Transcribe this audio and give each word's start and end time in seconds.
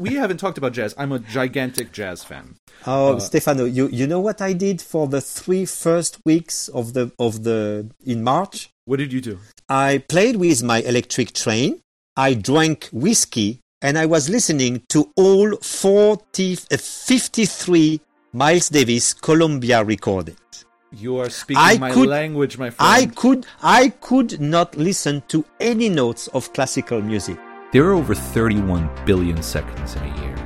we 0.00 0.14
haven't 0.14 0.38
talked 0.38 0.58
about 0.58 0.72
jazz. 0.72 0.94
I'm 0.96 1.12
a 1.12 1.18
gigantic 1.18 1.92
jazz 1.92 2.24
fan. 2.24 2.56
Oh, 2.86 3.16
uh, 3.16 3.20
Stefano, 3.20 3.66
you 3.66 3.88
you 3.88 4.06
know 4.06 4.20
what 4.20 4.40
I 4.40 4.52
did 4.54 4.80
for 4.80 5.06
the 5.06 5.20
three 5.20 5.66
first 5.66 6.18
weeks 6.24 6.68
of 6.68 6.94
the 6.94 7.12
of 7.18 7.44
the 7.44 7.90
in 8.04 8.24
March? 8.24 8.70
What 8.86 8.96
did 8.96 9.12
you 9.12 9.20
do? 9.20 9.38
I 9.68 10.02
played 10.08 10.36
with 10.36 10.62
my 10.62 10.80
electric 10.80 11.32
train. 11.32 11.80
I 12.16 12.34
drank 12.34 12.88
whiskey 12.92 13.60
and 13.82 13.96
I 13.96 14.06
was 14.06 14.28
listening 14.28 14.82
to 14.88 15.12
all 15.16 15.56
40, 15.56 16.58
uh, 16.72 16.76
53 16.76 18.00
Miles 18.32 18.68
Davis 18.68 19.14
Columbia 19.14 19.84
recordings. 19.84 20.64
You 20.92 21.18
are 21.18 21.30
speaking 21.30 21.62
I 21.62 21.78
my 21.78 21.92
could, 21.92 22.08
language, 22.08 22.58
my 22.58 22.70
friend. 22.70 22.92
I 22.92 23.06
could, 23.06 23.46
I 23.62 23.90
could 24.00 24.40
not 24.40 24.76
listen 24.76 25.22
to 25.28 25.44
any 25.60 25.88
notes 25.88 26.26
of 26.28 26.52
classical 26.52 27.00
music. 27.00 27.38
There 27.72 27.84
are 27.84 27.92
over 27.92 28.16
31 28.16 28.90
billion 29.06 29.40
seconds 29.44 29.94
in 29.94 30.02
a 30.02 30.20
year. 30.22 30.36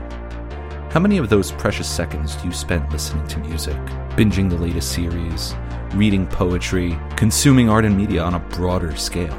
How 0.90 1.00
many 1.00 1.16
of 1.16 1.30
those 1.30 1.53
precious 1.53 1.89
seconds 1.89 2.36
do 2.36 2.48
you 2.48 2.53
spend 2.53 2.93
listening 2.93 3.26
to 3.29 3.39
music, 3.39 3.79
binging 4.11 4.50
the 4.50 4.58
latest 4.58 4.93
series, 4.93 5.54
reading 5.95 6.26
poetry, 6.26 6.98
consuming 7.17 7.71
art 7.71 7.86
and 7.86 7.96
media 7.96 8.22
on 8.22 8.34
a 8.34 8.40
broader 8.40 8.95
scale? 8.95 9.32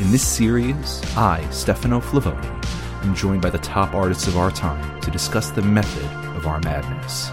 In 0.00 0.10
this 0.10 0.26
series, 0.26 1.02
I, 1.14 1.46
Stefano 1.50 2.00
Flavoni, 2.00 3.04
am 3.04 3.14
joined 3.14 3.42
by 3.42 3.50
the 3.50 3.58
top 3.58 3.92
artists 3.92 4.26
of 4.26 4.38
our 4.38 4.50
time 4.50 4.98
to 5.02 5.10
discuss 5.10 5.50
the 5.50 5.60
method 5.60 6.06
of 6.38 6.46
our 6.46 6.60
madness. 6.60 7.28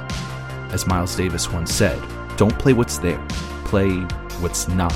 As 0.74 0.86
Miles 0.86 1.16
Davis 1.16 1.50
once 1.50 1.74
said, 1.74 1.98
don't 2.36 2.60
play 2.60 2.74
what's 2.74 2.98
there, 2.98 3.26
play 3.64 4.02
what's 4.42 4.68
not 4.68 4.92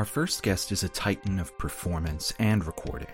Our 0.00 0.06
first 0.06 0.42
guest 0.42 0.72
is 0.72 0.82
a 0.82 0.88
titan 0.88 1.38
of 1.38 1.58
performance 1.58 2.32
and 2.38 2.64
recording, 2.64 3.12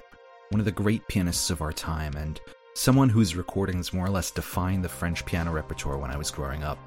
one 0.50 0.60
of 0.60 0.64
the 0.64 0.70
great 0.70 1.04
pianists 1.08 1.50
of 1.50 1.60
our 1.60 1.72
time, 1.72 2.14
and 2.14 2.40
someone 2.74 3.08
whose 3.08 3.34
recordings 3.34 3.92
more 3.92 4.06
or 4.06 4.10
less 4.10 4.30
defined 4.30 4.84
the 4.84 4.88
French 4.88 5.26
piano 5.26 5.50
repertoire 5.50 5.98
when 5.98 6.12
I 6.12 6.16
was 6.16 6.30
growing 6.30 6.62
up. 6.62 6.78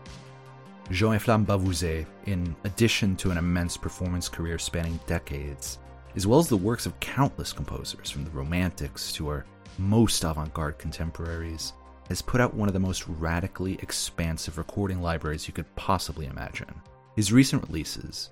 Jean-Efflam 0.89 1.45
Bavouzet, 1.45 2.05
in 2.27 2.55
addition 2.63 3.17
to 3.17 3.31
an 3.31 3.37
immense 3.37 3.75
performance 3.75 4.29
career 4.29 4.57
spanning 4.57 5.01
decades, 5.05 5.79
as 6.15 6.25
well 6.25 6.39
as 6.39 6.47
the 6.47 6.55
works 6.55 6.85
of 6.85 6.97
countless 7.01 7.51
composers 7.51 8.09
from 8.09 8.23
the 8.23 8.31
Romantics 8.31 9.11
to 9.11 9.27
our 9.27 9.45
most 9.77 10.23
avant 10.23 10.53
garde 10.53 10.79
contemporaries, 10.79 11.73
has 12.07 12.21
put 12.21 12.39
out 12.39 12.53
one 12.53 12.69
of 12.69 12.73
the 12.73 12.79
most 12.79 13.05
radically 13.05 13.73
expansive 13.81 14.57
recording 14.57 15.01
libraries 15.01 15.45
you 15.45 15.53
could 15.53 15.75
possibly 15.75 16.27
imagine. 16.27 16.73
His 17.17 17.33
recent 17.33 17.67
releases, 17.67 18.29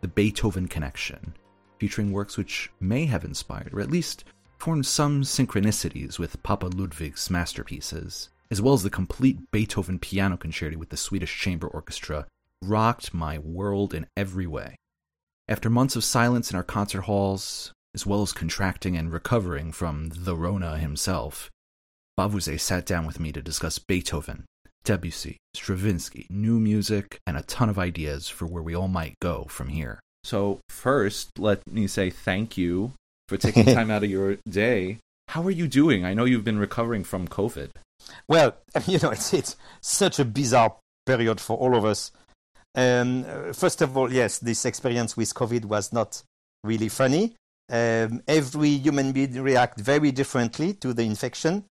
The 0.00 0.08
Beethoven 0.08 0.68
Connection, 0.68 1.34
featuring 1.78 2.12
works 2.12 2.36
which 2.36 2.70
may 2.80 3.06
have 3.06 3.24
inspired, 3.24 3.74
or 3.74 3.80
at 3.80 3.90
least 3.90 4.24
formed 4.58 4.86
some 4.86 5.22
synchronicities 5.22 6.18
with 6.18 6.42
Papa 6.42 6.66
Ludwig's 6.66 7.30
masterpieces, 7.30 8.28
as 8.50 8.62
well 8.62 8.74
as 8.74 8.82
the 8.82 8.90
complete 8.90 9.50
Beethoven 9.50 9.98
piano 9.98 10.36
concerto 10.36 10.78
with 10.78 10.90
the 10.90 10.96
Swedish 10.96 11.38
Chamber 11.38 11.66
Orchestra, 11.66 12.26
rocked 12.62 13.14
my 13.14 13.38
world 13.38 13.94
in 13.94 14.06
every 14.16 14.46
way. 14.46 14.76
After 15.48 15.70
months 15.70 15.96
of 15.96 16.04
silence 16.04 16.50
in 16.50 16.56
our 16.56 16.62
concert 16.62 17.02
halls, 17.02 17.72
as 17.94 18.04
well 18.04 18.22
as 18.22 18.32
contracting 18.32 18.96
and 18.96 19.12
recovering 19.12 19.72
from 19.72 20.10
the 20.10 20.36
Rona 20.36 20.78
himself, 20.78 21.50
Bavouzet 22.16 22.60
sat 22.60 22.84
down 22.84 23.06
with 23.06 23.20
me 23.20 23.32
to 23.32 23.40
discuss 23.40 23.78
Beethoven, 23.78 24.44
Debussy, 24.88 25.36
Stravinsky, 25.54 26.26
new 26.30 26.58
music, 26.58 27.20
and 27.26 27.36
a 27.36 27.42
ton 27.42 27.68
of 27.68 27.78
ideas 27.78 28.30
for 28.30 28.46
where 28.46 28.62
we 28.62 28.74
all 28.74 28.88
might 28.88 29.20
go 29.20 29.44
from 29.50 29.68
here. 29.68 30.00
So, 30.24 30.60
first, 30.70 31.38
let 31.38 31.60
me 31.70 31.86
say 31.86 32.08
thank 32.08 32.56
you 32.56 32.92
for 33.28 33.36
taking 33.36 33.66
time 33.74 33.90
out 33.90 34.02
of 34.02 34.08
your 34.08 34.38
day. 34.48 34.96
How 35.28 35.42
are 35.42 35.50
you 35.50 35.68
doing? 35.68 36.06
I 36.06 36.14
know 36.14 36.24
you've 36.24 36.42
been 36.42 36.58
recovering 36.58 37.04
from 37.04 37.28
COVID. 37.28 37.68
Well, 38.28 38.56
you 38.86 38.98
know, 39.00 39.10
it's 39.10 39.34
it's 39.34 39.56
such 39.82 40.18
a 40.18 40.24
bizarre 40.24 40.76
period 41.04 41.38
for 41.38 41.58
all 41.58 41.76
of 41.76 41.84
us. 41.84 42.10
Um, 42.74 43.52
first 43.52 43.82
of 43.82 43.94
all, 43.94 44.10
yes, 44.10 44.38
this 44.38 44.64
experience 44.64 45.18
with 45.18 45.34
COVID 45.34 45.66
was 45.66 45.92
not 45.92 46.22
really 46.64 46.88
funny. 46.88 47.34
Um, 47.70 48.22
every 48.26 48.70
human 48.70 49.12
being 49.12 49.42
react 49.42 49.78
very 49.78 50.12
differently 50.12 50.72
to 50.80 50.94
the 50.94 51.02
infection. 51.02 51.64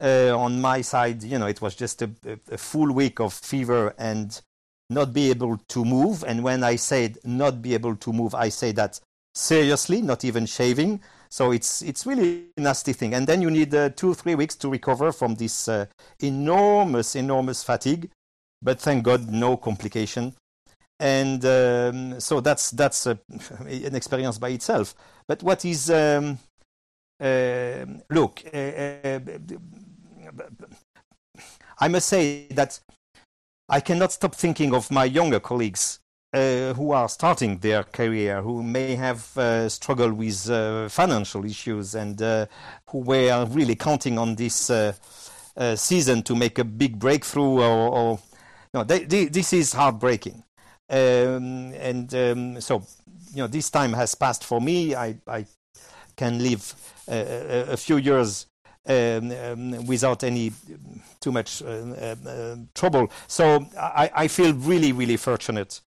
Uh, 0.00 0.32
on 0.36 0.60
my 0.60 0.80
side, 0.80 1.22
you 1.24 1.38
know, 1.38 1.46
it 1.46 1.60
was 1.60 1.74
just 1.74 2.02
a, 2.02 2.10
a, 2.52 2.56
full 2.56 2.92
week 2.92 3.18
of 3.18 3.32
fever 3.32 3.92
and 3.98 4.40
not 4.88 5.12
be 5.12 5.28
able 5.28 5.58
to 5.68 5.84
move. 5.84 6.22
And 6.24 6.44
when 6.44 6.62
I 6.62 6.76
said 6.76 7.18
not 7.24 7.60
be 7.60 7.74
able 7.74 7.96
to 7.96 8.12
move, 8.12 8.32
I 8.34 8.48
say 8.48 8.70
that 8.72 9.00
seriously, 9.34 10.00
not 10.00 10.24
even 10.24 10.46
shaving. 10.46 11.00
So 11.30 11.52
it's 11.52 11.82
it's 11.82 12.06
really 12.06 12.46
nasty 12.56 12.92
thing. 12.92 13.14
And 13.14 13.26
then 13.26 13.42
you 13.42 13.50
need 13.50 13.74
uh, 13.74 13.90
two 13.90 14.14
three 14.14 14.34
weeks 14.34 14.54
to 14.56 14.68
recover 14.68 15.12
from 15.12 15.34
this 15.34 15.68
uh, 15.68 15.86
enormous 16.20 17.16
enormous 17.16 17.62
fatigue. 17.62 18.10
But 18.62 18.80
thank 18.80 19.04
God, 19.04 19.28
no 19.28 19.56
complication. 19.56 20.34
And 21.00 21.44
um, 21.44 22.20
so 22.20 22.40
that's 22.40 22.70
that's 22.70 23.06
a, 23.06 23.18
an 23.60 23.94
experience 23.94 24.38
by 24.38 24.50
itself. 24.50 24.94
But 25.26 25.42
what 25.42 25.64
is 25.64 25.90
um, 25.90 26.38
uh, 27.20 27.84
look? 28.10 28.42
Uh, 28.52 28.56
uh, 28.56 29.18
I 31.78 31.88
must 31.88 32.08
say 32.08 32.48
that 32.50 32.80
I 33.68 33.80
cannot 33.80 34.12
stop 34.12 34.34
thinking 34.34 34.74
of 34.74 34.90
my 34.90 35.04
younger 35.04 35.40
colleagues 35.40 36.00
uh, 36.32 36.72
who 36.74 36.92
are 36.92 37.08
starting 37.08 37.58
their 37.58 37.84
career, 37.84 38.42
who 38.42 38.62
may 38.62 38.96
have 38.96 39.36
uh, 39.38 39.68
struggled 39.68 40.14
with 40.14 40.50
uh, 40.50 40.88
financial 40.88 41.44
issues, 41.44 41.94
and 41.94 42.20
uh, 42.20 42.46
who 42.90 42.98
were 42.98 43.46
really 43.50 43.76
counting 43.76 44.18
on 44.18 44.34
this 44.34 44.70
uh, 44.70 44.92
uh, 45.56 45.76
season 45.76 46.22
to 46.22 46.34
make 46.34 46.58
a 46.58 46.64
big 46.64 46.98
breakthrough, 46.98 47.60
or, 47.60 47.88
or 47.88 48.18
no, 48.74 48.84
they, 48.84 49.04
they, 49.04 49.26
this 49.26 49.52
is 49.52 49.72
heartbreaking. 49.72 50.42
Um, 50.90 51.72
and 51.74 52.14
um, 52.14 52.60
so, 52.60 52.82
you 53.34 53.42
know, 53.42 53.46
this 53.46 53.70
time 53.70 53.92
has 53.92 54.14
passed 54.14 54.44
for 54.44 54.60
me. 54.60 54.94
I, 54.94 55.16
I 55.26 55.46
can 56.16 56.42
live 56.42 56.74
a, 57.08 57.72
a 57.72 57.76
few 57.76 57.96
years 57.96 58.46
um, 58.88 59.30
um, 59.30 59.86
without 59.86 60.24
any 60.24 60.52
too 61.20 61.32
much 61.32 61.62
uh, 61.62 61.66
uh, 62.26 62.56
trouble. 62.74 63.10
So 63.26 63.66
I, 63.78 64.10
I, 64.14 64.28
feel 64.28 64.54
really, 64.54 64.92
really 64.92 65.16
fortunate 65.16 65.80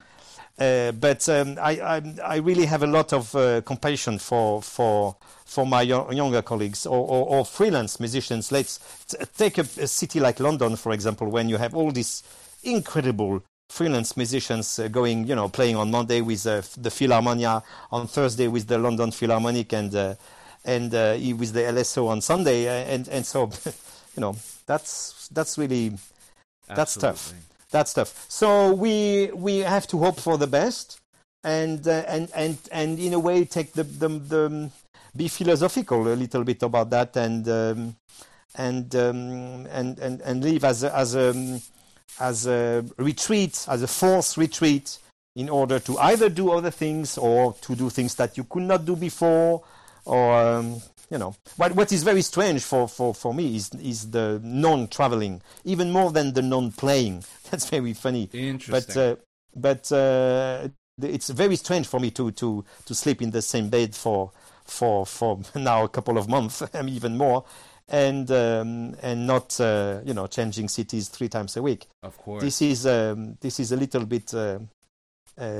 uh, 0.61 0.91
but 0.91 1.27
um, 1.27 1.57
I, 1.59 1.71
I, 1.79 2.15
I, 2.23 2.35
really 2.35 2.65
have 2.65 2.83
a 2.83 2.87
lot 2.87 3.13
of 3.13 3.33
uh, 3.35 3.61
compassion 3.61 4.19
for, 4.19 4.61
for, 4.61 5.15
for 5.43 5.65
my 5.65 5.81
younger 5.81 6.43
colleagues 6.43 6.85
or, 6.85 6.99
or, 6.99 7.25
or 7.25 7.45
freelance 7.45 7.99
musicians. 7.99 8.51
Let's 8.51 8.79
take 9.37 9.57
a, 9.57 9.61
a, 9.61 9.87
city 9.87 10.19
like 10.19 10.39
London, 10.39 10.75
for 10.75 10.91
example, 10.91 11.29
when 11.29 11.49
you 11.49 11.57
have 11.57 11.73
all 11.73 11.91
these 11.91 12.21
incredible 12.61 13.41
freelance 13.69 14.15
musicians 14.15 14.77
uh, 14.77 14.87
going, 14.89 15.25
you 15.25 15.33
know, 15.33 15.49
playing 15.49 15.77
on 15.77 15.89
Monday 15.89 16.21
with 16.21 16.45
uh, 16.45 16.61
the 16.77 16.89
Philharmonia, 16.89 17.63
on 17.91 18.05
Thursday 18.05 18.47
with 18.47 18.67
the 18.67 18.77
London 18.77 19.09
Philharmonic, 19.09 19.73
and 19.73 19.95
uh, 19.95 20.13
and 20.65 20.93
uh, 20.93 21.17
with 21.37 21.53
the 21.53 21.61
LSO 21.61 22.07
on 22.07 22.21
Sunday, 22.21 22.67
and 22.93 23.07
and 23.07 23.25
so, 23.25 23.49
you 24.15 24.21
know, 24.21 24.35
that's 24.65 25.27
that's 25.29 25.57
really 25.57 25.89
that's 26.67 26.97
Absolutely. 26.97 27.09
tough 27.09 27.33
That's 27.71 27.93
tough. 27.93 28.25
So 28.27 28.73
we 28.73 29.31
we 29.33 29.59
have 29.59 29.87
to 29.87 29.97
hope 29.97 30.19
for 30.19 30.37
the 30.37 30.47
best, 30.47 30.99
and 31.43 31.87
uh, 31.87 32.03
and 32.07 32.29
and 32.35 32.57
and 32.71 32.99
in 32.99 33.13
a 33.13 33.19
way 33.19 33.45
take 33.45 33.71
the 33.73 33.83
the, 33.83 34.09
the 34.09 34.69
be 35.15 35.27
philosophical 35.29 36.07
a 36.07 36.15
little 36.15 36.43
bit 36.43 36.61
about 36.63 36.89
that, 36.89 37.15
and 37.15 37.47
um, 37.47 37.95
and 38.55 38.93
um, 38.95 39.65
and 39.71 39.97
and 39.99 40.21
and 40.21 40.43
live 40.43 40.65
as 40.65 40.83
a, 40.83 40.95
as 40.95 41.15
a 41.15 41.61
as 42.19 42.45
a 42.45 42.83
retreat, 42.97 43.65
as 43.69 43.83
a 43.83 43.87
forced 43.87 44.35
retreat, 44.35 44.97
in 45.37 45.47
order 45.47 45.79
to 45.79 45.97
either 45.99 46.27
do 46.27 46.51
other 46.51 46.71
things 46.71 47.17
or 47.17 47.53
to 47.61 47.73
do 47.73 47.89
things 47.89 48.15
that 48.15 48.37
you 48.37 48.43
could 48.43 48.63
not 48.63 48.83
do 48.85 48.97
before, 48.97 49.63
or 50.05 50.33
um, 50.33 50.81
you 51.09 51.17
know. 51.17 51.35
What 51.57 51.75
what 51.75 51.91
is 51.91 52.03
very 52.03 52.21
strange 52.21 52.63
for, 52.63 52.87
for, 52.87 53.13
for 53.13 53.33
me 53.33 53.55
is 53.55 53.69
is 53.75 54.11
the 54.11 54.39
non-traveling 54.43 55.41
even 55.65 55.91
more 55.91 56.11
than 56.11 56.33
the 56.33 56.41
non-playing. 56.41 57.23
That's 57.51 57.69
very 57.69 57.93
funny. 57.93 58.29
Interesting. 58.33 58.95
but 58.95 58.97
uh, 58.97 59.15
but 59.55 59.91
uh, 59.91 60.67
it's 61.01 61.29
very 61.29 61.55
strange 61.55 61.87
for 61.87 61.99
me 61.99 62.11
to 62.11 62.31
to 62.31 62.63
to 62.85 62.95
sleep 62.95 63.21
in 63.21 63.31
the 63.31 63.41
same 63.41 63.69
bed 63.69 63.95
for 63.95 64.31
for 64.63 65.05
for 65.05 65.39
now 65.55 65.83
a 65.83 65.89
couple 65.89 66.17
of 66.17 66.27
months 66.27 66.63
I 66.73 66.81
mean, 66.81 66.95
even 66.95 67.17
more 67.17 67.43
and 67.91 68.31
um, 68.31 68.95
and 69.01 69.27
not 69.27 69.59
uh, 69.59 69.99
you 70.05 70.13
know 70.13 70.27
changing 70.27 70.69
cities 70.69 71.09
three 71.09 71.27
times 71.29 71.57
a 71.57 71.61
week. 71.61 71.87
Of 72.03 72.17
course. 72.17 72.41
This 72.41 72.61
is 72.61 72.87
um, 72.87 73.37
this 73.41 73.59
is 73.59 73.71
a 73.71 73.75
little 73.77 74.05
bit 74.05 74.33
uh, 74.33 74.59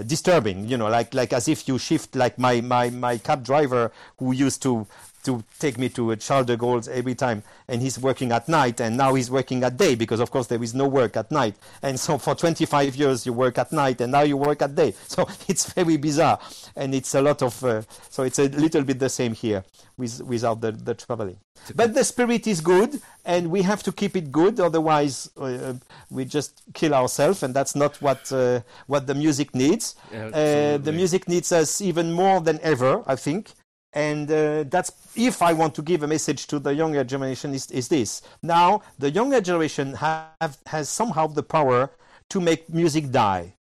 disturbing, 0.03 0.67
you 0.67 0.77
know, 0.77 0.89
like 0.89 1.13
like 1.13 1.33
as 1.33 1.47
if 1.47 1.67
you 1.67 1.77
shift 1.79 2.15
like 2.15 2.37
my, 2.37 2.61
my, 2.61 2.89
my 2.91 3.17
cab 3.17 3.43
driver 3.43 3.91
who 4.19 4.31
used 4.31 4.61
to 4.61 4.85
to 5.23 5.43
take 5.59 5.77
me 5.77 5.89
to 5.89 6.11
a 6.11 6.15
Charles 6.15 6.47
de 6.47 6.57
Gaulle's 6.57 6.87
every 6.87 7.15
time, 7.15 7.43
and 7.67 7.81
he's 7.81 7.99
working 7.99 8.31
at 8.31 8.47
night, 8.47 8.79
and 8.79 8.97
now 8.97 9.13
he's 9.13 9.29
working 9.31 9.63
at 9.63 9.77
day 9.77 9.95
because, 9.95 10.19
of 10.19 10.31
course, 10.31 10.47
there 10.47 10.61
is 10.63 10.73
no 10.73 10.87
work 10.87 11.17
at 11.17 11.31
night. 11.31 11.55
And 11.81 11.99
so 11.99 12.17
for 12.17 12.35
25 12.35 12.95
years 12.95 13.25
you 13.25 13.33
work 13.33 13.57
at 13.57 13.71
night, 13.71 14.01
and 14.01 14.11
now 14.11 14.21
you 14.21 14.37
work 14.37 14.61
at 14.61 14.75
day. 14.75 14.93
So 15.07 15.27
it's 15.47 15.71
very 15.73 15.97
bizarre, 15.97 16.39
and 16.75 16.95
it's 16.95 17.13
a 17.15 17.21
lot 17.21 17.41
of. 17.41 17.63
Uh, 17.63 17.81
so 18.09 18.23
it's 18.23 18.39
a 18.39 18.47
little 18.47 18.83
bit 18.83 18.97
the 18.99 19.09
same 19.09 19.33
here 19.33 19.63
with, 19.97 20.21
without 20.21 20.61
the, 20.61 20.71
the 20.71 20.93
traveling. 20.93 21.37
But 21.75 21.93
the 21.93 22.03
spirit 22.03 22.47
is 22.47 22.59
good, 22.61 23.01
and 23.23 23.51
we 23.51 23.61
have 23.61 23.83
to 23.83 23.91
keep 23.91 24.15
it 24.15 24.31
good. 24.31 24.59
Otherwise, 24.59 25.29
uh, 25.37 25.73
we 26.09 26.25
just 26.25 26.61
kill 26.73 26.93
ourselves, 26.93 27.43
and 27.43 27.53
that's 27.53 27.75
not 27.75 28.01
what 28.01 28.31
uh, 28.31 28.61
what 28.87 29.05
the 29.05 29.13
music 29.13 29.53
needs. 29.53 29.95
Uh, 30.33 30.77
the 30.77 30.91
music 30.91 31.27
needs 31.27 31.51
us 31.51 31.81
even 31.81 32.11
more 32.11 32.41
than 32.41 32.59
ever, 32.63 33.03
I 33.05 33.15
think. 33.15 33.51
And 33.93 34.31
uh, 34.31 34.63
that's 34.69 34.91
if 35.15 35.41
I 35.41 35.53
want 35.53 35.75
to 35.75 35.81
give 35.81 36.03
a 36.03 36.07
message 36.07 36.47
to 36.47 36.59
the 36.59 36.73
younger 36.73 37.03
generation 37.03 37.53
is, 37.53 37.69
is 37.71 37.87
this. 37.89 38.21
Now, 38.41 38.81
the 38.97 39.11
younger 39.11 39.41
generation 39.41 39.93
have, 39.95 40.57
has 40.65 40.87
somehow 40.87 41.27
the 41.27 41.43
power 41.43 41.91
to 42.29 42.39
make 42.39 42.69
music 42.69 43.11
die. 43.11 43.55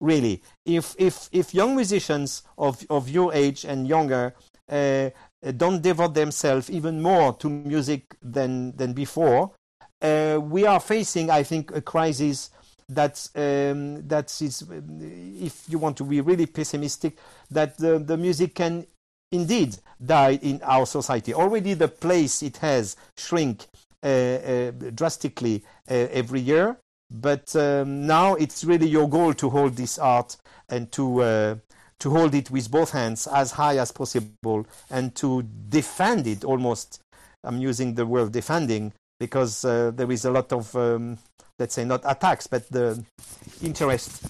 Really, 0.00 0.42
if 0.64 0.94
if 0.96 1.28
if 1.32 1.52
young 1.52 1.74
musicians 1.74 2.42
of 2.56 2.84
of 2.88 3.08
your 3.08 3.34
age 3.34 3.64
and 3.64 3.88
younger 3.88 4.32
uh, 4.70 5.10
don't 5.56 5.82
devote 5.82 6.14
themselves 6.14 6.70
even 6.70 7.02
more 7.02 7.32
to 7.34 7.48
music 7.48 8.16
than 8.22 8.76
than 8.76 8.92
before, 8.92 9.50
uh, 10.00 10.38
we 10.40 10.66
are 10.66 10.78
facing, 10.78 11.30
I 11.30 11.42
think, 11.42 11.74
a 11.74 11.80
crisis 11.80 12.50
that 12.88 13.28
um, 13.34 14.06
that 14.08 14.40
is, 14.40 14.64
if 14.70 15.64
you 15.68 15.78
want 15.78 15.96
to 15.96 16.04
be 16.04 16.20
really 16.20 16.46
pessimistic, 16.46 17.18
that 17.50 17.76
the, 17.76 17.98
the 17.98 18.16
music 18.16 18.54
can 18.54 18.86
indeed 19.32 19.76
died 20.04 20.42
in 20.42 20.60
our 20.62 20.86
society. 20.86 21.34
Already 21.34 21.74
the 21.74 21.88
place 21.88 22.42
it 22.42 22.58
has 22.58 22.96
shrink 23.16 23.66
uh, 24.02 24.06
uh, 24.06 24.70
drastically 24.94 25.64
uh, 25.90 25.94
every 26.12 26.40
year, 26.40 26.76
but 27.10 27.54
um, 27.56 28.06
now 28.06 28.34
it's 28.34 28.62
really 28.64 28.86
your 28.88 29.08
goal 29.08 29.34
to 29.34 29.50
hold 29.50 29.74
this 29.74 29.98
art 29.98 30.36
and 30.68 30.92
to 30.92 31.58
to 31.98 32.10
hold 32.10 32.32
it 32.34 32.48
with 32.50 32.70
both 32.70 32.92
hands 32.92 33.26
as 33.26 33.50
high 33.50 33.76
as 33.76 33.90
possible 33.90 34.64
and 34.90 35.16
to 35.16 35.42
defend 35.68 36.26
it 36.28 36.44
almost. 36.44 37.00
I'm 37.42 37.58
using 37.58 37.94
the 37.94 38.06
word 38.06 38.30
defending 38.30 38.92
because 39.18 39.64
uh, 39.64 39.90
there 39.94 40.10
is 40.12 40.24
a 40.24 40.30
lot 40.30 40.52
of 40.52 40.74
um, 40.76 41.18
let's 41.58 41.74
say 41.74 41.84
not 41.84 42.02
attacks 42.04 42.46
but 42.46 42.70
the 42.70 43.02
interest 43.62 44.22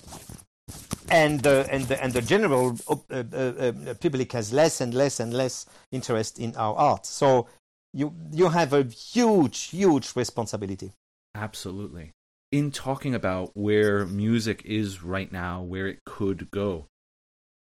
and 1.08 1.40
the 1.40 1.68
and 1.70 1.84
the 1.84 2.02
and 2.02 2.12
the 2.12 2.22
general 2.22 2.76
uh, 2.88 2.96
uh, 3.10 3.36
uh, 3.36 3.94
public 3.94 4.32
has 4.32 4.52
less 4.52 4.80
and 4.80 4.94
less 4.94 5.20
and 5.20 5.32
less 5.32 5.66
interest 5.92 6.38
in 6.38 6.54
our 6.56 6.74
art. 6.76 7.06
So 7.06 7.46
you 7.92 8.14
you 8.32 8.48
have 8.48 8.72
a 8.72 8.84
huge 8.84 9.70
huge 9.70 10.14
responsibility. 10.14 10.92
Absolutely. 11.34 12.12
In 12.50 12.70
talking 12.70 13.14
about 13.14 13.50
where 13.54 14.06
music 14.06 14.62
is 14.64 15.02
right 15.02 15.30
now, 15.30 15.62
where 15.62 15.86
it 15.86 15.98
could 16.06 16.50
go, 16.50 16.86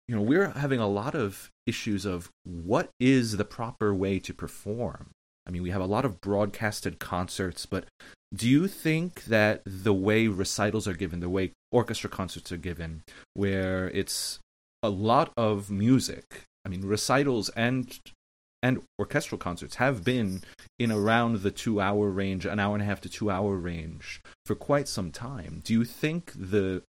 you 0.09 0.17
know, 0.17 0.23
we're 0.23 0.49
having 0.49 0.81
a 0.81 0.89
lot 0.89 1.15
of 1.15 1.51
issues 1.67 2.05
of 2.05 2.31
what 2.45 2.91
is 2.99 3.37
the 3.37 3.45
proper 3.45 3.95
way 3.95 4.19
to 4.19 4.35
perform. 4.35 5.11
I 5.47 5.51
mean, 5.51 5.63
we 5.63 5.71
have 5.71 5.83
a 5.83 5.87
lot 5.87 6.05
of 6.05 6.21
broadcasted 6.21 6.99
concerts, 6.99 7.67
but 7.67 7.85
do 8.35 8.49
you 8.49 8.67
think 8.67 9.25
that 9.25 9.63
the 9.65 9.95
way 9.95 10.27
recitals 10.27 10.89
are 10.89 10.95
given, 10.95 11.21
the 11.21 11.29
way 11.29 11.53
orchestra 11.71 12.09
concerts 12.09 12.51
are 12.51 12.57
given, 12.57 13.03
where 13.35 13.89
it's 13.91 14.39
a 14.83 14.89
lot 14.89 15.33
of 15.37 15.71
music, 15.71 16.43
I 16.65 16.69
mean, 16.69 16.85
recitals 16.85 17.49
and 17.51 17.99
and 18.65 18.81
orchestral 18.97 19.41
concerts 19.41 19.77
have 19.77 20.05
been 20.05 20.41
in 20.79 20.93
around 20.93 21.41
the 21.41 21.51
two 21.51 21.81
hour 21.81 22.09
range, 22.09 22.47
an 22.47 22.61
hour 22.61 22.75
and 22.75 22.83
a 22.83 22.87
half 22.87 23.01
to 23.01 23.09
two 23.09 23.29
hour 23.29 23.57
range 23.57 24.23
for 24.47 24.55
quite 24.55 24.87
some 24.87 25.11
time. 25.11 25.63
Do 25.65 25.73
you 25.73 25.85
think 25.85 26.33
the 26.37 26.83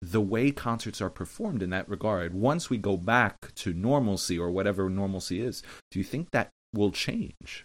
the 0.00 0.20
way 0.20 0.50
concerts 0.50 1.00
are 1.00 1.10
performed 1.10 1.62
in 1.62 1.70
that 1.70 1.88
regard, 1.88 2.32
once 2.32 2.70
we 2.70 2.78
go 2.78 2.96
back 2.96 3.52
to 3.56 3.72
normalcy 3.72 4.38
or 4.38 4.50
whatever 4.50 4.88
normalcy 4.88 5.40
is, 5.40 5.62
do 5.90 5.98
you 5.98 6.04
think 6.04 6.30
that 6.30 6.50
will 6.72 6.92
change? 6.92 7.64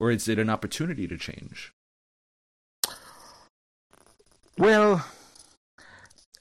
Or 0.00 0.10
is 0.10 0.26
it 0.26 0.38
an 0.38 0.50
opportunity 0.50 1.06
to 1.06 1.18
change? 1.18 1.72
Well, 4.56 5.04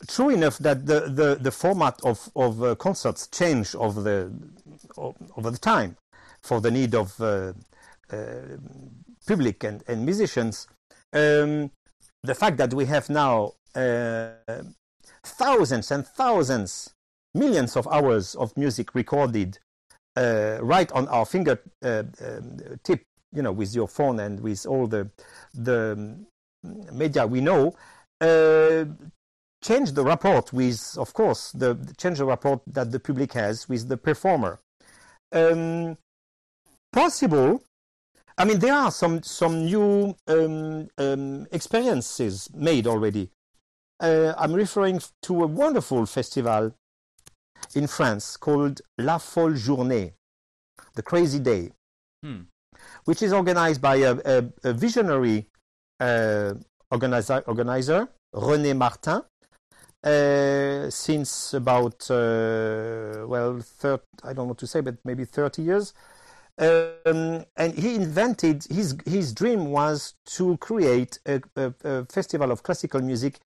true 0.07 0.29
enough 0.29 0.59
that 0.59 0.85
the, 0.85 1.01
the, 1.09 1.37
the 1.41 1.51
format 1.51 1.99
of, 2.03 2.29
of 2.35 2.63
uh, 2.63 2.75
concerts 2.75 3.27
change 3.27 3.73
over 3.75 4.01
the, 4.01 4.31
over 4.97 5.49
the 5.49 5.57
time 5.57 5.97
for 6.43 6.61
the 6.61 6.69
need 6.69 6.93
of 6.93 7.19
uh, 7.19 7.53
uh, 8.11 8.17
public 9.25 9.63
and, 9.63 9.83
and 9.87 10.05
musicians. 10.05 10.67
Um, 11.13 11.71
the 12.23 12.35
fact 12.35 12.57
that 12.57 12.73
we 12.73 12.85
have 12.85 13.09
now 13.09 13.53
uh, 13.75 14.29
thousands 15.23 15.91
and 15.91 16.05
thousands, 16.05 16.93
millions 17.33 17.75
of 17.75 17.87
hours 17.87 18.35
of 18.35 18.55
music 18.55 18.93
recorded 18.93 19.57
uh, 20.15 20.59
right 20.61 20.91
on 20.91 21.07
our 21.07 21.25
fingertip, 21.25 21.67
uh, 21.83 22.03
um, 22.21 22.59
you 23.31 23.41
know, 23.41 23.51
with 23.51 23.73
your 23.73 23.87
phone 23.87 24.19
and 24.19 24.39
with 24.41 24.65
all 24.67 24.85
the 24.85 25.09
the 25.55 26.15
media 26.91 27.25
we 27.25 27.41
know, 27.41 27.73
change 29.63 29.93
the 29.93 30.03
rapport 30.03 30.43
with, 30.51 30.97
of 30.97 31.13
course, 31.13 31.51
the 31.51 31.75
change 31.97 32.17
the 32.17 32.25
rapport 32.25 32.61
that 32.67 32.91
the 32.91 32.99
public 32.99 33.33
has 33.33 33.67
with 33.69 33.87
the 33.87 33.97
performer. 33.97 34.59
Um, 35.31 35.97
possible. 36.91 37.63
I 38.37 38.45
mean, 38.45 38.59
there 38.59 38.73
are 38.73 38.91
some 38.91 39.23
some 39.23 39.65
new 39.65 40.15
um, 40.27 40.87
um, 40.97 41.47
experiences 41.51 42.49
made 42.53 42.87
already. 42.87 43.29
Uh, 43.99 44.33
I'm 44.37 44.53
referring 44.53 45.01
to 45.23 45.43
a 45.43 45.47
wonderful 45.47 46.05
festival 46.05 46.75
in 47.75 47.87
France 47.87 48.37
called 48.37 48.81
La 48.97 49.17
Folle 49.17 49.53
Journée, 49.53 50.13
the 50.95 51.01
Crazy 51.01 51.39
Day, 51.39 51.71
hmm. 52.21 52.41
which 53.05 53.21
is 53.21 53.31
organized 53.31 53.81
by 53.81 53.97
a, 53.97 54.17
a, 54.25 54.43
a 54.63 54.73
visionary 54.73 55.47
uh, 55.99 56.55
organizer, 56.93 57.43
organizer, 57.47 58.07
René 58.33 58.75
Martin, 58.75 59.21
uh, 60.03 60.89
since 60.89 61.53
about, 61.53 62.09
uh, 62.11 63.25
well, 63.27 63.59
thir- 63.61 64.01
I 64.23 64.33
don't 64.33 64.47
know 64.47 64.53
to 64.53 64.67
say, 64.67 64.81
but 64.81 64.97
maybe 65.03 65.25
30 65.25 65.61
years. 65.61 65.93
Um, 66.57 67.45
and 67.57 67.73
he 67.73 67.95
invented, 67.95 68.65
his, 68.69 68.95
his 69.05 69.33
dream 69.33 69.71
was 69.71 70.13
to 70.37 70.57
create 70.57 71.19
a, 71.25 71.41
a, 71.55 71.73
a, 71.83 72.05
festival 72.05 72.51
of 72.51 72.61
classical 72.61 73.01
music 73.01 73.39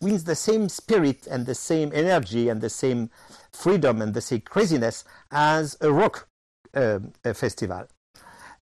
with 0.00 0.24
the 0.24 0.36
same 0.36 0.68
spirit 0.68 1.26
and 1.26 1.44
the 1.44 1.56
same 1.56 1.90
energy 1.92 2.48
and 2.48 2.60
the 2.60 2.70
same 2.70 3.10
freedom 3.52 4.00
and 4.00 4.14
the 4.14 4.20
same 4.20 4.42
craziness 4.42 5.04
as 5.32 5.76
a 5.80 5.90
rock 5.90 6.28
uh, 6.74 7.00
a 7.24 7.34
festival. 7.34 7.86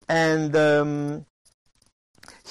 And 0.09 0.57
um, 0.57 1.27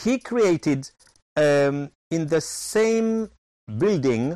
he 0.03 0.19
created 0.19 0.91
um, 1.39 1.89
in 2.11 2.27
the 2.27 2.41
same 2.41 3.29
building 3.77 4.35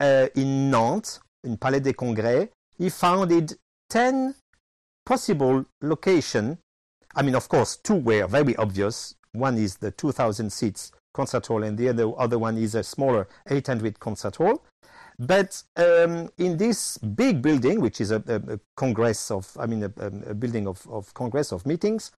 uh, 0.00 0.26
in 0.34 0.70
Nantes, 0.70 1.20
in 1.44 1.56
Palais 1.56 1.80
des 1.80 1.92
Congrès, 1.92 2.48
he 2.78 2.88
founded 2.88 3.56
10 3.90 4.34
possible 5.04 5.64
locations. 5.82 6.56
I 7.14 7.22
mean, 7.22 7.34
of 7.34 7.48
course, 7.48 7.76
two 7.76 7.96
were 7.96 8.26
very 8.26 8.56
obvious. 8.56 9.14
One 9.32 9.58
is 9.58 9.76
the 9.76 9.90
2,000 9.90 10.50
seats 10.50 10.92
concert 11.12 11.46
hall, 11.46 11.62
and 11.62 11.76
the 11.76 11.90
other, 11.90 12.10
other 12.18 12.38
one 12.38 12.56
is 12.56 12.74
a 12.74 12.82
smaller 12.82 13.28
800 13.48 14.00
concert 14.00 14.36
hall. 14.36 14.64
But 15.18 15.62
um, 15.76 16.28
in 16.38 16.56
this 16.56 16.98
big 16.98 17.40
building, 17.40 17.80
which 17.80 18.00
is 18.00 18.10
a, 18.10 18.22
a, 18.26 18.54
a 18.54 18.60
congress 18.76 19.30
of, 19.30 19.56
I 19.60 19.66
mean, 19.66 19.84
a, 19.84 19.92
a, 20.30 20.34
building 20.34 20.66
of, 20.66 20.84
of 20.90 21.14
congress 21.14 21.52
of 21.52 21.64
meetings, 21.66 22.10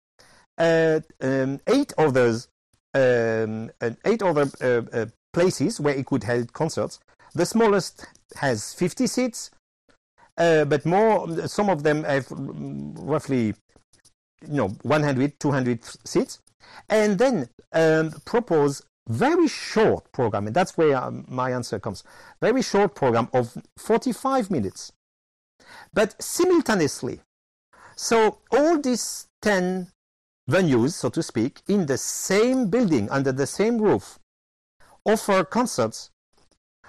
uh, 0.58 1.02
um, 1.20 1.60
eight 1.68 1.92
others 1.98 2.48
um, 2.96 3.70
eight 4.06 4.24
other 4.24 4.50
uh, 4.62 4.98
uh, 4.98 5.06
places 5.34 5.80
where 5.80 5.94
it 5.94 6.06
could 6.06 6.24
hold 6.24 6.54
concerts. 6.54 7.00
The 7.34 7.46
smallest 7.46 8.06
has 8.38 8.74
50 8.74 9.08
seats, 9.08 9.52
uh, 10.38 10.66
but 10.66 10.86
more. 10.86 11.48
Some 11.48 11.70
of 11.70 11.84
them 11.84 12.04
have 12.04 12.28
roughly, 12.32 13.54
you 14.42 14.58
know, 14.62 14.70
100, 14.84 15.40
200 15.40 15.84
seats, 16.08 16.40
and 16.90 17.20
then 17.20 17.50
um, 17.74 18.12
propose 18.26 18.82
very 19.08 19.48
short 19.48 20.12
program, 20.14 20.48
and 20.48 20.56
that's 20.56 20.78
where 20.78 20.96
um, 20.98 21.26
my 21.28 21.52
answer 21.52 21.80
comes. 21.80 22.04
Very 22.42 22.62
short 22.62 22.96
program 22.96 23.28
of 23.34 23.58
45 23.78 24.50
minutes, 24.50 24.92
but 25.94 26.16
simultaneously. 26.22 27.20
So 27.96 28.40
all 28.52 28.80
these 28.80 29.28
10 29.42 29.90
venues, 30.50 30.92
so 30.94 31.10
to 31.10 31.24
speak, 31.24 31.62
in 31.68 31.86
the 31.86 31.98
same 31.98 32.68
building, 32.70 33.10
under 33.10 33.32
the 33.32 33.48
same 33.48 33.78
roof, 33.80 34.20
offer 35.06 35.44
concerts 35.44 36.12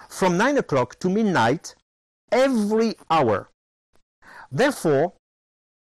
from 0.08 0.36
9 0.36 0.58
o'clock 0.58 0.98
to 1.00 1.08
midnight 1.08 1.74
every 2.30 2.94
hour. 3.10 3.50
Therefore, 4.50 5.14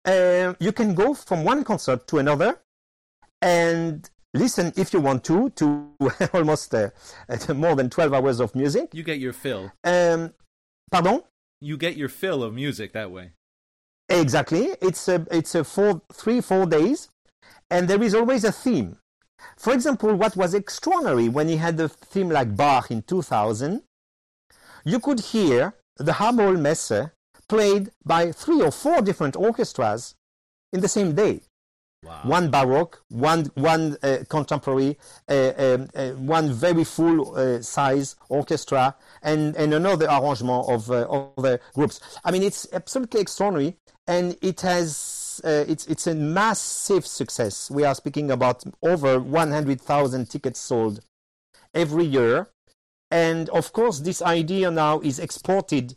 uh, 0.06 0.54
you 0.60 0.72
can 0.72 0.96
go 0.96 1.14
from 1.14 1.44
one 1.44 1.64
concert 1.64 2.08
to 2.08 2.18
another 2.20 2.60
and 3.42 4.10
listen 4.34 4.72
if 4.76 4.94
you 4.94 5.00
want 5.02 5.24
to 5.26 5.50
to 5.52 5.90
almost 6.34 6.74
uh, 6.74 6.90
more 7.54 7.76
than 7.76 7.90
12 7.90 8.14
hours 8.14 8.40
of 8.40 8.56
music 8.56 8.90
You 8.94 9.04
get 9.04 9.20
your 9.20 9.34
fill. 9.34 9.72
um, 9.84 10.34
pardon 10.92 11.22
You 11.62 11.78
get 11.78 11.98
your 11.98 12.10
fill 12.10 12.44
of 12.44 12.54
music 12.54 12.94
that 12.94 13.12
way. 13.12 13.32
exactly 14.10 14.70
it's 14.82 15.08
a 15.08 15.26
it's 15.32 15.54
a 15.56 15.64
four 15.64 16.02
three 16.14 16.42
four 16.42 16.66
days 16.66 17.10
and 17.70 17.88
there 17.88 18.02
is 18.02 18.14
always 18.14 18.44
a 18.44 18.52
theme 18.52 18.98
for 19.58 19.74
example 19.74 20.14
what 20.14 20.36
was 20.36 20.54
extraordinary 20.54 21.30
when 21.30 21.48
he 21.48 21.58
had 21.58 21.80
a 21.80 21.90
theme 21.90 22.30
like 22.30 22.56
bach 22.56 22.92
in 22.92 23.02
2000 23.02 23.82
you 24.86 25.00
could 25.00 25.20
hear 25.20 25.74
the 25.98 26.12
h-Moll 26.12 26.58
Messe 26.58 27.12
played 27.48 27.90
by 28.06 28.32
three 28.32 28.62
or 28.62 28.72
four 28.72 29.02
different 29.02 29.36
orchestras 29.36 30.16
in 30.72 30.82
the 30.82 30.88
same 30.88 31.14
day 31.16 31.42
Wow. 32.02 32.22
one 32.24 32.50
baroque, 32.50 33.04
one 33.10 33.52
one 33.56 33.98
uh, 34.04 34.20
contemporary, 34.30 34.98
uh, 35.28 35.52
um, 35.58 35.90
uh, 35.94 36.12
one 36.12 36.54
very 36.54 36.86
full 36.86 37.36
uh, 37.36 37.62
size 37.62 38.16
orchestra, 38.30 38.96
and 39.22 39.54
and 39.58 39.74
another 39.74 40.06
arrangement 40.06 40.70
of 40.70 40.90
uh, 40.90 41.02
other 41.38 41.60
groups. 41.74 42.00
I 42.24 42.32
mean, 42.32 42.44
it's 42.44 42.66
absolutely 42.72 43.20
extraordinary, 43.20 43.76
and 44.08 44.38
it 44.42 44.62
has 44.62 44.96
uh, 45.44 45.66
it's 45.68 45.86
it's 45.88 46.08
a 46.08 46.16
massive 46.16 47.06
success. 47.06 47.70
We 47.72 47.84
are 47.86 47.96
speaking 47.96 48.32
about 48.32 48.64
over 48.82 49.20
one 49.20 49.52
hundred 49.52 49.82
thousand 49.82 50.30
tickets 50.30 50.60
sold 50.60 51.02
every 51.74 52.06
year, 52.06 52.50
and 53.12 53.50
of 53.50 53.72
course, 53.74 54.00
this 54.00 54.22
idea 54.22 54.72
now 54.72 55.00
is 55.02 55.20
exported 55.20 55.96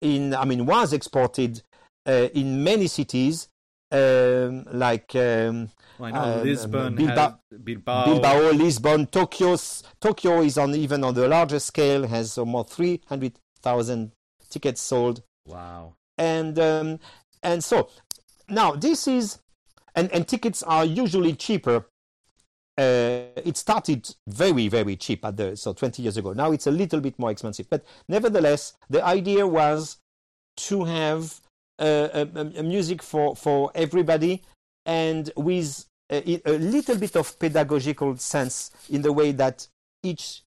in. 0.00 0.34
I 0.34 0.44
mean, 0.44 0.66
was 0.66 0.92
exported 0.92 1.62
uh, 2.06 2.28
in 2.34 2.62
many 2.64 2.86
cities 2.86 3.48
um, 3.92 4.64
like 4.72 5.14
um, 5.16 5.70
Well, 5.98 6.14
uh, 6.14 6.42
Lisbon, 6.42 6.96
Bilba- 6.96 7.38
Bilbao. 7.64 8.04
Bilbao, 8.04 8.50
Lisbon, 8.52 9.06
Tokyo. 9.06 9.56
Tokyo 10.00 10.42
is 10.42 10.58
on 10.58 10.74
even 10.74 11.04
on 11.04 11.14
the 11.14 11.26
larger 11.28 11.58
scale, 11.58 12.06
has 12.06 12.38
almost 12.38 12.70
three 12.72 13.00
hundred 13.06 13.32
thousand 13.62 14.12
tickets 14.50 14.80
sold, 14.80 15.22
Wow. 15.46 15.94
and 16.16 16.58
um, 16.58 16.98
and 17.42 17.62
so 17.62 17.90
now 18.48 18.72
this 18.72 19.06
is 19.08 19.38
and 19.94 20.10
and 20.12 20.26
tickets 20.26 20.62
are 20.62 20.84
usually 20.84 21.34
cheaper. 21.34 21.86
Uh, 22.76 23.34
it 23.44 23.56
started 23.56 24.08
very 24.28 24.68
very 24.68 24.96
cheap 24.96 25.24
at 25.24 25.36
the 25.36 25.56
so 25.56 25.72
20 25.72 26.02
years 26.02 26.16
ago. 26.16 26.32
Now 26.32 26.52
it's 26.52 26.66
a 26.66 26.70
little 26.70 27.00
bit 27.00 27.18
more 27.18 27.30
expensive, 27.30 27.68
but 27.68 27.84
nevertheless, 28.08 28.74
the 28.88 29.04
idea 29.04 29.46
was 29.46 29.98
to 30.58 30.84
have 30.84 31.40
uh, 31.78 32.08
a, 32.12 32.20
a- 32.56 32.62
music 32.62 33.02
for 33.02 33.34
for 33.34 33.70
everybody 33.74 34.42
and 34.86 35.30
with 35.36 35.86
a, 36.10 36.40
a 36.46 36.58
little 36.58 36.96
bit 36.96 37.16
of 37.16 37.38
pedagogical 37.38 38.16
sense 38.16 38.70
in 38.88 39.02
the 39.02 39.12
way 39.12 39.32
that 39.32 39.66
each 40.02 40.42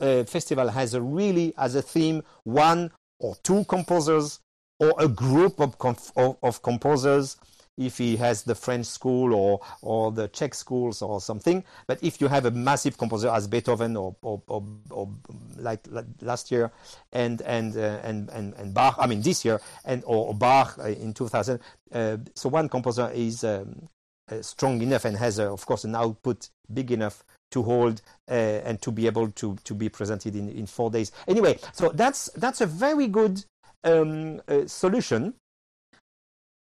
uh, 0.00 0.24
festival 0.24 0.68
has 0.68 0.94
a 0.94 1.00
really 1.00 1.52
as 1.58 1.74
a 1.74 1.82
theme 1.82 2.22
one 2.44 2.90
or 3.18 3.36
two 3.42 3.64
composers 3.64 4.40
or 4.80 4.94
a 4.98 5.06
group 5.06 5.60
of, 5.60 5.76
of, 6.16 6.36
of 6.42 6.62
composers 6.62 7.36
if 7.76 7.96
he 7.96 8.16
has 8.16 8.42
the 8.42 8.54
French 8.54 8.86
school 8.86 9.34
or, 9.34 9.60
or 9.80 10.12
the 10.12 10.28
Czech 10.28 10.54
schools 10.54 11.00
or 11.00 11.20
something. 11.20 11.64
But 11.86 12.02
if 12.02 12.20
you 12.20 12.28
have 12.28 12.44
a 12.44 12.50
massive 12.50 12.98
composer 12.98 13.28
as 13.28 13.46
Beethoven 13.46 13.96
or, 13.96 14.16
or, 14.22 14.42
or, 14.48 14.66
or 14.90 15.08
like, 15.56 15.80
like 15.88 16.04
last 16.20 16.50
year 16.50 16.70
and, 17.12 17.40
and, 17.42 17.76
uh, 17.76 18.00
and, 18.02 18.28
and, 18.30 18.54
and 18.54 18.74
Bach, 18.74 18.96
I 18.98 19.06
mean 19.06 19.22
this 19.22 19.44
year, 19.44 19.60
and, 19.84 20.02
or, 20.04 20.28
or 20.28 20.34
Bach 20.34 20.78
uh, 20.78 20.88
in 20.88 21.14
2000, 21.14 21.60
uh, 21.92 22.16
so 22.34 22.48
one 22.48 22.68
composer 22.68 23.10
is 23.14 23.44
um, 23.44 23.88
uh, 24.30 24.42
strong 24.42 24.80
enough 24.82 25.04
and 25.04 25.16
has, 25.16 25.40
uh, 25.40 25.50
of 25.50 25.64
course, 25.64 25.84
an 25.84 25.94
output 25.94 26.50
big 26.72 26.90
enough 26.90 27.24
to 27.50 27.62
hold 27.62 28.02
uh, 28.30 28.34
and 28.34 28.80
to 28.82 28.92
be 28.92 29.06
able 29.06 29.28
to, 29.32 29.56
to 29.64 29.74
be 29.74 29.88
presented 29.88 30.36
in, 30.36 30.48
in 30.50 30.66
four 30.66 30.90
days. 30.90 31.12
Anyway, 31.26 31.58
so 31.72 31.88
that's, 31.88 32.30
that's 32.36 32.60
a 32.60 32.66
very 32.66 33.08
good 33.08 33.44
um, 33.84 34.40
uh, 34.48 34.66
solution. 34.66 35.34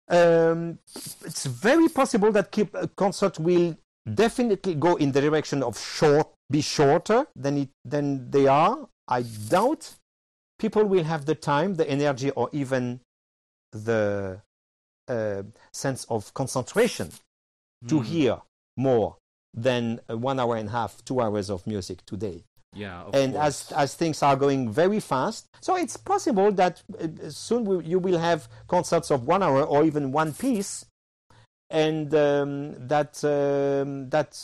Um, 0.08 0.78
it's 1.24 1.46
very 1.46 1.88
possible 1.88 2.32
that 2.32 2.50
keep, 2.50 2.74
a 2.74 2.88
concert 2.88 3.38
will 3.38 3.76
definitely 4.14 4.74
go 4.74 4.96
in 4.96 5.12
the 5.12 5.20
direction 5.20 5.62
of 5.62 5.78
short, 5.78 6.28
be 6.50 6.60
shorter 6.60 7.26
than 7.36 7.56
it 7.58 7.68
than 7.84 8.30
they 8.30 8.46
are. 8.46 8.88
I 9.08 9.22
doubt 9.22 9.94
people 10.58 10.84
will 10.84 11.04
have 11.04 11.24
the 11.26 11.34
time, 11.34 11.74
the 11.76 11.88
energy, 11.88 12.30
or 12.30 12.50
even 12.52 13.00
the 13.72 14.40
uh, 15.08 15.42
sense 15.72 16.04
of 16.10 16.32
concentration 16.34 17.10
to 17.88 18.00
Hmm. 18.00 18.04
hear 18.04 18.42
more 18.76 19.16
than 19.54 20.00
uh, 20.08 20.16
one 20.16 20.38
hour 20.40 20.56
and 20.56 20.68
a 20.68 20.72
half, 20.72 21.04
two 21.04 21.20
hours 21.20 21.50
of 21.50 21.66
music 21.66 22.04
today 22.06 22.44
Yeah. 22.74 23.04
And 23.12 23.34
course. 23.34 23.70
as 23.70 23.72
as 23.72 23.94
things 23.94 24.22
are 24.22 24.36
going 24.36 24.70
very 24.72 25.00
fast, 25.00 25.48
so 25.60 25.76
it's 25.76 25.96
possible 25.96 26.50
that 26.52 26.82
uh, 26.98 27.28
soon 27.28 27.64
we, 27.64 27.84
you 27.84 27.98
will 27.98 28.18
have 28.18 28.48
concerts 28.66 29.10
of 29.10 29.26
one 29.26 29.42
hour 29.42 29.62
or 29.62 29.84
even 29.84 30.12
one 30.12 30.32
piece, 30.32 30.86
and 31.70 32.14
um, 32.14 32.88
that 32.88 33.22
um, 33.24 34.08
that. 34.10 34.38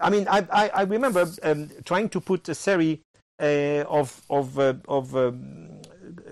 I 0.00 0.10
mean, 0.10 0.26
I 0.28 0.46
I, 0.50 0.68
I 0.68 0.82
remember 0.82 1.28
um, 1.42 1.70
trying 1.84 2.08
to 2.10 2.20
put 2.20 2.48
a 2.48 2.54
series 2.54 2.98
uh, 3.40 3.84
of 3.88 4.20
of 4.28 4.58
uh, 4.58 4.74
of 4.88 5.14
um, 5.14 5.80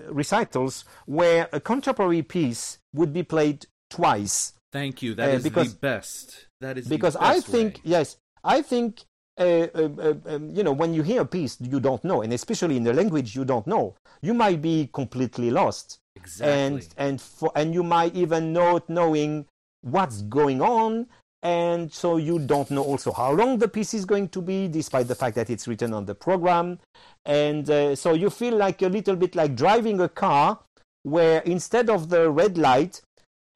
recitals 0.09 0.83
where 1.05 1.47
a 1.53 1.59
contemporary 1.59 2.21
piece 2.21 2.79
would 2.93 3.13
be 3.13 3.23
played 3.23 3.65
twice 3.89 4.53
Thank 4.71 5.01
you. 5.01 5.15
That 5.15 5.29
uh, 5.29 5.33
is 5.33 5.43
because- 5.43 5.73
the 5.73 5.79
best. 5.79 6.47
That 6.61 6.77
is 6.77 6.85
the 6.87 6.95
because 6.95 7.15
I 7.15 7.39
think 7.39 7.75
way. 7.75 7.81
yes, 7.85 8.17
I 8.43 8.61
think 8.61 9.03
uh, 9.37 9.67
uh, 9.75 9.89
uh, 9.99 10.13
um, 10.25 10.49
you 10.53 10.63
know 10.63 10.71
when 10.71 10.93
you 10.93 11.03
hear 11.03 11.21
a 11.21 11.25
piece 11.25 11.57
you 11.61 11.79
don't 11.79 12.03
know, 12.03 12.21
and 12.21 12.33
especially 12.33 12.77
in 12.77 12.87
a 12.87 12.93
language 12.93 13.35
you 13.35 13.45
don't 13.45 13.67
know, 13.67 13.95
you 14.21 14.33
might 14.33 14.61
be 14.61 14.89
completely 14.93 15.51
lost, 15.51 15.99
exactly. 16.15 16.53
and 16.53 16.87
and 16.97 17.21
for 17.21 17.51
and 17.55 17.73
you 17.73 17.83
might 17.83 18.15
even 18.15 18.53
not 18.53 18.89
knowing 18.89 19.45
what's 19.81 20.23
going 20.23 20.61
on, 20.61 21.07
and 21.43 21.93
so 21.93 22.17
you 22.17 22.39
don't 22.39 22.71
know 22.71 22.83
also 22.83 23.11
how 23.11 23.31
long 23.31 23.57
the 23.57 23.67
piece 23.67 23.93
is 23.93 24.05
going 24.05 24.27
to 24.29 24.41
be, 24.41 24.67
despite 24.67 25.07
the 25.07 25.15
fact 25.15 25.35
that 25.35 25.49
it's 25.49 25.67
written 25.67 25.93
on 25.93 26.05
the 26.05 26.15
program, 26.15 26.79
and 27.25 27.69
uh, 27.69 27.95
so 27.95 28.13
you 28.13 28.29
feel 28.29 28.55
like 28.55 28.81
a 28.81 28.89
little 28.89 29.15
bit 29.15 29.35
like 29.35 29.55
driving 29.55 29.99
a 30.01 30.09
car 30.09 30.59
where 31.03 31.39
instead 31.41 31.89
of 31.89 32.09
the 32.09 32.29
red 32.29 32.57
light 32.57 33.01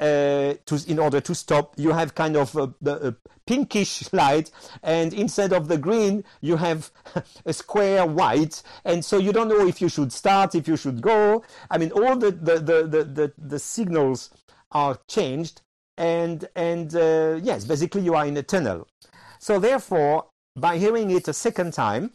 uh, 0.01 0.55
to, 0.65 0.79
in 0.87 0.97
order 0.97 1.21
to 1.21 1.35
stop, 1.35 1.75
you 1.77 1.91
have 1.91 2.15
kind 2.15 2.35
of 2.35 2.55
a, 2.55 2.73
a, 2.85 3.15
pinkish 3.45 4.11
light, 4.13 4.49
and 4.81 5.13
instead 5.13 5.53
of 5.53 5.67
the 5.67 5.77
green, 5.77 6.23
you 6.41 6.55
have 6.55 6.89
a 7.45 7.53
square 7.53 8.05
white, 8.05 8.63
and 8.83 9.05
so 9.05 9.17
you 9.17 9.31
don't 9.31 9.47
know 9.47 9.67
if 9.67 9.79
you 9.79 9.89
should 9.89 10.11
start, 10.11 10.55
if 10.55 10.67
you 10.67 10.75
should 10.75 11.01
go. 11.01 11.43
I 11.69 11.77
mean, 11.77 11.91
all 11.91 12.15
the 12.15 12.31
the 12.31 12.55
the 12.59 12.87
the, 12.87 13.03
the, 13.03 13.33
the 13.37 13.59
signals 13.59 14.31
are 14.71 14.97
changed, 15.07 15.61
and 15.97 16.47
and 16.55 16.95
uh, 16.95 17.39
yes, 17.41 17.65
basically 17.65 18.01
you 18.01 18.15
are 18.15 18.25
in 18.25 18.37
a 18.37 18.43
tunnel. 18.43 18.87
So 19.37 19.59
therefore, 19.59 20.25
by 20.55 20.77
hearing 20.77 21.11
it 21.11 21.27
a 21.27 21.33
second 21.33 21.73
time, 21.73 22.11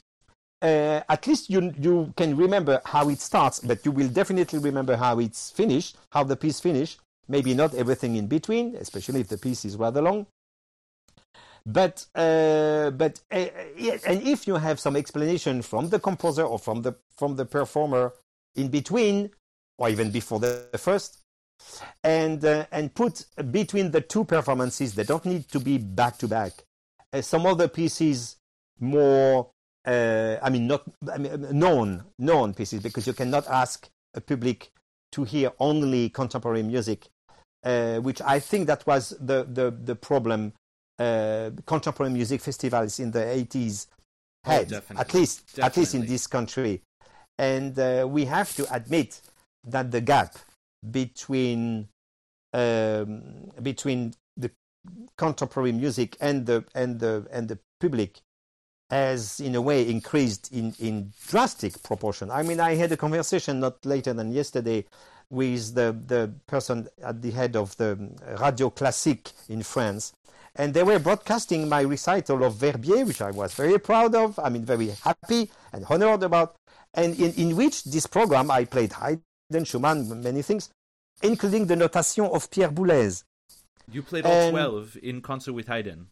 uh, 0.60 1.02
at 1.08 1.26
least 1.28 1.50
you 1.50 1.72
you 1.78 2.12
can 2.16 2.36
remember 2.36 2.80
how 2.84 3.08
it 3.10 3.20
starts, 3.20 3.60
but 3.60 3.84
you 3.84 3.92
will 3.92 4.08
definitely 4.08 4.58
remember 4.58 4.96
how 4.96 5.20
it's 5.20 5.50
finished, 5.50 5.96
how 6.10 6.24
the 6.24 6.36
piece 6.36 6.58
finished. 6.58 6.98
Maybe 7.28 7.54
not 7.54 7.74
everything 7.74 8.16
in 8.16 8.26
between, 8.26 8.76
especially 8.76 9.20
if 9.20 9.28
the 9.28 9.38
piece 9.38 9.64
is 9.64 9.76
rather 9.76 10.02
long. 10.02 10.26
But 11.64 12.06
uh, 12.14 12.90
but 12.90 13.20
uh, 13.32 13.46
and 14.06 14.22
if 14.22 14.46
you 14.46 14.54
have 14.54 14.78
some 14.78 14.94
explanation 14.94 15.62
from 15.62 15.88
the 15.88 15.98
composer 15.98 16.44
or 16.44 16.58
from 16.58 16.82
the 16.82 16.94
from 17.16 17.34
the 17.34 17.44
performer 17.44 18.12
in 18.54 18.68
between, 18.68 19.30
or 19.76 19.88
even 19.88 20.12
before 20.12 20.38
the 20.38 20.68
first, 20.78 21.18
and 22.04 22.44
uh, 22.44 22.66
and 22.70 22.94
put 22.94 23.26
between 23.50 23.90
the 23.90 24.00
two 24.00 24.24
performances, 24.24 24.94
they 24.94 25.02
don't 25.02 25.24
need 25.24 25.48
to 25.48 25.58
be 25.58 25.78
back 25.78 26.18
to 26.18 26.28
back. 26.28 26.52
Uh, 27.12 27.20
some 27.20 27.46
other 27.46 27.66
pieces 27.66 28.36
more 28.78 29.50
uh, 29.86 30.36
I 30.42 30.50
mean, 30.50 30.66
not 30.66 30.82
I 31.12 31.18
mean, 31.18 31.58
known 31.58 32.04
known 32.18 32.54
pieces 32.54 32.82
because 32.82 33.06
you 33.06 33.12
cannot 33.12 33.46
ask 33.46 33.88
a 34.14 34.20
public 34.20 34.70
to 35.12 35.24
hear 35.24 35.52
only 35.60 36.10
contemporary 36.10 36.62
music, 36.62 37.06
uh, 37.66 37.96
which 38.00 38.22
I 38.22 38.38
think 38.40 38.66
that 38.68 38.86
was 38.86 39.10
the 39.20 39.44
the 39.44 39.70
the 39.70 39.96
problem. 39.96 40.52
Uh, 40.98 41.50
contemporary 41.66 42.10
music 42.10 42.40
festivals 42.40 42.98
in 43.00 43.10
the 43.10 43.18
80s 43.18 43.86
Oh, 44.46 44.50
had 44.50 44.68
definitely. 44.68 45.00
at 45.00 45.12
least 45.14 45.58
at 45.58 45.76
least 45.76 45.94
in 45.94 46.06
this 46.06 46.26
country, 46.26 46.80
and 47.38 47.78
uh, 47.78 48.06
we 48.08 48.24
have 48.26 48.54
to 48.56 48.72
admit 48.72 49.20
that 49.64 49.90
the 49.90 50.00
gap 50.00 50.36
between 50.90 51.88
um, 52.54 53.50
between 53.62 54.14
the 54.36 54.50
contemporary 55.18 55.72
music 55.72 56.16
and 56.20 56.46
the 56.46 56.64
and 56.74 57.00
the 57.00 57.26
and 57.32 57.48
the 57.48 57.58
public 57.80 58.20
has 58.88 59.40
in 59.40 59.56
a 59.56 59.60
way 59.60 59.88
increased 59.88 60.52
in, 60.52 60.72
in 60.78 61.12
drastic 61.28 61.82
proportion. 61.82 62.30
I 62.30 62.42
mean, 62.44 62.60
I 62.60 62.76
had 62.76 62.92
a 62.92 62.96
conversation 62.96 63.58
not 63.58 63.84
later 63.84 64.12
than 64.14 64.30
yesterday 64.30 64.84
with 65.30 65.74
the, 65.74 65.96
the 66.06 66.32
person 66.46 66.88
at 67.02 67.22
the 67.22 67.30
head 67.30 67.56
of 67.56 67.76
the 67.76 67.98
Radio 68.40 68.70
Classique 68.70 69.32
in 69.48 69.62
France. 69.62 70.12
And 70.54 70.72
they 70.72 70.82
were 70.82 70.98
broadcasting 70.98 71.68
my 71.68 71.82
recital 71.82 72.44
of 72.44 72.56
Verbier, 72.56 73.04
which 73.04 73.20
I 73.20 73.30
was 73.30 73.54
very 73.54 73.78
proud 73.78 74.14
of, 74.14 74.38
I 74.38 74.48
mean, 74.48 74.64
very 74.64 74.88
happy 74.88 75.50
and 75.72 75.84
honored 75.90 76.22
about, 76.22 76.56
and 76.94 77.18
in, 77.18 77.32
in 77.34 77.56
which 77.56 77.84
this 77.84 78.06
program 78.06 78.50
I 78.50 78.64
played 78.64 78.92
Haydn, 78.92 79.64
Schumann, 79.64 80.22
many 80.22 80.42
things, 80.42 80.70
including 81.22 81.66
the 81.66 81.76
notation 81.76 82.24
of 82.24 82.50
Pierre 82.50 82.70
Boulez. 82.70 83.24
You 83.92 84.02
played 84.02 84.24
all 84.24 84.32
and, 84.32 84.52
12 84.52 84.96
in 85.02 85.20
concert 85.20 85.52
with 85.52 85.66
Haydn. 85.66 86.06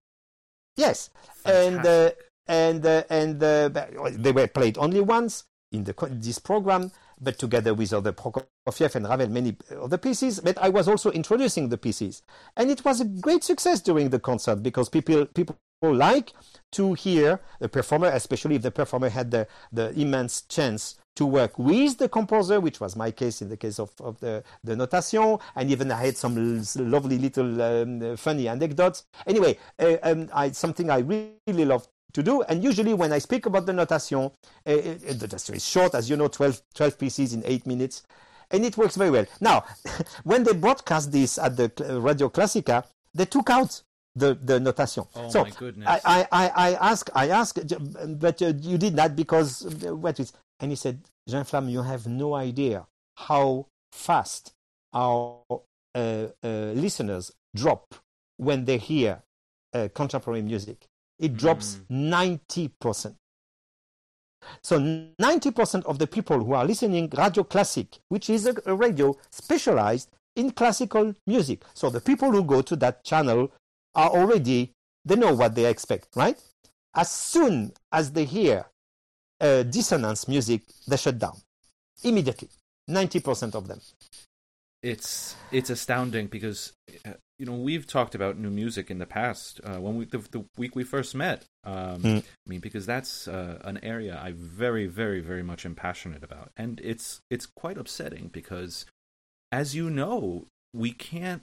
Yes. 0.77 1.11
Fantastic. 1.43 1.79
And, 1.79 1.87
uh, 1.87 2.11
and, 2.47 2.87
uh, 2.87 3.03
and 3.09 3.43
uh, 3.43 3.69
they 4.13 4.33
were 4.33 4.47
played 4.47 4.77
only 4.77 5.01
once 5.01 5.45
in 5.73 5.85
the, 5.85 5.95
this 6.11 6.39
program 6.39 6.93
but 7.21 7.39
together 7.39 7.75
with 7.75 7.93
other 7.93 8.13
Prokofiev 8.13 8.95
and 8.95 9.09
Ravel, 9.09 9.29
many 9.29 9.57
other 9.81 9.99
pieces. 9.99 10.41
But 10.41 10.59
I 10.59 10.69
was 10.69 10.89
also 10.89 11.11
introducing 11.11 11.69
the 11.69 11.79
pieces, 11.79 12.23
and 12.57 12.71
it 12.71 12.85
was 12.85 13.01
a 13.01 13.05
great 13.05 13.45
success 13.45 13.81
during 13.81 14.11
the 14.11 14.19
concert 14.19 14.63
because 14.63 14.89
people 14.89 15.27
people 15.27 15.57
like 15.83 16.33
to 16.73 16.95
hear 16.95 17.41
the 17.61 17.69
performer, 17.69 18.09
especially 18.09 18.57
if 18.57 18.63
the 18.63 18.71
performer 18.71 19.09
had 19.09 19.31
the, 19.31 19.47
the 19.73 19.91
immense 19.99 20.43
chance 20.43 20.97
to 21.17 21.27
work 21.27 21.59
with 21.59 21.99
the 21.99 22.09
composer, 22.09 22.61
which 22.61 22.81
was 22.81 22.97
my 22.97 23.11
case 23.11 23.41
in 23.41 23.49
the 23.49 23.57
case 23.57 23.79
of, 23.79 23.93
of 24.01 24.19
the, 24.21 24.43
the 24.65 24.75
notation, 24.75 25.39
and 25.55 25.71
even 25.71 25.93
I 25.93 26.07
had 26.07 26.17
some 26.17 26.65
lovely 26.77 27.19
little 27.19 27.63
um, 27.63 28.17
funny 28.17 28.49
anecdotes. 28.49 29.05
Anyway, 29.27 29.59
uh, 29.79 29.97
um, 30.03 30.29
I, 30.33 30.51
something 30.51 30.91
I 30.91 30.99
really 30.99 31.65
loved 31.65 31.89
to 32.15 32.23
do. 32.23 32.43
And 32.43 32.65
usually, 32.65 32.95
when 32.95 33.13
I 33.13 33.19
speak 33.19 33.47
about 33.47 33.67
the 33.67 33.73
notation, 33.73 34.19
uh, 34.25 34.31
the 34.65 35.19
notation 35.21 35.55
is 35.57 35.67
short, 35.67 35.95
as 35.95 36.09
you 36.09 36.17
know, 36.17 36.29
12, 36.29 36.63
12 36.75 36.99
pieces 36.99 37.35
in 37.35 37.43
eight 37.45 37.67
minutes, 37.67 38.03
and 38.51 38.65
it 38.65 38.77
works 38.77 38.97
very 38.97 39.11
well. 39.11 39.27
Now, 39.41 39.65
when 40.25 40.45
they 40.45 40.55
broadcast 40.55 41.13
this 41.13 41.39
at 41.39 41.57
the 41.57 41.71
Radio 42.01 42.29
Classica, 42.29 42.85
they 43.13 43.27
took 43.27 43.51
out 43.51 43.83
the, 44.17 44.35
the 44.35 44.61
notation. 44.61 45.05
Oh 45.15 45.29
so 45.29 45.43
my 45.43 45.51
goodness! 45.51 45.89
I, 46.05 46.27
I, 46.31 46.49
I 46.49 46.75
ask, 46.75 47.11
I 47.15 47.29
ask, 47.29 47.59
but 48.07 48.41
uh, 48.43 48.53
you 48.61 48.79
did 48.79 48.97
that 48.97 49.17
because 49.17 49.67
uh, 49.85 49.95
what 49.95 50.21
is? 50.21 50.33
And 50.61 50.71
he 50.71 50.77
said, 50.77 51.01
Jean-Efflam, 51.29 51.71
you 51.71 51.83
have 51.83 52.07
no 52.07 52.35
idea 52.35 52.87
how 53.17 53.67
fast 53.93 54.53
our 54.93 55.41
uh, 55.51 55.59
uh, 55.99 56.27
listeners 56.43 57.33
drop 57.57 57.95
when 58.37 58.65
they 58.65 58.79
hear 58.79 59.23
uh, 59.73 59.89
contemporary 59.95 60.43
music 60.43 60.87
it 61.19 61.37
drops 61.37 61.81
mm. 61.91 62.71
90%. 62.81 63.15
So 64.63 64.79
90% 64.79 65.85
of 65.85 65.99
the 65.99 66.07
people 66.07 66.45
who 66.45 66.53
are 66.53 66.65
listening 66.65 67.11
Radio 67.17 67.45
Classic, 67.45 67.87
which 68.09 68.29
is 68.29 68.47
a, 68.47 68.55
a, 68.67 68.75
radio 68.75 69.17
specialized 69.31 70.11
in 70.37 70.51
classical 70.51 71.15
music. 71.27 71.63
So 71.75 71.91
the 71.91 72.01
people 72.01 72.31
who 72.31 72.45
go 72.45 72.61
to 72.63 72.77
that 72.77 73.05
channel 73.05 73.53
are 73.95 74.11
already, 74.11 74.73
they 75.05 75.17
know 75.17 75.33
what 75.33 75.55
they 75.55 75.67
expect, 75.67 76.09
right? 76.17 76.39
As 76.95 77.11
soon 77.11 77.73
as 77.93 78.13
they 78.13 78.25
hear 78.25 78.67
uh, 79.41 79.63
dissonance 79.65 80.29
music, 80.29 80.63
they 80.87 80.97
shut 80.97 81.19
down 81.19 81.37
immediately. 82.03 82.49
90% 82.89 83.55
of 83.55 83.67
them. 83.67 83.81
It's 84.83 85.35
it's 85.51 85.71
astounding 85.71 86.27
because 86.27 86.75
uh, 87.07 87.13
you 87.39 87.47
know 87.47 87.55
we've 87.55 87.87
talked 87.87 88.15
about 88.15 88.39
new 88.39 88.51
music 88.51 88.91
in 88.91 88.99
the 88.99 89.07
past 89.07 89.61
uh, 89.65 89.81
when 89.81 89.97
we 89.97 90.05
the, 90.05 90.19
the, 90.31 90.45
week 90.57 90.77
we 90.77 90.85
first 90.85 91.15
met 91.15 91.45
um, 91.65 92.03
mm. 92.03 92.19
i 92.19 92.49
mean 92.49 92.61
because 92.61 92.87
that's 92.87 93.27
uh, 93.27 93.59
an 93.65 93.79
area 93.83 94.21
i 94.23 94.33
very 94.33 94.87
very 94.87 95.21
very 95.21 95.43
much 95.43 95.67
am 95.67 95.75
passionate 95.75 96.23
about 96.23 96.51
and 96.57 96.81
it's 96.85 97.21
it's 97.31 97.47
quite 97.47 97.79
upsetting 97.79 98.29
because 98.33 98.87
as 99.51 99.75
you 99.75 99.91
know 99.91 100.47
we 100.73 100.93
can't 100.93 101.43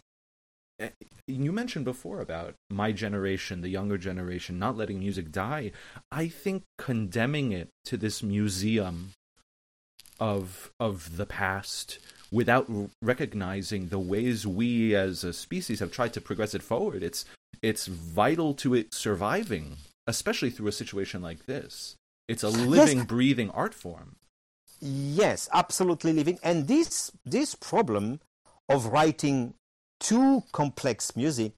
eh, 0.79 0.89
you 1.27 1.51
mentioned 1.51 1.85
before 1.85 2.21
about 2.21 2.55
my 2.69 2.91
generation 2.91 3.61
the 3.61 3.69
younger 3.69 3.97
generation 3.97 4.57
not 4.57 4.77
letting 4.77 4.99
music 4.99 5.31
die 5.31 5.71
i 6.11 6.27
think 6.27 6.63
condemning 6.77 7.51
it 7.51 7.69
to 7.83 7.97
this 7.97 8.23
museum 8.23 9.11
of 10.19 10.71
of 10.79 11.17
the 11.17 11.25
past 11.25 11.99
without 12.31 12.69
recognizing 13.01 13.89
the 13.89 13.99
ways 13.99 14.47
we 14.47 14.95
as 14.95 15.23
a 15.23 15.33
species 15.33 15.79
have 15.79 15.91
tried 15.91 16.13
to 16.13 16.21
progress 16.21 16.53
it 16.53 16.63
forward. 16.63 17.03
It's 17.03 17.25
it's 17.61 17.87
vital 17.87 18.53
to 18.55 18.73
it 18.73 18.93
surviving, 18.93 19.77
especially 20.07 20.49
through 20.49 20.67
a 20.67 20.71
situation 20.71 21.21
like 21.21 21.45
this. 21.45 21.95
It's 22.27 22.43
a 22.43 22.49
living, 22.49 22.99
yes. 22.99 23.07
breathing 23.07 23.49
art 23.51 23.73
form. 23.73 24.15
Yes, 24.79 25.49
absolutely 25.53 26.13
living. 26.13 26.39
And 26.41 26.67
this 26.67 27.11
this 27.25 27.55
problem 27.55 28.21
of 28.69 28.87
writing 28.87 29.53
too 29.99 30.43
complex 30.51 31.15
music 31.15 31.53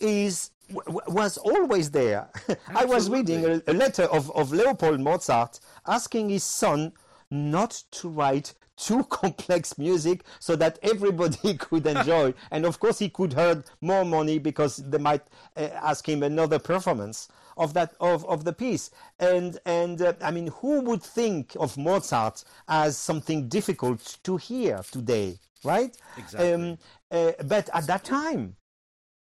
is 0.00 0.50
was 0.70 1.36
always 1.38 1.90
there. 1.90 2.28
I 2.68 2.84
was 2.84 3.10
reading 3.10 3.44
a, 3.44 3.62
a 3.66 3.72
letter 3.72 4.04
of, 4.04 4.30
of 4.32 4.52
Leopold 4.52 5.00
Mozart 5.00 5.60
asking 5.86 6.30
his 6.30 6.42
son 6.44 6.92
not 7.34 7.82
to 7.90 8.08
write 8.08 8.54
too 8.76 9.04
complex 9.10 9.78
music 9.78 10.24
so 10.38 10.56
that 10.56 10.78
everybody 10.82 11.54
could 11.58 11.86
enjoy. 11.96 12.34
and 12.50 12.64
of 12.64 12.80
course, 12.80 12.98
he 12.98 13.08
could 13.08 13.36
earn 13.36 13.64
more 13.80 14.04
money 14.04 14.38
because 14.38 14.76
they 14.76 14.98
might 14.98 15.22
uh, 15.56 15.68
ask 15.82 16.08
him 16.08 16.22
another 16.22 16.58
performance 16.58 17.28
of 17.56 17.72
that 17.74 17.94
of, 18.00 18.24
of 18.26 18.44
the 18.44 18.52
piece. 18.52 18.90
And 19.18 19.58
and 19.64 20.00
uh, 20.00 20.14
I 20.20 20.30
mean, 20.30 20.48
who 20.48 20.80
would 20.82 21.02
think 21.02 21.56
of 21.58 21.76
Mozart 21.76 22.44
as 22.68 22.96
something 22.96 23.48
difficult 23.48 24.18
to 24.24 24.36
hear 24.36 24.80
today, 24.90 25.38
right? 25.62 25.96
Exactly. 26.16 26.52
Um, 26.52 26.78
uh, 27.10 27.32
but 27.44 27.68
at 27.72 27.86
that 27.86 28.04
time, 28.04 28.56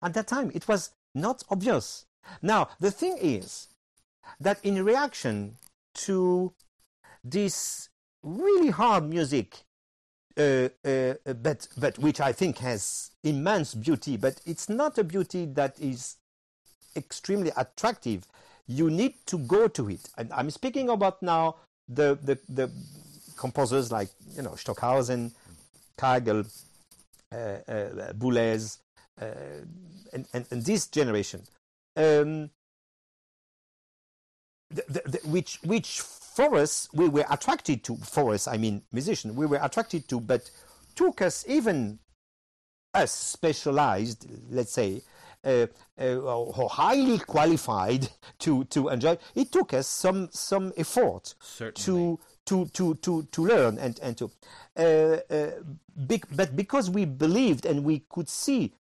at 0.02 0.13
that 0.13 0.28
time, 0.28 0.52
it 0.54 0.67
was 0.67 0.91
not 1.13 1.43
obvious. 1.50 2.06
Now 2.41 2.69
the 2.80 2.91
thing 2.91 3.17
is 3.19 3.67
that 4.39 4.60
in 4.63 4.84
reaction 4.86 5.58
to 5.93 6.54
this 7.24 7.89
really 8.23 8.69
hard 8.69 9.10
music, 9.10 9.60
uh, 10.38 10.69
uh, 10.86 11.13
but 11.41 11.67
but 11.77 11.97
which 11.99 12.21
I 12.21 12.31
think 12.31 12.60
has 12.60 13.12
immense 13.23 13.73
beauty. 13.73 14.17
But 14.17 14.41
it's 14.45 14.69
not 14.69 14.97
a 14.97 15.03
beauty 15.03 15.45
that 15.53 15.79
is 15.79 16.17
extremely 16.95 17.51
attractive. 17.57 18.25
You 18.67 18.89
need 18.89 19.15
to 19.27 19.38
go 19.38 19.67
to 19.67 19.89
it, 19.89 20.10
and 20.17 20.31
I'm 20.34 20.49
speaking 20.49 20.89
about 20.89 21.21
now 21.21 21.55
the 21.88 22.17
the, 22.21 22.39
the 22.47 22.71
composers 23.38 23.91
like 23.91 24.10
you 24.36 24.43
know 24.43 24.55
Stockhausen, 24.55 25.31
Kagel, 25.97 26.45
uh, 27.31 27.36
uh, 27.36 28.13
Boulez, 28.13 28.77
uh, 29.21 29.25
and, 30.13 30.27
and, 30.34 30.45
and 30.51 30.65
this 30.65 30.88
generation. 30.88 31.41
Um, 31.95 32.49
the, 34.73 34.84
the, 34.88 35.10
the, 35.10 35.17
which 35.27 35.60
which 35.63 36.01
for 36.31 36.55
us, 36.55 36.88
we 36.93 37.10
were 37.10 37.25
attracted 37.29 37.84
to, 37.84 37.97
for 37.97 38.34
us, 38.34 38.47
I 38.47 38.57
mean, 38.57 38.84
musician, 38.91 39.36
we 39.36 39.45
were 39.45 39.60
attracted 39.62 40.07
to, 40.10 40.19
but 40.19 40.49
took 40.95 41.21
us 41.21 41.43
even 41.47 41.99
us 42.93 43.12
specialized, 43.12 44.27
let's 44.49 44.71
say, 44.71 45.01
uh, 45.43 45.67
uh, 45.99 46.15
or 46.17 46.69
highly 46.69 47.19
qualified 47.19 48.07
to, 48.39 48.63
to 48.65 48.89
enjoy. 48.89 49.17
It 49.36 49.51
took 49.51 49.73
us 49.73 49.88
some 49.88 50.29
some 50.31 50.71
effort 50.77 51.36
Certainly. 51.41 51.86
to 51.86 52.19
to 52.45 52.65
to 52.73 52.95
to 52.95 53.23
to 53.23 53.45
learn 53.45 53.77
and 53.77 53.99
and 54.01 54.17
to, 54.17 54.31
uh, 54.77 55.34
uh 55.34 55.51
big, 56.07 56.25
but 56.36 56.55
because 56.55 56.89
we 56.89 57.05
believed 57.05 57.65
and 57.65 57.84
we 57.84 58.03
could 58.10 58.29
see 58.29 58.73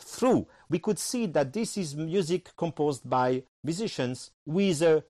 through, 0.00 0.46
we 0.68 0.78
could 0.78 0.98
see 0.98 1.26
that 1.26 1.52
this 1.52 1.76
is 1.76 1.94
music 1.94 2.50
composed 2.56 3.08
by 3.08 3.42
musicians 3.62 4.30
with 4.46 4.82
a 4.82 5.04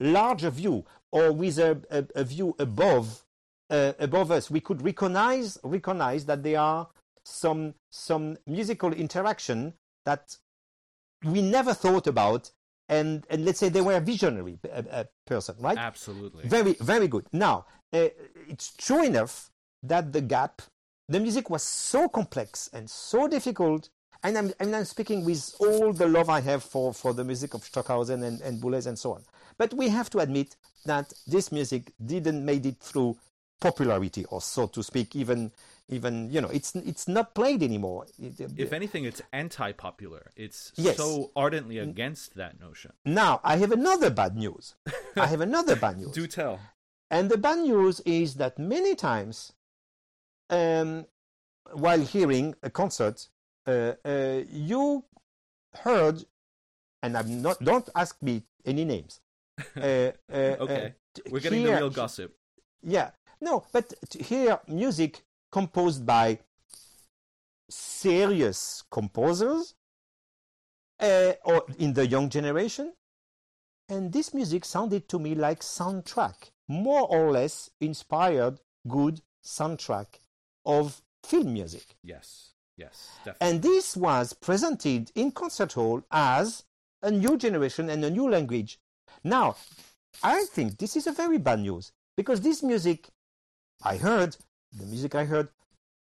larger 0.00 0.50
view 0.50 0.84
or 1.10 1.32
with 1.32 1.58
a, 1.58 1.80
a, 1.90 2.04
a 2.14 2.24
view 2.24 2.54
above 2.58 3.24
uh, 3.70 3.92
above 3.98 4.30
us, 4.30 4.50
we 4.50 4.60
could 4.60 4.82
recognize 4.82 5.58
recognize 5.62 6.24
that 6.26 6.42
there 6.42 6.60
are 6.60 6.88
some 7.24 7.74
some 7.90 8.38
musical 8.46 8.92
interaction 8.92 9.74
that 10.06 10.36
we 11.24 11.42
never 11.42 11.74
thought 11.74 12.06
about, 12.06 12.50
and 12.88 13.26
and 13.28 13.44
let's 13.44 13.58
say 13.58 13.68
they 13.68 13.82
were 13.82 13.96
a 13.96 14.00
visionary 14.00 14.58
uh, 14.72 14.82
uh, 14.90 15.04
person, 15.26 15.54
right? 15.60 15.76
Absolutely. 15.76 16.48
Very 16.48 16.74
very 16.80 17.08
good. 17.08 17.26
Now 17.32 17.66
uh, 17.92 18.08
it's 18.48 18.74
true 18.76 19.04
enough 19.04 19.50
that 19.82 20.12
the 20.12 20.20
gap, 20.20 20.62
the 21.08 21.20
music 21.20 21.50
was 21.50 21.62
so 21.62 22.08
complex 22.08 22.70
and 22.72 22.88
so 22.88 23.28
difficult. 23.28 23.90
And 24.20 24.36
I'm, 24.36 24.52
and 24.58 24.74
I'm 24.74 24.84
speaking 24.84 25.24
with 25.24 25.54
all 25.60 25.92
the 25.92 26.08
love 26.08 26.28
I 26.28 26.40
have 26.40 26.64
for, 26.64 26.92
for 26.92 27.14
the 27.14 27.22
music 27.22 27.54
of 27.54 27.62
Stockhausen 27.62 28.24
and, 28.24 28.40
and 28.40 28.60
Boulez 28.60 28.88
and 28.88 28.98
so 28.98 29.12
on. 29.12 29.22
But 29.58 29.74
we 29.74 29.88
have 29.88 30.08
to 30.10 30.20
admit 30.20 30.56
that 30.86 31.12
this 31.26 31.50
music 31.52 31.92
didn't 32.04 32.44
made 32.44 32.64
it 32.64 32.78
through 32.80 33.18
popularity, 33.60 34.24
or 34.26 34.40
so 34.40 34.66
to 34.68 34.82
speak. 34.82 35.16
Even 35.16 35.52
even 35.88 36.30
you 36.30 36.40
know, 36.40 36.48
it's 36.48 36.74
it's 36.74 37.08
not 37.08 37.34
played 37.34 37.62
anymore. 37.62 38.06
If 38.18 38.72
anything, 38.72 39.04
it's 39.04 39.22
anti-popular. 39.32 40.30
It's 40.36 40.72
yes. 40.76 40.96
so 40.96 41.30
ardently 41.34 41.78
against 41.78 42.34
that 42.36 42.60
notion. 42.60 42.92
Now 43.04 43.40
I 43.42 43.56
have 43.56 43.72
another 43.72 44.10
bad 44.10 44.36
news. 44.36 44.74
I 45.16 45.26
have 45.26 45.40
another 45.40 45.76
bad 45.76 45.98
news. 46.00 46.12
Do 46.12 46.26
tell. 46.26 46.60
And 47.10 47.30
the 47.30 47.38
bad 47.38 47.60
news 47.60 48.00
is 48.00 48.34
that 48.34 48.58
many 48.58 48.94
times 48.94 49.52
um, 50.50 51.06
while 51.72 52.00
hearing 52.00 52.54
a 52.62 52.70
concert, 52.70 53.28
uh, 53.66 53.94
uh, 54.04 54.42
you 54.50 55.04
heard, 55.80 56.24
and 57.02 57.16
I'm 57.16 57.42
not. 57.42 57.62
Don't 57.62 57.88
ask 57.94 58.20
me 58.22 58.44
any 58.64 58.84
names. 58.84 59.20
Uh, 59.76 60.10
Okay. 60.30 60.94
We're 61.30 61.40
getting 61.40 61.64
the 61.64 61.72
real 61.72 61.90
gossip. 61.90 62.36
yeah, 62.82 63.10
no, 63.40 63.64
but 63.72 63.92
to 64.10 64.22
hear 64.22 64.60
music 64.68 65.22
composed 65.50 66.04
by 66.06 66.38
serious 67.70 68.84
composers 68.90 69.74
uh, 71.00 71.32
or 71.44 71.64
in 71.78 71.92
the 71.94 72.06
young 72.06 72.28
generation, 72.28 72.92
and 73.88 74.12
this 74.12 74.34
music 74.34 74.64
sounded 74.64 75.08
to 75.08 75.18
me 75.18 75.34
like 75.34 75.60
soundtrack, 75.60 76.50
more 76.68 77.06
or 77.08 77.30
less 77.32 77.70
inspired 77.80 78.60
good 78.86 79.20
soundtrack 79.44 80.06
of 80.64 81.02
film 81.24 81.52
music. 81.52 81.96
Yes. 82.02 82.52
Yes. 82.76 83.08
Definitely. 83.24 83.48
And 83.48 83.62
this 83.62 83.96
was 83.96 84.32
presented 84.34 85.10
in 85.14 85.32
concert 85.32 85.72
hall 85.72 86.02
as 86.12 86.64
a 87.02 87.10
new 87.10 87.36
generation 87.36 87.88
and 87.90 88.04
a 88.04 88.10
new 88.10 88.28
language. 88.30 88.78
Now, 89.24 89.56
I 90.22 90.44
think 90.44 90.78
this 90.78 90.96
is 90.96 91.06
a 91.06 91.12
very 91.12 91.38
bad 91.38 91.60
news 91.60 91.92
because 92.16 92.40
this 92.40 92.62
music 92.62 93.08
I 93.82 93.96
heard, 93.96 94.36
the 94.76 94.86
music 94.86 95.14
I 95.14 95.24
heard, 95.24 95.48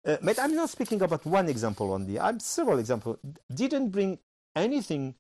uh, 0.07 0.17
but 0.23 0.39
I'm 0.39 0.55
not 0.55 0.71
speaking 0.71 1.03
about 1.03 1.27
one 1.27 1.49
example 1.49 1.93
only. 1.93 2.19
I'm 2.19 2.41
several 2.41 2.79
examples 2.79 3.19
didn't 3.53 3.91
bring 3.91 4.19
anything 4.55 5.15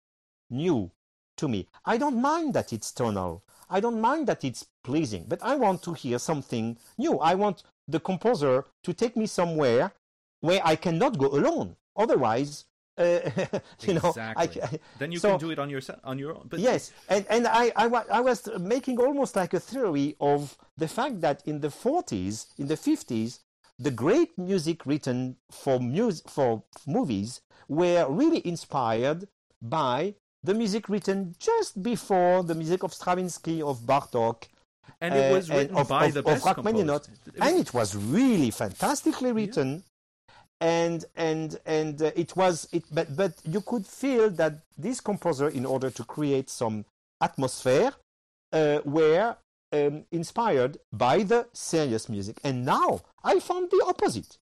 new 0.48 0.90
to 1.36 1.48
me. 1.48 1.68
I 1.84 1.98
don't 1.98 2.20
mind 2.20 2.54
that 2.54 2.72
it's 2.72 2.92
tonal. 2.92 3.42
I 3.68 3.80
don't 3.80 4.00
mind 4.00 4.28
that 4.28 4.44
it's 4.44 4.66
pleasing, 4.84 5.24
but 5.28 5.42
I 5.42 5.56
want 5.56 5.82
to 5.82 5.92
hear 5.92 6.18
something 6.18 6.78
new. 6.96 7.18
I 7.18 7.34
want 7.34 7.64
the 7.88 8.00
composer 8.00 8.64
to 8.84 8.94
take 8.94 9.16
me 9.16 9.26
somewhere 9.26 9.92
where 10.40 10.60
I 10.64 10.76
cannot 10.76 11.18
go 11.18 11.26
alone. 11.26 11.76
Otherwise, 11.96 12.66
uh, 12.98 13.04
you 13.82 13.94
know, 13.94 14.14
I, 14.36 14.44
Exactly. 14.44 14.80
then 14.98 15.12
you 15.12 15.18
so- 15.18 15.30
can 15.30 15.38
do 15.38 15.50
it 15.50 15.58
on 15.58 15.70
your 15.70 15.80
on 16.04 16.18
your 16.18 16.34
own. 16.36 16.46
But 16.48 16.60
yes, 16.60 16.92
and 17.08 17.26
and 17.28 17.46
I, 17.46 17.72
I 17.76 17.86
I 17.86 18.20
was 18.20 18.48
making 18.58 18.98
almost 19.00 19.36
like 19.36 19.52
a 19.54 19.60
theory 19.60 20.16
of 20.20 20.56
the 20.76 20.88
fact 20.88 21.20
that 21.20 21.42
in 21.46 21.60
the 21.60 21.68
40s, 21.68 22.46
in 22.58 22.66
the 22.68 22.76
50s, 22.76 23.40
the 23.78 23.90
great 23.90 24.36
music 24.38 24.86
written 24.86 25.36
for 25.50 25.78
mus- 25.80 26.22
for 26.26 26.62
movies 26.86 27.40
were 27.68 28.06
really 28.08 28.46
inspired 28.46 29.28
by 29.60 30.14
the 30.42 30.54
music 30.54 30.88
written 30.88 31.34
just 31.38 31.82
before 31.82 32.42
the 32.44 32.54
music 32.54 32.82
of 32.82 32.94
Stravinsky, 32.94 33.60
of 33.60 33.80
Bartok, 33.80 34.44
and 35.00 35.14
it 35.14 35.30
uh, 35.30 35.34
was 35.34 35.50
and 35.50 35.58
written 35.58 35.76
of, 35.76 35.88
by 35.88 36.06
of, 36.06 36.14
the 36.14 36.20
of 36.20 36.24
best 36.26 36.44
composers. 36.54 37.08
And 37.40 37.58
it 37.58 37.74
was 37.74 37.94
really 37.96 38.50
fantastically 38.50 39.32
written. 39.32 39.82
And 40.60 41.04
and 41.14 41.58
and 41.66 42.00
uh, 42.00 42.12
it 42.16 42.34
was 42.34 42.66
it, 42.72 42.84
but 42.90 43.14
but 43.14 43.34
you 43.44 43.60
could 43.60 43.86
feel 43.86 44.30
that 44.30 44.60
this 44.78 45.00
composer, 45.00 45.48
in 45.48 45.66
order 45.66 45.90
to 45.90 46.04
create 46.04 46.48
some 46.48 46.86
atmosphere, 47.20 47.92
uh, 48.52 48.80
were 48.84 49.36
um, 49.72 50.04
inspired 50.10 50.78
by 50.92 51.22
the 51.22 51.46
serious 51.52 52.08
music. 52.08 52.38
And 52.42 52.64
now 52.64 53.02
I 53.22 53.38
found 53.40 53.70
the 53.70 53.84
opposite. 53.86 54.38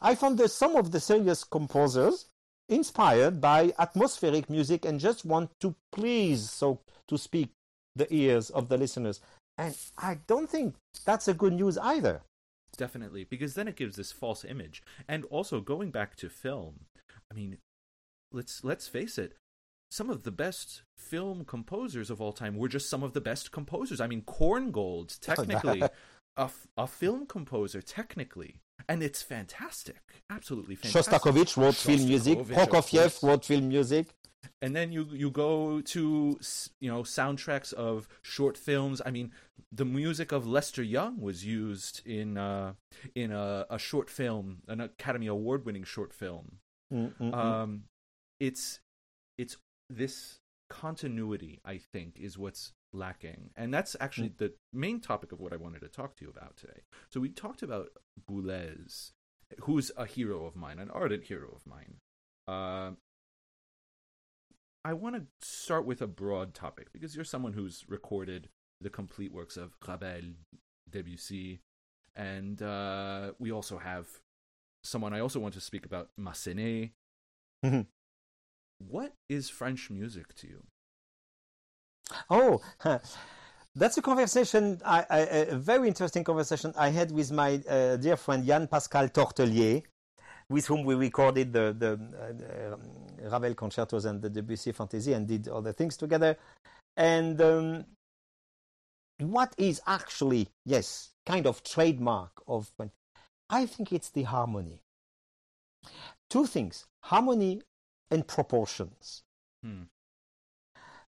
I 0.00 0.16
found 0.16 0.38
that 0.38 0.50
some 0.50 0.74
of 0.74 0.90
the 0.90 0.98
serious 0.98 1.44
composers 1.44 2.26
inspired 2.68 3.40
by 3.40 3.72
atmospheric 3.78 4.50
music 4.50 4.84
and 4.84 4.98
just 4.98 5.24
want 5.24 5.50
to 5.60 5.74
please, 5.92 6.50
so 6.50 6.80
to 7.08 7.18
speak, 7.18 7.50
the 7.94 8.12
ears 8.12 8.50
of 8.50 8.68
the 8.68 8.76
listeners. 8.76 9.20
And 9.58 9.76
I 9.98 10.18
don't 10.26 10.48
think 10.48 10.74
that's 11.04 11.28
a 11.28 11.34
good 11.34 11.52
news 11.52 11.78
either. 11.78 12.22
Definitely 12.76 13.24
because 13.24 13.54
then 13.54 13.68
it 13.68 13.76
gives 13.76 13.96
this 13.96 14.12
false 14.12 14.44
image. 14.44 14.82
And 15.08 15.24
also 15.26 15.60
going 15.60 15.90
back 15.90 16.16
to 16.16 16.28
film 16.28 16.86
i 17.30 17.34
mean 17.34 17.58
let's 18.32 18.64
let's 18.64 18.88
face 18.88 19.18
it 19.18 19.34
some 19.90 20.08
of 20.08 20.22
the 20.22 20.30
best 20.30 20.82
film 20.96 21.44
composers 21.44 22.08
of 22.08 22.20
all 22.20 22.32
time 22.32 22.56
were 22.56 22.68
just 22.68 22.88
some 22.88 23.02
of 23.02 23.12
the 23.12 23.20
best 23.20 23.52
composers. 23.52 24.00
I 24.00 24.06
mean 24.06 24.22
korngold 24.22 25.18
oh, 25.28 25.34
technically 25.34 25.82
a, 26.36 26.50
a 26.78 26.86
film 26.86 27.26
composer 27.26 27.82
technically 27.82 28.56
and 28.88 29.02
it's 29.02 29.22
fantastic. 29.22 30.00
Absolutely 30.30 30.76
fantastic. 30.76 31.12
Shostakovich 31.12 31.56
wrote 31.58 31.74
film 31.74 32.06
music. 32.06 32.38
Prokofiev 32.38 33.22
wrote 33.22 33.44
film 33.44 33.68
music. 33.68 34.06
And 34.62 34.74
then 34.76 34.92
you 34.92 35.08
you 35.12 35.30
go 35.30 35.80
to 35.80 36.38
you 36.80 36.90
know 36.90 37.02
soundtracks 37.02 37.72
of 37.74 38.08
short 38.22 38.56
films. 38.56 39.02
I 39.04 39.10
mean 39.10 39.32
the 39.70 39.84
music 39.84 40.32
of 40.32 40.46
lester 40.46 40.82
young 40.82 41.20
was 41.20 41.44
used 41.44 42.00
in 42.06 42.38
uh 42.38 42.74
in 43.14 43.32
a, 43.32 43.66
a 43.68 43.78
short 43.78 44.08
film 44.08 44.62
an 44.68 44.80
academy 44.80 45.26
award 45.26 45.66
winning 45.66 45.84
short 45.84 46.12
film. 46.14 46.58
Mm, 46.94 47.12
mm, 47.20 47.30
mm. 47.30 47.34
um 47.34 47.84
it's 48.40 48.80
it's 49.36 49.56
this 49.90 50.38
continuity 50.70 51.60
i 51.64 51.76
think 51.78 52.18
is 52.18 52.38
what's 52.38 52.72
lacking. 52.94 53.50
And 53.56 53.72
that's 53.72 53.96
actually 54.00 54.30
Mm. 54.30 54.36
the 54.38 54.52
main 54.72 55.00
topic 55.00 55.32
of 55.32 55.40
what 55.40 55.52
i 55.52 55.56
wanted 55.56 55.80
to 55.80 55.88
talk 55.88 56.16
to 56.16 56.24
you 56.24 56.30
about 56.30 56.56
today. 56.56 56.80
So 57.10 57.20
we 57.20 57.30
talked 57.30 57.62
about 57.62 57.88
boulez 58.30 59.12
who's 59.64 59.90
a 59.96 60.06
hero 60.06 60.44
of 60.46 60.54
mine 60.56 60.78
an 60.78 60.90
ardent 60.90 61.24
hero 61.24 61.50
of 61.54 61.66
mine. 61.66 61.96
Uh, 62.48 62.92
I 64.84 64.92
want 64.94 65.14
to 65.16 65.22
start 65.46 65.84
with 65.86 66.02
a 66.02 66.06
broad 66.06 66.54
topic 66.54 66.92
because 66.92 67.14
you're 67.14 67.24
someone 67.24 67.52
who's 67.52 67.84
recorded 67.88 68.48
the 68.80 68.90
complete 68.90 69.32
works 69.32 69.56
of 69.56 69.76
Ravel, 69.86 70.34
Debussy, 70.90 71.60
and 72.16 72.60
uh, 72.60 73.32
we 73.38 73.52
also 73.52 73.78
have 73.78 74.08
someone 74.82 75.14
I 75.14 75.20
also 75.20 75.38
want 75.38 75.54
to 75.54 75.60
speak 75.60 75.86
about, 75.86 76.10
Massenet. 76.18 76.90
Mhm. 77.64 77.86
What 78.78 79.14
is 79.28 79.48
French 79.48 79.88
music 79.90 80.34
to 80.34 80.48
you? 80.48 80.64
Oh, 82.28 82.60
that's 83.76 83.96
a 83.96 84.02
conversation, 84.02 84.80
I, 84.84 85.06
I, 85.08 85.18
a 85.20 85.56
very 85.56 85.86
interesting 85.86 86.24
conversation 86.24 86.74
I 86.76 86.88
had 86.88 87.12
with 87.12 87.30
my 87.30 87.62
uh, 87.68 87.96
dear 87.96 88.16
friend 88.16 88.44
Yan 88.44 88.66
Pascal 88.66 89.08
Tortelier, 89.08 89.84
with 90.48 90.66
whom 90.66 90.84
we 90.84 90.94
recorded 90.94 91.52
the, 91.52 91.74
the 91.78 91.92
uh, 91.92 92.74
um, 92.74 93.30
Ravel 93.30 93.54
concertos 93.54 94.04
and 94.04 94.20
the 94.20 94.30
Debussy 94.30 94.72
Fantasy 94.72 95.12
and 95.12 95.26
did 95.26 95.48
other 95.48 95.72
things 95.72 95.96
together. 95.96 96.36
And 96.96 97.40
um, 97.40 97.84
what 99.18 99.54
is 99.56 99.80
actually, 99.86 100.48
yes, 100.64 101.10
kind 101.24 101.46
of 101.46 101.62
trademark 101.62 102.42
of, 102.46 102.70
I 103.48 103.66
think 103.66 103.92
it's 103.92 104.10
the 104.10 104.24
harmony. 104.24 104.80
Two 106.28 106.46
things 106.46 106.86
harmony 107.02 107.62
and 108.10 108.26
proportions 108.26 109.22
Hmm. 109.62 109.82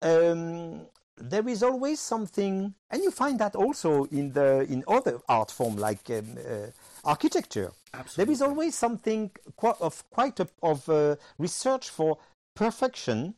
um, 0.01 0.87
there 1.17 1.47
is 1.49 1.63
always 1.63 1.99
something, 1.99 2.73
and 2.89 3.03
you 3.03 3.11
find 3.11 3.39
that 3.39 3.55
also 3.55 4.05
in 4.05 4.31
the 4.31 4.65
in 4.69 4.83
other 4.87 5.19
art 5.27 5.51
form 5.51 5.75
like 5.75 6.09
um, 6.09 6.37
uh, 6.37 6.67
architecture. 7.07 7.71
Absolutely. 7.93 8.25
There 8.25 8.31
is 8.33 8.41
always 8.41 8.75
something 8.75 9.31
of 9.63 10.03
quite 10.11 10.39
a, 10.39 10.47
of 10.61 10.87
uh, 10.89 11.15
research 11.39 11.89
for 11.89 12.17
perfection 12.55 13.35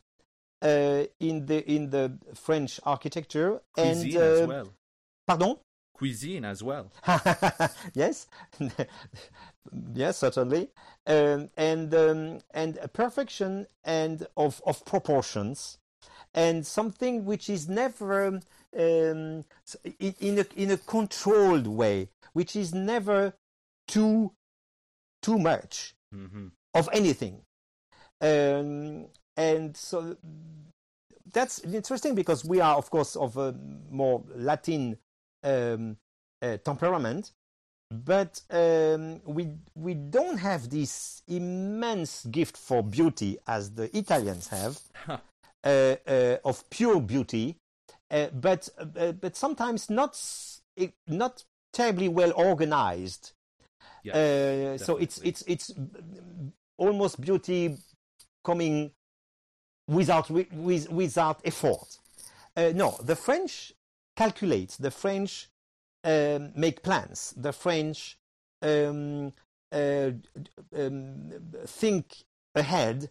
uh, 0.62 1.04
in 1.20 1.46
the 1.46 1.70
in 1.70 1.90
the 1.90 2.18
French 2.34 2.80
architecture 2.84 3.60
cuisine 3.72 4.12
and 4.12 4.22
as 4.22 4.40
uh, 4.40 4.46
well. 4.46 4.72
pardon. 5.26 5.56
Cuisine 5.94 6.46
as 6.46 6.62
well. 6.62 6.90
yes, 7.94 8.26
yes, 9.94 10.16
certainly, 10.16 10.70
um, 11.06 11.50
and 11.56 11.94
um, 11.94 12.40
and 12.52 12.78
perfection 12.92 13.66
and 13.84 14.26
of 14.36 14.62
of 14.66 14.84
proportions, 14.86 15.78
and 16.34 16.66
something 16.66 17.26
which 17.26 17.50
is 17.50 17.68
never 17.68 18.26
um, 18.26 18.40
in, 18.74 19.44
in 20.20 20.38
a 20.38 20.46
in 20.56 20.70
a 20.70 20.78
controlled 20.78 21.66
way, 21.66 22.08
which 22.32 22.56
is 22.56 22.74
never 22.74 23.34
too 23.90 24.32
too 25.22 25.38
much 25.38 25.94
hmm 26.12 26.48
of 26.74 26.88
anything, 26.92 27.42
um, 28.20 29.06
and 29.36 29.76
so 29.76 30.16
that's 31.32 31.58
interesting 31.60 32.14
because 32.14 32.44
we 32.44 32.60
are, 32.60 32.76
of 32.76 32.90
course, 32.90 33.16
of 33.16 33.36
a 33.36 33.54
more 33.90 34.22
Latin 34.34 34.96
um, 35.42 35.96
uh, 36.42 36.56
temperament, 36.58 37.32
but 37.90 38.40
um, 38.50 39.20
we 39.24 39.48
we 39.74 39.94
don't 39.94 40.38
have 40.38 40.70
this 40.70 41.22
immense 41.28 42.24
gift 42.26 42.56
for 42.56 42.82
beauty 42.82 43.38
as 43.46 43.72
the 43.72 43.96
Italians 43.96 44.48
have, 44.48 44.80
uh, 45.08 45.18
uh, 45.64 46.36
of 46.44 46.68
pure 46.70 47.00
beauty, 47.00 47.56
uh, 48.10 48.28
but 48.28 48.68
uh, 48.78 49.12
but 49.12 49.36
sometimes 49.36 49.90
not 49.90 50.20
not 51.08 51.44
terribly 51.72 52.08
well 52.08 52.32
organized. 52.36 53.32
Yes, 54.02 54.16
Uh, 54.16 54.78
so 54.84 54.96
it's 54.96 55.18
it's 55.18 55.42
it's 55.46 55.72
almost 56.78 57.20
beauty 57.20 57.76
coming 58.44 58.92
without 59.86 60.30
with, 60.30 60.88
without 60.90 61.40
effort. 61.44 61.98
Uh, 62.56 62.72
no, 62.74 62.96
the 63.02 63.16
French 63.16 63.72
calculate. 64.16 64.76
The 64.80 64.90
French 64.90 65.48
um, 66.04 66.52
make 66.54 66.82
plans. 66.82 67.34
The 67.36 67.52
French 67.52 68.18
um, 68.62 69.32
uh, 69.72 70.10
um, 70.76 71.30
think 71.66 72.24
ahead 72.54 73.10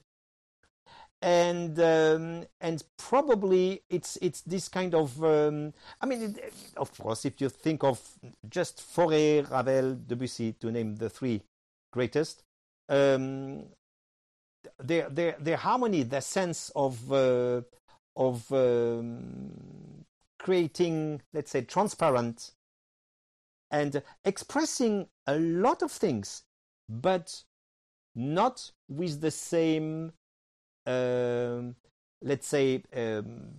and 1.22 1.80
um, 1.80 2.46
and 2.62 2.84
probably 2.98 3.82
it's 3.90 4.18
it's 4.22 4.42
this 4.42 4.70
kind 4.70 4.96
of 4.96 5.22
um, 5.24 5.74
I 6.00 6.06
mean 6.06 6.22
it, 6.24 6.54
of 6.78 6.98
course 6.98 7.26
if 7.26 7.42
you 7.42 7.50
think 7.50 7.84
of 7.84 8.00
just 8.50 8.78
Fauré, 8.80 9.50
Ravel, 9.50 9.96
Debussy 9.96 10.54
to 10.54 10.72
name 10.72 10.96
the 10.96 11.10
three 11.10 11.42
greatest 11.92 12.44
um, 12.88 13.66
their 14.80 15.10
their 15.10 15.36
their 15.40 15.58
harmony 15.58 16.04
their 16.04 16.22
sense 16.22 16.72
of 16.76 17.12
uh, 17.12 17.62
of 18.16 18.52
um, 18.54 20.06
creating 20.38 21.22
let's 21.34 21.52
say 21.52 21.62
transparent 21.62 22.52
and 23.72 24.02
expressing 24.24 25.08
a 25.28 25.38
lot 25.38 25.82
of 25.82 25.92
things 25.92 26.44
but 26.88 27.44
not 28.16 28.72
with 28.88 29.22
the 29.22 29.32
same 29.32 30.12
um, 30.90 31.76
let's 32.22 32.48
say, 32.48 32.84
um, 32.96 33.50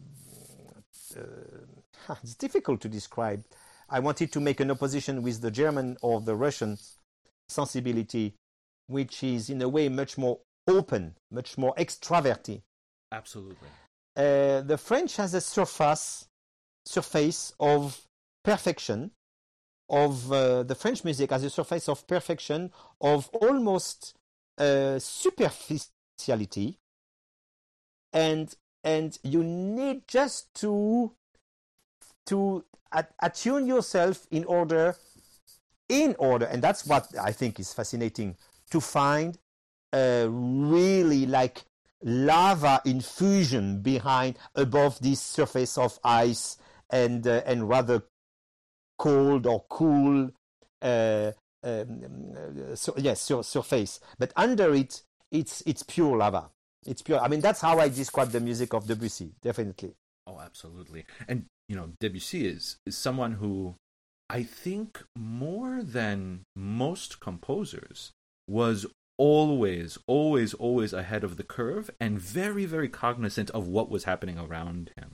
uh, 1.16 2.14
it's 2.22 2.34
difficult 2.34 2.80
to 2.80 2.88
describe. 2.88 3.44
I 3.88 4.00
wanted 4.00 4.32
to 4.32 4.40
make 4.40 4.60
an 4.60 4.70
opposition 4.70 5.22
with 5.22 5.40
the 5.40 5.50
German 5.50 5.96
or 6.02 6.20
the 6.20 6.34
Russian 6.34 6.78
sensibility, 7.48 8.34
which 8.86 9.22
is 9.22 9.50
in 9.50 9.60
a 9.62 9.68
way 9.68 9.88
much 9.88 10.16
more 10.16 10.38
open, 10.66 11.14
much 11.30 11.58
more 11.58 11.74
extraverted. 11.76 12.62
Absolutely. 13.12 13.68
Uh, 14.16 14.60
the 14.62 14.78
French 14.78 15.16
has 15.16 15.34
a 15.34 15.40
surface 15.40 16.26
surface 16.84 17.52
of 17.60 18.00
perfection. 18.44 19.10
Of 19.88 20.30
uh, 20.32 20.62
the 20.62 20.76
French 20.76 21.02
music 21.04 21.30
has 21.30 21.42
a 21.42 21.50
surface 21.50 21.88
of 21.88 22.06
perfection 22.06 22.70
of 23.00 23.28
almost 23.30 24.14
uh, 24.56 25.00
superficiality, 25.00 26.78
and 28.12 28.54
and 28.82 29.18
you 29.22 29.42
need 29.44 30.06
just 30.08 30.52
to 30.54 31.12
to 32.26 32.64
attune 33.22 33.66
yourself 33.66 34.26
in 34.30 34.44
order 34.44 34.96
in 35.88 36.14
order 36.18 36.46
and 36.46 36.62
that's 36.62 36.86
what 36.86 37.08
i 37.20 37.32
think 37.32 37.58
is 37.60 37.72
fascinating 37.72 38.36
to 38.70 38.80
find 38.80 39.38
a 39.92 40.26
really 40.28 41.26
like 41.26 41.64
lava 42.02 42.80
infusion 42.84 43.80
behind 43.80 44.38
above 44.54 44.98
this 45.00 45.20
surface 45.20 45.76
of 45.76 45.98
ice 46.04 46.56
and 46.90 47.26
uh, 47.26 47.42
and 47.44 47.68
rather 47.68 48.02
cold 48.98 49.46
or 49.46 49.64
cool 49.68 50.30
uh, 50.82 51.32
um, 51.62 52.74
so, 52.74 52.94
yes 52.96 53.20
sur- 53.20 53.42
surface. 53.42 54.00
But 54.18 54.32
under 54.36 54.74
it 54.74 55.02
it's 55.30 55.62
it's 55.66 55.82
pure 55.82 56.16
lava 56.16 56.50
it's 56.86 57.02
pure. 57.02 57.20
I 57.20 57.28
mean, 57.28 57.40
that's 57.40 57.60
how 57.60 57.78
I 57.78 57.88
describe 57.88 58.30
the 58.30 58.40
music 58.40 58.72
of 58.74 58.86
Debussy, 58.86 59.32
definitely. 59.42 59.94
Oh, 60.26 60.40
absolutely. 60.40 61.04
And 61.28 61.46
you 61.68 61.76
know, 61.76 61.92
Debussy 62.00 62.46
is 62.46 62.76
is 62.86 62.96
someone 62.96 63.32
who 63.32 63.74
I 64.28 64.42
think 64.42 65.02
more 65.16 65.82
than 65.82 66.42
most 66.54 67.20
composers 67.20 68.12
was 68.48 68.86
always, 69.18 69.98
always, 70.06 70.54
always 70.54 70.92
ahead 70.92 71.24
of 71.24 71.36
the 71.36 71.42
curve 71.42 71.90
and 72.00 72.18
very, 72.18 72.64
very 72.64 72.88
cognizant 72.88 73.50
of 73.50 73.68
what 73.68 73.90
was 73.90 74.04
happening 74.04 74.38
around 74.38 74.92
him. 74.96 75.12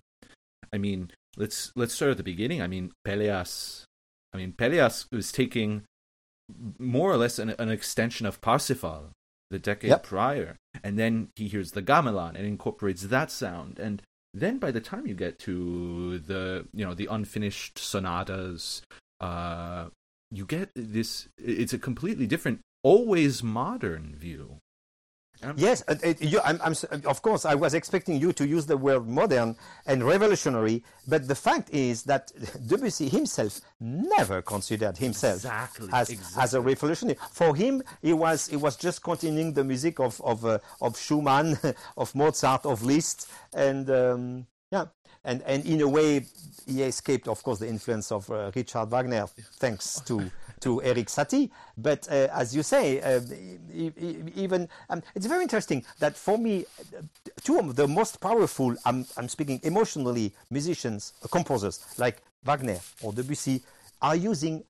I 0.73 0.79
mean, 0.79 1.11
let's 1.37 1.73
let's 1.75 1.95
start 1.95 2.13
at 2.13 2.17
the 2.17 2.23
beginning. 2.23 2.63
I 2.63 2.67
mean, 2.67 2.93
Pelléas. 3.07 3.85
I 4.33 4.37
mean, 4.37 4.53
Pelléas 4.53 5.07
was 5.11 5.33
taking 5.33 5.85
more 6.79 7.11
or 7.11 7.17
less 7.17 7.39
an, 7.39 7.55
an 7.59 7.71
extension 7.71 8.27
of 8.27 8.41
Parsifal 8.41 9.11
the 9.51 9.59
decade 9.59 9.91
yep. 9.91 10.03
prior. 10.03 10.57
And 10.83 10.99
then 10.99 11.29
he 11.37 11.49
hears 11.49 11.73
the 11.73 11.83
gamelan 11.83 12.35
and 12.37 12.47
incorporates 12.47 13.03
that 13.03 13.31
sound. 13.31 13.79
And 13.79 14.03
then 14.35 14.59
by 14.59 14.71
the 14.71 14.81
time 14.81 15.07
you 15.07 15.15
get 15.15 15.39
to 15.41 16.19
the 16.19 16.67
you 16.73 16.85
know 16.85 16.95
the 16.95 17.07
unfinished 17.07 17.79
sonatas, 17.79 18.83
uh, 19.21 19.87
you 20.31 20.45
get 20.45 20.71
this. 20.75 21.29
It's 21.39 21.73
a 21.73 21.79
completely 21.79 22.27
different, 22.27 22.61
always 22.83 23.43
modern 23.43 24.15
view 24.17 24.59
Yes, 25.57 25.83
uh, 25.87 25.95
uh, 26.05 26.15
you, 26.19 26.41
I'm, 26.45 26.61
I'm, 26.63 26.75
of 27.05 27.23
course, 27.23 27.45
I 27.45 27.55
was 27.55 27.75
expecting 27.75 28.21
you 28.21 28.33
to 28.33 28.47
use 28.47 28.67
the 28.67 28.77
word 28.77 29.07
modern 29.07 29.57
and 29.87 30.03
revolutionary, 30.03 30.83
but 31.07 31.29
the 31.29 31.35
fact 31.35 31.71
is 31.71 32.03
that 32.05 32.33
Debussy 32.67 33.09
himself 33.09 33.61
never 33.81 34.43
considered 34.43 34.97
himself 34.97 35.37
exactly, 35.37 35.89
as, 35.93 36.11
exactly. 36.11 36.43
as 36.43 36.55
a 36.55 36.61
revolutionary. 36.61 37.19
For 37.33 37.55
him, 37.55 37.83
he 38.03 38.13
was, 38.13 38.49
he 38.49 38.57
was 38.57 38.77
just 38.77 39.03
continuing 39.03 39.53
the 39.53 39.65
music 39.65 40.01
of, 40.01 40.21
of, 40.23 40.45
uh, 40.45 40.59
of 40.81 40.99
Schumann, 40.99 41.59
of 41.97 42.15
Mozart, 42.15 42.65
of 42.65 42.83
Liszt, 42.83 43.29
and 43.55 43.91
um, 43.91 44.47
yeah, 44.73 44.87
and, 45.25 45.43
and 45.43 45.67
in 45.67 45.81
a 45.81 45.89
way, 45.89 46.25
he 46.67 46.83
escaped, 46.83 47.29
of 47.29 47.43
course, 47.43 47.59
the 47.59 47.69
influence 47.69 48.11
of 48.11 48.31
uh, 48.31 48.51
Richard 48.55 48.91
Wagner, 48.91 49.27
thanks 49.59 50.01
to 50.01 50.31
to 50.61 50.83
Erik 50.83 51.09
Satie. 51.09 51.51
But 51.77 52.09
uh, 52.11 52.29
as 52.33 52.55
you 52.55 52.63
say, 52.63 53.01
uh, 53.01 53.21
even 54.35 54.69
um, 54.91 55.03
it's 55.15 55.27
very 55.27 55.43
interesting 55.43 55.85
that 55.99 56.17
for 56.17 56.39
me, 56.39 56.65
two 57.43 57.59
of 57.59 57.77
the 57.77 57.89
most 57.89 58.21
powerful, 58.21 58.75
I'm, 58.85 59.07
I'm 59.17 59.29
speaking 59.29 59.61
emotionally, 59.63 60.33
musicians, 60.51 61.13
uh, 61.25 61.29
composers 61.29 61.85
like 61.99 62.23
Wagner 62.45 62.79
or 63.03 63.13
Debussy 63.13 63.63
are 64.03 64.17
using 64.17 64.65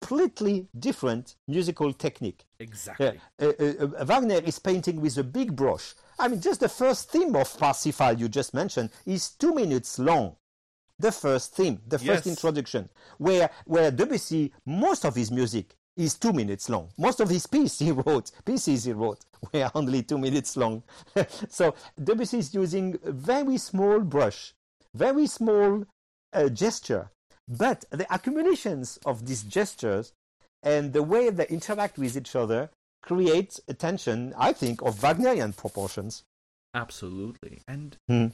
completely 0.00 0.66
different 0.78 1.36
musical 1.46 1.92
technique. 1.92 2.44
Exactly. 2.58 3.20
Uh, 3.40 3.52
uh, 3.58 3.86
uh, 3.98 4.04
Wagner 4.04 4.40
is 4.44 4.58
painting 4.58 5.00
with 5.00 5.16
a 5.18 5.24
big 5.24 5.54
brush. 5.54 5.94
I 6.18 6.28
mean, 6.28 6.40
just 6.40 6.60
the 6.60 6.68
first 6.68 7.10
theme 7.10 7.34
of 7.36 7.58
Parsifal 7.58 8.18
you 8.18 8.28
just 8.28 8.52
mentioned 8.52 8.90
is 9.06 9.30
two 9.30 9.54
minutes 9.54 9.98
long 9.98 10.36
the 11.00 11.12
first 11.12 11.54
theme, 11.54 11.80
the 11.86 11.98
first 11.98 12.26
yes. 12.26 12.26
introduction, 12.26 12.88
where 13.18 13.50
where 13.64 13.90
Debussy, 13.90 14.52
most 14.66 15.04
of 15.04 15.14
his 15.14 15.30
music 15.30 15.74
is 15.96 16.14
two 16.14 16.32
minutes 16.32 16.68
long. 16.68 16.88
Most 16.98 17.20
of 17.20 17.28
his 17.28 17.46
pieces 17.46 17.78
he 17.78 17.92
wrote, 17.92 18.30
pieces 18.44 18.84
he 18.84 18.92
wrote, 18.92 19.24
were 19.52 19.70
only 19.74 20.02
two 20.02 20.18
minutes 20.18 20.56
long. 20.56 20.82
so 21.48 21.74
Debussy 22.02 22.38
is 22.38 22.54
using 22.54 22.98
a 23.04 23.12
very 23.12 23.56
small 23.56 24.00
brush, 24.00 24.52
very 24.94 25.26
small 25.26 25.84
uh, 26.32 26.48
gesture, 26.48 27.10
but 27.48 27.84
the 27.90 28.12
accumulations 28.12 28.98
of 29.04 29.26
these 29.26 29.42
gestures 29.42 30.12
and 30.62 30.92
the 30.92 31.02
way 31.02 31.30
they 31.30 31.46
interact 31.48 31.98
with 31.98 32.16
each 32.16 32.36
other 32.36 32.70
create 33.02 33.58
a 33.66 33.74
tension, 33.74 34.34
I 34.36 34.52
think, 34.52 34.82
of 34.82 35.02
Wagnerian 35.02 35.54
proportions. 35.54 36.24
Absolutely, 36.74 37.62
and 37.66 37.96
hmm 38.08 38.26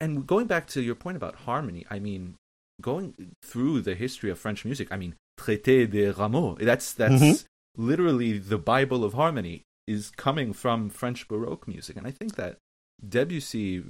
and 0.00 0.26
going 0.26 0.46
back 0.46 0.66
to 0.68 0.82
your 0.82 0.94
point 0.94 1.16
about 1.16 1.34
harmony, 1.36 1.84
I 1.90 1.98
mean, 1.98 2.36
going 2.80 3.34
through 3.44 3.80
the 3.82 3.94
history 3.94 4.30
of 4.30 4.38
French 4.38 4.64
music, 4.64 4.88
I 4.90 4.96
mean, 4.96 5.14
Traité 5.38 5.90
de 5.90 6.12
Rameau, 6.12 6.56
that's 6.60 6.92
that's 6.92 7.22
mm-hmm. 7.22 7.82
literally 7.82 8.38
the 8.38 8.58
Bible 8.58 9.04
of 9.04 9.14
harmony 9.14 9.62
is 9.86 10.10
coming 10.10 10.52
from 10.52 10.90
French 10.90 11.26
Baroque 11.28 11.66
music, 11.66 11.96
and 11.96 12.06
I 12.06 12.10
think 12.10 12.36
that 12.36 12.58
Debussy 13.06 13.82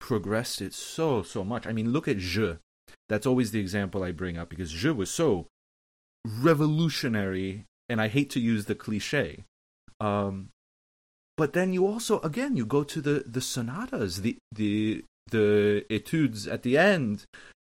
progressed 0.00 0.60
it 0.60 0.74
so 0.74 1.22
so 1.22 1.44
much. 1.44 1.66
I 1.66 1.72
mean, 1.72 1.92
look 1.92 2.08
at 2.08 2.18
Jeux. 2.18 2.58
That's 3.08 3.26
always 3.26 3.50
the 3.50 3.60
example 3.60 4.02
I 4.02 4.12
bring 4.12 4.38
up 4.38 4.48
because 4.48 4.70
Jeux 4.70 4.94
was 4.94 5.10
so 5.10 5.46
revolutionary, 6.26 7.66
and 7.88 8.00
I 8.00 8.08
hate 8.08 8.30
to 8.30 8.40
use 8.40 8.64
the 8.64 8.74
cliche. 8.74 9.44
Um, 10.00 10.48
but 11.36 11.52
then 11.52 11.72
you 11.72 11.86
also 11.86 12.20
again 12.20 12.56
you 12.56 12.66
go 12.66 12.84
to 12.84 13.00
the 13.00 13.24
the 13.26 13.40
sonatas, 13.40 14.22
the 14.22 14.36
the 14.50 15.04
the 15.30 15.84
etudes 15.90 16.46
at 16.46 16.62
the 16.62 16.76
end, 16.78 17.26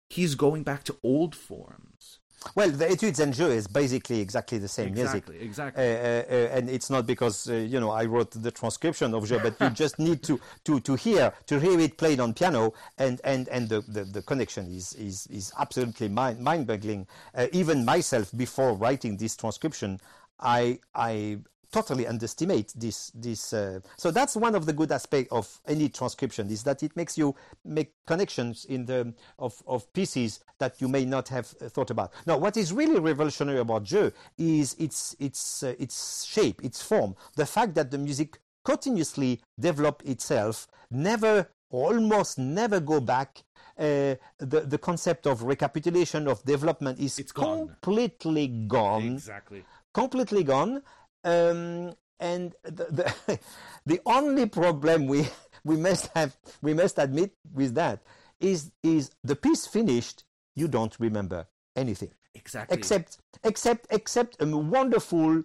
he's 0.09 0.35
going 0.35 0.63
back 0.63 0.83
to 0.85 0.97
old 1.03 1.35
forms. 1.35 2.19
Well, 2.55 2.69
the 2.69 2.89
etudes 2.89 3.19
and 3.19 3.33
jeux 3.33 3.51
is 3.51 3.67
basically 3.67 4.19
exactly 4.19 4.57
the 4.57 4.67
same 4.67 4.89
exactly, 4.89 5.37
music. 5.37 5.47
Exactly, 5.47 5.81
exactly. 5.81 5.83
Uh, 5.83 5.87
uh, 5.87 6.23
uh, 6.29 6.57
and 6.57 6.69
it's 6.69 6.89
not 6.89 7.07
because 7.07 7.49
uh, 7.49 7.53
you 7.53 7.79
know 7.79 7.89
I 7.89 8.05
wrote 8.05 8.31
the 8.31 8.51
transcription 8.51 9.13
of 9.13 9.25
jeux, 9.27 9.39
but 9.39 9.55
you 9.59 9.69
just 9.83 9.99
need 9.99 10.23
to, 10.23 10.39
to, 10.65 10.79
to 10.81 10.95
hear 10.95 11.33
to 11.47 11.59
hear 11.59 11.79
it 11.79 11.97
played 11.97 12.19
on 12.19 12.33
piano, 12.33 12.73
and 12.97 13.21
and, 13.23 13.47
and 13.49 13.69
the, 13.69 13.81
the, 13.81 14.03
the 14.03 14.21
connection 14.21 14.67
is 14.67 14.93
is 14.93 15.27
is 15.27 15.51
absolutely 15.59 16.09
mind 16.09 16.39
mind 16.39 16.67
boggling. 16.67 17.07
Uh, 17.33 17.47
even 17.51 17.85
myself, 17.85 18.31
before 18.35 18.73
writing 18.73 19.17
this 19.17 19.35
transcription, 19.35 19.99
I 20.39 20.79
I 20.93 21.39
totally 21.73 22.05
underestimate 22.05 22.71
this 22.75 23.11
this 23.15 23.51
uh, 23.51 23.79
so 23.97 24.11
that's 24.11 24.35
one 24.35 24.53
of 24.53 24.67
the 24.67 24.73
good 24.73 24.91
aspects 24.91 25.31
of 25.31 25.59
any 25.67 25.89
transcription 25.89 26.47
is 26.51 26.63
that 26.63 26.83
it 26.83 26.95
makes 26.95 27.17
you 27.17 27.35
make 27.65 27.91
connections 28.05 28.65
in 28.65 28.85
the 28.85 29.11
of, 29.39 29.61
of 29.65 29.91
pieces 29.91 30.39
that 30.59 30.79
you 30.79 30.87
may 30.87 31.03
not 31.03 31.27
have 31.27 31.53
uh, 31.59 31.67
thought 31.67 31.89
about 31.89 32.13
now 32.27 32.37
what 32.37 32.55
is 32.55 32.71
really 32.71 32.99
revolutionary 32.99 33.59
about 33.59 33.83
jeux 33.83 34.11
is 34.37 34.75
its 34.77 35.15
its 35.19 35.63
uh, 35.63 35.73
its 35.79 36.23
shape 36.25 36.63
its 36.63 36.81
form 36.81 37.15
the 37.35 37.45
fact 37.45 37.73
that 37.73 37.89
the 37.89 37.97
music 37.97 38.39
continuously 38.63 39.41
develop 39.59 40.03
itself 40.05 40.67
never 40.91 41.49
almost 41.71 42.37
never 42.37 42.79
go 42.79 42.99
back 42.99 43.41
uh, 43.79 44.13
the 44.37 44.61
the 44.67 44.77
concept 44.77 45.25
of 45.25 45.41
recapitulation 45.41 46.27
of 46.27 46.43
development 46.45 46.99
is 46.99 47.17
it's 47.17 47.31
completely 47.31 48.47
gone. 48.67 49.13
Exactly 49.13 49.65
completely 49.93 50.43
gone. 50.43 50.81
Um, 51.23 51.93
and 52.19 52.53
the, 52.63 52.85
the, 53.25 53.39
the 53.85 53.99
only 54.05 54.45
problem 54.45 55.07
we 55.07 55.27
we 55.63 55.75
must 55.77 56.09
have 56.15 56.35
we 56.61 56.73
must 56.73 56.97
admit 56.99 57.33
with 57.53 57.75
that 57.75 58.01
is 58.39 58.71
is 58.83 59.11
the 59.23 59.35
piece 59.35 59.65
finished 59.65 60.23
you 60.55 60.67
don't 60.67 60.95
remember 60.99 61.47
anything 61.75 62.11
exactly 62.35 62.77
except 62.77 63.17
except 63.43 63.87
except 63.89 64.41
a 64.41 64.45
wonderful 64.45 65.43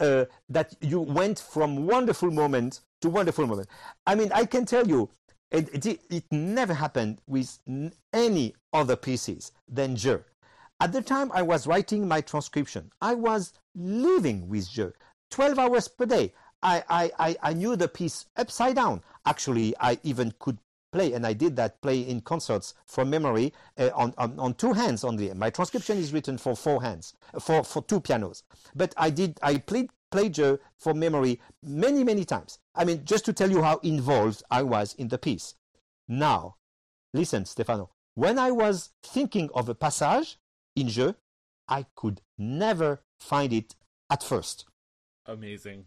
uh, 0.00 0.24
that 0.48 0.74
you 0.80 1.00
went 1.00 1.38
from 1.38 1.86
wonderful 1.86 2.30
moment 2.30 2.80
to 3.02 3.08
wonderful 3.08 3.46
moment 3.46 3.68
i 4.06 4.14
mean 4.14 4.30
i 4.32 4.44
can 4.44 4.64
tell 4.64 4.86
you 4.86 5.10
it, 5.50 5.84
it, 5.86 6.00
it 6.10 6.24
never 6.30 6.74
happened 6.74 7.20
with 7.26 7.58
any 8.12 8.54
other 8.72 8.96
pieces 8.96 9.52
than 9.68 9.96
Jeux. 9.96 10.24
At 10.80 10.92
the 10.92 11.02
time 11.02 11.30
I 11.32 11.42
was 11.42 11.66
writing 11.66 12.06
my 12.06 12.20
transcription, 12.20 12.90
I 13.00 13.14
was 13.14 13.52
living 13.74 14.48
with 14.48 14.70
Jeux. 14.70 14.92
12 15.30 15.58
hours 15.58 15.88
per 15.88 16.06
day. 16.06 16.32
I, 16.62 16.82
I, 16.88 17.10
I, 17.18 17.36
I 17.42 17.52
knew 17.54 17.76
the 17.76 17.88
piece 17.88 18.26
upside 18.36 18.76
down. 18.76 19.02
Actually, 19.24 19.74
I 19.80 19.98
even 20.02 20.34
could 20.38 20.58
play, 20.92 21.12
and 21.12 21.26
I 21.26 21.32
did 21.32 21.56
that 21.56 21.80
play 21.80 22.00
in 22.00 22.20
concerts 22.20 22.74
from 22.86 23.10
memory 23.10 23.52
uh, 23.78 23.90
on, 23.94 24.12
on, 24.18 24.38
on 24.38 24.54
two 24.54 24.72
hands 24.72 25.04
only. 25.04 25.32
My 25.34 25.50
transcription 25.50 25.98
is 25.98 26.12
written 26.12 26.36
for 26.36 26.56
four 26.56 26.82
hands, 26.82 27.14
for, 27.40 27.64
for 27.64 27.82
two 27.82 28.00
pianos. 28.00 28.42
But 28.74 28.92
I 28.96 29.10
did, 29.10 29.38
I 29.42 29.58
played, 29.58 29.90
Jeux 30.32 30.58
for 30.76 30.92
memory 30.92 31.40
many, 31.62 32.02
many 32.02 32.24
times. 32.24 32.58
I 32.74 32.84
mean, 32.84 33.04
just 33.04 33.24
to 33.26 33.32
tell 33.32 33.50
you 33.50 33.62
how 33.62 33.78
involved 33.78 34.42
I 34.50 34.62
was 34.62 34.94
in 34.94 35.08
the 35.08 35.18
piece. 35.18 35.54
Now, 36.08 36.56
listen, 37.14 37.44
Stefano, 37.44 37.90
when 38.16 38.36
I 38.38 38.50
was 38.50 38.90
thinking 39.04 39.50
of 39.54 39.68
a 39.68 39.74
passage 39.74 40.36
in 40.74 40.88
Jeux, 40.88 41.14
I 41.68 41.86
could 41.94 42.20
never 42.36 43.02
find 43.20 43.52
it 43.52 43.76
at 44.10 44.24
first 44.24 44.64
amazing. 45.30 45.84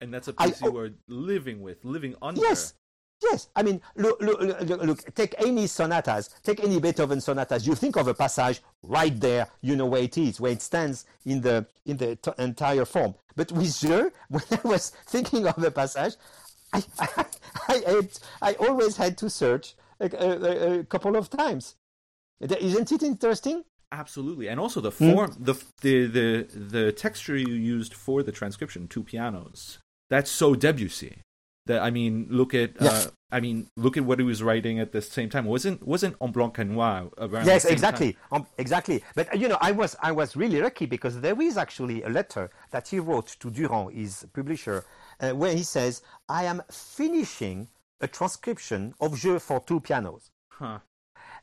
And 0.00 0.12
that's 0.12 0.28
a 0.28 0.32
piece 0.32 0.62
I, 0.62 0.66
you 0.66 0.72
were 0.72 0.90
living 1.08 1.62
with, 1.62 1.84
living 1.84 2.14
under. 2.20 2.40
Yes, 2.40 2.74
yes. 3.22 3.48
I 3.54 3.62
mean, 3.62 3.80
look, 3.96 4.20
look, 4.20 4.40
look, 4.40 4.82
look, 4.82 5.14
take 5.14 5.34
any 5.38 5.66
sonatas, 5.66 6.30
take 6.42 6.62
any 6.62 6.80
Beethoven 6.80 7.20
sonatas. 7.20 7.66
You 7.66 7.74
think 7.74 7.96
of 7.96 8.08
a 8.08 8.14
passage 8.14 8.60
right 8.82 9.18
there, 9.18 9.48
you 9.60 9.76
know 9.76 9.86
where 9.86 10.02
it 10.02 10.18
is, 10.18 10.40
where 10.40 10.52
it 10.52 10.62
stands 10.62 11.06
in 11.24 11.40
the 11.40 11.66
in 11.86 11.96
the 11.96 12.16
t- 12.16 12.32
entire 12.38 12.84
form. 12.84 13.14
But 13.36 13.52
with 13.52 13.78
Jeux, 13.78 14.10
when 14.28 14.42
I 14.50 14.60
was 14.64 14.90
thinking 15.06 15.46
of 15.46 15.62
a 15.62 15.70
passage, 15.70 16.16
I 16.72 16.82
I, 16.98 17.24
I, 17.68 17.74
had, 17.86 18.08
I 18.42 18.54
always 18.54 18.96
had 18.96 19.16
to 19.18 19.30
search 19.30 19.74
a, 20.00 20.06
a, 20.06 20.78
a 20.80 20.84
couple 20.84 21.16
of 21.16 21.30
times. 21.30 21.76
Isn't 22.40 22.92
it 22.92 23.02
interesting? 23.02 23.64
Absolutely, 23.94 24.48
and 24.48 24.58
also 24.58 24.80
the 24.80 24.90
hmm? 24.90 25.12
form, 25.12 25.30
mm. 25.30 25.44
the, 25.44 25.54
the 25.82 26.06
the 26.06 26.58
the 26.58 26.92
texture 26.92 27.36
you 27.36 27.54
used 27.54 27.94
for 27.94 28.22
the 28.22 28.32
transcription, 28.32 28.88
two 28.88 29.04
pianos. 29.04 29.78
That's 30.10 30.30
so 30.30 30.54
Debussy. 30.54 31.18
That 31.66 31.80
I 31.80 31.90
mean, 31.90 32.26
look 32.28 32.54
at 32.54 32.70
uh, 32.82 33.06
I 33.30 33.40
mean, 33.40 33.68
look 33.76 33.96
at 33.96 34.04
what 34.04 34.18
he 34.18 34.24
was 34.24 34.42
writing 34.42 34.78
at 34.80 34.92
the 34.92 35.00
same 35.00 35.30
time. 35.30 35.44
wasn't 35.44 35.86
wasn't 35.86 36.16
En 36.20 36.30
Blanc 36.32 36.58
et 36.58 36.66
Noir 36.66 37.08
around 37.18 37.46
Yes, 37.46 37.64
exactly, 37.64 38.16
um, 38.32 38.46
exactly. 38.58 39.02
But 39.14 39.38
you 39.38 39.48
know, 39.48 39.58
I 39.60 39.70
was 39.70 39.96
I 40.02 40.12
was 40.12 40.36
really 40.36 40.60
lucky 40.60 40.86
because 40.86 41.20
there 41.20 41.40
is 41.40 41.56
actually 41.56 42.02
a 42.02 42.08
letter 42.08 42.50
that 42.72 42.88
he 42.88 42.98
wrote 42.98 43.28
to 43.40 43.50
Durand, 43.50 43.92
his 43.92 44.26
publisher, 44.32 44.84
uh, 45.20 45.30
where 45.30 45.54
he 45.54 45.62
says, 45.62 46.02
"I 46.28 46.44
am 46.44 46.62
finishing 46.70 47.68
a 48.00 48.08
transcription 48.08 48.94
of 49.00 49.16
Jeux 49.16 49.38
for 49.38 49.60
two 49.60 49.80
pianos." 49.80 50.30
Huh. 50.50 50.80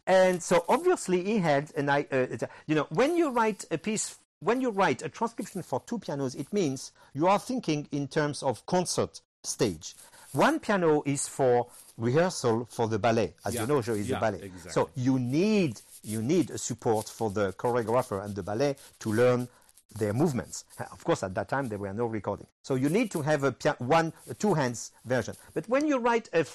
And 0.07 0.41
so 0.41 0.65
obviously 0.67 1.23
he 1.23 1.37
had 1.37 1.71
an 1.75 1.89
I, 1.89 2.05
uh, 2.11 2.27
you 2.65 2.75
know, 2.75 2.87
when 2.89 3.15
you 3.15 3.29
write 3.29 3.65
a 3.71 3.77
piece, 3.77 4.17
when 4.39 4.61
you 4.61 4.71
write 4.71 5.01
a 5.03 5.09
transcription 5.09 5.61
for 5.61 5.81
two 5.85 5.99
pianos, 5.99 6.35
it 6.35 6.51
means 6.51 6.91
you 7.13 7.27
are 7.27 7.39
thinking 7.39 7.87
in 7.91 8.07
terms 8.07 8.41
of 8.43 8.65
concert 8.65 9.21
stage. 9.43 9.95
One 10.33 10.59
piano 10.59 11.03
is 11.05 11.27
for 11.27 11.67
rehearsal 11.97 12.67
for 12.69 12.87
the 12.87 12.97
ballet, 12.97 13.33
as 13.45 13.53
yeah. 13.53 13.61
you 13.61 13.67
know, 13.67 13.81
Jeux 13.81 13.93
is 13.95 14.09
yeah, 14.09 14.17
a 14.17 14.19
ballet. 14.19 14.41
Exactly. 14.43 14.71
So 14.71 14.89
you 14.95 15.19
need 15.19 15.81
you 16.03 16.21
need 16.21 16.49
a 16.49 16.57
support 16.57 17.07
for 17.09 17.29
the 17.29 17.53
choreographer 17.53 18.23
and 18.23 18.35
the 18.35 18.41
ballet 18.41 18.75
to 18.99 19.13
learn 19.13 19.47
their 19.97 20.13
movements. 20.13 20.65
Of 20.91 21.03
course, 21.03 21.23
at 21.23 21.35
that 21.35 21.49
time 21.49 21.67
there 21.67 21.77
were 21.77 21.93
no 21.93 22.05
recording, 22.05 22.47
so 22.61 22.75
you 22.75 22.89
need 22.89 23.11
to 23.11 23.21
have 23.21 23.43
a 23.43 23.55
one 23.79 24.13
a 24.29 24.33
two 24.33 24.53
hands 24.53 24.91
version. 25.05 25.35
But 25.53 25.67
when 25.67 25.87
you 25.87 25.97
write 25.97 26.29
a, 26.33 26.45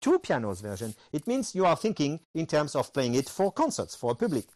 two 0.00 0.18
pianos 0.18 0.60
version, 0.60 0.94
it 1.12 1.26
means 1.26 1.54
you 1.54 1.66
are 1.66 1.76
thinking 1.76 2.20
in 2.34 2.46
terms 2.46 2.74
of 2.74 2.92
playing 2.92 3.14
it 3.14 3.28
for 3.28 3.52
concerts 3.52 3.94
for 3.94 4.12
a 4.12 4.14
public. 4.14 4.46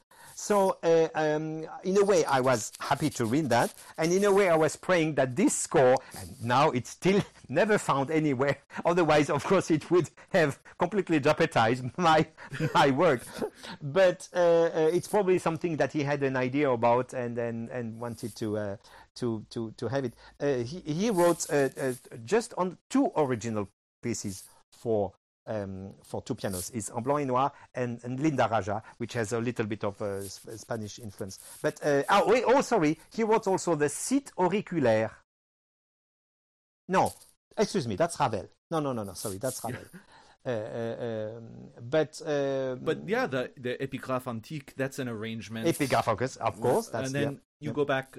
So 0.41 0.79
uh, 0.85 1.09
um, 1.17 1.67
in 1.83 1.97
a 1.97 2.05
way, 2.05 2.25
I 2.25 2.39
was 2.39 2.71
happy 2.79 3.11
to 3.11 3.27
read 3.27 3.51
that, 3.51 3.75
and 3.99 4.13
in 4.13 4.23
a 4.23 4.31
way, 4.31 4.49
I 4.49 4.55
was 4.55 4.77
praying 4.77 5.17
that 5.17 5.35
this 5.35 5.53
score, 5.53 5.97
and 6.17 6.31
now 6.41 6.71
it's 6.71 6.91
still 6.91 7.21
never 7.49 7.77
found 7.77 8.13
anywhere. 8.13 8.59
Otherwise, 8.85 9.31
of 9.31 9.43
course, 9.43 9.69
it 9.73 9.91
would 9.91 10.09
have 10.29 10.61
completely 10.79 11.19
jeopardized 11.19 11.87
my 11.99 12.25
my 12.73 12.93
work. 12.93 13.23
But 13.83 14.29
uh, 14.33 14.39
uh, 14.39 14.91
it's 14.93 15.09
probably 15.09 15.41
something 15.41 15.77
that 15.79 15.93
he 15.93 16.05
had 16.05 16.23
an 16.23 16.37
idea 16.37 16.71
about 16.71 17.15
and 17.15 17.37
and, 17.37 17.69
and 17.71 17.99
wanted 17.99 18.37
to. 18.37 18.59
Uh, 18.59 18.77
to, 19.17 19.45
to, 19.51 19.73
to 19.79 19.89
have 19.89 20.05
it. 20.05 20.15
Uh, 20.39 20.59
he, 20.59 20.79
he 20.79 21.11
wrote 21.11 21.45
uh, 21.51 21.69
just 22.25 22.55
on 22.57 22.79
two 22.89 23.11
original 23.17 23.69
pieces 24.01 24.45
for 24.71 25.13
um, 25.49 25.95
for 26.03 26.23
two 26.23 26.35
pianos 26.35 26.71
is 26.71 26.91
En 26.95 27.01
Blanc 27.01 27.19
et 27.19 27.25
Noir 27.25 27.53
and, 27.75 27.99
and, 28.05 28.19
Lindaraja, 28.21 28.83
which 28.99 29.15
has 29.15 29.33
a 29.33 29.41
little 29.41 29.67
bit 29.67 29.83
of 29.83 30.01
uh, 30.01 30.23
Spanish 30.23 30.99
influence. 30.99 31.39
But 31.63 31.81
uh, 31.85 32.03
oh, 32.11 32.29
wait, 32.29 32.45
oh, 32.47 32.61
sorry, 32.61 32.99
he 33.13 33.25
wrote 33.25 33.47
also 33.47 33.75
the 33.75 33.89
Sites 33.89 34.33
auriculaires. 34.39 35.11
No, 36.89 37.13
excuse 37.57 37.89
me, 37.89 37.97
that's 37.97 38.19
Ravel. 38.21 38.49
No, 38.71 38.81
no, 38.81 38.93
no, 38.93 39.05
no, 39.05 39.15
sorry, 39.15 39.39
that's 39.39 39.63
Ravel. 39.65 39.81
Uh, 40.47 40.51
uh, 40.51 41.37
um, 41.37 41.45
but 41.91 42.23
uh, 42.25 42.77
but 42.77 43.07
yeah, 43.07 43.27
the 43.27 43.51
the 43.59 43.77
Epigraphe 43.83 44.29
Antique 44.29 44.73
that's 44.77 44.99
an 44.99 45.09
arrangement. 45.09 45.67
Epigraphe, 45.67 46.39
of 46.39 46.61
course. 46.61 46.89
and 46.95 47.13
then 47.13 47.23
yeah, 47.23 47.39
you 47.61 47.71
yeah. 47.71 47.73
go 47.73 47.85
back 47.85 48.17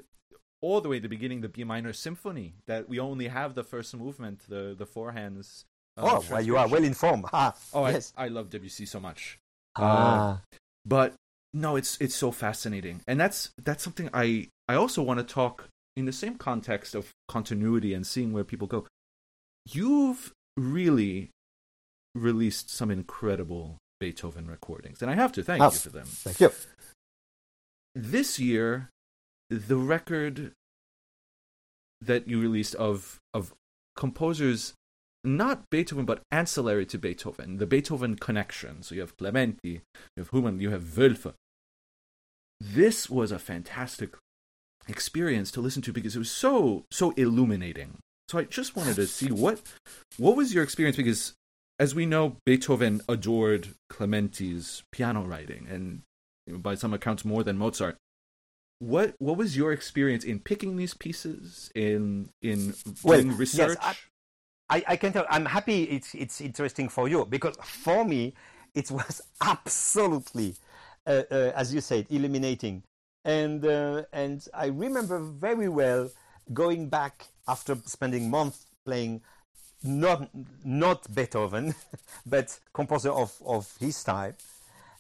all 0.62 0.82
the 0.82 0.90
way 0.90 0.98
to 0.98 1.04
the 1.04 1.10
beginning, 1.10 1.42
the 1.42 1.50
B 1.50 1.64
minor 1.64 1.94
symphony. 1.94 2.56
That 2.68 2.88
we 2.88 3.00
only 3.00 3.30
have 3.30 3.56
the 3.56 3.64
first 3.64 3.96
movement, 3.96 4.42
the 4.48 4.76
the 4.78 4.86
four 4.86 5.14
hands 5.14 5.66
oh, 6.00 6.24
well, 6.30 6.42
you 6.42 6.58
are 6.58 6.68
well 6.68 6.84
informed. 6.84 7.26
Ah, 7.34 7.56
oh, 7.74 7.88
yes. 7.88 8.14
I, 8.18 8.26
I 8.26 8.28
love 8.30 8.50
Debussy 8.50 8.86
so 8.86 9.00
much. 9.00 9.40
Ah. 9.76 10.34
Uh, 10.34 10.58
but 10.86 11.14
no, 11.54 11.76
it's 11.76 11.98
it's 12.00 12.16
so 12.16 12.32
fascinating, 12.32 13.02
and 13.08 13.20
that's 13.20 13.52
that's 13.64 13.84
something 13.84 14.10
I 14.14 14.48
I 14.68 14.76
also 14.76 15.02
want 15.02 15.20
to 15.20 15.24
talk 15.24 15.68
in 15.96 16.06
the 16.06 16.14
same 16.14 16.36
context 16.36 16.96
of 16.96 17.12
continuity 17.28 17.94
and 17.94 18.06
seeing 18.06 18.34
where 18.34 18.44
people 18.44 18.68
go. 18.68 18.86
You've 19.66 20.32
really 20.56 21.32
released 22.16 22.70
some 22.70 22.92
incredible 22.92 23.78
Beethoven 24.00 24.48
recordings, 24.48 25.02
and 25.02 25.12
I 25.12 25.16
have 25.16 25.32
to 25.34 25.44
thank 25.44 25.62
oh, 25.62 25.66
you 25.66 25.72
for 25.72 25.90
them. 25.90 26.06
Thank 26.06 26.40
you. 26.40 26.52
This 27.96 28.40
year, 28.40 28.90
the 29.50 29.78
record 29.78 30.54
that 32.02 32.28
you 32.28 32.40
released 32.40 32.76
of 32.76 33.20
of 33.34 33.54
composers 33.96 34.74
not 35.24 35.70
Beethoven, 35.70 36.06
but 36.06 36.22
ancillary 36.32 36.86
to 36.88 36.98
Beethoven, 36.98 37.58
the 37.58 37.66
Beethoven 37.66 38.16
connection. 38.16 38.84
So 38.84 38.96
you 38.96 39.02
have 39.02 39.18
Clementi, 39.18 39.82
you 40.16 40.22
have 40.22 40.30
Hummel, 40.30 40.62
you 40.62 40.70
have 40.70 40.84
Wölfl. 40.84 41.34
This 42.60 43.10
was 43.10 43.32
a 43.32 43.40
fantastic 43.40 44.16
experience 44.88 45.52
to 45.52 45.62
listen 45.62 45.82
to 45.84 45.94
because 45.94 46.16
it 46.16 46.20
was 46.20 46.32
so 46.32 46.86
so 46.92 47.12
illuminating. 47.12 48.00
So 48.28 48.40
I 48.40 48.44
just 48.44 48.76
wanted 48.76 48.96
to 48.96 49.08
see 49.08 49.32
what 49.32 49.62
what 50.18 50.36
was 50.36 50.54
your 50.54 50.64
experience 50.64 50.98
because 50.98 51.34
as 51.80 51.96
we 51.96 52.06
know 52.06 52.38
Beethoven 52.46 53.02
adored 53.08 53.70
Clementi's 53.90 54.84
piano 54.92 55.24
writing 55.24 55.68
and 55.70 56.02
you 56.46 56.54
know, 56.54 56.60
by 56.60 56.76
some 56.76 56.94
accounts 56.94 57.24
more 57.24 57.44
than 57.44 57.58
Mozart. 57.58 57.96
What 58.80 59.16
what 59.20 59.38
was 59.38 59.58
your 59.58 59.72
experience 59.72 60.24
in 60.24 60.40
picking 60.40 60.78
these 60.78 60.94
pieces 60.94 61.72
in 61.76 62.30
in 62.42 62.74
doing 62.84 62.98
well, 63.04 63.24
research? 63.38 63.78
Yes, 63.82 63.96
I- 63.96 63.96
I, 64.70 64.84
I 64.88 64.96
can 64.98 65.14
tell. 65.14 65.26
I'm 65.30 65.46
happy. 65.46 65.84
It's 65.84 66.14
it's 66.14 66.42
interesting 66.42 66.90
for 66.90 67.08
you 67.08 67.26
because 67.26 67.56
for 67.62 68.06
me, 68.06 68.34
it 68.76 68.92
was 68.92 69.22
absolutely, 69.42 70.56
uh, 71.08 71.24
uh, 71.32 71.52
as 71.56 71.74
you 71.74 71.82
said, 71.82 72.06
illuminating. 72.10 72.84
And 73.26 73.66
uh, 73.66 74.04
and 74.14 74.46
I 74.54 74.68
remember 74.68 75.20
very 75.20 75.70
well 75.70 76.10
going 76.54 76.90
back 76.90 77.28
after 77.48 77.78
spending 77.86 78.30
months 78.30 78.68
playing 78.86 79.22
not 79.84 80.30
not 80.64 81.14
Beethoven, 81.14 81.74
but 82.26 82.60
composer 82.74 83.12
of, 83.12 83.34
of 83.46 83.76
his 83.80 84.04
time. 84.04 84.36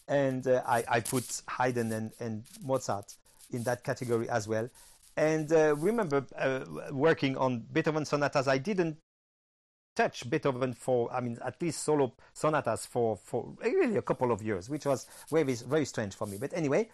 And 0.08 0.48
uh, 0.48 0.64
I, 0.66 0.84
I 0.88 1.00
put 1.02 1.42
Haydn 1.48 1.92
and, 1.92 2.12
and 2.20 2.44
Mozart 2.64 3.14
in 3.52 3.64
that 3.64 3.84
category 3.84 4.28
as 4.30 4.48
well. 4.48 4.68
And 5.16 5.52
uh, 5.54 5.76
remember 5.76 6.26
uh, 6.36 6.62
working 6.92 7.38
on 7.38 7.66
Beethoven 7.72 8.06
sonatas. 8.06 8.48
I 8.48 8.58
didn't 8.58 8.98
touch 9.96 10.30
Beethoven 10.30 10.74
for, 10.74 11.12
I 11.12 11.20
mean, 11.20 11.38
at 11.44 11.62
least 11.62 11.84
solo 11.84 12.14
sonatas 12.34 12.86
for, 12.86 13.18
for 13.18 13.54
really 13.62 13.98
a 13.98 14.02
couple 14.02 14.32
of 14.32 14.42
years, 14.42 14.70
which 14.70 14.86
was 14.86 15.08
very, 15.30 15.54
very 15.54 15.86
strange 15.86 16.16
for 16.16 16.28
me. 16.28 16.38
But 16.38 16.54
anyway, 16.54 16.90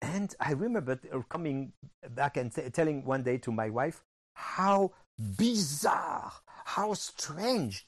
and 0.00 0.34
I 0.40 0.52
remember 0.52 0.98
coming 1.28 1.72
back 2.10 2.36
and 2.36 2.52
t- 2.52 2.68
telling 2.70 3.04
one 3.04 3.22
day 3.22 3.38
to 3.38 3.52
my 3.52 3.70
wife 3.70 4.02
how 4.34 4.92
bizarre, 5.36 6.32
how 6.64 6.94
strange, 6.94 7.84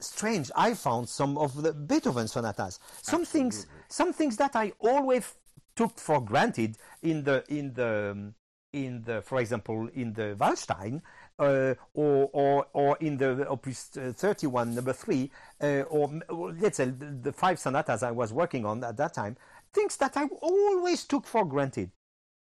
strange 0.00 0.50
I 0.56 0.74
found 0.74 1.08
some 1.08 1.36
of 1.36 1.62
the 1.62 1.74
Beethoven 1.74 2.28
sonatas. 2.28 2.80
Some 3.02 3.22
Absolutely. 3.22 3.50
things, 3.50 3.66
some 3.88 4.12
things 4.12 4.36
that 4.38 4.56
I 4.56 4.72
always 4.78 5.34
took 5.76 5.98
for 5.98 6.20
granted 6.20 6.76
in 7.02 7.24
the 7.24 7.44
in 7.48 7.74
the 7.74 8.12
um, 8.12 8.34
in 8.72 9.02
the, 9.02 9.20
for 9.22 9.40
example, 9.40 9.88
in 9.94 10.12
the 10.12 10.36
Waldstein, 10.38 11.02
uh, 11.40 11.74
or, 11.94 12.28
or, 12.32 12.66
or 12.72 12.96
in 13.00 13.16
the 13.16 13.46
Opus 13.48 13.84
31, 13.86 14.74
number 14.74 14.92
three, 14.92 15.30
uh, 15.60 15.82
or, 15.88 16.20
or, 16.28 16.52
let's 16.52 16.76
say 16.76 16.84
the, 16.84 17.06
the, 17.22 17.32
five 17.32 17.58
sonatas 17.58 18.02
I 18.02 18.10
was 18.10 18.32
working 18.32 18.66
on 18.66 18.84
at 18.84 18.96
that 18.98 19.14
time, 19.14 19.36
things 19.72 19.96
that 19.96 20.16
I 20.16 20.26
always 20.42 21.04
took 21.04 21.26
for 21.26 21.44
granted 21.44 21.90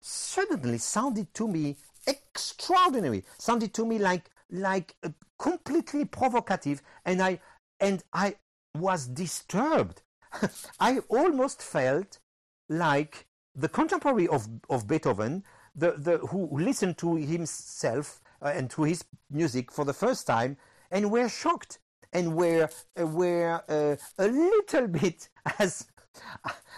suddenly 0.01 0.77
sounded 0.77 1.33
to 1.35 1.47
me 1.47 1.77
extraordinary, 2.05 3.23
sounded 3.37 3.73
to 3.75 3.85
me 3.85 3.99
like, 3.99 4.29
like 4.51 4.95
uh, 5.03 5.09
completely 5.37 6.05
provocative, 6.05 6.81
and 7.05 7.21
I, 7.21 7.39
and 7.79 8.03
I 8.11 8.35
was 8.75 9.07
disturbed. 9.07 10.01
I 10.79 10.99
almost 11.07 11.61
felt 11.61 12.19
like 12.67 13.27
the 13.55 13.69
contemporary 13.69 14.27
of, 14.27 14.47
of 14.69 14.87
Beethoven, 14.87 15.43
the, 15.73 15.93
the, 15.97 16.17
who 16.17 16.49
listened 16.51 16.97
to 16.97 17.15
himself 17.15 18.19
uh, 18.41 18.47
and 18.47 18.69
to 18.71 18.83
his 18.83 19.03
music 19.29 19.71
for 19.71 19.85
the 19.85 19.93
first 19.93 20.27
time 20.27 20.57
and 20.91 21.11
were 21.11 21.29
shocked 21.29 21.79
and 22.13 22.35
were, 22.35 22.69
uh, 22.99 23.05
were 23.05 23.61
uh, 23.69 23.95
a 24.17 24.27
little 24.27 24.87
bit 25.01 25.29
as, 25.59 25.87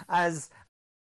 as, 0.09 0.49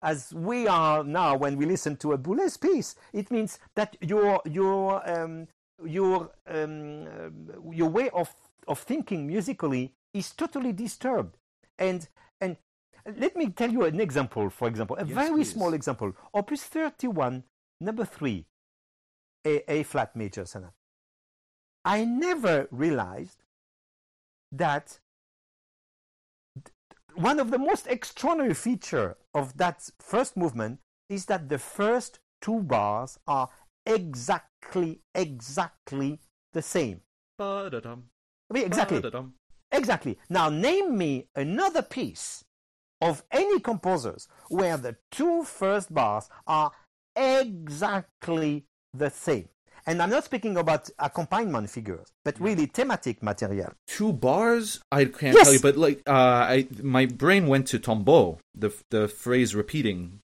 as 0.01 0.33
we 0.33 0.67
are 0.67 1.03
now 1.03 1.35
when 1.35 1.57
we 1.57 1.65
listen 1.65 1.95
to 1.97 2.13
a 2.13 2.17
Boulez 2.17 2.59
piece. 2.59 2.95
It 3.13 3.29
means 3.31 3.59
that 3.75 3.97
your, 4.01 4.41
your, 4.45 5.09
um, 5.09 5.47
your, 5.85 6.31
um, 6.47 7.07
uh, 7.07 7.71
your 7.71 7.89
way 7.89 8.09
of, 8.11 8.33
of 8.67 8.79
thinking 8.79 9.27
musically 9.27 9.93
is 10.13 10.31
totally 10.31 10.71
disturbed. 10.71 11.37
And, 11.77 12.07
and 12.39 12.57
let 13.17 13.35
me 13.35 13.49
tell 13.49 13.71
you 13.71 13.83
an 13.83 13.99
example, 13.99 14.49
for 14.49 14.67
example, 14.67 14.95
a 14.97 15.05
yes, 15.05 15.13
very 15.13 15.31
please. 15.31 15.51
small 15.51 15.73
example. 15.73 16.13
Opus 16.33 16.63
31, 16.63 17.43
number 17.79 18.05
3, 18.05 18.45
A, 19.45 19.71
a 19.71 19.83
flat 19.83 20.15
major 20.15 20.45
sonata. 20.45 20.73
I 21.83 22.05
never 22.05 22.67
realized 22.71 23.43
that 24.51 24.99
one 27.15 27.39
of 27.39 27.51
the 27.51 27.57
most 27.57 27.87
extraordinary 27.87 28.53
feature 28.53 29.17
of 29.33 29.57
that 29.57 29.89
first 29.99 30.37
movement 30.37 30.79
is 31.09 31.25
that 31.25 31.49
the 31.49 31.57
first 31.57 32.19
two 32.41 32.61
bars 32.61 33.17
are 33.27 33.49
exactly, 33.85 35.01
exactly 35.15 36.19
the 36.53 36.61
same. 36.61 37.01
Ba-da-dum. 37.37 38.03
I 38.49 38.53
mean, 38.53 38.65
exactly. 38.65 38.97
Ba-da-dum. 38.97 39.33
Exactly. 39.71 40.17
Now, 40.29 40.49
name 40.49 40.97
me 40.97 41.27
another 41.35 41.81
piece 41.81 42.43
of 43.01 43.23
any 43.31 43.59
composers 43.59 44.27
where 44.49 44.77
the 44.77 44.97
two 45.09 45.43
first 45.43 45.93
bars 45.93 46.29
are 46.45 46.71
exactly 47.15 48.65
the 48.93 49.09
same. 49.09 49.47
And 49.87 50.01
I'm 50.01 50.11
not 50.11 50.23
speaking 50.25 50.57
about 50.57 50.89
accompaniment 50.99 51.69
figures, 51.69 52.05
but 52.23 52.39
really 52.39 52.67
thematic 52.67 53.23
material. 53.23 53.73
Two 53.87 54.13
bars, 54.13 54.79
I 54.91 55.05
can't 55.05 55.35
yes. 55.35 55.45
tell 55.45 55.53
you, 55.53 55.59
but 55.59 55.75
like, 55.75 56.01
uh, 56.05 56.11
I 56.11 56.67
my 56.83 57.07
brain 57.07 57.47
went 57.47 57.67
to 57.67 57.79
tombeau, 57.79 58.37
the 58.53 58.71
the 58.91 59.07
phrase 59.07 59.55
repeating 59.55 60.19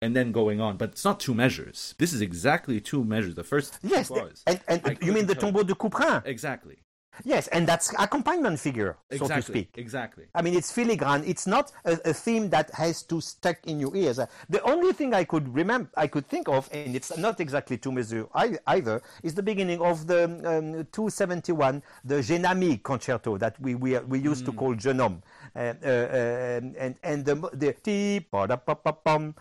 and 0.00 0.14
then 0.14 0.30
going 0.32 0.60
on, 0.60 0.76
but 0.76 0.90
it's 0.90 1.04
not 1.04 1.20
two 1.20 1.34
measures. 1.34 1.94
This 1.98 2.12
is 2.12 2.20
exactly 2.20 2.80
two 2.80 3.04
measures. 3.04 3.34
The 3.34 3.44
first 3.44 3.78
yes, 3.82 4.08
bars. 4.08 4.42
and, 4.46 4.60
and 4.68 4.98
you 5.02 5.12
mean 5.12 5.26
the 5.26 5.34
tombeau 5.34 5.66
de 5.66 5.74
Couperin? 5.74 6.24
Exactly. 6.24 6.78
Yes, 7.24 7.48
and 7.48 7.66
that's 7.66 7.92
accompaniment 7.98 8.60
figure, 8.60 8.96
exactly, 9.10 9.28
so 9.28 9.34
to 9.34 9.42
speak. 9.42 9.70
Exactly. 9.76 10.24
I 10.34 10.42
mean, 10.42 10.54
it's 10.54 10.70
filigrane. 10.72 11.26
It's 11.26 11.46
not 11.46 11.72
a, 11.84 11.98
a, 12.04 12.14
theme 12.14 12.48
that 12.50 12.70
has 12.74 13.02
to 13.04 13.20
stick 13.20 13.58
in 13.64 13.80
your 13.80 13.94
ears. 13.96 14.20
The 14.48 14.62
only 14.62 14.92
thing 14.92 15.14
I 15.14 15.24
could 15.24 15.52
remember, 15.52 15.90
I 15.96 16.06
could 16.06 16.26
think 16.28 16.48
of, 16.48 16.68
and 16.72 16.94
it's 16.94 17.16
not 17.18 17.40
exactly 17.40 17.76
two 17.76 17.92
measure 17.92 18.28
either, 18.66 19.02
is 19.22 19.34
the 19.34 19.42
beginning 19.42 19.80
of 19.80 20.06
the 20.06 20.24
um, 20.24 20.86
271, 20.92 21.82
the 22.04 22.16
Jenamy 22.16 22.82
concerto 22.82 23.36
that 23.38 23.60
we 23.60 23.74
we, 23.74 23.98
we 23.98 24.18
used 24.18 24.42
mm. 24.44 24.46
to 24.46 24.52
call 24.52 24.74
Jeunehomme, 24.74 25.22
uh, 25.56 25.58
uh, 25.58 26.58
um, 26.62 26.74
and 26.78 26.94
and 27.02 27.24
the 27.24 27.34
the 27.52 27.72
ti 27.82 28.20
pa 28.20 28.46
da 28.46 28.56
pa 28.56 28.74
pa 28.74 28.92
pum 28.92 29.34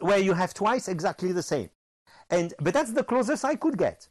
where 0.00 0.18
you 0.18 0.32
have 0.32 0.54
twice 0.54 0.88
exactly 0.88 1.32
the 1.32 1.42
same. 1.42 1.70
And 2.30 2.54
but 2.60 2.74
that's 2.74 2.92
the 2.92 3.04
closest 3.04 3.44
I 3.44 3.56
could 3.56 3.78
get. 3.78 4.08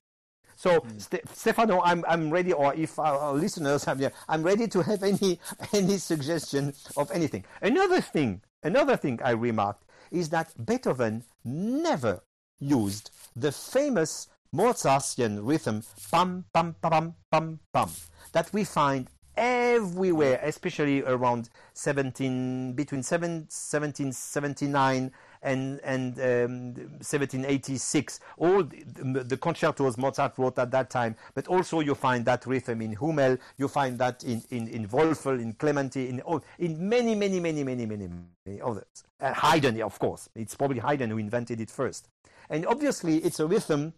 So, 0.56 0.80
mm. 0.80 1.02
St- 1.02 1.30
Stefano, 1.34 1.82
I'm, 1.82 2.04
I'm 2.08 2.30
ready, 2.30 2.54
or 2.54 2.74
if 2.74 2.98
our, 2.98 3.34
listeners 3.34 3.84
have, 3.86 4.00
yeah, 4.00 4.10
I'm 4.28 4.44
ready 4.44 4.68
to 4.70 4.82
have 4.84 5.04
any, 5.04 5.40
any 5.74 5.98
suggestion 5.98 6.74
of 6.98 7.12
anything. 7.12 7.46
Another 7.62 8.02
thing, 8.02 8.42
another 8.64 8.96
thing 8.96 9.20
I 9.24 9.32
remarked 9.32 9.84
is 10.12 10.30
that 10.30 10.54
Beethoven 10.66 11.24
never 11.44 12.24
used 12.60 13.12
the 13.36 13.52
famous 13.52 14.28
Mozartian 14.54 15.46
rhythm, 15.46 15.84
pam, 16.10 16.46
pam, 16.54 16.76
pam, 16.82 17.16
pam, 17.30 17.60
pam, 17.74 17.90
that 18.32 18.54
we 18.54 18.64
find 18.64 19.10
everywhere, 19.36 20.40
especially 20.44 21.04
around 21.04 21.50
17, 21.74 22.74
between 22.74 23.04
7, 23.04 23.32
1779 23.32 25.12
and, 25.46 26.20
um, 26.20 26.74
1786. 27.02 28.20
All 28.38 28.64
the, 28.64 29.24
the, 29.24 29.38
concertos 29.38 29.98
Mozart 29.98 30.38
wrote 30.38 30.58
at 30.60 30.72
that 30.72 30.90
time, 30.90 31.16
but 31.34 31.48
also 31.48 31.80
you 31.80 31.96
find 31.96 32.26
that 32.26 32.46
rhythm 32.46 32.82
in 32.82 32.94
Hummel, 32.94 33.38
you 33.58 33.68
find 33.68 33.98
that 34.00 34.24
in, 34.24 34.44
in, 34.50 34.68
in 34.68 34.88
Wölfl, 34.88 35.40
in 35.40 35.54
Clementi, 35.54 36.10
in, 36.10 36.22
in 36.60 36.90
many, 36.90 37.16
many, 37.16 37.40
many, 37.40 37.64
many, 37.64 37.86
many, 37.86 38.10
many 38.46 38.62
others. 38.62 39.04
Uh, 39.20 39.34
Haydn, 39.34 39.82
of 39.82 39.98
course. 40.00 40.30
It's 40.36 40.56
probably 40.56 40.80
Haydn 40.80 41.10
who 41.10 41.18
invented 41.18 41.62
it 41.62 41.70
first. 41.70 42.10
And 42.50 42.66
obviously, 42.66 43.18
it's 43.18 43.40
a 43.40 43.48
rhythm 43.48 43.94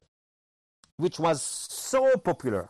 which 0.98 1.20
was 1.20 1.42
so 1.42 2.18
popular 2.18 2.70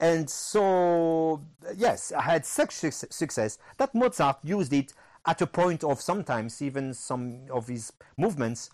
and 0.00 0.30
so 0.30 1.42
yes 1.76 2.12
I 2.12 2.22
had 2.22 2.46
such 2.46 2.72
success 2.72 3.58
that 3.78 3.94
Mozart 3.94 4.38
used 4.44 4.72
it 4.72 4.92
at 5.28 5.42
a 5.42 5.46
point 5.46 5.84
of 5.84 6.00
sometimes 6.00 6.62
even 6.62 6.94
some 6.94 7.40
of 7.50 7.68
his 7.68 7.92
movements, 8.16 8.70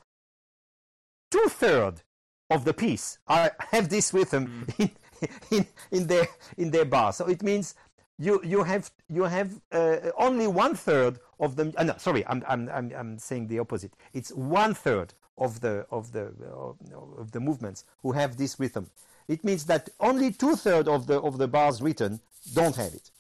two 1.33 1.47
thirds 1.49 2.05
of 2.49 2.65
the 2.65 2.73
piece 2.73 3.19
are, 3.27 3.51
have 3.73 3.89
this 3.89 4.15
rhythm 4.15 4.65
mm. 4.79 4.91
in, 5.51 5.59
in, 5.59 5.67
in, 5.91 6.07
their, 6.07 6.29
in 6.57 6.71
their 6.71 6.85
bar. 6.85 7.13
So 7.13 7.27
it 7.27 7.43
means 7.43 7.75
you, 8.19 8.41
you 8.45 8.63
have, 8.63 8.89
you 9.09 9.25
have 9.25 9.61
uh, 9.73 9.97
only 10.17 10.47
one 10.47 10.77
third 10.77 11.19
of 11.41 11.57
the. 11.57 11.75
Uh, 11.77 11.83
no, 11.83 11.95
sorry, 11.99 12.25
I'm, 12.29 12.45
I'm, 12.47 12.69
I'm, 12.69 12.93
I'm 12.97 13.19
saying 13.19 13.49
the 13.49 13.59
opposite. 13.59 13.93
It's 14.13 14.31
one 14.31 14.75
third 14.75 15.13
of 15.37 15.61
the, 15.61 15.85
of, 15.91 16.13
the, 16.13 16.27
uh, 16.27 17.21
of 17.21 17.33
the 17.33 17.41
movements 17.41 17.85
who 18.03 18.13
have 18.13 18.37
this 18.37 18.61
rhythm. 18.61 18.91
It 19.27 19.43
means 19.43 19.65
that 19.65 19.89
only 19.99 20.31
two 20.31 20.55
thirds 20.55 20.89
of 20.89 21.09
the, 21.09 21.21
of 21.21 21.39
the 21.39 21.49
bars 21.49 21.83
written 21.83 22.21
don't 22.55 22.77
have 22.77 22.95
it. 22.95 23.11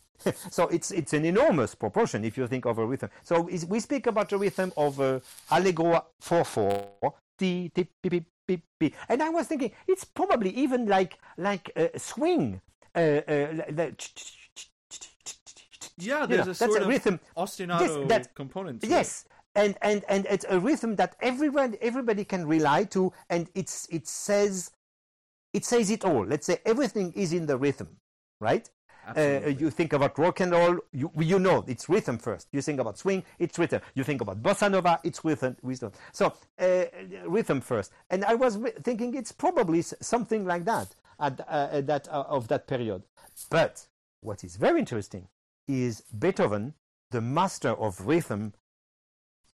So 0.51 0.69
it's 0.69 0.91
it's 0.91 1.13
an 1.13 1.25
enormous 1.25 1.75
proportion 1.75 2.25
if 2.25 2.37
you 2.37 2.47
think 2.47 2.65
of 2.67 2.79
a 2.79 2.87
rhythm. 2.87 3.11
So 3.23 3.49
we 3.69 3.81
speak 3.81 4.07
about 4.07 4.33
a 4.33 4.39
rhythm 4.39 4.73
of 4.77 5.01
uh, 5.01 5.21
allegro 5.51 6.05
four 6.21 6.45
four 6.45 7.15
t 7.39 7.71
t 7.75 7.87
p 8.03 8.11
p 8.11 8.25
p 8.47 8.63
p, 8.79 8.95
and 9.09 9.23
I 9.23 9.29
was 9.31 9.47
thinking 9.47 9.73
it's 9.87 10.05
probably 10.05 10.51
even 10.51 10.87
like 10.87 11.19
like 11.37 11.71
a 11.77 11.99
swing. 11.99 12.61
Uh, 12.95 13.21
uh, 13.27 13.63
yeah, 15.99 16.27
there's 16.27 16.39
you 16.39 16.45
know, 16.45 16.51
a 16.51 16.55
sort 16.55 16.83
a 16.83 16.87
rhythm. 16.87 17.21
ostinato 17.37 18.09
yes, 18.09 18.29
component. 18.35 18.85
yes, 18.85 19.27
and 19.55 19.77
and 19.83 20.05
and 20.09 20.27
it's 20.31 20.45
a 20.49 20.59
rhythm 20.59 20.97
that 20.97 21.17
everyone 21.21 21.77
everybody 21.81 22.25
can 22.25 22.47
rely 22.47 22.85
to, 22.85 23.13
and 23.31 23.49
it's 23.55 23.89
it 23.91 24.07
says 24.07 24.71
it 25.53 25.65
says 25.65 25.91
it 25.91 26.05
all. 26.05 26.25
Let's 26.25 26.47
say 26.47 26.59
everything 26.65 27.13
is 27.15 27.33
in 27.33 27.47
the 27.47 27.57
rhythm, 27.57 27.97
right? 28.41 28.69
Uh, 29.07 29.49
you 29.59 29.71
think 29.71 29.93
about 29.93 30.19
rock 30.19 30.41
and 30.41 30.53
roll, 30.53 30.79
you, 30.93 31.11
you 31.19 31.39
know 31.39 31.65
it's 31.67 31.89
rhythm 31.89 32.19
first. 32.19 32.49
You 32.53 32.63
think 32.63 32.81
about 32.81 32.99
swing, 32.99 33.23
it's 33.39 33.59
rhythm. 33.59 33.81
You 33.95 34.05
think 34.05 34.21
about 34.21 34.43
bossa 34.43 34.71
nova, 34.71 35.01
it's 35.05 35.25
rhythm. 35.25 35.57
Wisdom. 35.63 35.93
So 36.13 36.33
uh, 36.59 36.85
rhythm 37.27 37.61
first. 37.61 37.93
And 38.11 38.25
I 38.25 38.35
was 38.35 38.59
thinking 38.83 39.15
it's 39.15 39.33
probably 39.33 39.83
something 39.83 40.45
like 40.45 40.65
that 40.65 40.95
at, 41.21 41.41
uh, 41.49 41.81
that 41.83 42.09
uh, 42.09 42.25
of 42.29 42.49
that 42.49 42.67
period. 42.67 43.03
But 43.51 43.87
what 44.21 44.45
is 44.45 44.57
very 44.57 44.79
interesting 44.79 45.29
is 45.69 46.03
Beethoven, 46.19 46.75
the 47.11 47.21
master 47.21 47.71
of 47.71 48.07
rhythm. 48.07 48.55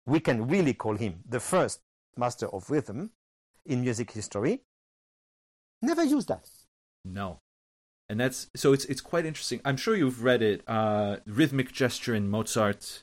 We 0.06 0.20
can 0.20 0.46
really 0.46 0.74
call 0.74 0.96
him 0.96 1.22
the 1.28 1.40
first 1.40 1.80
master 2.16 2.46
of 2.46 2.70
rhythm 2.70 3.10
in 3.64 3.80
music 3.82 4.12
history. 4.12 4.62
Never 5.82 6.04
used 6.04 6.28
that. 6.28 6.48
No 7.04 7.40
and 8.08 8.20
that's 8.20 8.48
so 8.54 8.72
it's 8.72 8.84
it's 8.86 9.00
quite 9.00 9.26
interesting. 9.26 9.60
I'm 9.64 9.76
sure 9.76 9.96
you've 9.96 10.22
read 10.22 10.42
it. 10.42 10.62
Uh, 10.66 11.16
rhythmic 11.26 11.72
gesture 11.72 12.14
in 12.14 12.28
Mozart. 12.28 13.02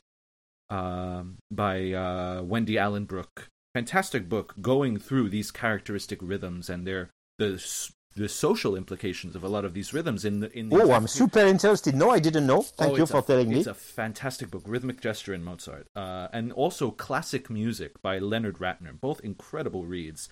um, 0.70 1.38
by 1.50 1.92
uh, 1.92 2.42
Wendy 2.42 2.74
Allanbrook. 2.74 3.48
Fantastic 3.74 4.28
book 4.28 4.54
going 4.60 4.98
through 4.98 5.28
these 5.28 5.50
characteristic 5.50 6.18
rhythms 6.22 6.70
and 6.70 6.86
their 6.86 7.10
the 7.38 7.62
the 8.16 8.28
social 8.28 8.76
implications 8.76 9.34
of 9.34 9.42
a 9.42 9.48
lot 9.48 9.64
of 9.64 9.74
these 9.74 9.92
rhythms 9.92 10.24
in 10.24 10.38
the 10.38 10.56
in 10.56 10.68
the 10.68 10.80
oh 10.80 10.92
i'm 10.92 11.08
super 11.08 11.40
interested 11.40 11.96
no 11.96 12.10
i 12.10 12.20
didn't 12.20 12.46
know 12.46 12.62
thank 12.62 12.92
oh, 12.92 12.96
you 12.96 13.06
for 13.06 13.18
a, 13.18 13.22
telling 13.22 13.48
it's 13.48 13.54
me 13.54 13.58
it's 13.58 13.66
a 13.66 13.74
fantastic 13.74 14.52
book 14.52 14.62
rhythmic 14.66 15.00
gesture 15.00 15.34
in 15.34 15.42
mozart 15.42 15.88
uh, 15.96 16.28
and 16.32 16.52
also 16.52 16.92
classic 16.92 17.50
music 17.50 18.00
by 18.02 18.18
leonard 18.18 18.58
ratner 18.58 18.98
both 19.00 19.20
incredible 19.20 19.84
reads 19.84 20.28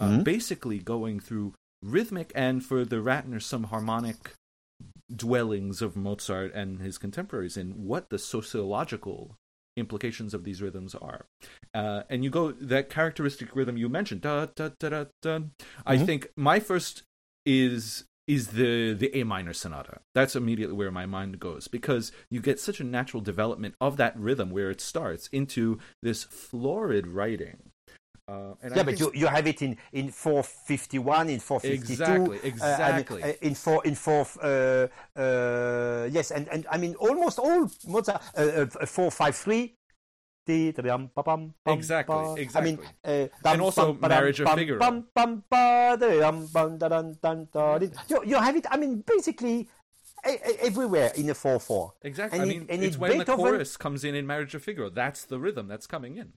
uh, 0.00 0.08
mm-hmm. 0.08 0.22
basically 0.22 0.78
going 0.78 1.20
through 1.20 1.52
rhythmic 1.82 2.32
and 2.34 2.64
for 2.64 2.84
the 2.84 2.96
ratner 2.96 3.42
some 3.42 3.64
harmonic 3.64 4.32
dwellings 5.14 5.82
of 5.82 5.96
mozart 5.96 6.52
and 6.54 6.80
his 6.80 6.98
contemporaries 6.98 7.56
in 7.56 7.86
what 7.86 8.10
the 8.10 8.18
sociological 8.18 9.36
implications 9.76 10.34
of 10.34 10.44
these 10.44 10.62
rhythms 10.62 10.94
are. 10.94 11.26
Uh, 11.74 12.02
and 12.08 12.24
you 12.24 12.30
go 12.30 12.52
that 12.52 12.90
characteristic 12.90 13.54
rhythm 13.54 13.76
you 13.76 13.88
mentioned, 13.88 14.22
da 14.22 14.46
da 14.46 14.70
da 14.78 14.88
da 14.88 15.04
da. 15.22 15.38
Mm-hmm. 15.38 15.48
I 15.84 15.98
think 15.98 16.28
my 16.36 16.60
first 16.60 17.02
is 17.44 18.04
is 18.26 18.48
the 18.48 18.92
the 18.92 19.14
A 19.14 19.24
minor 19.24 19.52
sonata. 19.52 20.00
That's 20.14 20.34
immediately 20.34 20.74
where 20.74 20.90
my 20.90 21.06
mind 21.06 21.38
goes 21.38 21.68
because 21.68 22.10
you 22.30 22.40
get 22.40 22.58
such 22.58 22.80
a 22.80 22.84
natural 22.84 23.20
development 23.20 23.74
of 23.80 23.96
that 23.98 24.18
rhythm 24.18 24.50
where 24.50 24.70
it 24.70 24.80
starts 24.80 25.28
into 25.28 25.78
this 26.02 26.24
florid 26.24 27.06
writing. 27.06 27.70
Uh, 28.28 28.54
yeah, 28.74 28.82
but 28.82 28.98
you, 28.98 29.12
you 29.14 29.26
have 29.28 29.46
it 29.46 29.62
in, 29.62 29.76
in 29.92 30.10
451, 30.10 31.28
in 31.28 31.38
452. 31.38 31.92
Exactly, 31.92 32.40
exactly. 32.42 33.22
Uh, 33.22 33.26
I 33.26 33.28
mean, 33.28 33.36
uh, 33.36 33.46
in 33.46 33.54
four 33.54 33.86
in 33.86 33.94
four 33.94 34.26
uh, 34.42 34.88
uh, 35.16 36.08
yes, 36.10 36.32
and, 36.32 36.48
and 36.48 36.66
I 36.68 36.76
mean 36.76 36.96
almost 36.96 37.38
all 37.38 37.70
Mozart 37.86 38.20
uh, 38.36 38.66
453 38.66 39.76
Exactly, 41.66 42.42
exactly. 42.42 42.54
I 42.54 42.64
mean, 42.64 42.78
uh, 43.04 43.50
and 43.52 43.62
also 43.62 43.94
Marriage 43.94 44.40
of 44.40 44.48
Figaro. 44.50 44.78
You, 48.08 48.22
you 48.24 48.36
have 48.36 48.56
it, 48.56 48.66
I 48.70 48.76
mean, 48.76 49.02
basically 49.06 49.68
everywhere 50.24 51.12
in 51.16 51.30
a 51.30 51.34
4 51.34 51.60
4. 51.60 51.92
Exactly. 52.02 52.38
And 52.38 52.48
I 52.48 52.52
mean, 52.52 52.66
it, 52.68 52.82
it's 52.82 52.98
when 52.98 53.18
Beethoven... 53.18 53.44
the 53.44 53.50
chorus 53.50 53.76
comes 53.76 54.04
in 54.04 54.14
in 54.14 54.26
Marriage 54.26 54.54
of 54.54 54.62
Figaro. 54.62 54.88
That's 54.90 55.24
the 55.24 55.38
rhythm 55.38 55.68
that's 55.68 55.86
coming 55.86 56.16
in. 56.16 56.32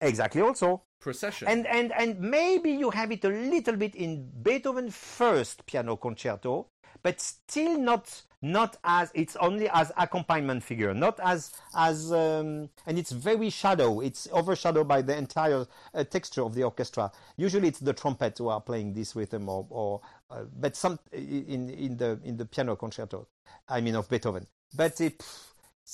Exactly, 0.00 0.40
also. 0.40 0.82
Procession. 1.00 1.48
And, 1.48 1.66
and, 1.66 1.92
and 1.92 2.20
maybe 2.20 2.70
you 2.70 2.90
have 2.90 3.10
it 3.10 3.24
a 3.24 3.28
little 3.28 3.76
bit 3.76 3.94
in 3.94 4.30
Beethoven 4.42 4.90
first 4.90 5.64
piano 5.66 5.96
concerto, 5.96 6.66
but 7.02 7.20
still 7.20 7.78
not 7.78 8.22
not 8.42 8.78
as 8.84 9.10
it's 9.14 9.36
only 9.36 9.68
as 9.68 9.92
accompaniment 9.98 10.62
figure, 10.62 10.94
not 10.94 11.20
as 11.22 11.52
as 11.74 12.10
um, 12.10 12.70
and 12.86 12.98
it's 12.98 13.12
very 13.12 13.50
shadow. 13.50 14.00
It's 14.00 14.28
overshadowed 14.32 14.88
by 14.88 15.02
the 15.02 15.16
entire 15.16 15.66
uh, 15.94 16.04
texture 16.04 16.42
of 16.42 16.54
the 16.54 16.62
orchestra. 16.62 17.12
Usually, 17.36 17.68
it's 17.68 17.80
the 17.80 17.92
trumpet 17.92 18.38
who 18.38 18.48
are 18.48 18.60
playing 18.60 18.94
this 18.94 19.14
rhythm, 19.14 19.48
or, 19.48 19.66
or 19.68 20.00
uh, 20.30 20.44
but 20.58 20.74
some 20.74 20.98
in 21.12 21.68
in 21.70 21.96
the 21.96 22.18
in 22.24 22.36
the 22.36 22.46
piano 22.46 22.76
concerto. 22.76 23.26
I 23.68 23.80
mean 23.80 23.94
of 23.94 24.08
Beethoven, 24.08 24.46
but 24.74 25.00
it, 25.00 25.22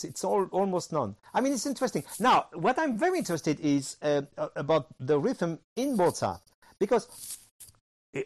it's 0.04 0.24
all 0.24 0.46
almost 0.52 0.92
none. 0.92 1.16
I 1.34 1.40
mean, 1.40 1.52
it's 1.52 1.66
interesting. 1.66 2.04
Now, 2.18 2.46
what 2.52 2.78
I'm 2.78 2.98
very 2.98 3.18
interested 3.18 3.60
is 3.60 3.96
uh, 4.02 4.22
about 4.56 4.86
the 5.00 5.18
rhythm 5.18 5.58
in 5.76 5.96
Mozart 5.96 6.40
because, 6.78 7.38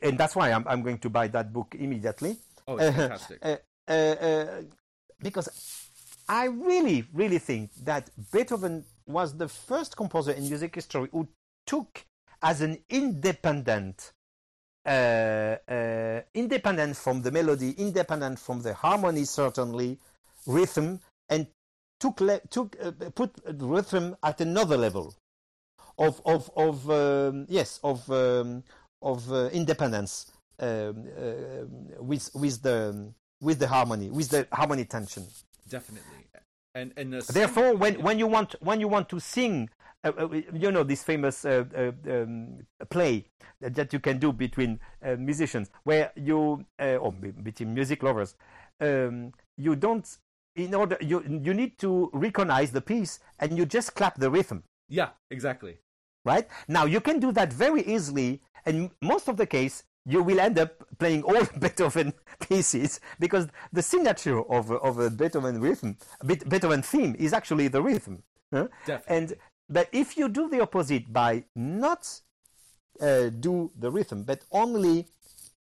and 0.03 0.19
that's 0.19 0.37
why 0.37 0.53
I'm 0.53 0.67
I'm 0.67 0.83
going 0.83 0.99
to 0.99 1.11
buy 1.11 1.29
that 1.29 1.53
book 1.53 1.75
immediately. 1.79 2.37
Oh, 2.67 2.77
it's 2.77 2.97
fantastic. 2.97 3.39
Uh, 3.43 3.57
uh, 3.89 3.93
uh, 3.93 4.63
because 5.23 5.49
I 6.29 6.45
really, 6.45 7.05
really 7.13 7.39
think 7.39 7.71
that 7.83 8.09
Beethoven 8.33 8.85
was 9.07 9.37
the 9.37 9.49
first 9.49 9.97
composer 9.97 10.31
in 10.33 10.49
music 10.49 10.75
history 10.77 11.09
who 11.11 11.27
took 11.67 12.05
as 12.43 12.61
an 12.61 12.79
independent, 12.89 14.13
uh, 14.87 15.57
uh, 15.69 16.21
independent 16.35 16.97
from 16.97 17.23
the 17.23 17.31
melody, 17.31 17.73
independent 17.73 18.39
from 18.39 18.63
the 18.63 18.75
harmony, 18.75 19.25
certainly, 19.25 19.99
rhythm, 20.47 21.01
and 21.29 21.47
took 22.01 22.21
le- 22.21 22.41
took 22.51 22.77
uh, 22.83 22.91
put 23.15 23.31
rhythm 23.47 24.17
at 24.25 24.41
another 24.41 24.77
level 24.77 25.15
of 25.99 26.21
of 26.25 26.51
of 26.57 26.91
um, 26.91 27.47
yes 27.49 27.79
of 27.85 28.11
um, 28.11 28.65
of 29.03 29.31
uh, 29.33 29.49
independence 29.53 30.33
um, 30.59 31.07
with 32.01 32.31
with 32.35 32.63
the 32.63 33.13
with 33.41 33.59
the 33.59 33.67
harmony, 33.67 34.11
with 34.11 34.29
the 34.29 34.47
harmony 34.53 34.85
tension. 34.85 35.27
Definitely, 35.69 36.27
and 36.75 36.93
and 36.97 37.13
the 37.15 37.33
therefore, 37.33 37.75
when 37.75 38.01
when 38.03 38.19
you 38.19 38.27
want 38.27 38.55
when 38.61 38.81
you 38.81 38.89
want 38.89 39.09
to 39.09 39.21
sing, 39.21 39.71
uh, 40.05 40.13
uh, 40.19 40.29
you 40.53 40.71
know 40.71 40.83
this 40.85 41.03
famous 41.03 41.45
uh, 41.45 41.65
uh 41.77 42.13
um, 42.13 42.67
play 42.91 43.27
that 43.61 43.93
you 43.93 44.01
can 44.01 44.19
do 44.19 44.33
between 44.33 44.79
uh, 45.05 45.17
musicians, 45.17 45.71
where 45.85 46.13
you 46.17 46.65
uh, 46.81 46.97
or 46.97 47.13
between 47.13 47.75
music 47.75 48.03
lovers, 48.03 48.35
um, 48.81 49.33
you 49.57 49.75
don't. 49.77 50.19
In 50.57 50.75
order, 50.75 50.97
you 51.01 51.23
you 51.43 51.55
need 51.55 51.79
to 51.79 52.11
recognize 52.13 52.73
the 52.73 52.81
piece, 52.81 53.21
and 53.39 53.57
you 53.57 53.65
just 53.67 53.95
clap 53.95 54.17
the 54.17 54.31
rhythm. 54.31 54.65
Yeah, 54.89 55.11
exactly. 55.31 55.79
Right 56.25 56.47
now, 56.69 56.85
you 56.85 57.01
can 57.01 57.21
do 57.21 57.33
that 57.33 57.53
very 57.53 57.83
easily, 57.83 58.43
and 58.67 58.91
most 59.01 59.29
of 59.29 59.37
the 59.37 59.47
case, 59.47 59.85
you 60.05 60.23
will 60.23 60.41
end 60.41 60.59
up 60.59 60.73
playing 60.99 61.23
all 61.23 61.45
Beethoven 61.59 62.13
pieces 62.41 63.01
because 63.19 63.47
the 63.73 63.83
signature 63.83 64.41
of, 64.41 64.71
of 64.71 64.99
a 64.99 65.11
Beethoven 65.11 65.61
rhythm, 65.61 65.97
Beethoven 66.27 66.83
theme 66.83 67.17
is 67.19 67.33
actually 67.33 67.69
the 67.69 67.83
rhythm. 67.83 68.23
Huh? 68.53 68.69
And 69.07 69.35
but 69.69 69.89
if 69.93 70.17
you 70.17 70.29
do 70.29 70.49
the 70.49 70.61
opposite 70.61 71.13
by 71.13 71.45
not 71.55 72.21
uh, 73.01 73.29
do 73.29 73.71
the 73.79 73.91
rhythm 73.91 74.25
but 74.25 74.45
only 74.51 75.07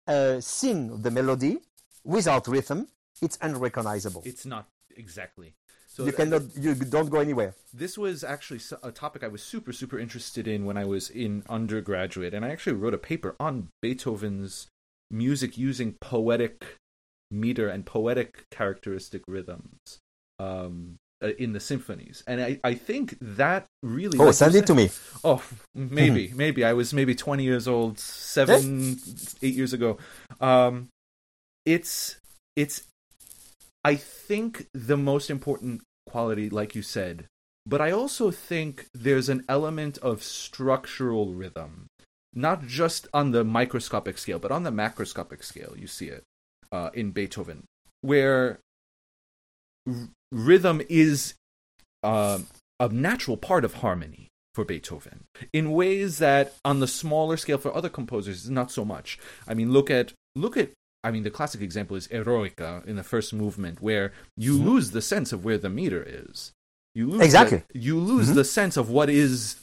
uh, 0.09 0.41
sing 0.41 1.01
the 1.03 1.11
melody 1.11 1.61
without 2.05 2.49
rhythm, 2.49 2.89
it's 3.23 3.39
unrecognizable. 3.41 4.23
It's 4.25 4.45
not 4.45 4.67
exactly. 4.97 5.55
So 5.87 6.07
you 6.07 6.13
cannot, 6.13 6.43
you 6.57 6.75
don't 6.75 7.11
go 7.11 7.21
anywhere. 7.21 7.55
This 7.75 7.99
was 7.99 8.25
actually 8.25 8.61
a 8.83 8.91
topic 8.91 9.23
I 9.23 9.29
was 9.29 9.43
super, 9.43 9.75
super 9.75 9.99
interested 9.99 10.49
in 10.49 10.65
when 10.65 10.79
I 10.79 10.87
was 10.87 11.11
in 11.11 11.43
undergraduate, 11.51 12.33
and 12.33 12.47
I 12.47 12.51
actually 12.51 12.77
wrote 12.77 12.95
a 12.95 12.99
paper 12.99 13.37
on 13.39 13.69
Beethoven's 13.83 14.69
music 15.11 15.59
using 15.59 15.93
poetic 16.01 16.79
meter 17.31 17.69
and 17.69 17.85
poetic 17.85 18.49
characteristic 18.51 19.23
rhythms 19.29 19.99
um, 20.39 20.97
uh, 21.23 21.33
in 21.39 21.53
the 21.53 21.61
symphonies, 21.61 22.25
and 22.27 22.41
I, 22.41 22.59
I 22.65 22.75
think 22.75 23.17
that 23.21 23.67
really. 23.83 24.19
Oh, 24.19 24.25
like 24.25 24.35
send 24.35 24.55
it 24.55 24.67
to 24.67 24.75
me. 24.75 24.91
Oh, 25.23 25.43
maybe, 25.75 26.33
maybe 26.35 26.65
I 26.65 26.73
was 26.73 26.95
maybe 26.95 27.15
twenty 27.15 27.45
years 27.45 27.69
old, 27.69 27.99
seven, 27.99 28.99
eight 29.43 29.55
years 29.55 29.73
ago. 29.73 29.99
Um, 30.41 30.89
it's 31.65 32.17
it's 32.57 32.85
I 33.85 33.97
think 33.97 34.69
the 34.73 34.97
most 34.97 35.31
important 35.31 35.83
quality, 36.07 36.49
like 36.49 36.75
you 36.75 36.83
said, 36.83 37.27
but 37.67 37.81
I 37.81 37.91
also 37.91 38.31
think 38.31 38.87
there's 38.93 39.29
an 39.29 39.45
element 39.49 39.99
of 39.99 40.23
structural 40.23 41.33
rhythm, 41.33 41.87
not 42.33 42.67
just 42.67 43.07
on 43.13 43.31
the 43.31 43.45
microscopic 43.45 44.19
scale, 44.19 44.39
but 44.39 44.53
on 44.53 44.65
the 44.65 44.71
macroscopic 44.71 45.45
scale. 45.45 45.75
You 45.77 45.87
see 45.87 46.07
it 46.07 46.25
uh, 46.71 46.91
in 46.95 47.13
Beethoven, 47.13 47.65
where 48.01 48.61
r- 49.87 50.09
rhythm 50.33 50.83
is 50.89 51.35
uh, 52.03 52.41
a 52.81 52.89
natural 52.89 53.37
part 53.37 53.65
of 53.65 53.75
harmony 53.75 54.29
for 54.55 54.65
Beethoven 54.65 55.25
in 55.53 55.73
ways 55.73 56.19
that 56.19 56.55
on 56.65 56.81
the 56.81 56.89
smaller 56.89 57.37
scale 57.37 57.59
for 57.59 57.75
other 57.75 57.89
composers 57.89 58.45
is 58.45 58.51
not 58.51 58.71
so 58.71 58.85
much. 58.85 59.19
I 59.47 59.55
mean, 59.55 59.73
look 59.73 59.91
at 59.91 60.13
look 60.35 60.57
at 60.57 60.71
I 61.05 61.11
mean, 61.11 61.25
the 61.25 61.31
classic 61.31 61.61
example 61.61 61.97
is 61.97 62.09
Eroica 62.09 62.87
in 62.87 62.97
the 62.97 63.03
first 63.03 63.33
movement, 63.33 63.83
where 63.83 64.13
you 64.37 64.55
mm-hmm. 64.55 64.69
lose 64.69 64.91
the 64.93 65.03
sense 65.03 65.33
of 65.33 65.45
where 65.45 65.59
the 65.59 65.71
meter 65.71 66.05
is. 66.07 66.53
You 66.95 67.09
lose 67.09 67.23
exactly. 67.23 67.63
The, 67.73 67.79
you 67.79 67.99
lose 67.99 68.27
mm-hmm. 68.27 68.37
the 68.37 68.45
sense 68.45 68.77
of 68.77 68.91
what 68.91 69.11
is 69.11 69.57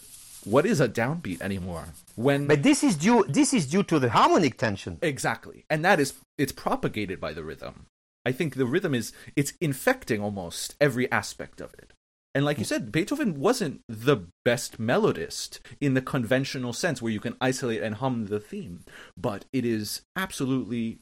what 0.44 0.66
is 0.66 0.80
a 0.80 0.88
downbeat 0.88 1.42
anymore. 1.42 1.86
When 2.16 2.48
but 2.48 2.64
this 2.64 2.84
is 2.84 2.96
due 2.96 3.26
this 3.28 3.54
is 3.54 3.68
due 3.68 3.84
to 3.84 4.00
the 4.00 4.10
harmonic 4.10 4.58
tension. 4.58 4.98
Exactly, 5.02 5.66
and 5.70 5.86
that 5.86 6.00
is 6.00 6.14
it's 6.38 6.52
propagated 6.52 7.20
by 7.20 7.34
the 7.34 7.44
rhythm. 7.44 7.86
I 8.26 8.32
think 8.32 8.56
the 8.56 8.66
rhythm 8.66 8.94
is 8.94 9.14
it's 9.36 9.54
infecting 9.62 10.22
almost 10.22 10.76
every 10.82 11.10
aspect 11.12 11.62
of 11.62 11.74
it. 11.76 11.94
And 12.36 12.46
like 12.46 12.60
you 12.60 12.66
said, 12.66 12.92
Beethoven 12.92 13.40
wasn't 13.40 13.82
the 13.88 14.28
best 14.46 14.80
melodist 14.80 15.60
in 15.82 15.96
the 15.96 16.02
conventional 16.02 16.74
sense 16.74 17.02
where 17.02 17.12
you 17.12 17.20
can 17.20 17.36
isolate 17.42 17.82
and 17.82 17.96
hum 17.96 18.28
the 18.28 18.40
theme, 18.40 18.84
but 19.18 19.46
it 19.52 19.66
is 19.66 20.04
absolutely 20.16 21.00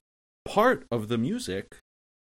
part 0.48 0.86
of 0.92 1.08
the 1.08 1.18
music 1.18 1.78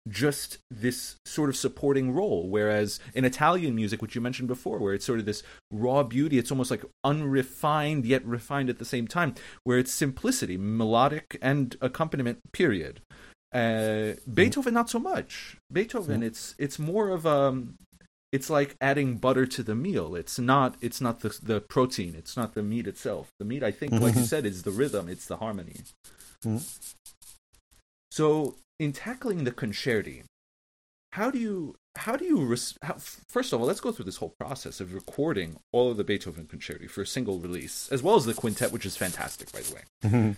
just 0.07 0.59
this 0.71 1.17
sort 1.25 1.49
of 1.49 1.57
supporting 1.57 2.13
role. 2.13 2.47
Whereas 2.49 3.01
in 3.15 3.25
Italian 3.25 3.75
music, 3.75 4.03
which 4.03 4.15
you 4.15 4.21
mentioned 4.21 4.49
before, 4.49 4.79
where 4.79 4.93
it's 4.93 5.07
sort 5.07 5.19
of 5.19 5.25
this 5.25 5.43
raw 5.71 6.03
beauty, 6.03 6.37
it's 6.39 6.51
almost 6.51 6.71
like 6.71 6.85
unrefined 7.03 8.05
yet 8.05 8.23
refined 8.27 8.69
at 8.69 8.79
the 8.79 8.85
same 8.85 9.07
time, 9.09 9.35
where 9.65 9.79
it's 9.79 9.93
simplicity, 9.93 10.57
melodic 10.59 11.39
and 11.41 11.77
accompaniment, 11.81 12.39
period. 12.53 13.01
Uh, 13.53 14.15
Beethoven, 14.33 14.75
not 14.75 14.91
so 14.91 14.99
much. 14.99 15.57
Beethoven, 15.73 16.23
it's 16.23 16.55
it's 16.59 16.79
more 16.79 17.09
of 17.11 17.25
a 17.25 17.63
it's 18.33 18.51
like 18.51 18.75
adding 18.81 19.17
butter 19.17 19.47
to 19.47 19.63
the 19.63 19.77
meal. 19.77 20.15
It's 20.17 20.39
not 20.39 20.77
it's 20.83 21.01
not 21.01 21.21
the 21.21 21.39
the 21.43 21.61
protein. 21.61 22.15
It's 22.15 22.37
not 22.37 22.55
the 22.55 22.63
meat 22.63 22.87
itself. 22.87 23.29
The 23.39 23.45
meat, 23.47 23.63
I 23.63 23.71
think, 23.71 23.93
like 23.93 24.17
you 24.17 24.23
Mhm. 24.23 24.27
said, 24.27 24.45
is 24.45 24.65
the 24.65 24.73
rhythm. 24.73 25.09
It's 25.09 25.27
the 25.27 25.37
harmony. 25.37 25.77
So 28.15 28.55
in 28.79 28.93
tackling 28.93 29.43
the 29.43 29.51
concerti, 29.51 30.23
how 31.11 31.33
do 31.33 31.39
you 31.41 31.75
how 31.97 32.15
do 32.15 32.25
you 32.25 32.45
res- 32.45 32.79
how, 32.81 32.95
first 33.29 33.53
of 33.53 33.61
all 33.61 33.67
let's 33.67 33.81
go 33.81 33.91
through 33.91 34.05
this 34.05 34.19
whole 34.19 34.35
process 34.39 34.81
of 34.81 34.95
recording 34.95 35.57
all 35.73 35.91
of 35.91 35.97
the 35.97 36.05
Beethoven 36.05 36.47
concerti 36.47 36.89
for 36.89 37.03
a 37.03 37.07
single 37.09 37.41
release 37.41 37.89
as 37.91 38.05
well 38.05 38.15
as 38.15 38.25
the 38.25 38.33
quintet 38.33 38.71
which 38.71 38.87
is 38.87 38.97
fantastic 38.97 39.51
by 39.51 39.63
the 39.63 39.75
way. 39.75 39.81
Mhm. 40.05 40.37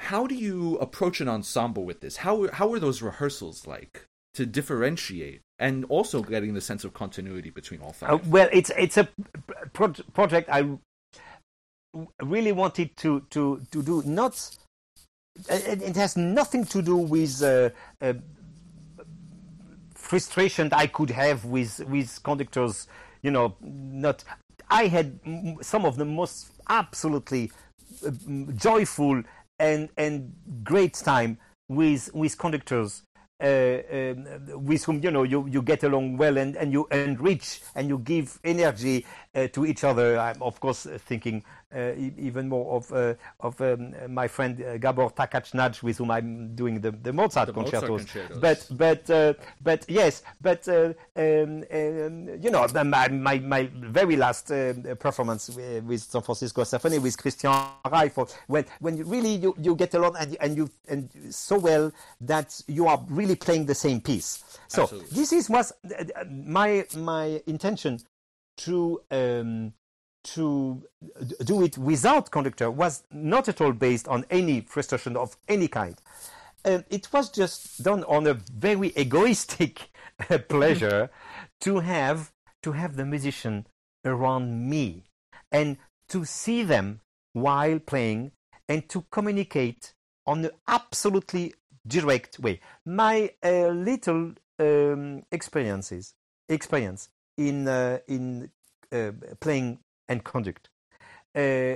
How 0.00 0.26
do 0.26 0.34
you 0.34 0.76
approach 0.78 1.20
an 1.20 1.28
ensemble 1.28 1.84
with 1.84 2.00
this? 2.00 2.16
How 2.16 2.48
how 2.48 2.72
are 2.72 2.80
those 2.80 3.02
rehearsals 3.02 3.68
like 3.68 4.06
to 4.32 4.44
differentiate 4.44 5.42
and 5.60 5.84
also 5.84 6.24
getting 6.24 6.54
the 6.54 6.60
sense 6.60 6.82
of 6.82 6.92
continuity 6.92 7.50
between 7.50 7.82
all 7.82 7.92
five? 7.92 8.10
Uh, 8.10 8.18
well, 8.26 8.48
it's 8.52 8.70
it's 8.76 8.96
a 8.96 9.08
pro- 9.74 10.02
project 10.12 10.48
I 10.50 10.76
really 12.20 12.50
wanted 12.50 12.96
to 12.96 13.20
to 13.30 13.62
to 13.70 13.80
do. 13.80 14.02
Not 14.04 14.34
it, 15.48 15.82
it 15.82 15.96
has 15.96 16.16
nothing 16.16 16.64
to 16.66 16.82
do 16.82 16.96
with 16.96 17.42
uh, 17.42 17.70
uh, 18.00 18.14
frustration 19.94 20.68
I 20.72 20.86
could 20.86 21.10
have 21.10 21.44
with 21.44 21.80
with 21.88 22.22
conductors. 22.22 22.88
You 23.22 23.30
know, 23.30 23.56
not. 23.60 24.24
I 24.70 24.86
had 24.86 25.18
some 25.60 25.84
of 25.84 25.96
the 25.96 26.04
most 26.04 26.50
absolutely 26.68 27.52
uh, 28.06 28.10
joyful 28.56 29.22
and 29.58 29.88
and 29.96 30.32
great 30.62 30.94
time 30.94 31.38
with 31.68 32.12
with 32.14 32.36
conductors 32.38 33.02
uh, 33.42 33.78
um, 33.92 34.26
with 34.64 34.84
whom 34.84 35.02
you 35.02 35.10
know 35.10 35.22
you, 35.22 35.46
you 35.46 35.62
get 35.62 35.82
along 35.82 36.16
well 36.16 36.38
and, 36.38 36.56
and 36.56 36.72
you 36.72 36.86
enrich 36.90 37.60
and 37.74 37.88
you 37.88 37.98
give 37.98 38.38
energy 38.44 39.04
uh, 39.34 39.46
to 39.48 39.66
each 39.66 39.84
other. 39.84 40.18
I'm 40.18 40.42
of 40.42 40.60
course 40.60 40.86
uh, 40.86 40.98
thinking 40.98 41.42
uh, 41.42 41.63
even 42.16 42.48
more 42.48 42.76
of 42.76 42.92
uh, 42.92 43.14
of 43.40 43.60
um, 43.60 43.94
my 44.08 44.28
friend 44.28 44.62
uh, 44.62 44.78
Gabor 44.78 45.10
Takács-Nagy 45.10 45.80
with 45.82 45.98
whom 45.98 46.10
I'm 46.10 46.54
doing 46.54 46.80
the, 46.80 46.90
the 46.90 47.12
Mozart 47.12 47.48
The 47.48 47.52
Mozart 47.52 47.84
concertos. 47.84 48.04
concertos. 48.04 48.40
But 48.40 48.66
but 48.70 49.10
uh, 49.10 49.34
but 49.62 49.84
yes, 49.88 50.22
but 50.40 50.66
uh, 50.68 50.92
um, 51.16 51.64
um, 51.72 52.28
you 52.40 52.50
know 52.50 52.66
my 52.84 53.08
my, 53.08 53.38
my 53.38 53.70
very 53.74 54.16
last 54.16 54.50
uh, 54.50 54.74
performance 54.98 55.50
with, 55.50 56.00
San 56.00 56.22
Francisco 56.22 56.64
Symphony 56.64 56.98
with 56.98 57.16
Christian 57.16 57.52
Reif, 57.90 58.16
when 58.46 58.64
when 58.80 58.96
you 58.96 59.04
really 59.04 59.36
you, 59.36 59.54
you 59.60 59.74
get 59.74 59.94
along 59.94 60.16
and 60.16 60.36
and 60.40 60.56
you 60.56 60.70
and 60.88 61.10
so 61.30 61.58
well 61.58 61.92
that 62.20 62.60
you 62.66 62.86
are 62.86 63.04
really 63.08 63.36
playing 63.36 63.66
the 63.66 63.74
same 63.74 64.00
piece. 64.00 64.44
So 64.68 64.82
Absolutely. 64.82 65.10
this 65.16 65.32
is 65.32 65.50
was 65.50 65.72
uh, 65.72 66.04
uh, 66.16 66.24
my 66.28 66.86
my 66.96 67.42
intention 67.46 68.00
to. 68.58 69.00
Um, 69.10 69.72
to 70.24 70.82
do 71.44 71.62
it 71.62 71.78
without 71.78 72.30
conductor 72.30 72.70
was 72.70 73.04
not 73.10 73.48
at 73.48 73.60
all 73.60 73.72
based 73.72 74.08
on 74.08 74.24
any 74.30 74.62
frustration 74.62 75.16
of 75.16 75.36
any 75.48 75.68
kind. 75.68 76.00
Um, 76.64 76.84
it 76.90 77.12
was 77.12 77.30
just 77.30 77.82
done 77.82 78.04
on 78.04 78.26
a 78.26 78.34
very 78.34 78.92
egoistic 78.96 79.90
pleasure 80.48 81.10
to 81.60 81.80
have 81.80 82.32
to 82.62 82.72
have 82.72 82.96
the 82.96 83.04
musician 83.04 83.66
around 84.04 84.68
me 84.68 85.04
and 85.52 85.76
to 86.08 86.24
see 86.24 86.62
them 86.62 87.00
while 87.34 87.78
playing 87.78 88.32
and 88.68 88.88
to 88.88 89.04
communicate 89.10 89.92
on 90.26 90.44
an 90.44 90.50
absolutely 90.66 91.52
direct 91.86 92.38
way. 92.38 92.60
My 92.86 93.30
uh, 93.44 93.68
little 93.68 94.32
um, 94.58 95.22
experiences 95.30 96.14
experience 96.48 97.10
in 97.36 97.68
uh, 97.68 97.98
in 98.08 98.50
uh, 98.92 99.12
playing 99.40 99.78
and 100.08 100.22
conduct 100.24 100.68
uh, 101.34 101.74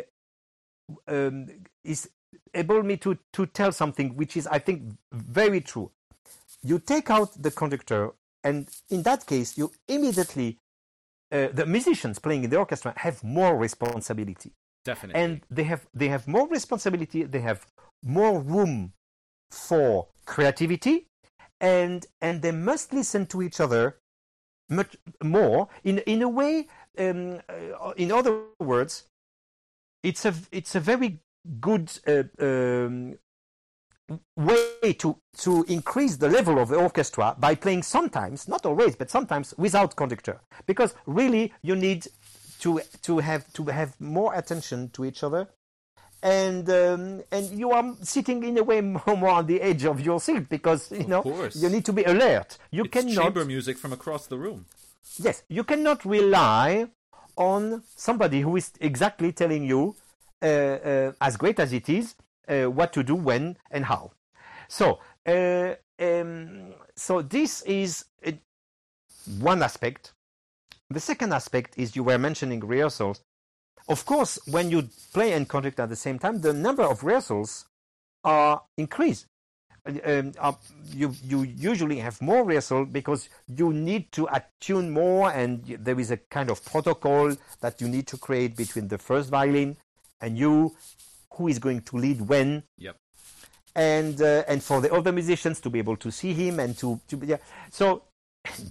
um, 1.07 1.47
is 1.85 2.11
able 2.55 2.83
me 2.83 2.97
to 2.97 3.19
to 3.33 3.47
tell 3.47 3.73
something 3.73 4.17
which 4.17 4.37
is 4.37 4.47
I 4.47 4.59
think 4.59 4.83
very 5.13 5.61
true. 5.61 5.91
You 6.63 6.79
take 6.79 7.11
out 7.11 7.41
the 7.41 7.51
conductor, 7.51 8.11
and 8.43 8.69
in 8.91 9.03
that 9.03 9.27
case, 9.27 9.57
you 9.57 9.73
immediately 9.87 10.59
uh, 11.31 11.49
the 11.53 11.67
musicians 11.67 12.19
playing 12.19 12.45
in 12.45 12.51
the 12.51 12.57
orchestra 12.57 12.95
have 12.97 13.23
more 13.23 13.57
responsibility, 13.57 14.53
Definitely. 14.85 15.21
and 15.23 15.41
they 15.51 15.65
have 15.65 15.87
they 15.95 16.09
have 16.09 16.27
more 16.27 16.49
responsibility. 16.49 17.25
They 17.25 17.41
have 17.41 17.67
more 18.03 18.41
room 18.41 18.93
for 19.51 20.09
creativity, 20.27 21.07
and 21.61 22.07
and 22.21 22.43
they 22.43 22.53
must 22.53 22.93
listen 22.93 23.27
to 23.27 23.43
each 23.43 23.61
other 23.61 23.99
much 24.69 24.97
more 25.23 25.69
in 25.85 25.99
in 25.99 26.23
a 26.23 26.29
way. 26.29 26.67
Um, 26.99 27.41
uh, 27.49 27.93
in 27.97 28.13
other 28.13 28.41
words, 28.59 29.05
it's 30.03 30.25
a 30.25 30.35
it's 30.51 30.75
a 30.75 30.81
very 30.81 31.19
good 31.61 31.91
uh, 32.07 32.25
um, 32.41 33.19
way 34.37 34.93
to 34.95 35.17
to 35.39 35.65
increase 35.69 36.17
the 36.17 36.29
level 36.29 36.59
of 36.59 36.69
the 36.69 36.77
orchestra 36.77 37.37
by 37.39 37.55
playing 37.55 37.83
sometimes, 37.83 38.49
not 38.49 38.67
always, 38.67 38.97
but 38.97 39.11
sometimes 39.11 39.55
without 39.57 39.97
conductor, 39.97 40.41
because 40.67 40.95
really 41.07 41.53
you 41.63 41.77
need 41.77 42.07
to 42.61 42.81
to 43.03 43.19
have 43.19 43.53
to 43.53 43.67
have 43.67 44.01
more 44.01 44.35
attention 44.35 44.91
to 44.91 45.05
each 45.05 45.23
other. 45.23 45.49
And 46.23 46.69
um, 46.69 47.23
and 47.31 47.51
you 47.51 47.71
are 47.71 47.95
sitting 48.03 48.43
in 48.43 48.59
a 48.59 48.63
way 48.65 48.81
more, 49.07 49.29
on 49.29 49.47
the 49.47 49.61
edge 49.61 49.85
of 49.85 50.01
your 50.01 50.21
seat 50.21 50.49
because 50.49 50.91
you 50.91 51.01
Of 51.01 51.09
know 51.09 51.23
course. 51.23 51.57
you 51.57 51.69
need 51.69 51.85
to 51.85 51.93
be 51.93 52.03
alert. 52.05 52.59
You 52.71 52.85
it's 52.85 52.93
cannot 52.93 53.23
chamber 53.23 53.45
music 53.45 53.79
from 53.79 53.93
across 53.93 54.27
the 54.27 54.37
room. 54.37 54.67
Yes, 55.19 55.45
you 55.49 55.65
cannot 55.65 56.05
rely 56.05 56.89
on 57.37 57.83
somebody 57.95 58.41
who 58.41 58.57
is 58.57 58.73
exactly 58.81 59.33
telling 59.33 59.65
you, 59.65 59.95
uh, 60.43 60.47
uh, 60.47 61.13
as 61.21 61.37
great 61.37 61.61
as 61.61 61.73
it 61.73 61.89
is, 61.89 62.17
uh, 62.49 62.65
what 62.65 62.93
to 62.93 63.03
do, 63.05 63.15
when, 63.15 63.57
and 63.71 63.85
how. 63.85 64.11
So, 64.69 64.99
uh, 65.25 65.75
um, 66.01 66.75
so 66.97 67.23
this 67.23 67.63
is 67.63 68.05
one 69.41 69.63
aspect. 69.63 70.13
The 70.91 71.01
second 71.01 71.33
aspect 71.33 71.75
is 71.77 71.95
you 71.95 72.03
were 72.05 72.19
mentioning 72.19 72.61
rehearsals. 72.61 73.23
Of 73.89 74.05
course, 74.05 74.39
when 74.47 74.71
you 74.71 74.89
play 75.13 75.33
and 75.33 75.49
conduct 75.49 75.81
at 75.81 75.89
the 75.89 75.97
same 75.97 76.19
time, 76.19 76.41
the 76.41 76.53
number 76.53 76.83
of 76.83 77.03
rehearsals 77.03 77.67
are 78.25 78.63
increased 78.77 79.27
um, 80.05 80.33
uh, 80.39 80.53
you 80.93 81.15
you 81.25 81.43
usually 81.43 81.99
have 81.99 82.21
more 82.21 82.45
rehearsal 82.45 82.85
because 82.85 83.29
you 83.49 83.73
need 83.73 84.11
to 84.13 84.29
attune 84.33 84.91
more, 84.91 85.31
and 85.31 85.65
there 85.81 85.99
is 85.99 86.11
a 86.11 86.17
kind 86.17 86.51
of 86.51 86.65
protocol 86.65 87.35
that 87.61 87.81
you 87.81 87.89
need 87.89 88.07
to 88.09 88.17
create 88.17 88.57
between 88.57 88.89
the 88.89 88.99
first 88.99 89.31
violin 89.31 89.77
and 90.21 90.39
you, 90.39 90.75
who 91.35 91.49
is 91.49 91.59
going 91.59 91.81
to 91.83 91.97
lead 91.97 92.21
when, 92.23 92.65
Yep. 92.79 92.97
and 93.75 94.21
uh, 94.21 94.45
and 94.49 94.63
for 94.63 94.81
the 94.81 94.93
other 94.93 95.13
musicians 95.13 95.61
to 95.61 95.71
be 95.71 95.79
able 95.79 95.97
to 95.97 96.11
see 96.11 96.35
him 96.35 96.61
and 96.61 96.77
to, 96.79 97.01
to 97.09 97.21
yeah. 97.25 97.39
So 97.71 98.03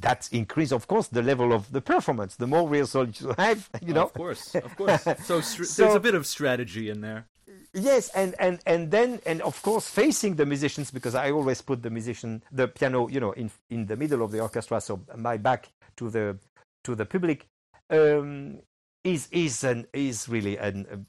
that 0.02 0.30
increase, 0.32 0.72
of 0.72 0.88
course, 0.88 1.08
the 1.08 1.22
level 1.22 1.54
of 1.54 1.72
the 1.72 1.82
performance. 1.82 2.36
The 2.36 2.48
more 2.48 2.68
rehearsal 2.68 3.08
you 3.10 3.34
have, 3.38 3.70
you 3.82 3.94
know, 3.94 4.04
of 4.04 4.14
course, 4.14 4.56
of 4.56 4.76
course. 4.76 5.06
So, 5.24 5.42
str- 5.42 5.64
So- 5.64 5.84
there's 5.84 5.96
a 5.96 6.00
bit 6.00 6.16
of 6.16 6.26
strategy 6.26 6.90
in 6.90 7.02
there. 7.02 7.28
Yes, 7.74 8.10
and, 8.10 8.34
and, 8.40 8.60
and 8.66 8.90
then 8.92 9.20
and 9.26 9.42
of 9.42 9.62
course 9.62 9.88
facing 9.90 10.36
the 10.36 10.46
musicians 10.46 10.90
because 10.90 11.16
I 11.16 11.32
always 11.32 11.62
put 11.62 11.84
the 11.84 11.90
musician 11.90 12.42
the 12.52 12.68
piano 12.68 13.08
you 13.08 13.20
know 13.20 13.34
in 13.34 13.52
in 13.70 13.86
the 13.86 13.96
middle 13.96 14.24
of 14.24 14.32
the 14.32 14.40
orchestra 14.40 14.82
so 14.82 15.02
my 15.16 15.38
back 15.38 15.70
to 15.98 16.10
the 16.10 16.40
to 16.86 16.96
the 16.96 17.06
public 17.06 17.46
um, 17.90 18.60
is 19.04 19.28
is 19.32 19.64
an 19.64 19.86
is 19.94 20.28
really 20.28 20.58
an, 20.58 21.06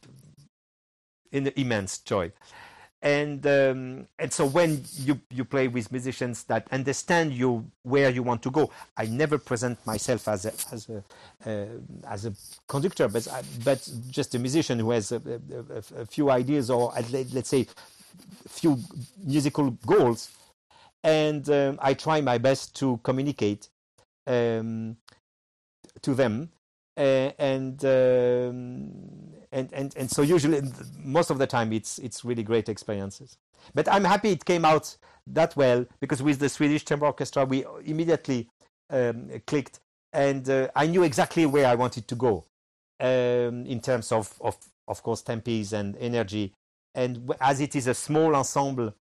an 1.33 1.53
immense 1.57 1.99
joy 1.99 2.33
and 3.03 3.47
um, 3.47 4.07
and 4.19 4.33
so 4.33 4.45
when 4.47 4.83
you 4.99 5.21
you 5.31 5.45
play 5.45 5.69
with 5.69 5.93
musicians 5.93 6.45
that 6.45 6.67
understand 6.73 7.33
you 7.33 7.71
where 7.83 8.11
you 8.11 8.23
want 8.25 8.43
to 8.43 8.51
go 8.51 8.71
i 8.97 9.07
never 9.07 9.39
present 9.39 9.79
myself 9.87 10.27
as 10.29 10.45
a 10.47 10.53
as 10.73 10.89
a 10.89 11.05
uh, 11.49 11.67
as 12.09 12.27
a 12.27 12.33
conductor 12.67 13.07
but 13.09 13.27
but 13.65 13.89
just 14.11 14.35
a 14.35 14.39
musician 14.39 14.79
who 14.81 14.91
has 14.91 15.13
a, 15.13 15.23
a, 15.25 16.01
a- 16.01 16.07
few 16.07 16.31
ideas 16.31 16.71
or 16.71 16.97
at 16.99 17.09
let's 17.33 17.49
say 17.51 17.67
few 18.49 18.79
musical 19.25 19.71
goals. 19.87 20.31
And 21.05 21.49
um, 21.51 21.79
i 21.81 21.95
try 21.95 22.21
my 22.21 22.39
best 22.39 22.75
to 22.77 22.99
communicate 23.05 23.69
um, 24.27 24.97
to 26.03 26.15
them. 26.15 26.51
Uh, 26.97 27.31
and 27.39 27.85
um, 27.85 28.91
and 29.53 29.73
and 29.73 29.95
and 29.97 30.11
so 30.11 30.23
usually 30.23 30.63
most 30.99 31.31
of 31.31 31.39
the 31.39 31.47
time 31.47 31.73
it's 31.73 31.99
it's 31.99 32.25
really 32.25 32.43
great 32.43 32.69
experiences. 32.69 33.37
But 33.75 33.89
i'm 33.89 34.05
happy 34.05 34.31
it 34.31 34.45
came 34.45 34.65
out 34.65 34.97
that 35.27 35.55
well 35.57 35.85
because 36.01 36.23
with 36.23 36.39
the 36.39 36.49
swedish 36.49 36.85
chamber 36.85 37.07
orchestra 37.07 37.45
we 37.45 37.65
immediately 37.85 38.49
um, 38.91 39.31
clicked 39.47 39.81
and 40.13 40.49
uh, 40.49 40.69
i 40.75 40.87
knew 40.87 41.03
exactly 41.03 41.45
where 41.45 41.67
i 41.67 41.75
wanted 41.75 42.09
to 42.09 42.15
go 42.15 42.45
um, 43.01 43.67
in 43.67 43.81
terms 43.81 44.13
of 44.13 44.35
of 44.41 44.57
of 44.87 45.03
course 45.03 45.23
tempis 45.23 45.73
and 45.73 45.97
energy. 45.97 46.55
And 46.95 47.31
as 47.41 47.61
it 47.61 47.77
is 47.77 47.87
a 47.87 47.95
small 47.95 48.35
ensemble 48.35 48.95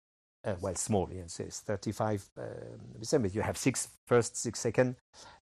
uh, 0.45 0.55
well 0.61 0.75
small 0.75 1.09
yes 1.13 1.41
it's 1.41 1.61
35 1.61 2.29
um, 2.39 3.27
you 3.33 3.43
have 3.43 3.57
six 3.57 3.89
first 4.07 4.37
six 4.37 4.61
second 4.61 4.97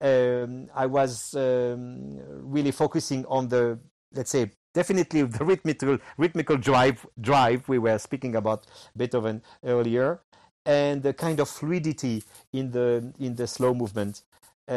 um, 0.03 0.69
I 0.75 0.85
was 0.85 1.33
um, 1.33 2.19
really 2.51 2.71
focusing 2.71 3.25
on 3.27 3.47
the, 3.47 3.79
let's 4.13 4.31
say, 4.31 4.51
definitely 4.73 5.21
the 5.37 5.45
rhythmical 5.45 5.97
rhythmical 6.17 6.57
drive 6.57 7.05
drive 7.19 7.67
we 7.67 7.79
were 7.79 7.97
speaking 7.97 8.35
about 8.35 8.65
Beethoven 8.95 9.41
earlier, 9.63 10.19
and 10.65 11.03
the 11.03 11.13
kind 11.13 11.39
of 11.39 11.49
fluidity 11.49 12.23
in 12.51 12.71
the 12.71 13.13
in 13.19 13.35
the 13.35 13.47
slow 13.47 13.73
movement, 13.73 14.23
uh, 14.67 14.73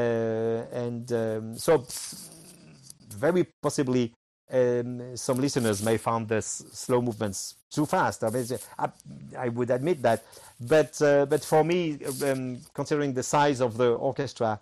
and 0.73 1.11
um, 1.13 1.57
so 1.57 1.87
very 3.11 3.47
possibly 3.63 4.13
um, 4.51 5.17
some 5.17 5.39
listeners 5.41 5.83
may 5.83 5.97
find 5.97 6.29
the 6.29 6.41
slow 6.41 7.03
movements 7.03 7.57
too 7.71 7.87
fast. 7.87 8.23
I, 8.23 8.31
mean, 8.31 8.47
I, 8.79 8.89
I 9.37 9.49
would 9.49 9.71
admit 9.71 10.03
that, 10.03 10.25
but 10.61 11.01
uh, 11.03 11.27
but 11.27 11.45
for 11.45 11.65
me, 11.65 11.99
um, 12.25 12.59
considering 12.75 13.13
the 13.13 13.23
size 13.23 13.61
of 13.61 13.77
the 13.77 13.93
orchestra 13.95 14.61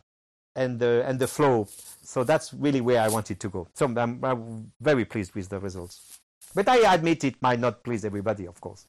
and 0.57 0.79
the 0.79 1.05
and 1.07 1.19
the 1.19 1.27
flow, 1.27 1.69
so 2.03 2.25
that's 2.25 2.53
really 2.55 2.81
where 2.81 3.01
I 3.01 3.09
wanted 3.09 3.41
to 3.41 3.49
go. 3.49 3.69
So 3.75 3.87
I'm, 3.87 4.25
I'm 4.25 4.73
very 4.81 5.05
pleased 5.05 5.35
with 5.35 5.49
the 5.49 5.59
results. 5.59 6.19
But 6.55 6.69
I 6.69 6.95
admit 6.95 7.25
it 7.25 7.43
might 7.43 7.59
not 7.59 7.83
please 7.83 8.05
everybody, 8.05 8.47
of 8.47 8.61
course. 8.61 8.87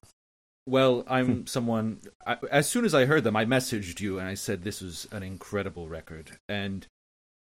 Well, 0.67 1.03
I'm 1.07 1.47
someone. 1.55 1.99
I, 2.25 2.37
as 2.51 2.67
soon 2.67 2.85
as 2.85 2.93
I 2.93 3.05
heard 3.05 3.23
them, 3.23 3.35
I 3.35 3.45
messaged 3.45 3.99
you 3.99 4.19
and 4.19 4.27
I 4.27 4.35
said 4.35 4.63
this 4.63 4.81
was 4.81 5.07
an 5.11 5.23
incredible 5.23 5.89
record, 5.89 6.37
and 6.47 6.85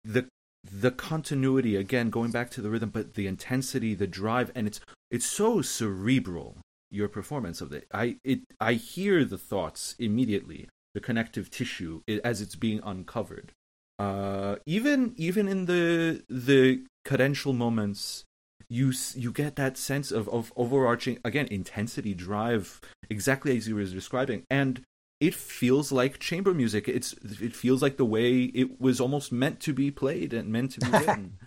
the 0.03 0.28
the 0.63 0.91
continuity 0.91 1.76
again, 1.76 2.09
going 2.09 2.32
back 2.32 2.49
to 2.51 2.61
the 2.61 2.70
rhythm, 2.70 2.89
but 2.89 3.13
the 3.13 3.28
intensity, 3.28 3.93
the 3.93 4.07
drive, 4.07 4.51
and 4.55 4.68
it's 4.68 4.80
it's 5.11 5.26
so 5.26 5.61
cerebral. 5.61 6.57
Your 6.91 7.09
performance 7.09 7.61
of 7.61 7.74
it, 7.74 7.88
I 7.93 8.18
it 8.24 8.41
I 8.59 8.74
hear 8.74 9.26
the 9.26 9.38
thoughts 9.38 9.95
immediately, 9.99 10.70
the 10.93 11.01
connective 11.01 11.49
tissue 11.49 12.01
as 12.24 12.41
it's 12.41 12.55
being 12.55 12.80
uncovered. 12.84 13.51
Uh, 13.97 14.57
even 14.65 15.13
even 15.17 15.47
in 15.47 15.65
the 15.65 16.23
the 16.29 16.83
cadential 17.05 17.55
moments, 17.55 18.25
you 18.67 18.91
you 19.15 19.31
get 19.31 19.55
that 19.55 19.77
sense 19.77 20.11
of, 20.11 20.27
of 20.29 20.51
overarching 20.55 21.19
again 21.23 21.47
intensity 21.49 22.13
drive 22.13 22.81
exactly 23.09 23.55
as 23.55 23.67
you 23.67 23.75
were 23.75 23.85
describing. 23.85 24.43
And 24.49 24.81
it 25.21 25.33
feels 25.33 25.91
like 25.91 26.19
chamber 26.19 26.53
music. 26.53 26.87
It's 26.87 27.13
it 27.41 27.55
feels 27.55 27.81
like 27.81 27.97
the 27.97 28.05
way 28.05 28.43
it 28.43 28.81
was 28.81 28.99
almost 28.99 29.31
meant 29.31 29.59
to 29.61 29.73
be 29.73 29.91
played 29.91 30.33
and 30.33 30.51
meant 30.51 30.71
to 30.71 30.81
be 30.81 30.89
written 30.97 31.37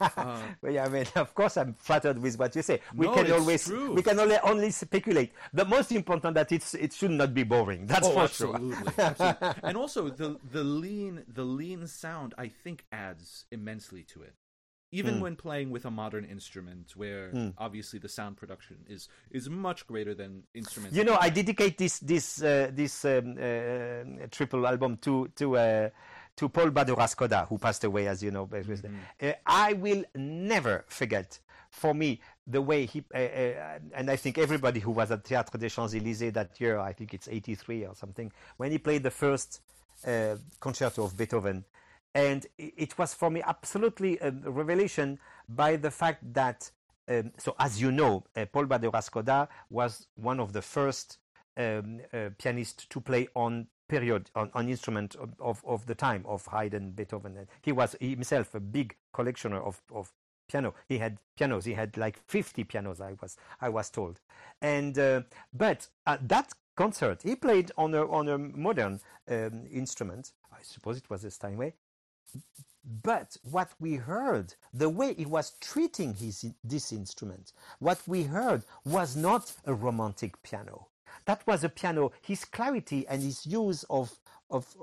Uh, 0.16 0.40
well, 0.62 0.72
yeah, 0.72 0.84
I 0.84 0.88
mean, 0.88 1.06
of 1.16 1.34
course, 1.34 1.56
I'm 1.56 1.74
flattered 1.74 2.18
with 2.18 2.38
what 2.38 2.54
you 2.56 2.62
say. 2.62 2.80
We 2.94 3.06
No, 3.06 3.14
can 3.14 3.30
always, 3.32 3.64
true. 3.66 3.92
we 3.92 4.02
can 4.02 4.18
only 4.18 4.36
only 4.42 4.70
speculate. 4.70 5.32
The 5.52 5.64
most 5.64 5.92
important 5.92 6.34
that 6.34 6.52
it's 6.52 6.74
it 6.74 6.92
should 6.92 7.10
not 7.12 7.32
be 7.34 7.42
boring. 7.44 7.86
That's 7.86 8.06
oh, 8.06 8.12
for 8.12 8.22
absolutely, 8.24 8.76
sure. 8.76 8.92
absolutely. 8.98 9.62
and 9.62 9.76
also 9.76 10.08
the 10.08 10.38
the 10.50 10.64
lean 10.64 11.24
the 11.28 11.44
lean 11.44 11.86
sound 11.86 12.34
i 12.38 12.48
think 12.48 12.84
adds 12.92 13.46
immensely 13.50 14.02
to 14.04 14.22
it 14.22 14.34
even 14.92 15.16
Mm. 15.16 15.20
when 15.20 15.36
playing 15.36 15.70
with 15.70 15.84
a 15.84 15.90
modern 15.90 16.24
instrument 16.24 16.92
where 16.94 17.30
Mm. 17.32 17.54
obviously 17.58 17.98
the 17.98 18.08
sound 18.08 18.36
production 18.36 18.76
is 18.88 19.08
is 19.30 19.48
much 19.50 19.86
greater 19.86 20.14
than 20.14 20.44
instruments 20.54 20.96
You 20.96 21.04
know, 21.04 21.16
I 21.20 21.28
dedicate 21.30 21.76
this 21.78 21.98
this 21.98 22.40
uh, 22.42 22.70
this 22.72 23.04
um, 23.04 23.36
uh, 23.36 24.26
triple 24.30 24.66
album 24.66 24.96
to 24.98 25.28
to 25.36 25.56
uh, 25.56 25.90
to 26.36 26.48
Paul 26.48 26.70
Badura 26.70 27.46
who 27.48 27.58
passed 27.58 27.84
away, 27.84 28.06
as 28.08 28.22
you 28.22 28.30
know. 28.30 28.44
was- 28.68 28.82
Uh, 29.22 29.32
I 29.46 29.72
will 29.74 30.04
never 30.14 30.84
forget. 30.88 31.38
For 31.70 31.92
me, 31.94 32.20
the 32.46 32.62
way 32.62 32.86
he 32.86 33.04
uh, 33.14 33.18
uh, 33.18 33.78
and 33.94 34.10
I 34.10 34.16
think 34.16 34.38
everybody 34.38 34.80
who 34.80 34.92
was 34.92 35.10
at 35.10 35.24
Théâtre 35.24 35.58
des 35.58 35.68
Champs 35.68 35.92
Élysées 35.92 36.32
that 36.32 36.58
year, 36.60 36.78
I 36.78 36.92
think 36.92 37.12
it's 37.12 37.28
'83 37.28 37.84
or 37.86 37.94
something, 37.94 38.32
when 38.56 38.70
he 38.70 38.78
played 38.78 39.02
the 39.02 39.10
first 39.10 39.60
uh, 40.06 40.36
concerto 40.60 41.04
of 41.04 41.16
Beethoven, 41.16 41.64
and 42.14 42.46
it 42.56 42.96
was 42.98 43.12
for 43.12 43.30
me 43.30 43.42
absolutely 43.44 44.18
a 44.20 44.30
revelation 44.30 45.18
by 45.48 45.76
the 45.76 45.90
fact 45.90 46.32
that 46.32 46.70
um, 47.08 47.32
so 47.36 47.54
as 47.58 47.80
you 47.80 47.92
know, 47.92 48.24
uh, 48.36 48.46
Paul 48.46 48.66
Badura 48.66 49.48
was 49.70 50.06
one 50.16 50.40
of 50.40 50.52
the 50.52 50.62
first 50.62 51.18
um, 51.58 52.00
uh, 52.12 52.30
pianists 52.38 52.86
to 52.86 53.00
play 53.00 53.28
on 53.34 53.66
period 53.88 54.30
on, 54.34 54.68
instrument 54.68 55.14
of, 55.16 55.34
of, 55.40 55.62
of 55.66 55.86
the 55.86 55.94
time 55.94 56.24
of 56.26 56.46
Haydn, 56.46 56.90
Beethoven. 56.92 57.46
He 57.62 57.72
was 57.72 57.96
himself 58.00 58.54
a 58.54 58.60
big 58.60 58.96
collectioner 59.14 59.64
of, 59.64 59.80
of 59.92 60.12
piano. 60.48 60.74
He 60.88 60.98
had 60.98 61.18
pianos. 61.36 61.64
He 61.64 61.74
had 61.74 61.96
like 61.96 62.18
50 62.28 62.64
pianos. 62.64 63.00
I 63.00 63.14
was 63.20 63.36
I 63.60 63.68
was 63.68 63.90
told, 63.90 64.20
and 64.62 64.98
uh, 64.98 65.22
but 65.52 65.88
at 66.06 66.28
that 66.28 66.52
concert 66.76 67.22
he 67.22 67.36
played 67.36 67.72
on 67.76 67.94
a 67.94 68.06
on 68.10 68.28
a 68.28 68.38
modern 68.38 69.00
um, 69.28 69.66
instrument. 69.70 70.32
I 70.52 70.62
suppose 70.62 70.96
it 70.96 71.10
was 71.10 71.24
a 71.24 71.30
Steinway. 71.30 71.74
But 73.02 73.36
what 73.42 73.70
we 73.80 73.96
heard, 73.96 74.54
the 74.72 74.88
way 74.88 75.14
he 75.14 75.26
was 75.26 75.54
treating 75.60 76.14
his, 76.14 76.46
this 76.62 76.92
instrument, 76.92 77.52
what 77.80 78.00
we 78.06 78.22
heard 78.22 78.62
was 78.84 79.16
not 79.16 79.52
a 79.64 79.74
romantic 79.74 80.40
piano. 80.44 80.86
That 81.26 81.46
was 81.46 81.64
a 81.64 81.68
piano, 81.68 82.12
his 82.22 82.44
clarity 82.44 83.06
and 83.08 83.22
his 83.22 83.46
use 83.46 83.84
of, 83.90 84.18
of, 84.50 84.74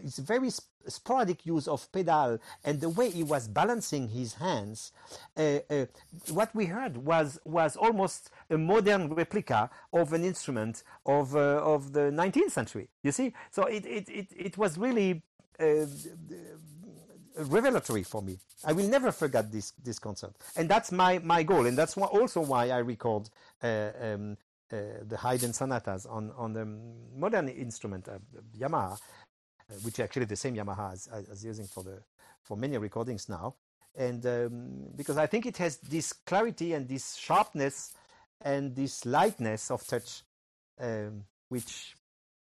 his 0.00 0.18
very 0.18 0.50
sporadic 0.86 1.44
use 1.46 1.66
of 1.66 1.90
pedal 1.90 2.38
and 2.64 2.80
the 2.80 2.90
way 2.90 3.10
he 3.10 3.22
was 3.22 3.48
balancing 3.48 4.08
his 4.08 4.34
hands. 4.34 4.92
Uh, 5.36 5.58
uh, 5.70 5.86
what 6.30 6.54
we 6.54 6.66
heard 6.66 6.98
was, 6.98 7.38
was 7.44 7.76
almost 7.76 8.30
a 8.50 8.58
modern 8.58 9.08
replica 9.08 9.70
of 9.92 10.12
an 10.12 10.22
instrument 10.22 10.82
of, 11.06 11.34
uh, 11.34 11.62
of 11.64 11.92
the 11.92 12.10
19th 12.10 12.50
century. 12.50 12.88
You 13.02 13.12
see? 13.12 13.32
So 13.50 13.64
it, 13.64 13.84
it, 13.86 14.08
it, 14.08 14.26
it 14.36 14.58
was 14.58 14.78
really. 14.78 15.22
Uh, 15.58 15.86
revelatory 17.36 18.02
for 18.02 18.22
me. 18.22 18.38
I 18.64 18.72
will 18.72 18.88
never 18.88 19.12
forget 19.12 19.50
this 19.50 19.72
this 19.82 19.98
concert, 19.98 20.32
and 20.56 20.68
that's 20.68 20.92
my 20.92 21.18
my 21.20 21.42
goal, 21.42 21.66
and 21.66 21.76
that's 21.76 21.96
also 21.96 22.40
why 22.40 22.70
I 22.70 22.78
record 22.78 23.30
uh, 23.62 23.90
um, 24.00 24.36
the 24.70 25.16
Haydn 25.16 25.52
sonatas 25.52 26.06
on 26.06 26.32
on 26.36 26.52
the 26.52 26.64
modern 27.14 27.48
instrument 27.48 28.08
uh, 28.08 28.18
Yamaha, 28.58 28.92
uh, 28.92 29.74
which 29.82 30.00
actually 30.00 30.26
the 30.26 30.36
same 30.36 30.54
Yamaha 30.54 30.92
as, 30.92 31.08
as 31.30 31.44
using 31.44 31.66
for 31.66 31.82
the 31.82 31.98
for 32.42 32.56
many 32.56 32.78
recordings 32.78 33.28
now, 33.28 33.54
and 33.94 34.24
um, 34.26 34.86
because 34.96 35.18
I 35.18 35.26
think 35.26 35.46
it 35.46 35.56
has 35.58 35.78
this 35.78 36.12
clarity 36.12 36.72
and 36.72 36.88
this 36.88 37.16
sharpness 37.16 37.92
and 38.42 38.74
this 38.74 39.04
lightness 39.04 39.70
of 39.70 39.86
touch, 39.86 40.22
um, 40.80 41.24
which 41.48 41.94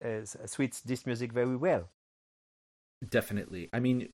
uh, 0.04 0.24
suits 0.46 0.82
this 0.82 1.06
music 1.06 1.32
very 1.32 1.56
well. 1.56 1.90
Definitely. 3.08 3.70
I 3.74 3.80
mean, 3.80 4.10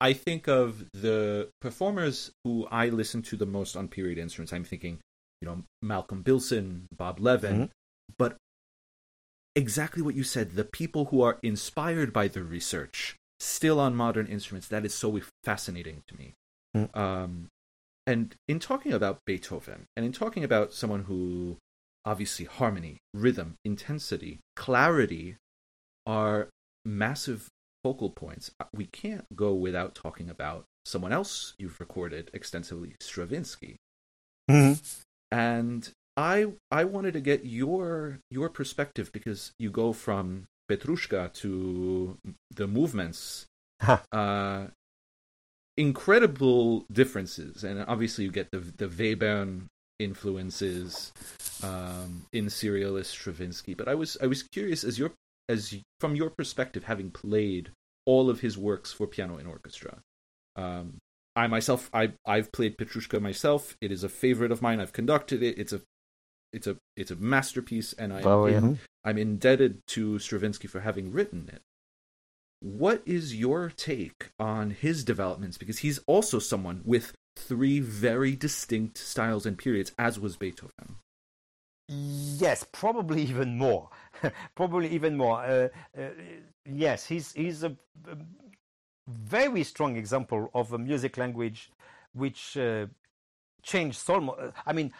I 0.00 0.12
think 0.12 0.48
of 0.48 0.84
the 0.92 1.50
performers 1.60 2.30
who 2.44 2.66
I 2.70 2.88
listen 2.88 3.22
to 3.22 3.36
the 3.36 3.46
most 3.46 3.76
on 3.76 3.88
period 3.88 4.18
instruments. 4.18 4.52
I'm 4.52 4.64
thinking, 4.64 5.00
you 5.44 5.50
know, 5.50 5.62
Malcolm 5.82 6.22
Bilson, 6.22 6.86
Bob 6.90 7.20
Levin, 7.20 7.68
Mhm. 7.68 7.70
but 8.16 8.38
exactly 9.54 10.00
what 10.00 10.14
you 10.14 10.24
said, 10.24 10.52
the 10.52 10.64
people 10.64 11.06
who 11.06 11.20
are 11.20 11.38
inspired 11.42 12.12
by 12.14 12.28
the 12.28 12.42
research 12.42 13.16
still 13.38 13.78
on 13.78 13.94
modern 13.94 14.26
instruments, 14.26 14.68
that 14.68 14.86
is 14.86 14.94
so 14.94 15.20
fascinating 15.44 16.02
to 16.06 16.16
me. 16.16 16.32
Mm. 16.74 16.96
Um, 16.96 17.48
and 18.06 18.34
in 18.48 18.58
talking 18.58 18.92
about 18.92 19.18
Beethoven, 19.26 19.86
and 19.96 20.06
in 20.06 20.12
talking 20.12 20.44
about 20.44 20.72
someone 20.72 21.04
who 21.04 21.58
obviously 22.06 22.46
harmony, 22.46 22.98
rhythm, 23.12 23.56
intensity, 23.64 24.40
clarity 24.56 25.36
are 26.06 26.48
massive 26.86 27.48
focal 27.82 28.10
points, 28.10 28.50
uh, 28.58 28.64
we 28.72 28.86
can't 28.86 29.26
go 29.36 29.52
without 29.52 29.94
talking 29.94 30.30
about 30.30 30.64
someone 30.86 31.12
else 31.12 31.54
you've 31.58 31.80
recorded 31.80 32.30
extensively, 32.32 32.96
Stravinsky. 32.98 33.76
And 35.34 35.90
I 36.16 36.52
I 36.70 36.84
wanted 36.84 37.14
to 37.14 37.20
get 37.20 37.44
your 37.44 38.20
your 38.30 38.48
perspective 38.48 39.10
because 39.12 39.50
you 39.58 39.68
go 39.68 39.92
from 39.92 40.44
Petrushka 40.70 41.32
to 41.42 42.16
the 42.54 42.68
movements, 42.68 43.46
Huh. 43.82 43.98
uh, 44.12 44.66
incredible 45.76 46.86
differences, 46.92 47.64
and 47.64 47.84
obviously 47.88 48.24
you 48.24 48.30
get 48.30 48.52
the 48.52 48.60
the 48.60 48.86
Webern 48.86 49.66
influences 49.98 51.12
um, 51.64 52.26
in 52.32 52.46
serialist 52.46 53.06
Stravinsky. 53.06 53.74
But 53.74 53.88
I 53.88 53.96
was 53.96 54.16
I 54.22 54.26
was 54.26 54.44
curious 54.44 54.84
as 54.84 55.00
your 55.00 55.10
as 55.48 55.74
from 55.98 56.14
your 56.14 56.30
perspective, 56.30 56.84
having 56.84 57.10
played 57.10 57.70
all 58.06 58.30
of 58.30 58.38
his 58.38 58.56
works 58.56 58.92
for 58.92 59.08
piano 59.08 59.36
and 59.36 59.48
orchestra. 59.48 59.98
Um, 60.54 60.98
I 61.36 61.46
myself, 61.48 61.90
I 61.92 62.12
I've 62.24 62.52
played 62.52 62.76
Petrushka 62.78 63.20
myself. 63.20 63.76
It 63.80 63.90
is 63.90 64.04
a 64.04 64.08
favorite 64.08 64.52
of 64.52 64.62
mine. 64.62 64.80
I've 64.80 64.92
conducted 64.92 65.42
it. 65.42 65.58
It's 65.58 65.72
a 65.72 65.80
it's 66.52 66.66
a 66.66 66.76
it's 66.96 67.10
a 67.10 67.16
masterpiece, 67.16 67.92
and 67.94 68.12
Oh, 68.12 68.46
yeah. 68.46 68.58
in- 68.58 68.78
I'm 69.04 69.18
indebted 69.18 69.82
to 69.88 70.18
Stravinsky 70.18 70.68
for 70.68 70.80
having 70.80 71.12
written 71.12 71.50
it. 71.52 71.62
What 72.60 73.02
is 73.04 73.34
your 73.34 73.70
take 73.76 74.30
on 74.38 74.70
his 74.70 75.04
developments? 75.04 75.58
Because 75.58 75.80
he's 75.80 75.98
also 76.06 76.38
someone 76.38 76.80
with 76.84 77.12
three 77.36 77.80
very 77.80 78.36
distinct 78.36 78.96
styles 78.96 79.44
and 79.44 79.58
periods, 79.58 79.92
as 79.98 80.18
was 80.20 80.36
Beethoven. 80.36 80.96
Yes, 81.88 82.64
probably 82.72 83.22
even 83.28 83.58
more. 83.58 83.90
probably 84.56 84.88
even 84.88 85.16
more. 85.16 85.40
Uh, 85.44 85.68
uh, 85.98 86.10
yes, 86.64 87.04
he's 87.06 87.32
he's 87.32 87.64
a, 87.64 87.76
very 89.06 89.64
strong 89.64 89.96
example 89.96 90.50
of 90.54 90.72
a 90.72 90.78
music 90.78 91.16
language 91.16 91.70
which 92.12 92.56
uh, 92.56 92.86
changed 93.62 93.98
so 93.98 94.20
much. 94.20 94.38
I 94.66 94.72
mean, 94.72 94.92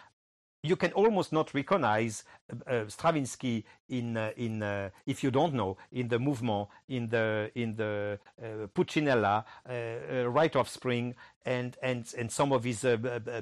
you 0.65 0.77
can 0.77 0.93
almost 0.93 1.31
not 1.33 1.53
recognize 1.53 2.25
uh, 2.67 2.85
Stravinsky 2.89 3.65
in 3.91 4.17
uh, 4.17 4.31
in 4.37 4.63
uh, 4.63 4.89
if 5.07 5.23
you 5.23 5.31
don't 5.31 5.53
know 5.53 5.77
in 5.93 6.09
the 6.09 6.19
movement 6.19 6.69
in 6.89 7.09
the 7.11 7.51
in 7.55 7.77
the 7.77 8.19
uh, 8.43 8.67
Pulcinella, 8.75 9.45
uh, 9.69 9.73
uh, 9.73 10.29
Rite 10.31 10.57
of 10.57 10.69
Spring, 10.69 11.15
and 11.45 11.77
and 11.83 12.13
and 12.17 12.33
some 12.33 12.53
of 12.53 12.65
his 12.65 12.81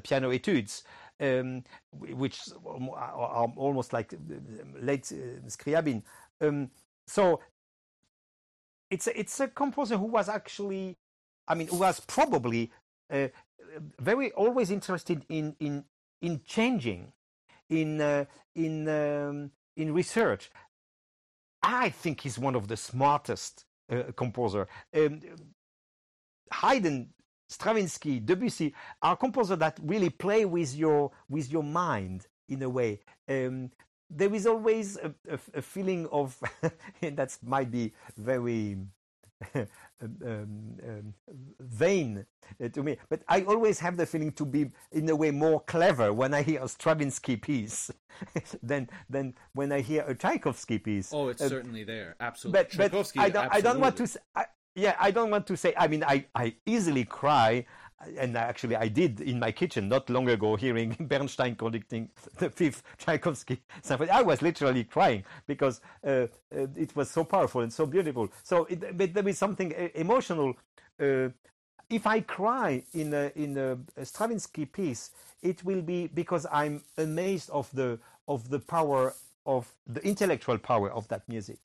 piano 0.03 0.31
etudes. 0.31 0.83
Um, 1.21 1.63
which 1.93 2.41
are 2.97 3.53
almost 3.57 3.93
like 3.93 4.13
late 4.81 5.05
Scriabin. 5.47 6.03
Um, 6.41 6.71
so 7.07 7.39
it's 8.93 9.07
a, 9.07 9.19
it's 9.19 9.41
a 9.41 9.49
composer 9.49 9.97
who 9.97 10.07
was 10.07 10.29
actually, 10.29 10.97
I 11.49 11.55
mean, 11.55 11.69
who 11.69 11.79
was 11.79 12.01
probably 12.01 12.71
very 14.01 14.33
always 14.33 14.71
interested 14.71 15.25
in 15.29 15.57
in 15.61 15.85
in 16.21 16.41
changing, 16.45 17.13
in 17.69 18.01
uh, 18.01 18.25
in 18.55 18.89
um, 18.89 19.51
in 19.77 19.93
research. 19.95 20.51
I 21.63 21.91
think 21.91 22.21
he's 22.21 22.39
one 22.39 22.57
of 22.57 22.69
the 22.69 22.77
smartest 22.77 23.65
uh, 23.91 24.13
composer. 24.17 24.69
Um, 24.95 25.21
Haydn, 26.53 27.11
Stravinsky, 27.49 28.21
Debussy 28.21 28.75
are 29.01 29.17
composers 29.17 29.59
that 29.59 29.79
really 29.83 30.11
play 30.11 30.45
with 30.45 30.75
your 30.75 31.13
with 31.29 31.51
your 31.51 31.63
mind 31.63 32.27
in 32.49 32.63
a 32.63 32.69
way. 32.69 33.01
Um, 33.29 33.71
there 34.15 34.35
is 34.35 34.47
always 34.47 34.97
a, 34.99 35.13
a, 35.29 35.39
a 35.55 35.63
feeling 35.63 36.07
of 36.13 36.39
that 37.01 37.37
might 37.43 37.71
be 37.71 37.93
very 38.17 38.77
um, 39.55 39.69
um, 40.25 41.15
vain 41.61 42.25
uh, 42.63 42.69
to 42.69 42.83
me. 42.83 42.97
But 43.09 43.23
I 43.29 43.43
always 43.43 43.79
have 43.81 43.97
the 43.97 44.07
feeling 44.07 44.33
to 44.33 44.45
be, 44.45 44.71
in 44.93 45.09
a 45.09 45.17
way, 45.17 45.31
more 45.31 45.61
clever 45.61 46.13
when 46.13 46.35
I 46.35 46.43
hear 46.43 46.63
a 46.63 46.69
Stravinsky 46.69 47.37
piece 47.37 47.91
than 48.63 48.89
than 49.09 49.35
when 49.55 49.73
I 49.73 49.81
hear 49.81 50.05
a 50.07 50.15
Tchaikovsky 50.15 50.79
piece. 50.79 51.13
Oh, 51.13 51.29
it's 51.29 51.43
uh, 51.43 51.49
certainly 51.49 51.85
there, 51.85 52.17
absolutely. 52.21 52.77
But, 52.77 52.77
but 52.77 53.13
I 53.19 53.29
don't, 53.29 53.45
absolutely. 53.47 53.51
I 53.53 53.61
don't 53.61 53.81
want 53.81 53.97
to. 53.97 54.21
I, 54.35 54.45
yeah, 54.75 54.97
I 54.99 55.11
don't 55.11 55.31
want 55.31 55.47
to 55.49 55.57
say. 55.57 55.75
I 55.77 55.87
mean, 55.87 56.03
I, 56.03 56.25
I 56.35 56.55
easily 56.65 57.05
cry 57.05 57.67
and 58.19 58.37
actually 58.37 58.77
I 58.77 58.89
did 58.89 59.21
in 59.21 59.39
my 59.39 59.53
kitchen 59.53 59.89
not 59.89 60.09
long 60.11 60.29
ago 60.29 60.57
hearing 60.57 60.97
Bernstein 61.01 61.55
conducting 61.57 62.09
the 62.39 62.51
fifth 62.51 62.83
Tchaikovsky 62.99 63.61
symphony. 63.83 64.11
I 64.11 64.23
was 64.23 64.43
literally 64.43 64.85
crying 64.85 65.25
because 65.47 65.81
uh, 66.05 66.09
uh, 66.11 66.27
it 66.77 66.95
was 66.97 67.11
so 67.11 67.25
powerful 67.25 67.61
and 67.61 67.73
so 67.73 67.87
beautiful. 67.87 68.29
So 68.43 68.65
it, 68.65 68.97
but 68.97 69.15
there 69.15 69.29
is 69.29 69.39
something 69.39 69.75
uh, 69.75 69.89
emotional. 69.95 70.55
Uh, 71.01 71.29
if 71.91 72.07
I 72.07 72.21
cry 72.21 72.83
in 72.95 73.13
a, 73.13 73.31
in 73.37 73.59
a 73.59 74.05
Stravinsky 74.05 74.65
piece, 74.65 75.11
it 75.43 75.63
will 75.65 75.83
be 75.83 76.07
because 76.07 76.47
I'm 76.51 76.83
amazed 76.97 77.51
of 77.51 77.69
the 77.73 77.99
of 78.29 78.49
the 78.49 78.61
power 78.61 79.15
of 79.45 79.69
the 79.87 80.01
intellectual 80.07 80.59
power 80.59 80.91
of 80.91 81.09
that 81.09 81.29
music. 81.29 81.59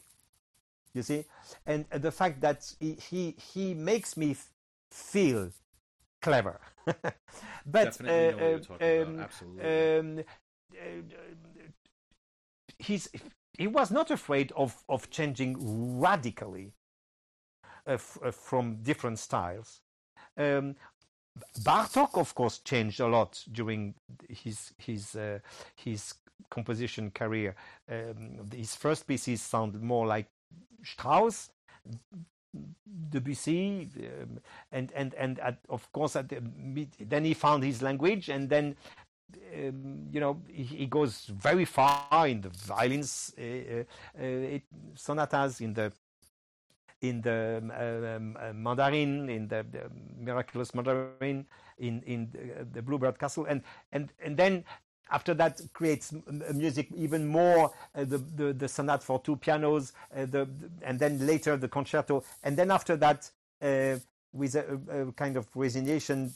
You 0.94 1.04
see, 1.04 1.26
and 1.66 1.86
the 1.92 2.12
fact 2.12 2.42
that 2.42 2.74
he 2.80 2.94
he, 2.94 3.36
he 3.54 3.74
makes 3.74 4.18
me 4.18 4.36
feel 4.90 5.52
clever. 6.22 6.60
but 7.66 8.02
uh, 8.02 8.12
uh 8.12 8.60
um, 8.82 9.26
um, 9.62 10.20
uh, 10.20 10.84
he's 12.80 13.10
he 13.58 13.68
was 13.68 13.92
not 13.92 14.12
afraid 14.12 14.52
of 14.56 14.84
of 14.88 15.10
changing 15.10 16.00
radically 16.00 16.74
uh, 17.88 17.94
f- 17.94 18.20
from 18.32 18.78
different 18.84 19.20
styles. 19.20 19.82
Um, 20.38 20.76
Bartok, 21.62 22.18
of 22.18 22.34
course, 22.34 22.60
changed 22.60 23.00
a 23.00 23.08
lot 23.08 23.44
during 23.52 23.96
his 24.30 24.74
his 24.78 25.16
uh, 25.16 25.40
his 25.76 26.16
composition 26.50 27.12
career. 27.12 27.56
Um, 27.90 28.50
his 28.54 28.76
first 28.76 29.08
pieces 29.08 29.42
sounded 29.42 29.82
more 29.82 30.08
like 30.08 30.28
Strauss. 30.84 31.50
Debussy, 33.10 33.90
um, 33.98 34.40
and 34.72 34.92
and 34.96 35.14
and 35.16 35.40
at, 35.40 35.60
of 35.70 35.92
course, 35.92 36.16
at 36.16 36.30
the, 36.30 36.42
then 37.00 37.26
he 37.26 37.34
found 37.34 37.64
his 37.64 37.82
language, 37.82 38.30
and 38.30 38.50
then 38.50 38.76
um, 39.56 40.08
you 40.12 40.20
know 40.20 40.42
he, 40.48 40.64
he, 40.64 40.86
goes 40.86 41.26
very 41.26 41.66
far 41.66 42.28
in 42.28 42.42
the 42.42 42.50
violins 42.50 43.34
uh, 43.38 43.84
uh, 44.20 44.24
uh 44.24 44.60
sonatas, 44.96 45.62
in 45.62 45.74
the 45.74 45.92
in 47.02 47.22
the 47.22 47.62
um, 48.18 48.38
uh, 48.40 48.54
Mandarin, 48.54 49.30
in 49.30 49.48
the, 49.48 49.66
the, 49.72 49.90
miraculous 50.20 50.74
Mandarin, 50.74 51.46
in 51.78 52.02
in 52.04 52.30
the, 52.32 52.66
the 52.74 52.82
Bluebeard 52.82 53.20
Castle, 53.20 53.46
and 53.46 53.62
and 53.92 54.12
and 54.24 54.36
then 54.36 54.64
after 55.12 55.34
that 55.34 55.62
creates 55.74 56.14
music 56.54 56.90
even 56.96 57.28
more 57.28 57.72
uh, 57.96 58.04
the, 58.04 58.18
the, 58.36 58.54
the 58.54 58.68
sonata 58.68 59.04
for 59.04 59.20
two 59.22 59.36
pianos 59.36 59.94
uh, 60.16 60.26
the, 60.26 60.48
and 60.82 61.00
then 61.00 61.26
later 61.26 61.58
the 61.58 61.68
concerto. 61.68 62.24
And 62.44 62.58
then 62.58 62.72
after 62.72 62.96
that 62.98 63.30
uh, 63.62 63.96
with 64.34 64.56
a, 64.56 64.80
a, 64.90 65.12
kind 65.14 65.38
of 65.38 65.48
resignation 65.56 66.34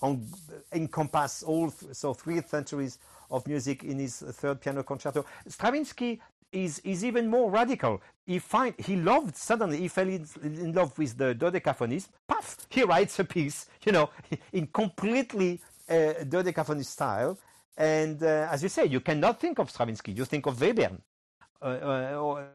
on, 0.00 0.26
encompass 0.72 1.42
all 1.42 1.72
so 1.92 2.14
three 2.14 2.40
centuries 2.42 2.98
of 3.30 3.46
music 3.46 3.84
in 3.84 3.98
his 3.98 4.18
third 4.18 4.60
piano 4.60 4.82
concerto. 4.82 5.24
Stravinsky 5.48 6.20
is 6.52 6.80
is 6.80 7.04
even 7.04 7.28
more 7.28 7.50
radical. 7.50 8.00
He 8.26 8.38
find 8.38 8.74
he 8.78 8.96
loved 8.96 9.36
suddenly 9.36 9.78
he 9.78 9.88
fell 9.88 10.08
in, 10.08 10.26
in 10.42 10.72
love 10.72 10.96
with 10.98 11.16
the 11.16 11.34
dodecaphonism 11.34 12.08
puff! 12.28 12.66
He 12.68 12.82
writes 12.82 13.18
a 13.18 13.24
piece 13.24 13.66
you 13.84 13.92
know 13.92 14.10
in 14.52 14.66
completely 14.66 15.60
uh, 15.88 16.24
dodecaphonic 16.24 16.84
style 16.84 17.38
and 17.76 18.22
uh, 18.22 18.48
as 18.50 18.62
you 18.62 18.68
say, 18.68 18.84
you 18.86 19.00
cannot 19.00 19.40
think 19.40 19.58
of 19.58 19.70
Stravinsky. 19.70 20.12
You 20.12 20.24
think 20.24 20.46
of 20.46 20.56
Webern, 20.58 21.00
uh, 21.60 21.64
uh 21.64 22.16
or, 22.18 22.48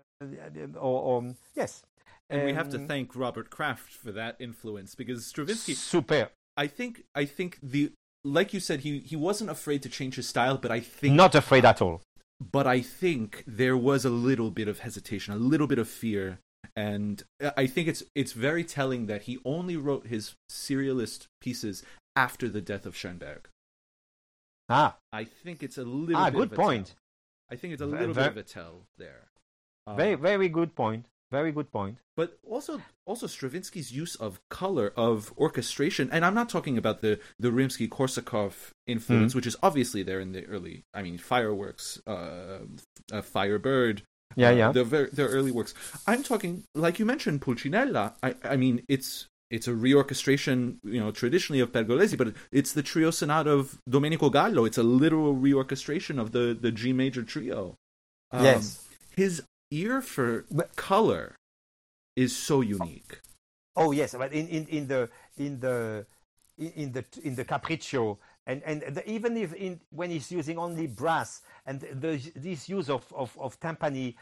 or, 0.80 1.02
or, 1.02 1.36
yes. 1.56 1.84
And 2.30 2.42
um, 2.42 2.46
we 2.46 2.54
have 2.54 2.70
to 2.70 2.78
um, 2.78 2.88
thank 2.88 3.16
Robert 3.16 3.50
Kraft 3.50 3.94
for 3.94 4.12
that 4.12 4.36
influence 4.40 4.96
because 4.96 5.26
Stravinsky. 5.26 5.74
Super. 5.74 6.30
I 6.56 6.68
think. 6.68 7.04
I 7.16 7.26
think 7.26 7.60
the 7.62 7.92
like 8.24 8.54
you 8.54 8.60
said, 8.60 8.82
he 8.82 9.00
he 9.00 9.16
wasn't 9.16 9.50
afraid 9.50 9.82
to 9.84 9.90
change 9.90 10.16
his 10.16 10.28
style, 10.28 10.58
but 10.58 10.72
I 10.72 10.80
think 10.80 11.16
not 11.16 11.36
afraid 11.36 11.66
at 11.66 11.82
all. 11.82 12.02
But 12.40 12.68
I 12.68 12.82
think 12.82 13.44
there 13.48 13.78
was 13.78 14.06
a 14.06 14.10
little 14.10 14.52
bit 14.52 14.68
of 14.68 14.80
hesitation, 14.80 15.34
a 15.34 15.38
little 15.38 15.66
bit 15.66 15.80
of 15.80 15.88
fear, 15.88 16.40
and 16.76 17.24
I 17.56 17.66
think 17.68 17.88
it's 17.88 18.04
it's 18.14 18.34
very 18.34 18.64
telling 18.64 19.08
that 19.08 19.24
he 19.24 19.40
only 19.46 19.78
wrote 19.78 20.08
his 20.08 20.36
serialist 20.52 21.26
pieces 21.42 21.84
after 22.16 22.50
the 22.50 22.62
death 22.62 22.86
of 22.86 22.96
Schoenberg. 22.96 23.48
Ah, 24.70 24.98
I 25.14 25.24
think 25.24 25.64
it's 25.64 25.78
a 25.78 25.84
little. 25.84 26.22
Ah, 26.22 26.30
bit 26.30 26.38
good 26.38 26.52
point. 26.54 26.88
Tell. 26.88 26.96
I 27.50 27.56
think 27.56 27.74
it's 27.74 27.82
a 27.82 27.86
little 27.86 28.14
very, 28.14 28.30
bit 28.30 28.38
of 28.38 28.38
a 28.38 28.44
tell 28.44 28.88
there. 28.98 29.30
Um, 29.86 29.96
very, 29.96 30.16
very 30.16 30.50
good 30.50 30.76
point. 30.76 31.08
Very 31.32 31.52
good 31.52 31.72
point. 31.72 31.98
But 32.16 32.38
also, 32.46 32.82
also 33.06 33.28
Stravinsky's 33.28 33.92
use 33.92 34.16
of 34.16 34.40
color, 34.50 34.94
of 34.96 35.34
orchestration, 35.38 36.10
and 36.12 36.24
I'm 36.26 36.34
not 36.34 36.50
talking 36.50 36.78
about 36.78 37.02
the 37.02 37.20
the 37.38 37.52
Rimsky-Korsakov 37.52 38.54
influence, 38.86 39.34
mm. 39.34 39.36
which 39.36 39.48
is 39.48 39.56
obviously 39.62 40.04
there 40.04 40.20
in 40.20 40.32
the 40.32 40.46
early. 40.46 40.84
I 40.94 41.02
mean, 41.02 41.18
fireworks, 41.18 42.02
uh, 42.08 42.60
uh 43.12 43.22
Firebird. 43.22 44.04
Yeah, 44.36 44.52
yeah. 44.52 44.70
Uh, 44.70 44.72
the 44.74 44.84
very, 44.84 45.10
the 45.10 45.28
early 45.28 45.52
works. 45.52 45.74
I'm 46.06 46.24
talking, 46.24 46.64
like 46.76 47.00
you 47.00 47.06
mentioned, 47.06 47.42
Pulcinella. 47.42 48.14
I, 48.24 48.36
I 48.44 48.56
mean, 48.56 48.84
it's 48.88 49.28
it's 49.50 49.68
a 49.68 49.72
reorchestration, 49.72 50.78
you 50.84 51.00
know, 51.00 51.12
traditionally 51.12 51.62
of 51.62 51.72
Pergolesi, 51.72 52.18
but 52.18 52.34
it's 52.52 52.74
the 52.74 52.84
trio 52.84 53.12
sonata 53.12 53.52
of 53.52 53.80
Domenico 53.90 54.30
Gallo. 54.30 54.66
It's 54.66 54.78
a 54.78 54.84
literal 54.84 55.36
reorchestration 55.36 56.20
of 56.20 56.32
the 56.32 56.58
the 56.60 56.72
G 56.72 56.94
major 56.94 57.24
trio. 57.24 57.76
Um, 58.32 58.44
yes, 58.44 58.88
his 59.16 59.44
ear 59.72 60.02
for 60.02 60.46
but, 60.52 60.76
color 60.76 61.36
is 62.16 62.36
so 62.36 62.62
unique. 62.62 63.20
Oh 63.76 63.92
yes, 63.92 64.16
but 64.18 64.34
in, 64.34 64.48
in, 64.48 64.66
in 64.68 64.88
the 64.88 65.10
in 65.38 65.60
the 65.60 66.06
in 66.58 66.92
the 66.92 67.06
in 67.24 67.36
the 67.36 67.46
Capriccio 67.46 68.18
and 68.48 68.64
and 68.64 68.82
the, 68.82 69.08
even 69.10 69.38
if 69.38 69.54
in 69.54 69.80
when 69.92 70.10
he's 70.10 70.32
using 70.32 70.58
only 70.58 70.88
brass 70.88 71.42
and 71.66 71.82
the, 71.82 72.18
this 72.36 72.68
use 72.68 72.90
of 72.90 73.06
of, 73.14 73.38
of 73.40 73.60
timpani 73.60 74.16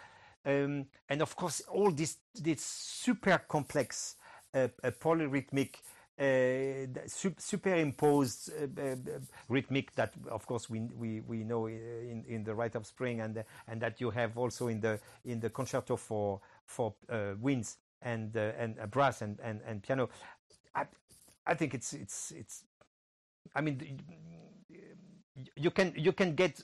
um, 0.45 0.86
and 1.07 1.21
of 1.21 1.36
course 1.36 1.61
all 1.69 1.91
this 1.91 2.17
this 2.34 2.61
super 2.61 3.38
complex 3.47 4.17
a, 4.56 4.70
a 4.84 4.91
polyrhythmic 4.91 5.76
uh, 6.18 6.88
superimposed 7.38 8.49
uh, 8.53 8.82
uh, 8.82 8.95
rhythmic 9.49 9.93
that 9.95 10.14
of 10.32 10.45
course 10.47 10.70
we 10.70 10.80
we, 10.97 11.20
we 11.22 11.43
know 11.43 11.68
in, 11.68 12.24
in 12.28 12.43
the 12.43 12.56
Rite 12.56 12.76
of 12.76 12.86
Spring 12.88 13.20
and 13.20 13.43
and 13.68 13.82
that 13.82 13.99
you 13.99 14.10
have 14.12 14.38
also 14.38 14.68
in 14.68 14.80
the 14.80 14.99
in 15.26 15.41
the 15.41 15.49
concerto 15.49 15.97
for 15.97 16.39
for 16.66 16.93
uh, 17.10 17.34
winds 17.41 17.78
and 18.01 18.36
uh, 18.38 18.51
and 18.58 18.78
brass 18.91 19.22
and, 19.22 19.39
and, 19.43 19.60
and 19.68 19.84
piano. 19.84 20.10
I, 20.74 20.86
I 21.45 21.53
think 21.53 21.74
it's 21.74 21.91
it's 21.91 22.32
it's 22.32 22.64
I 23.53 23.62
mean 23.62 23.99
you 25.58 25.72
can 25.72 25.93
you 25.97 26.14
can 26.14 26.34
get 26.34 26.62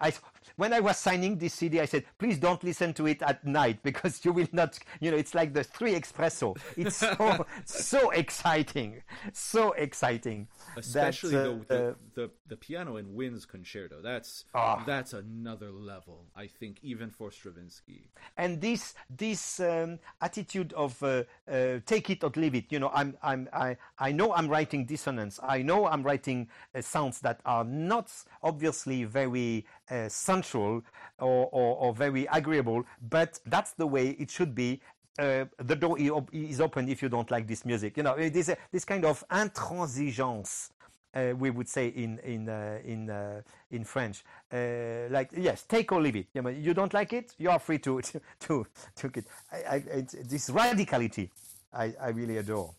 I, 0.00 0.12
when 0.56 0.72
I 0.72 0.80
was 0.80 0.98
signing 0.98 1.38
this 1.38 1.54
CD, 1.54 1.80
I 1.80 1.86
said, 1.86 2.04
please 2.18 2.38
don't 2.38 2.62
listen 2.62 2.92
to 2.94 3.06
it 3.06 3.22
at 3.22 3.44
night 3.44 3.82
because 3.82 4.24
you 4.24 4.32
will 4.32 4.46
not, 4.52 4.78
you 5.00 5.10
know, 5.10 5.16
it's 5.16 5.34
like 5.34 5.52
the 5.52 5.64
three 5.64 5.94
espresso. 5.94 6.56
It's 6.76 6.96
so, 6.96 7.46
so 7.64 8.10
exciting, 8.10 9.02
so 9.32 9.72
exciting. 9.72 10.48
Especially 10.76 11.32
that, 11.32 11.48
uh, 11.48 11.52
the, 11.52 11.64
the, 11.66 11.96
the, 12.14 12.30
the, 12.48 12.56
piano 12.56 12.96
in 12.96 13.14
Wind's 13.14 13.46
concerto. 13.46 14.00
That's, 14.02 14.44
oh. 14.54 14.82
that's 14.86 15.12
another 15.12 15.70
level, 15.70 16.26
I 16.36 16.46
think, 16.46 16.78
even 16.82 17.10
for 17.10 17.30
Stravinsky. 17.30 18.10
And 18.36 18.60
this, 18.60 18.94
this 19.10 19.60
um, 19.60 19.98
attitude 20.20 20.72
of 20.74 21.02
uh, 21.02 21.24
uh, 21.50 21.80
take 21.86 22.10
it 22.10 22.22
or 22.22 22.30
leave 22.36 22.54
it, 22.54 22.66
you 22.70 22.78
know, 22.78 22.90
I'm, 22.94 23.16
I'm, 23.22 23.48
I, 23.52 23.76
I 23.98 24.12
know 24.12 24.32
I'm 24.32 24.48
writing 24.48 24.84
dissonance. 24.84 25.40
I 25.42 25.62
know 25.62 25.86
I'm 25.86 26.02
writing 26.02 26.48
uh, 26.74 26.80
sounds 26.80 27.20
that 27.20 27.40
are 27.44 27.64
not 27.64 28.10
obviously 28.42 29.04
very 29.04 29.66
uh, 29.90 30.08
sensual 30.08 30.82
or, 31.18 31.48
or, 31.52 31.76
or, 31.76 31.94
very 31.94 32.26
agreeable, 32.32 32.84
but 33.10 33.38
that's 33.46 33.72
the 33.72 33.86
way 33.86 34.10
it 34.18 34.30
should 34.30 34.54
be. 34.54 34.80
Uh, 35.18 35.44
the 35.58 35.76
door 35.76 35.96
is 36.32 36.60
open 36.60 36.88
if 36.88 37.02
you 37.02 37.08
don't 37.08 37.30
like 37.30 37.46
this 37.46 37.64
music. 37.64 37.96
You 37.96 38.02
know, 38.02 38.14
it 38.14 38.34
is 38.34 38.48
a, 38.48 38.56
this 38.72 38.84
kind 38.84 39.04
of 39.04 39.22
intransigence. 39.30 40.70
Uh, 41.14 41.32
we 41.38 41.50
would 41.50 41.68
say 41.68 41.88
in 41.88 42.18
in 42.24 42.48
uh, 42.48 42.78
in 42.84 43.08
uh, 43.08 43.40
in 43.70 43.84
French, 43.84 44.24
uh, 44.52 45.06
like 45.10 45.30
yes, 45.36 45.62
take 45.62 45.92
or 45.92 46.02
leave 46.02 46.16
it. 46.16 46.26
You, 46.34 46.42
know, 46.42 46.48
you 46.48 46.74
don't 46.74 46.92
like 46.92 47.12
it, 47.12 47.34
you 47.38 47.50
are 47.50 47.60
free 47.60 47.78
to 47.78 48.00
to 48.02 48.20
to, 48.40 48.66
to 48.96 49.10
it. 49.14 49.24
I, 49.52 49.56
I, 49.76 50.06
this 50.24 50.50
radicality, 50.50 51.30
I, 51.72 51.94
I 52.00 52.08
really 52.08 52.38
adore. 52.38 52.74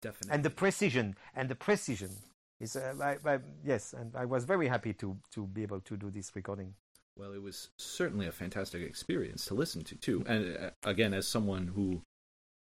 Definitely. 0.00 0.34
And 0.34 0.42
the 0.44 0.50
precision 0.50 1.16
and 1.34 1.48
the 1.48 1.54
precision 1.54 2.08
is 2.08 2.35
I, 2.60 3.16
I, 3.24 3.38
yes, 3.64 3.92
and 3.92 4.14
I 4.16 4.24
was 4.24 4.44
very 4.44 4.68
happy 4.68 4.92
to 4.94 5.16
to 5.32 5.46
be 5.46 5.62
able 5.62 5.80
to 5.80 5.96
do 5.96 6.10
this 6.10 6.32
recording. 6.34 6.74
Well, 7.18 7.32
it 7.32 7.42
was 7.42 7.70
certainly 7.78 8.26
a 8.26 8.32
fantastic 8.32 8.82
experience 8.82 9.46
to 9.46 9.54
listen 9.54 9.84
to 9.84 9.96
too, 9.96 10.24
and 10.26 10.56
uh, 10.56 10.70
again, 10.84 11.14
as 11.14 11.26
someone 11.26 11.68
who 11.68 12.02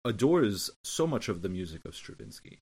adores 0.05 0.69
so 0.83 1.07
much 1.07 1.29
of 1.29 1.41
the 1.41 1.49
music 1.49 1.85
of 1.85 1.95
Stravinsky. 1.95 2.59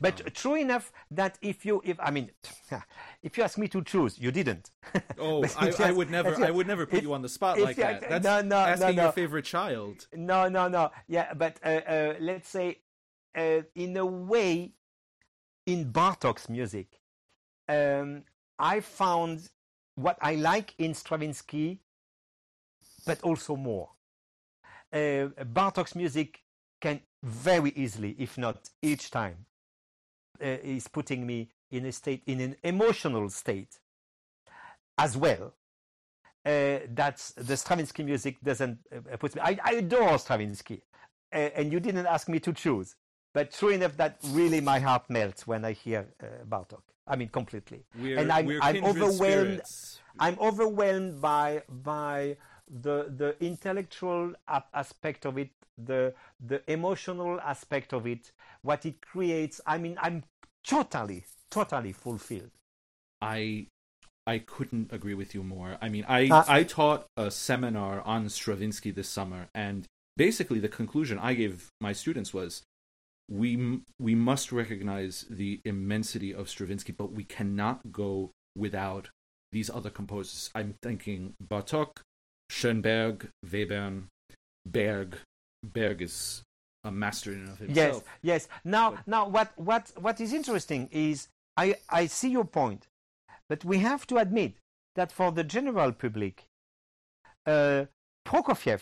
But 0.00 0.20
um, 0.20 0.30
true 0.32 0.54
enough 0.54 0.92
that 1.10 1.38
if 1.42 1.64
you, 1.64 1.80
if 1.84 1.98
I 2.00 2.10
mean, 2.10 2.30
if 3.22 3.36
you 3.36 3.44
ask 3.44 3.58
me 3.58 3.68
to 3.68 3.82
choose, 3.82 4.18
you 4.18 4.30
didn't. 4.30 4.70
Oh, 5.18 5.44
I, 5.58 5.72
I, 5.80 5.90
would 5.90 6.10
never, 6.10 6.42
I 6.42 6.50
would 6.50 6.66
never 6.66 6.86
put 6.86 6.98
if, 6.98 7.02
you 7.02 7.12
on 7.12 7.20
the 7.20 7.28
spot 7.28 7.60
like 7.60 7.76
you, 7.76 7.82
that. 7.82 8.08
That's 8.08 8.24
no, 8.24 8.40
no, 8.40 8.56
asking 8.56 8.86
no, 8.88 8.92
no. 8.92 9.02
your 9.02 9.12
favorite 9.12 9.44
child. 9.44 10.06
No, 10.14 10.48
no, 10.48 10.66
no. 10.68 10.90
Yeah, 11.08 11.34
but 11.34 11.58
uh, 11.62 11.68
uh, 11.68 12.14
let's 12.20 12.48
say, 12.48 12.78
uh, 13.36 13.62
in 13.74 13.96
a 13.98 14.06
way, 14.06 14.72
in 15.66 15.92
Bartok's 15.92 16.48
music, 16.48 17.00
um, 17.68 18.24
I 18.58 18.80
found 18.80 19.48
what 19.94 20.18
I 20.20 20.34
like 20.34 20.74
in 20.78 20.94
Stravinsky, 20.94 21.80
but 23.06 23.20
also 23.22 23.56
more. 23.56 23.90
Uh, 24.92 25.28
Bartok's 25.54 25.94
music 25.94 26.42
can 26.80 27.00
very 27.22 27.70
easily, 27.76 28.16
if 28.18 28.38
not 28.38 28.70
each 28.82 29.10
time, 29.10 29.46
uh, 30.42 30.46
is 30.46 30.88
putting 30.88 31.26
me 31.26 31.50
in 31.70 31.86
a 31.86 31.92
state, 31.92 32.22
in 32.26 32.40
an 32.40 32.56
emotional 32.62 33.28
state 33.30 33.78
as 34.98 35.16
well. 35.16 35.54
Uh, 36.44 36.78
that's 36.94 37.32
the 37.32 37.56
Stravinsky 37.56 38.02
music 38.02 38.40
doesn't 38.42 38.78
uh, 38.94 39.16
put 39.18 39.34
me. 39.34 39.42
I, 39.42 39.58
I 39.62 39.72
adore 39.74 40.18
Stravinsky, 40.18 40.82
uh, 41.32 41.36
and 41.36 41.70
you 41.70 41.80
didn't 41.80 42.06
ask 42.06 42.28
me 42.28 42.40
to 42.40 42.52
choose. 42.52 42.96
But 43.32 43.52
true 43.52 43.68
enough, 43.68 43.96
that 43.96 44.18
really 44.28 44.60
my 44.60 44.80
heart 44.80 45.08
melts 45.08 45.46
when 45.46 45.64
I 45.64 45.72
hear 45.72 46.08
uh, 46.22 46.44
Bartok. 46.48 46.82
I 47.06 47.16
mean, 47.16 47.28
completely. 47.28 47.84
We're, 48.00 48.18
and 48.18 48.30
I'm, 48.30 48.48
I'm 48.62 48.84
overwhelmed. 48.84 49.62
Spirits. 49.64 50.00
I'm 50.18 50.38
overwhelmed 50.40 51.20
by 51.20 51.62
by 51.68 52.36
the 52.68 53.12
the 53.16 53.36
intellectual 53.40 54.34
aspect 54.74 55.26
of 55.26 55.38
it, 55.38 55.50
the 55.76 56.14
the 56.44 56.62
emotional 56.70 57.40
aspect 57.40 57.92
of 57.92 58.06
it, 58.06 58.32
what 58.62 58.84
it 58.86 59.00
creates. 59.00 59.60
I 59.66 59.78
mean, 59.78 59.96
I'm 60.00 60.24
totally, 60.64 61.24
totally 61.50 61.92
fulfilled. 61.92 62.50
I 63.20 63.66
I 64.26 64.38
couldn't 64.38 64.92
agree 64.92 65.14
with 65.14 65.34
you 65.34 65.42
more. 65.42 65.78
I 65.80 65.88
mean, 65.88 66.04
I 66.08 66.28
uh, 66.28 66.44
I 66.46 66.62
taught 66.64 67.06
a 67.16 67.30
seminar 67.30 68.00
on 68.02 68.28
Stravinsky 68.28 68.90
this 68.90 69.08
summer, 69.08 69.48
and 69.54 69.86
basically 70.16 70.60
the 70.60 70.68
conclusion 70.68 71.18
I 71.18 71.34
gave 71.34 71.68
my 71.80 71.92
students 71.92 72.34
was 72.34 72.62
we 73.30 73.80
we 73.98 74.14
must 74.14 74.50
recognize 74.50 75.24
the 75.30 75.60
immensity 75.64 76.34
of 76.34 76.48
Stravinsky, 76.48 76.92
but 76.92 77.12
we 77.12 77.24
cannot 77.24 77.92
go 77.92 78.32
without 78.56 79.08
these 79.52 79.70
other 79.70 79.88
composers. 79.90 80.50
I'm 80.54 80.74
thinking 80.82 81.34
Bartok, 81.42 82.02
Schoenberg, 82.50 83.28
Webern, 83.46 84.08
Berg. 84.66 85.16
Berg 85.62 86.02
is 86.02 86.42
a 86.84 86.90
master 86.90 87.32
in 87.32 87.44
of 87.48 87.58
himself. 87.58 88.02
Yes, 88.22 88.48
yes. 88.48 88.48
Now, 88.64 88.92
but, 88.92 89.06
now, 89.06 89.28
what 89.28 89.52
what 89.56 89.92
what 89.96 90.20
is 90.20 90.32
interesting 90.32 90.88
is 90.90 91.28
I 91.56 91.76
I 91.88 92.06
see 92.06 92.30
your 92.30 92.44
point, 92.44 92.88
but 93.48 93.64
we 93.64 93.78
have 93.78 94.06
to 94.08 94.16
admit 94.16 94.54
that 94.96 95.12
for 95.12 95.30
the 95.30 95.44
general 95.44 95.92
public, 95.92 96.46
uh, 97.46 97.84
Prokofiev 98.26 98.80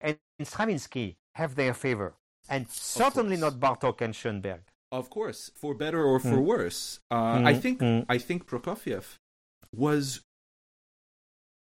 and 0.00 0.18
Stravinsky 0.40 1.16
have 1.34 1.56
their 1.56 1.74
favor 1.74 2.14
and 2.48 2.68
certainly 2.68 3.36
not 3.36 3.60
Bartok 3.60 4.00
and 4.00 4.14
Schoenberg. 4.14 4.60
Of 4.90 5.08
course, 5.08 5.50
for 5.54 5.74
better 5.74 6.04
or 6.04 6.20
for 6.20 6.36
mm. 6.36 6.44
worse. 6.44 7.00
Uh, 7.10 7.38
mm. 7.38 7.46
I 7.46 7.54
think 7.54 7.80
mm. 7.80 8.04
I 8.08 8.18
think 8.18 8.46
Prokofiev 8.46 9.16
was 9.74 10.20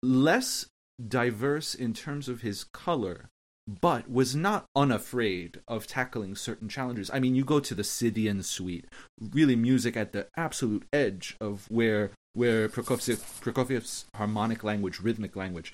less 0.01 0.65
diverse 1.07 1.75
in 1.75 1.93
terms 1.93 2.27
of 2.27 2.41
his 2.41 2.63
color, 2.63 3.29
but 3.67 4.09
was 4.09 4.35
not 4.35 4.65
unafraid 4.75 5.61
of 5.67 5.85
tackling 5.85 6.35
certain 6.35 6.69
challenges. 6.69 7.11
I 7.13 7.19
mean, 7.19 7.35
you 7.35 7.45
go 7.45 7.59
to 7.59 7.75
the 7.75 7.83
Scythian 7.83 8.41
suite, 8.41 8.85
really 9.19 9.55
music 9.55 9.95
at 9.95 10.11
the 10.11 10.27
absolute 10.35 10.85
edge 10.91 11.37
of 11.39 11.67
where 11.69 12.11
where 12.33 12.67
Prokofiev, 12.67 13.19
Prokofiev's 13.41 14.05
harmonic 14.15 14.63
language, 14.63 14.99
rhythmic 14.99 15.35
language. 15.35 15.73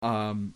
Um, 0.00 0.54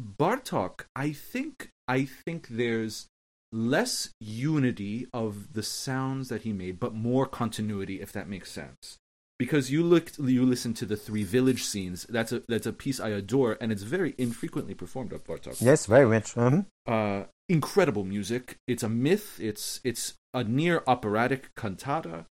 Bartok, 0.00 0.82
I 0.94 1.12
think 1.12 1.70
I 1.88 2.04
think 2.04 2.48
there's 2.48 3.06
less 3.52 4.10
unity 4.20 5.06
of 5.12 5.52
the 5.52 5.62
sounds 5.62 6.28
that 6.28 6.42
he 6.42 6.52
made, 6.52 6.78
but 6.80 6.94
more 6.94 7.26
continuity, 7.26 8.00
if 8.00 8.12
that 8.12 8.28
makes 8.28 8.50
sense. 8.50 8.98
Because 9.38 9.70
you 9.70 9.82
look, 9.82 10.12
you 10.18 10.44
listen 10.46 10.72
to 10.74 10.86
the 10.86 10.96
three 10.96 11.22
village 11.22 11.62
scenes. 11.62 12.06
That's 12.08 12.32
a 12.32 12.42
that's 12.48 12.66
a 12.66 12.72
piece 12.72 12.98
I 12.98 13.10
adore, 13.10 13.58
and 13.60 13.70
it's 13.70 13.82
very 13.82 14.14
infrequently 14.16 14.74
performed 14.74 15.12
at 15.12 15.24
Bartok. 15.24 15.60
Yes, 15.60 15.84
very 15.84 16.06
much. 16.06 16.34
Mm-hmm. 16.34 16.60
Uh, 16.86 17.24
incredible 17.48 18.04
music. 18.04 18.56
It's 18.66 18.82
a 18.82 18.88
myth. 18.88 19.38
It's 19.38 19.80
it's 19.84 20.14
a 20.32 20.42
near 20.42 20.82
operatic 20.86 21.54
cantata, 21.54 22.24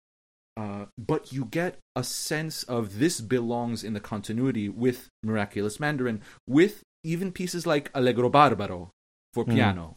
uh, 0.56 0.86
but 0.96 1.32
you 1.32 1.44
get 1.44 1.78
a 1.96 2.04
sense 2.04 2.62
of 2.64 3.00
this 3.00 3.20
belongs 3.20 3.82
in 3.82 3.94
the 3.94 4.00
continuity 4.00 4.68
with 4.68 5.08
Miraculous 5.24 5.80
Mandarin, 5.80 6.20
with 6.46 6.84
even 7.02 7.32
pieces 7.32 7.66
like 7.66 7.90
Allegro 7.94 8.28
Barbaro 8.28 8.92
for 9.32 9.44
mm. 9.44 9.54
piano. 9.54 9.96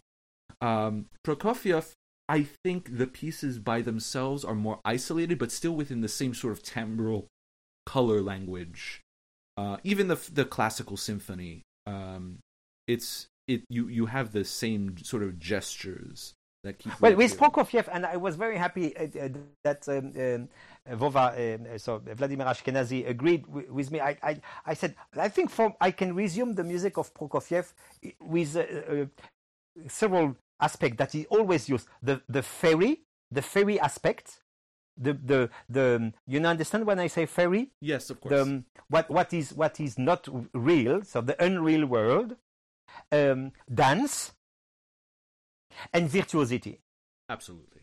Um, 0.62 1.08
Prokofiev, 1.26 1.94
I 2.28 2.44
think 2.64 2.98
the 2.98 3.08
pieces 3.08 3.60
by 3.60 3.82
themselves 3.82 4.44
are 4.44 4.56
more 4.56 4.80
isolated, 4.84 5.38
but 5.38 5.52
still 5.52 5.76
within 5.76 6.02
the 6.02 6.08
same 6.08 6.34
sort 6.34 6.54
of 6.54 6.64
timbral 6.64 7.28
color 7.86 8.22
language. 8.22 9.02
Uh, 9.58 9.78
even 9.84 10.08
the 10.08 10.20
the 10.34 10.46
classical 10.46 10.98
symphony, 10.98 11.62
um, 11.86 12.40
it's 12.88 13.28
it 13.48 13.64
you 13.70 13.88
you 13.88 14.08
have 14.08 14.32
the 14.32 14.44
same 14.44 14.98
sort 14.98 15.24
of 15.24 15.40
gestures. 15.40 16.34
Well, 17.00 17.16
with 17.16 17.38
Prokofiev, 17.38 17.88
and 17.92 18.06
I 18.06 18.18
was 18.18 18.36
very 18.36 18.58
happy 18.58 18.96
uh, 18.98 19.04
uh 19.04 19.30
that 19.64 19.88
um, 19.88 20.14
um, 20.16 20.98
Vova, 20.98 21.34
uh, 21.34 21.78
so 21.78 22.00
Vladimir 22.00 22.48
Ashkenazy, 22.48 23.08
agreed 23.08 23.46
w- 23.48 23.72
with 23.72 23.92
me. 23.92 24.00
I, 24.00 24.18
I, 24.24 24.42
I 24.66 24.74
said 24.74 24.96
I 25.18 25.30
think 25.30 25.50
from 25.50 25.74
I 25.80 25.92
can 25.92 26.16
resume 26.16 26.54
the 26.54 26.64
music 26.64 26.98
of 26.98 27.14
Prokofiev 27.14 27.74
with 28.20 28.56
uh, 28.56 28.62
uh, 28.62 29.06
several 29.88 30.36
aspects 30.60 30.98
that 30.98 31.12
he 31.12 31.26
always 31.28 31.70
used. 31.70 31.88
The 32.02 32.22
the 32.30 32.42
fairy, 32.42 33.02
the 33.32 33.42
fairy 33.42 33.80
aspect. 33.80 34.42
The 34.98 35.14
the 35.14 35.50
the 35.70 36.14
you 36.26 36.40
understand 36.40 36.86
when 36.86 37.00
I 37.00 37.08
say 37.08 37.26
fairy? 37.26 37.72
Yes, 37.82 38.10
of 38.10 38.22
course. 38.22 38.34
The, 38.34 38.42
um, 38.42 38.66
what 38.88 39.10
what 39.10 39.34
is 39.34 39.54
what 39.54 39.80
is 39.82 39.98
not 40.00 40.28
real? 40.54 41.04
So 41.04 41.20
the 41.20 41.36
unreal 41.44 41.86
world, 41.86 42.38
um, 43.12 43.52
dance, 43.74 44.32
and 45.94 46.10
virtuosity. 46.10 46.80
Absolutely. 47.30 47.82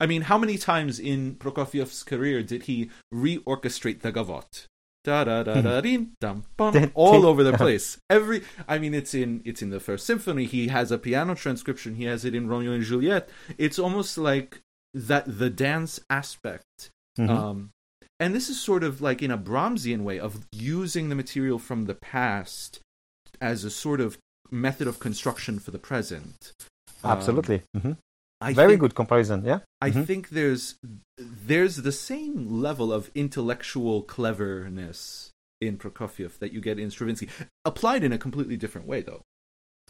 I 0.00 0.06
mean, 0.06 0.22
how 0.22 0.38
many 0.38 0.58
times 0.58 0.98
in 0.98 1.36
Prokofiev's 1.36 2.02
career 2.02 2.42
did 2.42 2.64
he 2.64 2.90
reorchestrate 3.12 4.00
the 4.00 4.12
gavotte? 4.12 4.66
da 5.04 5.22
da 5.22 5.42
da 5.42 5.60
da 5.60 5.80
ding 5.82 6.12
dum 6.20 6.44
bum 6.56 6.90
all 6.94 7.26
over 7.26 7.44
the 7.44 7.52
place. 7.52 7.98
Every 8.10 8.42
I 8.66 8.78
mean 8.78 8.94
it's 8.94 9.14
in 9.14 9.42
it's 9.44 9.62
in 9.62 9.70
the 9.70 9.78
first 9.78 10.06
symphony. 10.06 10.46
He 10.46 10.68
has 10.68 10.90
a 10.90 10.98
piano 10.98 11.34
transcription. 11.34 11.96
He 11.96 12.04
has 12.04 12.24
it 12.24 12.34
in 12.34 12.48
Romeo 12.48 12.72
and 12.72 12.82
Juliet. 12.82 13.28
It's 13.58 13.78
almost 13.78 14.18
like 14.18 14.62
that 14.94 15.24
the 15.26 15.50
dance 15.50 16.00
aspect 16.08 16.90
mm-hmm. 17.18 17.30
um, 17.30 17.70
and 18.18 18.34
this 18.34 18.48
is 18.48 18.60
sort 18.60 18.82
of 18.82 19.00
like 19.00 19.22
in 19.22 19.30
a 19.30 19.36
Brahmsian 19.36 20.04
way 20.04 20.18
of 20.18 20.46
using 20.52 21.08
the 21.08 21.14
material 21.14 21.58
from 21.58 21.84
the 21.84 21.94
past 21.94 22.80
as 23.40 23.64
a 23.64 23.70
sort 23.70 24.00
of 24.00 24.18
method 24.50 24.86
of 24.86 25.00
construction 25.00 25.58
for 25.58 25.70
the 25.70 25.78
present. 25.78 26.52
Um, 27.04 27.10
Absolutely. 27.10 27.62
hmm 27.76 27.92
I 28.40 28.52
Very 28.52 28.70
think- 28.72 28.80
good 28.80 28.94
comparison. 28.94 29.44
Yeah. 29.44 29.60
I 29.80 29.90
Mhm. 29.90 30.06
think 30.06 30.28
there's 30.30 30.76
there's 31.16 31.76
the 31.76 31.92
same 31.92 32.60
level 32.60 32.92
of 32.92 33.10
intellectual 33.14 34.02
cleverness 34.02 35.30
in 35.60 35.78
Prokofiev 35.78 36.38
that 36.40 36.52
you 36.52 36.60
get 36.60 36.78
in 36.78 36.90
Stravinsky, 36.90 37.28
applied 37.64 38.02
in 38.04 38.12
a 38.12 38.18
completely 38.18 38.56
different 38.56 38.86
way, 38.86 39.00
though. 39.02 39.22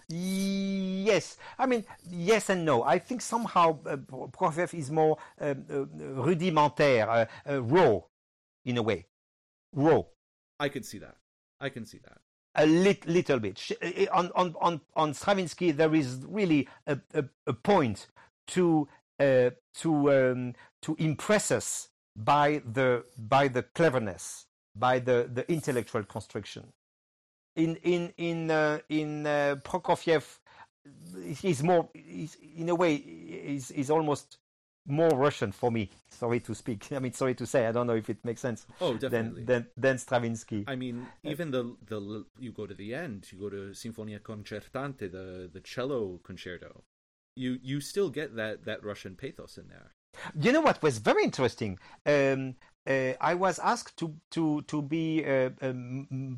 Yes, 0.08 1.36
I 1.58 1.66
mean 1.66 1.84
yes 2.10 2.50
and 2.50 2.64
no. 2.64 2.82
I 2.84 2.98
think 2.98 3.20
somehow 3.22 3.78
uh, 3.86 3.96
Prokofiev 3.96 4.74
is 4.74 4.90
more 4.90 5.16
um, 5.40 5.64
uh, 5.70 5.84
rudimentaire, 6.22 7.08
uh, 7.08 7.26
uh, 7.50 7.62
raw, 7.62 8.00
in 8.64 8.76
a 8.76 8.82
way, 8.82 9.06
raw. 9.72 10.02
I 10.60 10.68
can 10.68 10.82
see 10.82 10.98
that. 10.98 11.16
I 11.60 11.70
can 11.70 11.86
see 11.86 11.98
that. 12.04 12.18
A 12.54 12.66
lit, 12.66 13.06
little 13.06 13.38
bit. 13.38 13.58
Sh- 13.58 13.72
uh, 13.82 14.06
On, 14.12 14.30
on, 14.34 14.54
on, 14.60 14.80
on 14.94 15.14
Stravinsky, 15.14 15.72
there 15.72 15.94
is 15.94 16.20
really 16.28 16.68
a, 16.86 16.98
a, 17.14 17.24
a 17.46 17.52
point 17.52 18.06
to, 18.48 18.88
uh, 19.20 19.50
to, 19.74 20.12
um, 20.12 20.54
to 20.82 20.96
impress 20.98 21.50
us 21.50 21.88
by 22.16 22.62
the, 22.64 23.04
by 23.18 23.48
the 23.48 23.62
cleverness, 23.62 24.46
by 24.76 24.98
the, 24.98 25.28
the 25.32 25.50
intellectual 25.50 26.04
construction. 26.04 26.72
In, 27.56 27.76
in, 27.76 28.12
in, 28.16 28.50
uh, 28.50 28.78
in 28.88 29.26
uh, 29.26 29.56
Prokofiev, 29.64 30.38
he's 31.40 31.62
more, 31.62 31.88
he's, 31.94 32.36
in 32.56 32.68
a 32.68 32.74
way, 32.74 32.96
he's, 32.96 33.68
he's 33.68 33.90
almost 33.90 34.38
more 34.86 35.10
Russian 35.10 35.52
for 35.52 35.70
me. 35.70 35.90
Sorry 36.08 36.40
to 36.40 36.54
speak. 36.54 36.88
I 36.92 36.98
mean, 36.98 37.12
sorry 37.12 37.34
to 37.34 37.46
say. 37.46 37.66
I 37.66 37.72
don't 37.72 37.86
know 37.86 37.94
if 37.94 38.10
it 38.10 38.24
makes 38.24 38.40
sense. 38.40 38.66
Oh, 38.80 38.94
definitely. 38.94 39.44
Than, 39.44 39.46
than, 39.46 39.66
than 39.76 39.98
Stravinsky. 39.98 40.64
I 40.66 40.76
mean, 40.76 41.06
even 41.22 41.50
the 41.50 41.76
the 41.86 42.24
you 42.38 42.52
go 42.52 42.66
to 42.66 42.74
the 42.74 42.94
end, 42.94 43.26
you 43.30 43.38
go 43.38 43.50
to 43.50 43.72
Sinfonia 43.72 44.20
Concertante, 44.20 45.10
the 45.10 45.50
the 45.52 45.60
cello 45.60 46.20
concerto. 46.22 46.84
You 47.36 47.58
you 47.62 47.80
still 47.80 48.10
get 48.10 48.36
that 48.36 48.64
that 48.64 48.84
Russian 48.84 49.16
pathos 49.16 49.58
in 49.58 49.68
there. 49.68 49.92
You 50.40 50.52
know 50.52 50.60
what 50.60 50.80
was 50.82 50.98
very 50.98 51.24
interesting? 51.24 51.78
Um, 52.06 52.54
uh, 52.86 53.14
I 53.20 53.34
was 53.34 53.58
asked 53.58 53.96
to 53.98 54.14
to 54.32 54.62
to 54.62 54.82
be 54.82 55.24
a 55.24 55.50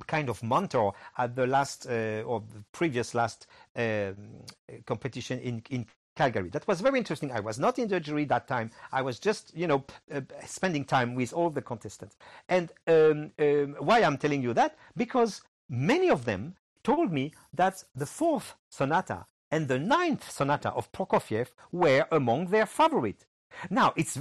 kind 0.06 0.30
of 0.30 0.42
mentor 0.42 0.94
at 1.18 1.34
the 1.34 1.46
last 1.46 1.86
uh, 1.86 2.22
or 2.24 2.40
the 2.40 2.62
previous 2.72 3.14
last 3.14 3.46
um, 3.74 4.44
competition 4.86 5.40
in 5.40 5.62
in 5.70 5.86
Calgary. 6.16 6.48
That 6.48 6.66
was 6.66 6.80
very 6.80 6.98
interesting. 6.98 7.30
I 7.30 7.40
was 7.40 7.58
not 7.58 7.78
in 7.78 7.88
the 7.88 8.00
jury 8.00 8.24
that 8.24 8.48
time. 8.48 8.70
I 8.92 9.02
was 9.02 9.18
just 9.20 9.52
you 9.54 9.66
know 9.66 9.84
uh, 10.12 10.22
spending 10.46 10.84
time 10.84 11.14
with 11.14 11.32
all 11.32 11.50
the 11.50 11.62
contestants. 11.62 12.16
And 12.48 12.72
um, 12.88 13.30
um, 13.38 13.76
why 13.78 14.02
I'm 14.02 14.18
telling 14.18 14.42
you 14.42 14.52
that 14.54 14.76
because 14.96 15.42
many 15.68 16.08
of 16.10 16.24
them 16.24 16.56
told 16.82 17.12
me 17.12 17.32
that 17.52 17.84
the 17.94 18.06
fourth 18.06 18.54
sonata 18.68 19.26
and 19.50 19.68
the 19.68 19.78
ninth 19.78 20.30
sonata 20.30 20.70
of 20.70 20.90
Prokofiev 20.92 21.48
were 21.70 22.06
among 22.10 22.46
their 22.46 22.66
favorite. 22.66 23.26
Now 23.70 23.92
it's 23.96 24.18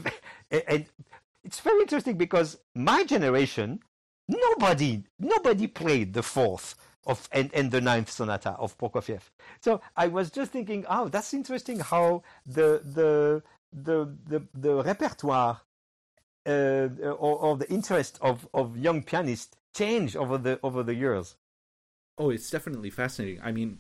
and 0.51 0.85
it's 1.43 1.59
very 1.59 1.81
interesting 1.81 2.17
because 2.17 2.57
my 2.73 3.03
generation, 3.03 3.79
nobody 4.27 5.03
nobody 5.19 5.67
played 5.67 6.13
the 6.13 6.23
fourth 6.23 6.75
of 7.05 7.27
and, 7.31 7.51
and 7.53 7.71
the 7.71 7.81
ninth 7.81 8.09
sonata 8.09 8.51
of 8.51 8.77
Prokofiev. 8.77 9.21
So 9.61 9.81
I 9.95 10.07
was 10.07 10.31
just 10.31 10.51
thinking, 10.51 10.85
oh, 10.89 11.07
that's 11.07 11.33
interesting 11.33 11.79
how 11.79 12.23
the 12.45 12.81
the 12.83 13.43
the 13.71 14.15
the, 14.27 14.47
the 14.53 14.83
repertoire 14.83 15.61
uh, 16.45 16.89
or, 17.01 17.37
or 17.39 17.57
the 17.57 17.69
interest 17.69 18.17
of, 18.21 18.47
of 18.53 18.77
young 18.77 19.03
pianists 19.03 19.55
change 19.75 20.15
over 20.15 20.37
the 20.37 20.59
over 20.63 20.83
the 20.83 20.95
years. 20.95 21.35
Oh, 22.17 22.29
it's 22.29 22.49
definitely 22.49 22.89
fascinating. 22.89 23.41
I 23.43 23.51
mean, 23.51 23.79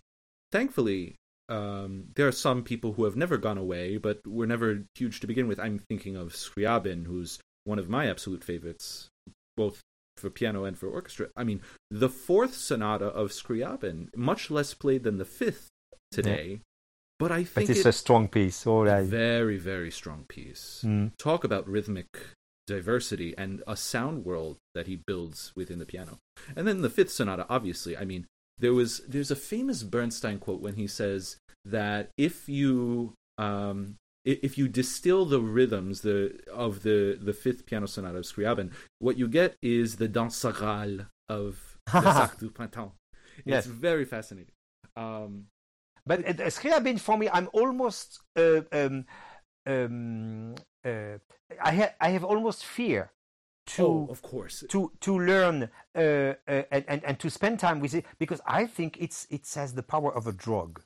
thankfully, 0.51 1.15
um, 1.47 2.05
there 2.15 2.27
are 2.27 2.33
some 2.33 2.63
people 2.63 2.93
who 2.93 3.05
have 3.05 3.15
never 3.15 3.37
gone 3.37 3.57
away, 3.57 3.97
but 3.97 4.25
were 4.27 4.47
never 4.47 4.83
huge 4.95 5.19
to 5.21 5.27
begin 5.27 5.47
with. 5.47 5.59
I'm 5.59 5.79
thinking 5.79 6.15
of 6.15 6.33
Scriabin, 6.33 7.05
who's 7.05 7.39
one 7.63 7.79
of 7.79 7.89
my 7.89 8.09
absolute 8.09 8.43
favorites, 8.43 9.07
both 9.55 9.81
for 10.17 10.29
piano 10.29 10.63
and 10.65 10.77
for 10.77 10.87
orchestra. 10.87 11.27
I 11.35 11.43
mean, 11.43 11.61
the 11.91 12.09
fourth 12.09 12.55
sonata 12.55 13.05
of 13.07 13.31
Scriabin, 13.31 14.09
much 14.15 14.49
less 14.49 14.73
played 14.73 15.03
than 15.03 15.17
the 15.17 15.25
fifth 15.25 15.67
today, 16.11 16.61
but 17.19 17.31
I 17.31 17.41
But 17.43 17.49
think 17.49 17.69
it's 17.69 17.79
it- 17.81 17.85
a 17.85 17.91
strong 17.93 18.27
piece. 18.27 18.65
All 18.65 18.85
right. 18.85 19.05
very, 19.05 19.57
very 19.57 19.91
strong 19.91 20.25
piece. 20.27 20.83
Mm. 20.85 21.11
Talk 21.17 21.43
about 21.43 21.67
rhythmic 21.67 22.07
diversity 22.67 23.35
and 23.37 23.61
a 23.67 23.77
sound 23.77 24.25
world 24.25 24.57
that 24.73 24.87
he 24.87 24.95
builds 25.05 25.51
within 25.55 25.79
the 25.79 25.85
piano. 25.85 26.17
And 26.55 26.67
then 26.67 26.81
the 26.81 26.89
fifth 26.89 27.11
sonata, 27.11 27.45
obviously, 27.49 27.95
I 27.95 28.05
mean, 28.05 28.25
there 28.57 28.73
was 28.73 29.01
there's 29.07 29.31
a 29.31 29.35
famous 29.35 29.83
Bernstein 29.83 30.39
quote 30.39 30.61
when 30.61 30.75
he 30.75 30.87
says 30.87 31.37
that 31.65 32.09
if 32.17 32.47
you 32.49 33.13
um 33.37 33.95
if 34.25 34.57
you 34.57 34.67
distill 34.67 35.25
the 35.25 35.39
rhythms 35.39 36.01
the 36.01 36.39
of 36.51 36.83
the 36.83 37.17
the 37.21 37.33
fifth 37.33 37.65
piano 37.65 37.87
sonata 37.87 38.17
of 38.17 38.25
Scriabin, 38.25 38.71
what 38.99 39.17
you 39.17 39.27
get 39.27 39.55
is 39.61 39.95
the 39.97 40.07
danse 40.07 40.35
sacrale 40.43 41.07
of 41.29 41.77
the 41.91 42.13
Sacre 42.13 42.37
du 42.39 42.49
Printemps. 42.49 42.93
It's 43.37 43.45
Yes. 43.47 43.65
very 43.65 44.05
fascinating. 44.05 44.53
Um, 44.95 45.47
But 46.07 46.19
uh, 46.27 46.49
Scriabin, 46.49 46.99
for 46.99 47.17
me, 47.17 47.27
I'm 47.33 47.49
almost. 47.53 48.19
Uh, 48.35 48.61
um, 48.71 49.05
um, 49.67 50.55
uh, 50.85 51.17
I, 51.63 51.71
ha- 51.75 51.93
I 51.99 52.09
have 52.09 52.23
almost 52.23 52.63
fear 52.65 53.11
to 53.67 53.83
oh, 53.83 54.07
of 54.11 54.21
course. 54.21 54.63
to 54.69 54.91
to 55.01 55.11
learn 55.19 55.69
uh, 55.95 55.99
uh, 56.47 56.63
and, 56.71 56.85
and 56.87 57.03
and 57.03 57.19
to 57.19 57.29
spend 57.29 57.59
time 57.59 57.79
with 57.79 57.93
it 57.95 58.05
because 58.19 58.39
I 58.45 58.67
think 58.67 58.97
it's 59.01 59.25
it 59.31 59.51
has 59.55 59.73
the 59.73 59.81
power 59.83 60.13
of 60.15 60.27
a 60.27 60.31
drug. 60.31 60.81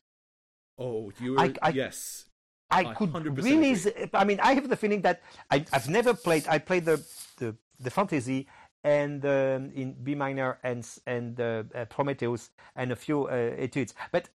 Oh, 0.78 1.12
you 1.20 1.38
I- 1.38 1.54
I- 1.62 1.70
yes. 1.76 2.26
I 2.72 2.82
I 2.82 2.94
could 2.94 3.14
really. 3.38 3.74
agree. 3.74 4.10
I 4.14 4.24
mean, 4.24 4.40
I 4.42 4.54
have 4.54 4.70
the 4.70 4.76
feeling 4.76 5.02
that 5.02 5.22
I, 5.50 5.66
I've 5.74 5.90
never 5.90 6.14
played. 6.14 6.48
I 6.48 6.60
played 6.60 6.86
the 6.86 7.04
the, 7.38 7.56
the 7.80 7.90
fantasy 7.90 8.48
and 8.84 9.26
um, 9.26 9.72
in 9.76 9.96
B 10.04 10.16
minor 10.16 10.60
and 10.64 10.88
and 11.06 11.40
uh, 11.40 11.64
uh, 11.76 11.86
Prometheus 11.86 12.52
and 12.76 12.92
a 12.92 12.96
few 12.96 13.26
uh, 13.26 13.56
etudes, 13.58 13.94
but 14.12 14.30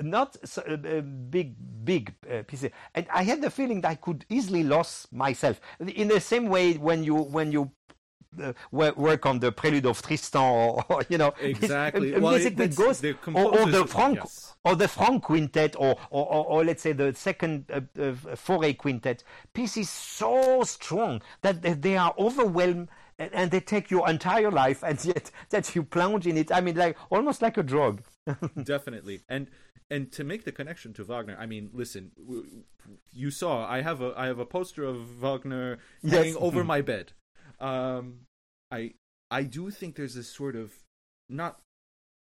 not 0.00 0.36
so, 0.46 0.62
uh, 0.62 1.00
big 1.00 1.54
big 1.84 2.14
uh, 2.30 2.42
pieces. 2.46 2.70
And 2.94 3.06
I 3.12 3.22
had 3.22 3.40
the 3.40 3.50
feeling 3.50 3.80
that 3.82 3.90
I 3.90 3.94
could 3.94 4.24
easily 4.28 4.64
lose 4.64 5.06
myself 5.12 5.60
in 5.80 6.08
the 6.08 6.20
same 6.20 6.46
way 6.48 6.74
when 6.74 7.04
you 7.04 7.14
when 7.14 7.52
you. 7.52 7.70
Uh, 8.40 8.52
work 8.70 9.26
on 9.26 9.40
the 9.40 9.50
prelude 9.50 9.84
of 9.86 10.00
Tristan, 10.02 10.40
or, 10.40 10.84
or 10.88 11.02
you 11.08 11.18
know, 11.18 11.34
Exactly. 11.40 12.12
Well, 12.12 12.30
music 12.34 12.52
it- 12.52 12.56
that 12.58 12.76
goes, 12.76 13.00
the 13.00 13.16
or, 13.34 13.58
or 13.58 13.66
the 13.68 13.84
Franck, 13.84 14.18
yes. 14.18 14.54
or 14.64 14.76
the 14.76 14.86
Franck 14.86 15.24
quintet, 15.24 15.74
or 15.76 15.96
or, 16.10 16.26
or, 16.32 16.44
or 16.46 16.64
let's 16.64 16.80
say 16.80 16.92
the 16.92 17.12
second 17.14 17.64
uh, 17.72 17.78
uh, 17.98 18.12
Fauré 18.36 18.76
quintet, 18.78 19.24
pieces 19.52 19.90
so 19.90 20.62
strong 20.62 21.20
that 21.42 21.82
they, 21.82 21.96
are 21.96 22.14
overwhelmed 22.18 22.88
and, 23.18 23.50
they 23.50 23.58
take 23.58 23.90
your 23.90 24.08
entire 24.08 24.52
life, 24.52 24.84
and 24.84 25.04
yet 25.04 25.32
that 25.48 25.74
you 25.74 25.82
plunge 25.82 26.28
in 26.28 26.36
it. 26.36 26.52
I 26.52 26.60
mean, 26.60 26.76
like 26.76 26.96
almost 27.10 27.42
like 27.42 27.58
a 27.58 27.64
drug. 27.64 28.02
definitely 28.62 29.22
and 29.28 29.48
and 29.90 30.12
to 30.12 30.22
make 30.22 30.44
the 30.44 30.52
connection 30.52 30.92
to 30.92 31.02
wagner 31.02 31.36
i 31.40 31.46
mean 31.46 31.70
listen 31.72 32.12
w- 32.16 32.62
you 33.12 33.30
saw 33.30 33.66
i 33.66 33.80
have 33.80 34.00
a 34.02 34.12
i 34.16 34.26
have 34.26 34.38
a 34.38 34.44
poster 34.46 34.84
of 34.84 35.20
wagner 35.22 35.78
Yes. 36.02 36.12
hanging 36.14 36.36
over 36.36 36.62
my 36.62 36.80
bed 36.82 37.12
um 37.58 38.20
i 38.70 38.92
i 39.30 39.42
do 39.42 39.70
think 39.70 39.96
there's 39.96 40.14
this 40.14 40.28
sort 40.28 40.56
of 40.56 40.72
not 41.28 41.60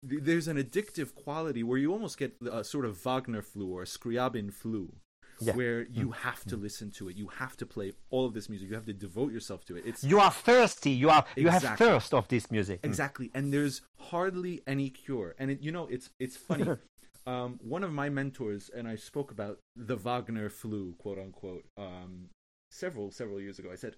there's 0.03 0.47
an 0.49 0.57
addictive 0.57 1.15
quality 1.15 1.63
where 1.63 1.79
you 1.79 1.93
almost 1.93 2.19
get 2.19 2.37
a 2.51 2.63
sort 2.63 2.85
of 2.85 2.97
wagner 3.05 3.43
flu 3.43 3.67
or 3.73 3.83
a 3.83 3.87
scriabin 3.87 4.53
flu 4.53 4.93
Yeah. 5.39 5.53
Mm. 5.53 5.57
where 5.57 5.83
you 6.01 6.13
have 6.13 6.43
to 6.47 6.57
listen 6.57 6.91
to 6.93 7.09
it 7.11 7.17
you 7.17 7.29
have 7.43 7.55
to 7.59 7.67
play 7.67 7.93
all 8.11 8.25
of 8.29 8.33
this 8.33 8.49
music 8.49 8.69
you 8.71 8.75
have 8.75 8.87
to 8.87 8.95
devote 8.95 9.33
yourself 9.33 9.65
to 9.67 9.77
it 9.77 9.85
it's 9.87 10.03
You 10.03 10.19
are 10.21 10.31
thirsty. 10.31 10.93
You 11.03 11.11
are 11.11 11.25
you 11.37 11.49
have 11.49 11.63
thirst 11.77 12.15
of 12.15 12.25
this 12.29 12.51
music. 12.51 12.81
Exactly, 12.83 13.31
and 13.35 13.53
there's 13.53 13.83
hardly 14.11 14.55
any 14.67 14.89
cure. 14.89 15.35
And 15.39 15.51
it, 15.51 15.59
you 15.67 15.73
know, 15.77 15.87
it's 15.95 16.09
it's 16.19 16.37
funny. 16.49 16.67
um, 17.27 17.51
one 17.75 17.85
of 17.85 17.93
my 17.93 18.09
mentors 18.09 18.71
and 18.77 18.85
I 18.89 18.97
spoke 18.97 19.31
about 19.37 19.59
the 19.91 19.97
Wagner 19.97 20.49
flu, 20.49 20.95
quote 21.03 21.19
unquote, 21.19 21.65
um, 21.77 22.31
several 22.71 23.11
several 23.11 23.39
years 23.41 23.59
ago. 23.59 23.69
I 23.71 23.77
said, 23.85 23.97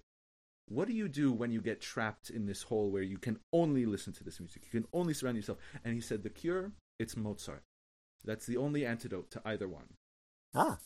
"What 0.69 0.87
do 0.87 0.93
you 0.93 1.07
do 1.09 1.31
when 1.31 1.51
you 1.51 1.61
get 1.61 1.81
trapped 1.81 2.29
in 2.29 2.45
this 2.45 2.63
hole 2.63 2.89
where 2.91 3.03
you 3.03 3.17
can 3.17 3.39
only 3.51 3.85
listen 3.85 4.13
to 4.13 4.23
this 4.23 4.39
music? 4.39 4.63
You 4.71 4.79
can 4.81 4.89
only 4.93 5.13
surround 5.13 5.37
yourself?" 5.37 5.59
And 5.83 5.93
he 5.93 6.01
said, 6.01 6.23
"The 6.23 6.29
cure, 6.29 6.71
it's 6.99 7.17
Mozart. 7.17 7.63
That's 8.23 8.45
the 8.45 8.57
only 8.57 8.85
antidote 8.85 9.31
to 9.31 9.41
either 9.45 9.67
one." 9.67 9.87
Ah, 10.53 10.79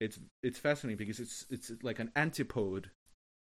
It's 0.00 0.18
it's 0.42 0.58
fascinating 0.58 0.98
because 0.98 1.20
it's 1.20 1.46
it's 1.50 1.72
like 1.82 1.98
an 2.00 2.10
antipode, 2.16 2.90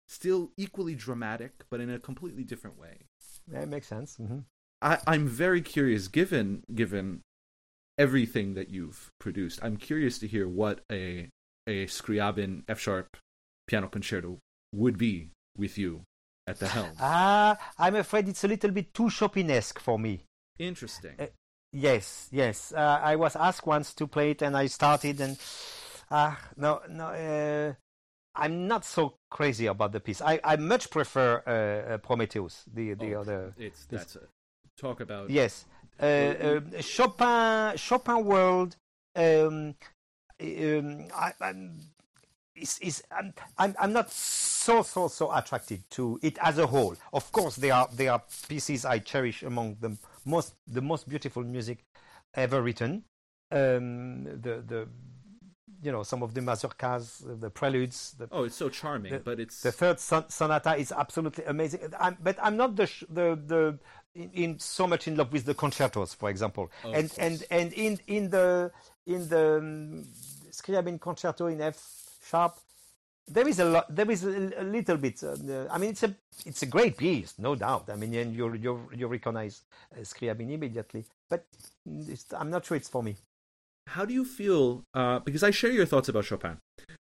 still 0.08 0.52
equally 0.56 0.94
dramatic, 0.94 1.64
but 1.70 1.80
in 1.80 1.90
a 1.90 1.98
completely 1.98 2.44
different 2.44 2.78
way. 2.78 3.06
that 3.48 3.68
makes 3.68 3.86
sense. 3.88 4.16
hmm 4.16 4.40
I, 4.82 4.98
I'm 5.06 5.26
very 5.26 5.62
curious, 5.62 6.06
given 6.08 6.62
given 6.74 7.22
everything 7.98 8.54
that 8.54 8.70
you've 8.70 9.10
produced. 9.18 9.58
I'm 9.62 9.76
curious 9.76 10.18
to 10.20 10.26
hear 10.28 10.48
what 10.48 10.80
a 10.92 11.30
a 11.66 11.86
Scriabin 11.86 12.62
F 12.68 12.78
sharp 12.78 13.16
piano 13.66 13.88
concerto 13.88 14.38
would 14.72 14.98
be 14.98 15.30
with 15.58 15.78
you. 15.78 16.02
at 16.48 16.58
the 16.60 16.68
helm. 16.68 16.92
Ah, 17.00 17.58
I'm 17.78 17.96
afraid 17.96 18.28
it's 18.28 18.44
a 18.44 18.48
little 18.48 18.70
bit 18.70 18.94
too 18.94 19.04
Chopinesque 19.10 19.80
for 19.80 19.98
me. 19.98 20.24
Interesting. 20.58 21.14
Uh, 21.18 21.26
yes, 21.72 22.28
yes. 22.30 22.72
Uh, 22.72 23.00
I 23.02 23.16
was 23.16 23.34
asked 23.36 23.66
once 23.66 23.92
to 23.94 24.06
play 24.06 24.30
it, 24.30 24.42
and 24.42 24.56
I 24.56 24.66
started, 24.66 25.20
and 25.20 25.36
ah, 26.10 26.38
no, 26.56 26.80
no. 26.88 27.06
Uh, 27.06 27.74
I'm 28.38 28.68
not 28.68 28.84
so 28.84 29.16
crazy 29.30 29.66
about 29.66 29.92
the 29.92 30.00
piece. 30.00 30.20
I, 30.20 30.38
I 30.44 30.56
much 30.56 30.88
prefer 30.90 31.42
uh, 31.46 31.94
uh, 31.94 31.98
Prometheus, 31.98 32.64
the 32.72 32.94
the 32.94 33.14
Oh, 33.16 33.20
other. 33.22 33.54
it's 33.58 33.86
this- 33.86 34.00
that's 34.04 34.16
a, 34.16 34.20
talk 34.78 35.00
about 35.00 35.30
Yes, 35.30 35.64
uh, 36.00 36.04
uh, 36.04 36.60
Chopin 36.80 37.76
Chopin 37.76 38.24
World. 38.24 38.76
Um, 39.16 39.74
um, 40.40 41.08
I, 41.14 41.32
I'm, 41.40 41.80
is, 42.56 42.78
is, 42.80 43.02
I'm, 43.10 43.32
I'm, 43.58 43.74
I'm 43.78 43.92
not 43.92 44.10
so 44.10 44.82
so 44.82 45.08
so 45.08 45.32
attracted 45.34 45.88
to 45.90 46.18
it 46.22 46.38
as 46.40 46.58
a 46.58 46.66
whole. 46.66 46.96
Of 47.12 47.30
course, 47.32 47.56
there 47.56 47.74
are 47.74 47.88
there 47.92 48.12
are 48.12 48.22
pieces 48.48 48.84
I 48.84 48.98
cherish 48.98 49.42
among 49.42 49.76
the 49.80 49.96
most 50.24 50.54
the 50.66 50.80
most 50.82 51.08
beautiful 51.08 51.42
music 51.44 51.84
ever 52.34 52.62
written. 52.62 53.04
Um, 53.52 54.24
the 54.24 54.62
the 54.66 54.88
you 55.82 55.92
know 55.92 56.02
some 56.02 56.22
of 56.22 56.34
the 56.34 56.40
mazurkas, 56.40 57.40
the 57.40 57.50
preludes, 57.50 58.14
the 58.18 58.28
Oh, 58.32 58.44
it's 58.44 58.56
so 58.56 58.68
charming, 58.68 59.12
the- 59.12 59.20
but 59.20 59.38
it's 59.38 59.62
the 59.62 59.70
third 59.72 60.00
son- 60.00 60.28
sonata 60.28 60.74
is 60.76 60.90
absolutely 60.90 61.44
amazing. 61.44 61.80
I'm, 62.00 62.16
but 62.20 62.36
I'm 62.42 62.56
not 62.56 62.74
the 62.76 62.86
sh- 62.86 63.04
the 63.08 63.38
the 63.46 63.78
in, 64.14 64.30
in 64.32 64.58
so 64.58 64.86
much 64.86 65.06
in 65.06 65.16
love 65.16 65.32
with 65.32 65.44
the 65.44 65.54
concertos, 65.54 66.14
for 66.14 66.30
example, 66.30 66.70
Of 66.82 66.94
and 66.94 67.12
and 67.18 67.44
and 67.50 67.72
in 67.74 68.00
in 68.06 68.30
the 68.30 68.72
in 69.06 69.28
the 69.28 69.58
um, 69.58 70.04
Scriabin 70.50 70.98
concerto 70.98 71.46
in 71.46 71.60
F 71.60 71.76
sharp. 72.30 72.56
There 73.28 73.48
is 73.48 73.58
a 73.58 73.64
lot. 73.64 73.86
There 73.94 74.10
is 74.10 74.22
a, 74.24 74.52
a 74.58 74.64
little 74.64 74.96
bit. 74.98 75.22
Uh, 75.22 75.34
uh, 75.34 75.68
I 75.70 75.78
mean, 75.78 75.90
it's 75.90 76.04
a 76.04 76.14
it's 76.44 76.62
a 76.62 76.66
great 76.66 76.96
piece, 76.96 77.34
no 77.38 77.56
doubt. 77.56 77.88
I 77.92 77.96
mean, 77.96 78.14
and 78.14 78.34
you 78.36 78.54
you 78.54 78.88
you 78.94 79.06
recognize 79.08 79.62
uh, 79.92 80.00
Scriabin 80.00 80.52
immediately. 80.52 81.04
But 81.28 81.44
I'm 82.38 82.50
not 82.50 82.64
sure 82.64 82.76
it's 82.76 82.88
for 82.88 83.02
me. 83.02 83.16
how 83.88 84.04
do 84.04 84.14
you 84.14 84.24
feel? 84.24 84.84
Uh, 84.94 85.18
because 85.20 85.42
I 85.42 85.50
share 85.50 85.72
your 85.72 85.86
thoughts 85.86 86.08
about 86.08 86.24
Chopin. 86.24 86.58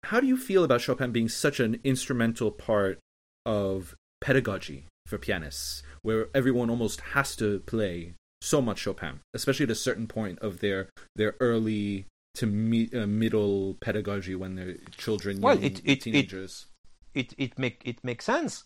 How 0.04 0.20
do 0.20 0.26
you 0.26 0.36
feel 0.36 0.64
about 0.64 0.80
Chopin 0.80 1.12
being 1.12 1.28
such 1.28 1.60
an 1.60 1.80
instrumental 1.84 2.50
part 2.50 2.98
of 3.44 3.94
pedagogy 4.20 4.86
for 5.06 5.18
pianists, 5.18 5.82
where 6.02 6.28
everyone 6.34 6.70
almost 6.70 7.00
has 7.12 7.36
to 7.36 7.60
play 7.60 8.14
so 8.40 8.62
much 8.62 8.78
Chopin, 8.78 9.20
especially 9.34 9.64
at 9.64 9.70
a 9.70 9.74
certain 9.74 10.06
point 10.06 10.38
of 10.38 10.60
their 10.60 10.88
their 11.16 11.34
early 11.40 12.06
to 12.38 12.46
mi- 12.46 12.90
uh, 12.94 13.06
middle 13.06 13.74
pedagogy 13.80 14.34
when 14.34 14.54
they're 14.56 14.76
children, 14.96 15.40
Well, 15.40 15.56
young 15.56 15.64
it- 15.64 15.78
it- 15.80 15.90
it- 15.92 16.00
teenagers. 16.02 16.66
it 17.14 17.34
it 17.38 17.58
make 17.58 17.82
it 17.84 18.02
makes 18.04 18.24
sense. 18.24 18.64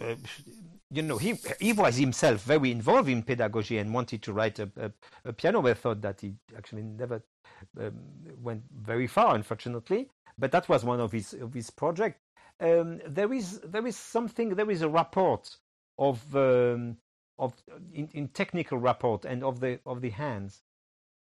Uh, 0.00 0.16
you 0.90 1.02
know, 1.02 1.18
he 1.18 1.34
he 1.60 1.72
was 1.72 1.96
himself 1.96 2.42
very 2.44 2.70
involved 2.70 3.08
in 3.08 3.22
pedagogy 3.22 3.78
and 3.78 3.92
wanted 3.92 4.22
to 4.22 4.32
write 4.32 4.58
a, 4.58 4.70
a, 4.76 4.92
a 5.24 5.32
piano 5.32 5.60
method 5.62 6.00
that 6.02 6.20
he 6.20 6.34
actually 6.56 6.82
never 6.82 7.22
um, 7.78 7.92
went 8.40 8.62
very 8.74 9.06
far, 9.06 9.34
unfortunately. 9.34 10.08
But 10.38 10.52
that 10.52 10.68
was 10.68 10.84
one 10.84 11.00
of 11.00 11.12
his 11.12 11.34
of 11.34 11.52
his 11.54 11.70
projects. 11.70 12.20
Um, 12.60 13.00
there 13.06 13.32
is 13.32 13.60
there 13.60 13.86
is 13.86 13.96
something 13.96 14.50
there 14.50 14.70
is 14.70 14.82
a 14.82 14.88
report 14.88 15.56
of 15.98 16.34
um, 16.36 16.96
of 17.38 17.52
in, 17.92 18.08
in 18.14 18.28
technical 18.28 18.78
report 18.78 19.24
and 19.24 19.42
of 19.44 19.60
the 19.60 19.80
of 19.84 20.00
the 20.00 20.10
hands. 20.10 20.62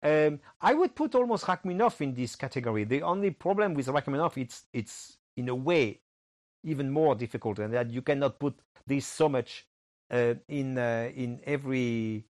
Um, 0.02 0.40
I 0.62 0.74
would 0.74 0.96
put 0.96 1.16
almost 1.16 1.46
Rachmaninoff 1.46 2.02
in 2.02 2.14
this 2.14 2.36
category. 2.36 2.86
The 2.86 3.02
only 3.02 3.32
problem 3.32 3.74
with 3.74 3.88
Rachmaninoff, 3.88 4.38
it's 4.38 4.66
it's 4.74 5.18
in 5.36 5.50
a 5.50 5.56
way 5.56 6.00
even 6.64 6.90
more 6.90 7.16
difficult, 7.16 7.60
and 7.60 7.74
that 7.74 7.92
you 7.92 8.02
cannot 8.02 8.40
put 8.40 8.56
this 8.88 9.06
so 9.06 9.30
much 9.30 9.66
uh, 10.12 10.36
in 10.48 10.78
uh, 10.78 11.10
in 11.14 11.42
every 11.46 12.26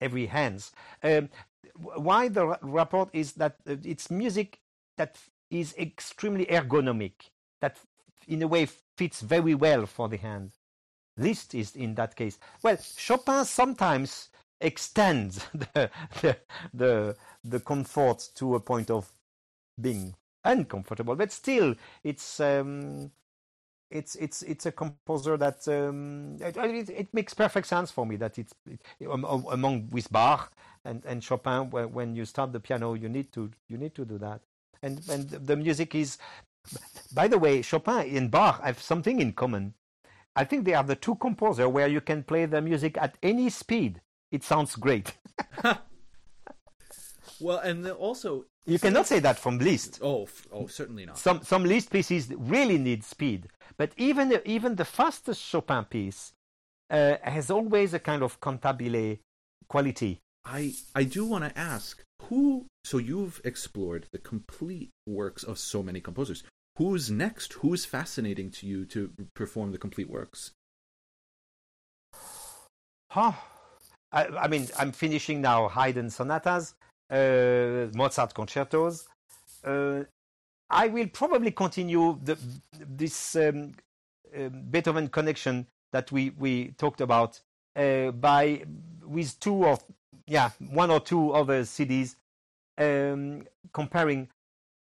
every 0.00 0.26
hands. 0.26 0.72
Um, 1.02 1.28
why 1.74 2.28
the 2.28 2.58
rapport 2.62 3.08
is 3.12 3.32
that 3.34 3.56
uh, 3.68 3.76
it's 3.84 4.10
music 4.10 4.60
that 4.96 5.18
is 5.50 5.74
extremely 5.78 6.46
ergonomic, 6.46 7.30
that 7.60 7.78
in 8.26 8.42
a 8.42 8.48
way 8.48 8.66
fits 8.96 9.20
very 9.20 9.54
well 9.54 9.86
for 9.86 10.08
the 10.08 10.16
hand. 10.16 10.52
Liszt 11.16 11.54
is 11.54 11.76
in 11.76 11.94
that 11.94 12.16
case. 12.16 12.38
Well, 12.62 12.76
Chopin 12.96 13.44
sometimes 13.44 14.30
extends 14.64 15.46
the 15.54 15.90
the 16.20 16.36
the, 16.72 17.16
the 17.44 17.60
comfort 17.60 18.28
to 18.36 18.54
a 18.54 18.60
point 18.60 18.90
of 18.90 19.12
being 19.80 20.14
uncomfortable, 20.44 21.16
but 21.16 21.32
still, 21.32 21.74
it's 22.02 22.40
um, 22.40 23.10
it's 23.90 24.16
it's 24.16 24.42
it's 24.42 24.66
a 24.66 24.72
composer 24.72 25.36
that 25.36 25.66
um, 25.68 26.36
it, 26.40 26.90
it, 26.90 27.14
makes 27.14 27.34
perfect 27.34 27.66
sense 27.66 27.90
for 27.90 28.04
me 28.04 28.16
that 28.16 28.38
it's 28.38 28.54
it, 28.68 28.80
among 29.00 29.88
with 29.90 30.10
Bach 30.10 30.52
and, 30.84 31.04
and 31.04 31.22
Chopin 31.22 31.70
when, 31.70 31.92
when 31.92 32.16
you 32.16 32.24
start 32.24 32.52
the 32.52 32.60
piano 32.60 32.94
you 32.94 33.08
need 33.08 33.32
to 33.32 33.50
you 33.68 33.78
need 33.78 33.94
to 33.94 34.04
do 34.04 34.18
that. 34.18 34.40
And 34.82 35.00
and 35.08 35.28
the 35.30 35.56
music 35.56 35.94
is 35.94 36.18
by 37.12 37.28
the 37.28 37.38
way 37.38 37.62
Chopin 37.62 38.16
and 38.16 38.30
Bach 38.30 38.62
have 38.62 38.80
something 38.80 39.20
in 39.20 39.32
common. 39.32 39.74
I 40.36 40.44
think 40.44 40.64
they 40.64 40.74
are 40.74 40.82
the 40.82 40.96
two 40.96 41.14
composers 41.14 41.68
where 41.68 41.86
you 41.86 42.00
can 42.00 42.24
play 42.24 42.46
the 42.46 42.60
music 42.60 42.98
at 42.98 43.16
any 43.22 43.48
speed 43.50 44.00
it 44.34 44.42
sounds 44.42 44.76
great 44.76 45.08
Well, 47.40 47.58
and 47.58 47.86
also, 47.88 48.46
you 48.66 48.78
cannot 48.78 49.06
say 49.06 49.18
that 49.20 49.38
from 49.38 49.58
Liszt 49.58 49.98
oh, 50.02 50.24
f- 50.24 50.46
oh, 50.52 50.66
certainly 50.66 51.04
not. 51.04 51.18
some 51.18 51.42
some 51.42 51.64
Liszt 51.64 51.90
pieces 51.90 52.32
really 52.36 52.78
need 52.78 53.04
speed, 53.04 53.48
but 53.76 53.92
even 53.96 54.40
even 54.44 54.76
the 54.76 54.84
fastest 54.84 55.42
Chopin 55.42 55.84
piece 55.84 56.32
uh, 56.90 57.16
has 57.22 57.50
always 57.50 57.94
a 57.94 57.98
kind 57.98 58.22
of 58.22 58.40
cantabile 58.40 59.18
quality. 59.68 60.20
I 60.44 60.74
I 60.94 61.04
do 61.04 61.24
want 61.24 61.44
to 61.44 61.58
ask 61.58 62.02
who. 62.22 62.66
So 62.84 62.98
you've 62.98 63.40
explored 63.44 64.06
the 64.12 64.18
complete 64.18 64.90
works 65.06 65.42
of 65.42 65.58
so 65.58 65.82
many 65.82 66.00
composers. 66.00 66.44
Who's 66.76 67.10
next? 67.10 67.54
Who's 67.54 67.84
fascinating 67.84 68.50
to 68.52 68.66
you 68.66 68.84
to 68.86 69.10
perform 69.34 69.72
the 69.72 69.78
complete 69.78 70.10
works? 70.10 70.52
Huh. 73.10 73.34
I, 74.14 74.26
I 74.44 74.48
mean, 74.48 74.68
I'm 74.78 74.92
finishing 74.92 75.40
now 75.40 75.68
Haydn 75.68 76.08
sonatas, 76.08 76.74
uh, 77.10 77.88
Mozart 77.94 78.32
concertos. 78.32 79.08
Uh, 79.64 80.04
I 80.70 80.86
will 80.86 81.08
probably 81.08 81.50
continue 81.50 82.18
the, 82.22 82.38
this 82.78 83.34
um, 83.36 83.72
um, 84.36 84.62
Beethoven 84.70 85.08
connection 85.08 85.66
that 85.92 86.10
we, 86.12 86.30
we 86.38 86.68
talked 86.78 87.00
about 87.00 87.40
uh, 87.76 88.12
by 88.12 88.64
with 89.04 89.38
two 89.40 89.64
or 89.64 89.78
yeah 90.26 90.50
one 90.70 90.90
or 90.90 91.00
two 91.00 91.32
other 91.32 91.62
CDs 91.62 92.14
um, 92.78 93.42
comparing. 93.72 94.28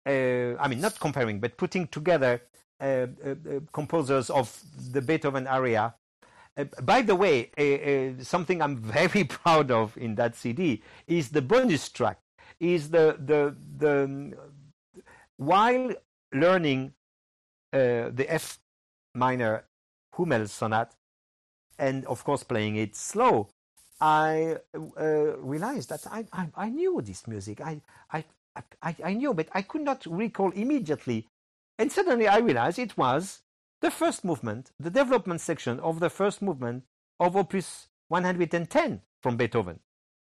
Uh, 0.05 0.57
I 0.59 0.67
mean, 0.67 0.81
not 0.81 0.99
comparing, 0.99 1.39
but 1.39 1.57
putting 1.57 1.87
together 1.87 2.41
uh, 2.81 2.83
uh, 2.83 3.29
uh, 3.29 3.35
composers 3.71 4.29
of 4.29 4.59
the 4.91 5.01
Beethoven 5.01 5.47
area 5.47 5.83
uh, 5.83 6.00
by 6.81 7.01
the 7.01 7.15
way, 7.15 7.51
uh, 7.57 8.19
uh, 8.19 8.23
something 8.23 8.61
I'm 8.61 8.77
very 8.99 9.23
proud 9.23 9.71
of 9.71 9.97
in 9.97 10.15
that 10.15 10.35
CD 10.35 10.81
is 11.07 11.29
the 11.29 11.41
bonus 11.41 11.89
track. 11.89 12.19
Is 12.59 12.89
the 12.89 13.17
the 13.17 13.55
the 13.77 14.03
um, 14.03 14.33
while 15.37 15.95
learning 16.31 16.93
uh, 17.73 18.13
the 18.13 18.25
F 18.27 18.59
minor 19.15 19.65
Hummel 20.13 20.41
sonate, 20.41 20.91
and 21.79 22.05
of 22.05 22.23
course 22.23 22.43
playing 22.43 22.75
it 22.75 22.95
slow, 22.95 23.49
I 23.99 24.57
uh, 24.75 25.37
realized 25.37 25.89
that 25.89 26.05
I, 26.11 26.25
I 26.31 26.47
I 26.55 26.69
knew 26.69 27.01
this 27.01 27.27
music. 27.27 27.61
I 27.61 27.81
I 28.11 28.23
I 28.83 28.95
I 29.03 29.13
knew, 29.13 29.33
but 29.33 29.49
I 29.53 29.63
could 29.63 29.81
not 29.81 30.05
recall 30.05 30.51
immediately, 30.51 31.27
and 31.79 31.91
suddenly 31.91 32.27
I 32.27 32.37
realized 32.37 32.77
it 32.77 32.95
was 32.95 33.41
the 33.81 33.91
first 33.91 34.23
movement, 34.23 34.71
the 34.79 34.89
development 34.89 35.41
section 35.41 35.79
of 35.79 35.99
the 35.99 36.09
first 36.09 36.41
movement 36.41 36.83
of 37.19 37.35
Opus 37.35 37.89
110 38.07 39.01
from 39.21 39.37
Beethoven. 39.37 39.79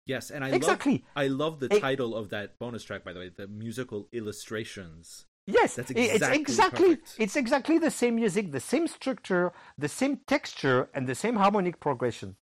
Yes, 0.06 0.31
and 0.31 0.44
I 0.44 0.51
Exactly. 0.51 0.93
love 0.93 1.02
I 1.16 1.27
love 1.28 1.60
the 1.60 1.68
Eh. 1.72 1.78
title 1.81 2.14
of 2.16 2.31
that 2.31 2.59
bonus 2.59 2.82
track. 2.85 3.05
By 3.05 3.12
the 3.12 3.20
way, 3.20 3.28
the 3.28 3.47
musical 3.47 4.09
illustrations. 4.12 5.27
Yes, 5.47 5.74
That's 5.77 5.90
i- 5.90 5.94
it's 5.94 6.14
exactly 6.14 6.40
exactly 6.40 6.89
perfect. 6.97 7.16
it's 7.18 7.36
exactly 7.36 7.78
the 7.78 7.90
same 7.90 8.14
music, 8.16 8.52
the 8.52 8.60
same 8.60 8.86
structure, 8.89 9.52
the 9.78 9.89
same 9.89 10.18
texture, 10.27 10.89
and 10.94 11.06
the 11.06 11.14
same 11.14 11.36
harmonic 11.36 11.81
progression. 11.81 12.36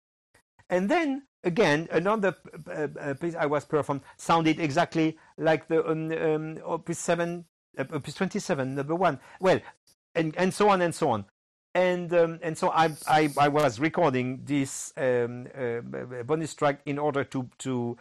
And 0.69 0.89
then 0.89 1.27
again, 1.43 1.87
another 1.91 2.35
uh, 2.67 2.87
uh, 2.99 3.13
piece 3.15 3.35
I 3.35 3.45
was 3.45 3.65
performed 3.65 4.01
sounded 4.17 4.59
exactly 4.59 5.17
like 5.37 5.67
the 5.67 5.85
um, 5.87 6.11
um, 6.11 6.59
Opus 6.63 6.99
seven, 6.99 7.45
uh, 7.77 7.85
Opus 7.91 8.13
twenty 8.15 8.39
seven, 8.39 8.75
number 8.75 8.95
one. 8.95 9.19
Well, 9.39 9.59
and 10.15 10.35
and 10.37 10.53
so 10.53 10.69
on 10.69 10.81
and 10.81 10.93
so 10.93 11.09
on. 11.09 11.25
And 11.73 12.13
um, 12.13 12.39
and 12.41 12.57
so 12.57 12.69
I, 12.69 12.91
I 13.07 13.29
I 13.37 13.47
was 13.49 13.79
recording 13.79 14.41
this 14.45 14.93
um, 14.97 15.47
uh, 15.53 15.81
bonus 16.23 16.53
track 16.55 16.79
in 16.85 16.97
order 16.97 17.23
to 17.25 17.49
to 17.59 17.97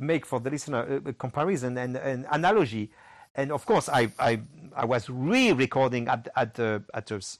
make 0.00 0.26
for 0.26 0.40
the 0.40 0.50
listener 0.50 1.00
a, 1.06 1.12
comparison 1.12 1.78
and 1.78 1.96
an 1.96 2.26
analogy. 2.30 2.90
And 3.36 3.52
of 3.52 3.66
course, 3.66 3.88
I 3.88 4.10
I, 4.18 4.40
I 4.74 4.84
was 4.84 5.08
re-recording 5.08 6.08
at 6.08 6.28
at 6.34 6.58
a, 6.58 6.82
at 6.92 7.10
a 7.10 7.16
s- 7.16 7.38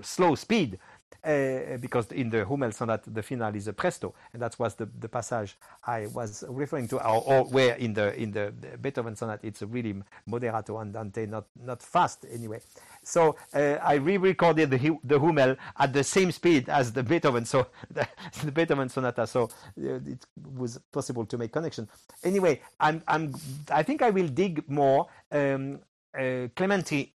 slow 0.00 0.34
speed 0.34 0.78
uh, 1.24 1.76
because 1.80 2.10
in 2.12 2.30
the 2.30 2.44
Hummel 2.44 2.72
sonata 2.72 3.10
the 3.10 3.22
finale 3.22 3.58
is 3.58 3.68
a 3.68 3.72
presto, 3.72 4.14
and 4.32 4.42
that 4.42 4.58
was 4.58 4.74
the, 4.74 4.86
the 4.98 5.08
passage 5.08 5.56
I 5.84 6.06
was 6.06 6.44
referring 6.48 6.88
to, 6.88 6.96
or, 7.06 7.22
or, 7.26 7.44
where 7.44 7.74
in 7.76 7.94
the 7.94 8.14
in 8.20 8.32
the 8.32 8.52
Beethoven 8.80 9.16
sonata 9.16 9.46
it's 9.46 9.62
really 9.62 9.94
moderato 10.28 10.80
andante, 10.80 11.26
not 11.26 11.46
not 11.64 11.82
fast 11.82 12.26
anyway. 12.32 12.60
So 13.02 13.36
uh, 13.54 13.78
I 13.82 13.94
re-recorded 13.94 14.70
the 14.70 14.98
the 15.04 15.18
Hummel 15.18 15.56
at 15.78 15.92
the 15.92 16.04
same 16.04 16.32
speed 16.32 16.68
as 16.68 16.92
the 16.92 17.02
Beethoven, 17.02 17.44
so 17.44 17.66
the, 17.90 18.06
the 18.44 18.52
Beethoven 18.52 18.88
sonata. 18.88 19.26
So 19.26 19.44
uh, 19.44 20.00
it 20.06 20.26
was 20.56 20.78
possible 20.92 21.26
to 21.26 21.38
make 21.38 21.52
connection. 21.52 21.88
Anyway, 22.24 22.60
I'm 22.80 23.02
I'm 23.08 23.34
I 23.70 23.82
think 23.82 24.02
I 24.02 24.10
will 24.10 24.28
dig 24.28 24.68
more. 24.68 25.06
Um, 25.30 25.80
uh, 26.18 26.48
Clementi 26.54 27.14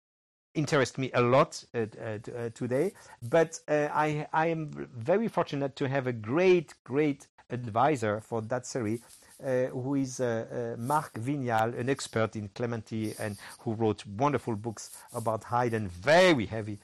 interest 0.56 0.98
me 0.98 1.10
a 1.14 1.20
lot 1.20 1.62
uh, 1.74 1.78
uh, 1.80 2.50
today. 2.54 2.92
But 3.22 3.60
uh, 3.68 3.88
I, 3.92 4.26
I 4.32 4.46
am 4.46 4.88
very 4.96 5.28
fortunate 5.28 5.76
to 5.76 5.88
have 5.88 6.06
a 6.06 6.12
great, 6.12 6.74
great 6.84 7.28
advisor 7.50 8.20
for 8.20 8.42
that 8.42 8.66
series. 8.66 9.00
Uh, 9.44 9.66
who 9.66 9.96
is 9.96 10.18
uh, 10.18 10.74
uh, 10.78 10.80
Marc 10.80 11.12
Vignal, 11.18 11.78
an 11.78 11.90
expert 11.90 12.36
in 12.36 12.48
Clementi, 12.54 13.14
and 13.18 13.36
who 13.58 13.74
wrote 13.74 14.02
wonderful 14.16 14.56
books 14.56 14.96
about 15.12 15.44
Haydn, 15.44 15.88
very 15.88 16.46
heavy 16.46 16.78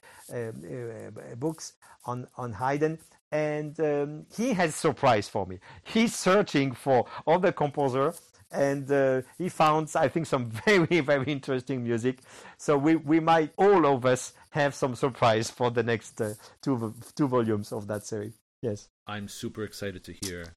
books 1.39 1.73
on, 2.05 2.27
on 2.37 2.53
Haydn. 2.53 2.99
And 3.31 3.79
um, 3.79 4.27
he 4.37 4.53
has 4.53 4.75
surprise 4.75 5.27
for 5.27 5.47
me. 5.47 5.57
He's 5.83 6.13
searching 6.13 6.73
for 6.73 7.07
other 7.25 7.51
composer 7.51 8.13
and 8.53 8.89
uh, 8.91 9.21
he 9.37 9.49
found, 9.49 9.89
I 9.95 10.07
think, 10.07 10.27
some 10.27 10.45
very, 10.65 10.99
very 10.99 11.31
interesting 11.31 11.83
music. 11.83 12.19
So 12.57 12.77
we, 12.77 12.95
we 12.95 13.19
might, 13.19 13.51
all 13.57 13.85
of 13.85 14.05
us, 14.05 14.33
have 14.51 14.75
some 14.75 14.95
surprise 14.95 15.49
for 15.49 15.71
the 15.71 15.83
next 15.83 16.21
uh, 16.21 16.33
two, 16.61 16.93
two 17.15 17.27
volumes 17.27 17.71
of 17.71 17.87
that 17.87 18.05
series. 18.05 18.33
Yes. 18.61 18.87
I'm 19.07 19.27
super 19.27 19.63
excited 19.63 20.03
to 20.05 20.13
hear. 20.13 20.53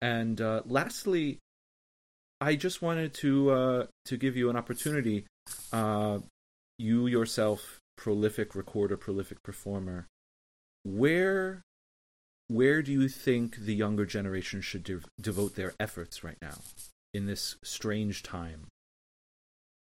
And 0.00 0.40
uh, 0.40 0.62
lastly, 0.66 1.38
I 2.40 2.54
just 2.54 2.82
wanted 2.82 3.14
to 3.14 3.50
uh, 3.50 3.86
to 4.04 4.16
give 4.16 4.36
you 4.36 4.48
an 4.48 4.56
opportunity. 4.56 5.26
Uh, 5.72 6.20
you 6.78 7.08
yourself, 7.08 7.80
prolific 7.96 8.54
recorder, 8.54 8.96
prolific 8.96 9.42
performer. 9.42 10.06
Where 10.84 11.62
where 12.46 12.82
do 12.82 12.92
you 12.92 13.08
think 13.08 13.56
the 13.56 13.74
younger 13.74 14.06
generation 14.06 14.60
should 14.60 14.84
de- 14.84 15.00
devote 15.20 15.56
their 15.56 15.74
efforts 15.80 16.22
right 16.22 16.38
now? 16.40 16.58
In 17.12 17.26
this 17.26 17.56
strange 17.62 18.22
time? 18.22 18.66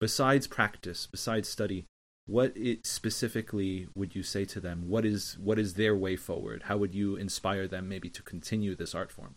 Besides 0.01 0.47
practice, 0.47 1.07
besides 1.07 1.49
study, 1.49 1.87
what 2.27 2.57
it 2.57 2.87
specifically 2.87 3.89
would 3.95 4.15
you 4.15 4.23
say 4.23 4.45
to 4.47 4.61
them? 4.61 4.89
What 4.89 5.05
is 5.05 5.37
what 5.39 5.59
is 5.59 5.75
their 5.75 5.97
way 5.97 6.17
forward? 6.17 6.65
How 6.65 6.77
would 6.77 6.95
you 6.95 7.17
inspire 7.17 7.67
them 7.67 7.89
maybe 7.89 8.09
to 8.11 8.23
continue 8.23 8.75
this 8.75 8.95
art 8.95 9.11
form? 9.11 9.35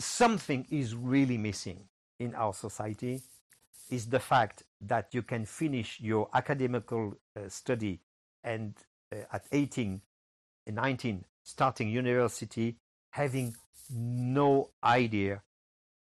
Something 0.00 0.66
is 0.70 0.94
really 0.94 1.36
missing 1.36 1.84
in 2.18 2.34
our 2.34 2.54
society 2.54 3.22
is 3.90 4.06
the 4.06 4.20
fact 4.20 4.62
that 4.80 5.08
you 5.12 5.22
can 5.22 5.44
finish 5.44 6.00
your 6.00 6.28
academical 6.34 7.14
uh, 7.36 7.48
study 7.48 8.00
and 8.44 8.74
uh, 9.12 9.16
at 9.32 9.46
18 9.52 10.00
19 10.66 11.24
starting 11.42 11.88
university 11.88 12.76
having 13.10 13.54
no 13.90 14.70
idea 14.84 15.42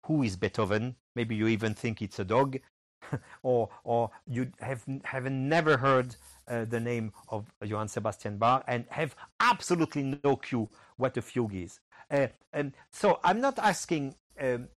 who 0.08 0.24
is 0.24 0.36
Beethoven. 0.36 0.96
Maybe 1.16 1.36
you 1.36 1.48
even 1.48 1.74
think 1.74 2.02
it's 2.02 2.20
a 2.20 2.26
dog, 2.26 2.58
or 3.44 3.70
or 3.84 4.12
you 4.26 4.52
have 4.60 4.84
have 5.04 5.30
never 5.32 5.78
heard 5.78 6.16
uh, 6.48 6.66
the 6.66 6.80
name 6.80 7.12
of 7.30 7.46
Johann 7.64 7.88
Sebastian 7.88 8.38
Bach 8.38 8.64
and 8.68 8.86
have 8.90 9.16
absolutely 9.40 10.20
no 10.24 10.36
clue 10.36 10.70
what 10.98 11.18
a 11.18 11.22
fugue 11.22 11.56
is. 11.56 11.80
Uh, 12.10 12.28
and 12.54 12.74
so 12.92 13.20
I'm 13.24 13.42
not 13.42 13.60
asking 13.60 14.16
um, 14.40 14.70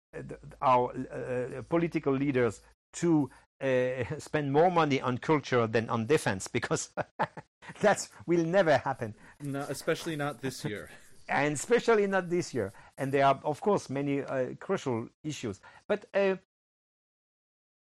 our 0.61 0.93
uh, 0.93 1.63
political 1.69 2.13
leaders 2.13 2.61
to 2.95 3.31
uh, 3.61 4.05
spend 4.19 4.53
more 4.53 4.71
money 4.71 5.01
on 5.01 5.19
culture 5.19 5.67
than 5.67 5.89
on 5.89 6.07
defense 6.07 6.49
because 6.49 6.91
that 7.81 8.09
will 8.27 8.45
never 8.45 8.79
happen. 8.79 9.15
No, 9.41 9.61
especially 9.69 10.17
not 10.17 10.41
this 10.41 10.65
year. 10.65 10.91
and 11.29 11.55
especially 11.55 12.07
not 12.07 12.29
this 12.29 12.53
year. 12.53 12.73
And 13.01 13.11
there 13.11 13.25
are, 13.25 13.41
of 13.45 13.63
course, 13.63 13.89
many 13.91 14.23
uh, 14.23 14.55
crucial 14.61 15.09
issues. 15.25 15.59
But 15.89 16.05
uh, 16.15 16.37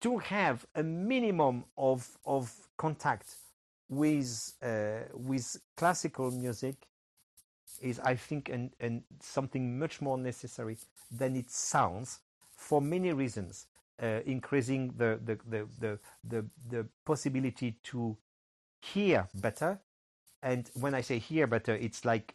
to 0.03 0.19
have 0.19 0.67
a 0.75 0.83
minimum 0.83 1.65
of 1.77 2.07
of 2.27 2.53
contact 2.77 3.37
with 3.89 4.53
uh, 4.63 5.09
with 5.15 5.57
classical 5.77 6.31
music 6.31 6.77
is, 7.81 7.99
I 8.01 8.17
think, 8.17 8.51
and 8.51 8.71
and 8.81 9.03
something 9.21 9.79
much 9.79 10.03
more 10.03 10.19
necessary 10.19 10.77
than 11.11 11.37
it 11.37 11.51
sounds 11.51 12.21
for 12.55 12.81
many 12.83 13.13
reasons. 13.13 13.67
Uh, 14.01 14.21
increasing 14.27 14.95
the 14.99 15.19
the, 15.25 15.39
the 15.49 15.67
the 15.81 15.99
the 16.23 16.45
the 16.69 16.87
possibility 17.05 17.79
to 17.85 18.17
hear 18.83 19.27
better, 19.35 19.81
and 20.43 20.71
when 20.75 20.95
I 20.95 21.01
say 21.01 21.19
hear 21.19 21.47
better, 21.47 21.75
it's 21.75 22.05
like 22.05 22.35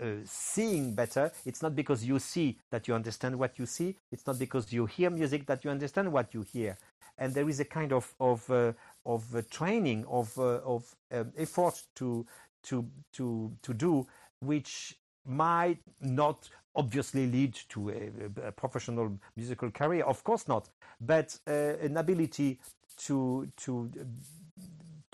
uh, 0.00 0.06
seeing 0.24 0.94
better. 0.94 1.32
It's 1.44 1.62
not 1.62 1.74
because 1.74 2.04
you 2.04 2.18
see 2.18 2.58
that 2.70 2.88
you 2.88 2.94
understand 2.94 3.38
what 3.38 3.58
you 3.58 3.66
see. 3.66 3.96
It's 4.12 4.26
not 4.26 4.38
because 4.38 4.72
you 4.72 4.86
hear 4.86 5.10
music 5.10 5.46
that 5.46 5.64
you 5.64 5.70
understand 5.70 6.12
what 6.12 6.34
you 6.34 6.42
hear. 6.42 6.76
And 7.18 7.32
there 7.32 7.48
is 7.48 7.60
a 7.60 7.64
kind 7.64 7.92
of 7.92 8.14
of 8.20 8.48
uh, 8.50 8.72
of 9.04 9.34
uh, 9.34 9.42
training 9.50 10.04
of 10.06 10.36
uh, 10.38 10.60
of 10.64 10.94
um, 11.12 11.32
effort 11.36 11.82
to 11.96 12.26
to 12.64 12.86
to 13.14 13.52
to 13.62 13.74
do, 13.74 14.06
which 14.40 14.98
might 15.24 15.78
not 16.00 16.48
obviously 16.74 17.26
lead 17.26 17.54
to 17.70 17.90
a, 17.90 18.48
a 18.48 18.52
professional 18.52 19.18
musical 19.34 19.70
career. 19.70 20.04
Of 20.04 20.22
course 20.24 20.46
not, 20.46 20.68
but 21.00 21.38
uh, 21.48 21.52
an 21.80 21.96
ability 21.96 22.58
to 22.98 23.48
to 23.58 23.90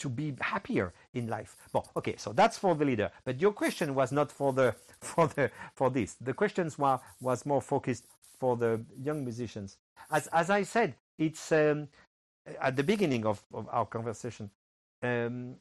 to 0.03 0.09
be 0.09 0.35
happier 0.41 0.93
in 1.15 1.29
life. 1.29 1.57
Well, 1.73 1.89
okay, 1.97 2.17
so 2.17 2.33
that's 2.33 2.59
for 2.59 2.75
the 2.75 2.85
leader. 2.85 3.11
But 3.25 3.41
your 3.41 3.53
question 3.53 3.95
was 3.95 4.13
not 4.13 4.31
for 4.31 4.53
the 4.53 4.75
for 5.01 5.29
the 5.29 5.51
for 5.75 5.91
this. 5.91 6.17
The 6.21 6.35
questions 6.35 6.79
were 6.79 6.99
was 7.21 7.47
more 7.47 7.63
focused 7.63 8.07
for 8.41 8.57
the 8.57 8.81
young 9.01 9.25
musicians. 9.25 9.79
As 10.11 10.27
as 10.29 10.51
I 10.51 10.65
said, 10.65 10.95
it's 11.19 11.53
um, 11.53 11.89
at 12.61 12.77
the 12.77 12.83
beginning 12.83 13.25
of, 13.27 13.43
of 13.55 13.69
our 13.71 13.87
conversation. 13.87 14.51
Um, 15.03 15.57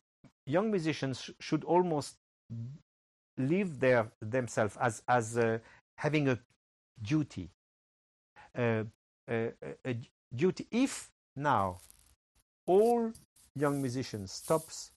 young 0.46 0.70
musicians 0.72 1.22
sh- 1.22 1.32
should 1.40 1.64
almost 1.64 2.16
live 3.38 3.80
their 3.80 4.12
themselves 4.22 4.78
as 4.82 5.04
as 5.08 5.38
uh, 5.38 5.60
having 5.98 6.30
a 6.30 6.40
duty, 7.02 7.50
uh, 8.58 8.84
a, 9.30 9.52
a 9.86 9.96
duty. 10.36 10.68
If 10.72 11.12
now 11.36 11.78
all 12.66 13.12
young 13.56 13.82
musician 13.82 14.28
stops 14.28 14.92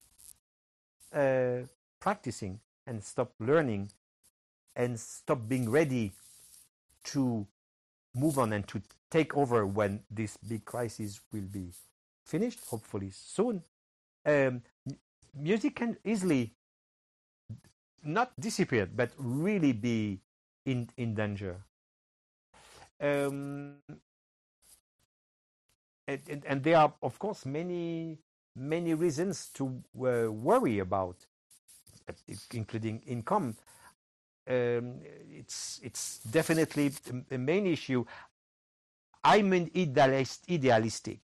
uh, 1.13 1.59
practicing 2.01 2.61
and 2.87 3.03
stop 3.03 3.33
learning 3.41 3.91
and 4.77 4.99
stop 4.99 5.41
being 5.49 5.71
ready 5.71 6.13
to 7.05 7.47
move 8.15 8.39
on 8.39 8.53
and 8.53 8.67
to 8.69 8.81
take 9.11 9.37
over 9.37 9.67
when 9.67 10.01
this 10.11 10.37
big 10.37 10.65
crisis 10.65 11.21
will 11.33 11.49
be 11.51 11.71
finished, 12.25 12.61
hopefully 12.69 13.11
soon, 13.13 13.63
um, 14.27 14.63
music 15.35 15.77
can 15.77 15.97
easily 16.05 16.55
not 18.03 18.33
disappear, 18.39 18.87
but 18.87 19.11
really 19.19 19.73
be 19.73 20.21
in, 20.67 20.89
in 20.97 21.15
danger. 21.15 21.57
Um, 23.01 23.77
and, 26.07 26.21
and, 26.29 26.45
and, 26.47 26.63
there 26.63 26.79
are, 26.79 26.95
of 27.03 27.19
course, 27.19 27.45
many 27.45 28.19
many 28.57 28.95
reasons 28.95 29.49
to 29.55 29.83
uh, 29.99 30.31
worry 30.33 30.79
about, 30.81 31.17
including 32.53 33.03
income. 33.07 33.57
Um, 34.49 35.01
it's 35.31 35.81
it's 35.83 36.19
definitely 36.21 36.93
a 37.31 37.39
main 37.39 37.67
issue. 37.67 38.05
I'm 39.25 39.53
an 39.55 39.71
idealist, 39.77 40.45
idealistic, 40.51 41.21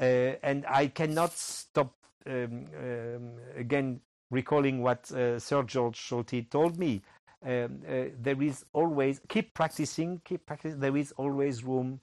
uh, 0.00 0.04
and 0.42 0.66
I 0.68 0.88
cannot 0.88 1.32
stop 1.32 1.94
um, 2.26 2.66
um, 2.78 3.32
again 3.56 4.00
recalling 4.30 4.82
what 4.82 5.10
uh, 5.12 5.38
Sir 5.38 5.62
Georg 5.64 5.94
Solti 5.94 6.50
told 6.50 6.78
me. 6.78 7.02
Um, 7.46 7.82
uh, 7.88 8.04
there 8.20 8.42
is 8.42 8.64
always 8.72 9.20
keep 9.28 9.54
practicing, 9.54 10.20
keep 10.24 10.46
practicing. 10.46 10.80
There 10.80 10.96
is 10.96 11.12
always 11.12 11.64
room 11.64 12.00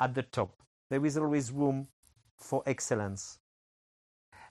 at 0.00 0.14
the 0.14 0.24
top. 0.24 0.52
There 0.90 1.06
is 1.06 1.18
always 1.18 1.52
room 1.52 1.88
for 2.38 2.62
excellence. 2.66 3.39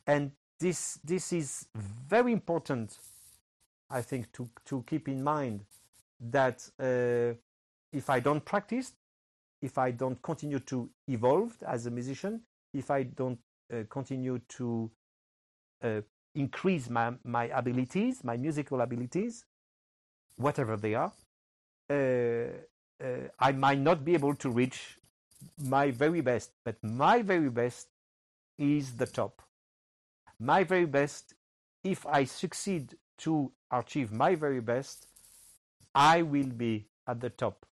And 0.10 0.32
this, 0.60 0.98
this 1.04 1.32
is 1.32 1.68
very 1.76 2.32
important, 2.34 2.98
I 3.92 4.02
think, 4.02 4.32
to, 4.34 4.50
to 4.66 4.84
keep 4.88 5.08
in 5.08 5.24
mind 5.24 5.66
that 6.20 6.68
uh, 6.80 7.36
if 7.94 8.10
I 8.10 8.20
don't 8.20 8.44
practice, 8.44 8.94
if 9.62 9.78
I 9.78 9.92
don't 9.92 10.20
continue 10.24 10.62
to 10.62 10.90
evolve 11.08 11.56
as 11.62 11.86
a 11.86 11.92
musician, 11.92 12.42
if 12.74 12.90
I 12.90 13.04
don't 13.04 13.38
uh, 13.72 13.84
continue 13.88 14.40
to 14.58 14.90
uh, 15.84 16.02
increase 16.34 16.90
my, 16.90 17.14
my 17.24 17.44
abilities, 17.54 18.24
my 18.24 18.36
musical 18.36 18.82
abilities, 18.82 19.46
whatever 20.38 20.76
they 20.76 20.96
are, 20.96 21.14
uh, 21.92 21.94
uh, 21.94 23.28
I 23.40 23.52
might 23.52 23.80
not 23.80 24.04
be 24.04 24.16
able 24.16 24.34
to 24.38 24.50
reach 24.50 24.98
my 25.64 25.92
very 25.92 26.22
best, 26.22 26.50
but 26.66 26.84
my 26.84 27.22
very 27.22 27.52
best 27.52 27.90
is 28.58 28.94
the 28.94 29.06
top. 29.06 29.44
My 30.40 30.64
very 30.64 30.86
best, 30.86 31.34
if 31.84 32.06
I 32.06 32.24
succeed 32.24 32.96
to 33.20 33.52
achieve 33.72 34.12
my 34.12 34.36
very 34.36 34.62
best, 34.62 35.08
I 35.94 36.22
will 36.22 36.48
be 36.48 36.88
at 37.08 37.20
the 37.20 37.30
top. 37.30 37.66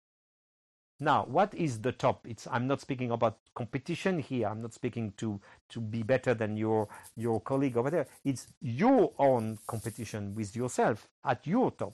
Now, 1.00 1.26
what 1.26 1.54
is 1.54 1.82
the 1.82 1.92
top? 1.92 2.26
It's, 2.26 2.48
I'm 2.50 2.68
not 2.68 2.80
speaking 2.80 3.12
about 3.12 3.40
competition 3.54 4.18
here. 4.18 4.48
I'm 4.48 4.62
not 4.62 4.74
speaking 4.74 5.14
to, 5.18 5.42
to 5.70 5.82
be 5.82 6.04
better 6.04 6.34
than 6.34 6.56
your, 6.56 6.88
your 7.18 7.42
colleague 7.42 7.76
over 7.76 7.90
there. 7.90 8.08
It's 8.24 8.48
your 8.62 9.12
own 9.20 9.60
competition 9.68 10.34
with 10.34 10.56
yourself 10.56 11.08
at 11.26 11.46
your 11.46 11.72
top. 11.72 11.94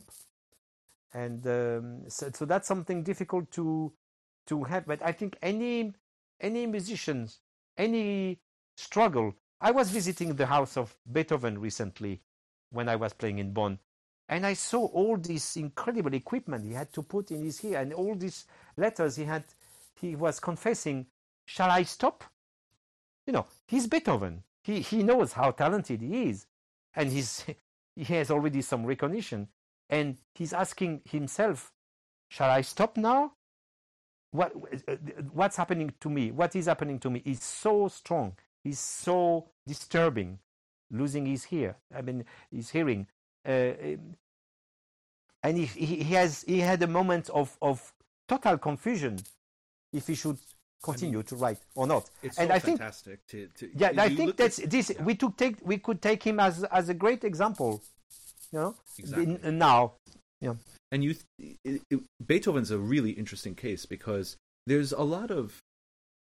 And 1.13 1.45
um, 1.47 2.09
so, 2.09 2.29
so 2.31 2.45
that's 2.45 2.67
something 2.67 3.01
difficult 3.01 3.51
to, 3.51 3.91
to 4.47 4.63
have. 4.65 4.85
But 4.85 5.01
I 5.03 5.11
think 5.11 5.35
any, 5.41 5.93
any 6.39 6.67
musicians, 6.67 7.39
any 7.77 8.39
struggle. 8.77 9.33
I 9.61 9.71
was 9.71 9.91
visiting 9.91 10.35
the 10.35 10.47
house 10.47 10.75
of 10.75 10.95
Beethoven 11.11 11.59
recently 11.59 12.21
when 12.71 12.89
I 12.89 12.95
was 12.95 13.13
playing 13.13 13.39
in 13.39 13.53
Bonn. 13.53 13.79
And 14.27 14.45
I 14.45 14.53
saw 14.53 14.85
all 14.87 15.17
this 15.17 15.57
incredible 15.57 16.13
equipment 16.13 16.65
he 16.65 16.73
had 16.73 16.91
to 16.93 17.03
put 17.03 17.31
in 17.31 17.43
his 17.43 17.63
ear 17.63 17.79
and 17.79 17.93
all 17.93 18.15
these 18.15 18.45
letters 18.77 19.17
he 19.17 19.25
had. 19.25 19.43
He 19.99 20.15
was 20.15 20.39
confessing, 20.39 21.05
Shall 21.45 21.69
I 21.69 21.83
stop? 21.83 22.23
You 23.27 23.33
know, 23.33 23.45
he's 23.67 23.87
Beethoven. 23.87 24.43
He, 24.63 24.79
he 24.79 25.03
knows 25.03 25.33
how 25.33 25.51
talented 25.51 26.01
he 26.01 26.29
is. 26.29 26.47
And 26.95 27.11
he's, 27.11 27.45
he 27.95 28.03
has 28.15 28.31
already 28.31 28.61
some 28.61 28.85
recognition. 28.85 29.47
And 29.89 30.17
he's 30.33 30.53
asking 30.53 31.01
himself, 31.05 31.71
Shall 32.29 32.49
I 32.49 32.61
stop 32.61 32.97
now? 32.97 33.33
What, 34.31 34.53
uh, 34.87 34.93
uh, 34.93 34.95
what's 35.33 35.57
happening 35.57 35.93
to 35.99 36.09
me? 36.09 36.31
What 36.31 36.55
is 36.55 36.67
happening 36.67 36.99
to 36.99 37.09
me 37.09 37.21
is 37.25 37.43
so 37.43 37.89
strong, 37.89 38.37
is 38.63 38.79
so 38.79 39.50
disturbing. 39.67 40.39
Losing 40.93 41.25
his 41.25 41.47
ear, 41.51 41.77
I 41.95 42.01
mean, 42.01 42.25
his 42.51 42.69
hearing. 42.69 43.07
Uh, 43.47 43.95
and 45.41 45.57
he, 45.57 45.65
he 45.65 46.03
has 46.15 46.43
he 46.45 46.59
had 46.59 46.83
a 46.83 46.87
moment 46.87 47.29
of, 47.29 47.57
of 47.61 47.93
total 48.27 48.57
confusion 48.57 49.17
if 49.93 50.07
he 50.07 50.15
should 50.15 50.37
continue 50.83 51.19
I 51.19 51.21
mean, 51.21 51.25
to 51.27 51.35
write 51.37 51.59
or 51.75 51.87
not. 51.87 52.09
It's 52.21 52.37
and 52.37 52.49
so 52.49 52.55
I 52.55 52.59
think. 52.59 52.81
To, 52.81 53.47
to, 53.47 53.69
yeah, 53.73 53.93
I 53.97 54.13
think 54.13 54.35
that's 54.35 54.57
this. 54.57 54.89
Yeah. 54.89 55.01
We 55.01 55.15
took 55.15 55.37
take 55.37 55.65
we 55.65 55.77
could 55.77 56.01
take 56.01 56.23
him 56.23 56.41
as 56.41 56.65
as 56.65 56.89
a 56.89 56.93
great 56.93 57.23
example. 57.23 57.81
You 58.51 58.59
know, 58.59 58.75
exactly. 58.99 59.39
in, 59.41 59.57
now, 59.57 59.93
yeah. 60.41 60.55
And 60.91 61.05
you, 61.05 61.15
it, 61.39 61.81
it, 61.89 62.01
Beethoven's 62.25 62.69
a 62.69 62.77
really 62.77 63.11
interesting 63.11 63.55
case 63.55 63.85
because 63.85 64.35
there's 64.67 64.91
a 64.91 65.03
lot 65.03 65.31
of, 65.31 65.61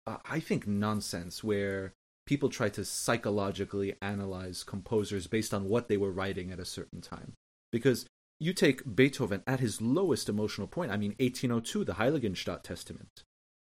uh, 0.08 0.20
I 0.24 0.40
think, 0.40 0.68
nonsense 0.68 1.44
where 1.44 1.92
people 2.26 2.50
try 2.50 2.70
to 2.70 2.86
psychologically 2.86 3.96
analyze 4.02 4.64
composers 4.64 5.28
based 5.28 5.54
on 5.54 5.70
what 5.70 5.88
they 5.88 5.98
were 5.98 6.12
writing 6.12 6.52
at 6.52 6.60
a 6.60 6.66
certain 6.66 7.02
time. 7.02 7.34
Because 7.72 8.06
you 8.40 8.54
take 8.54 8.96
Beethoven 8.96 9.44
at 9.48 9.60
his 9.60 9.82
lowest 9.82 10.30
emotional 10.30 10.68
point, 10.68 10.92
I 10.92 10.98
mean, 10.98 11.16
1802, 11.20 11.86
the 11.86 11.94
Heiligenstadt 11.94 12.64
Testament. 12.64 13.24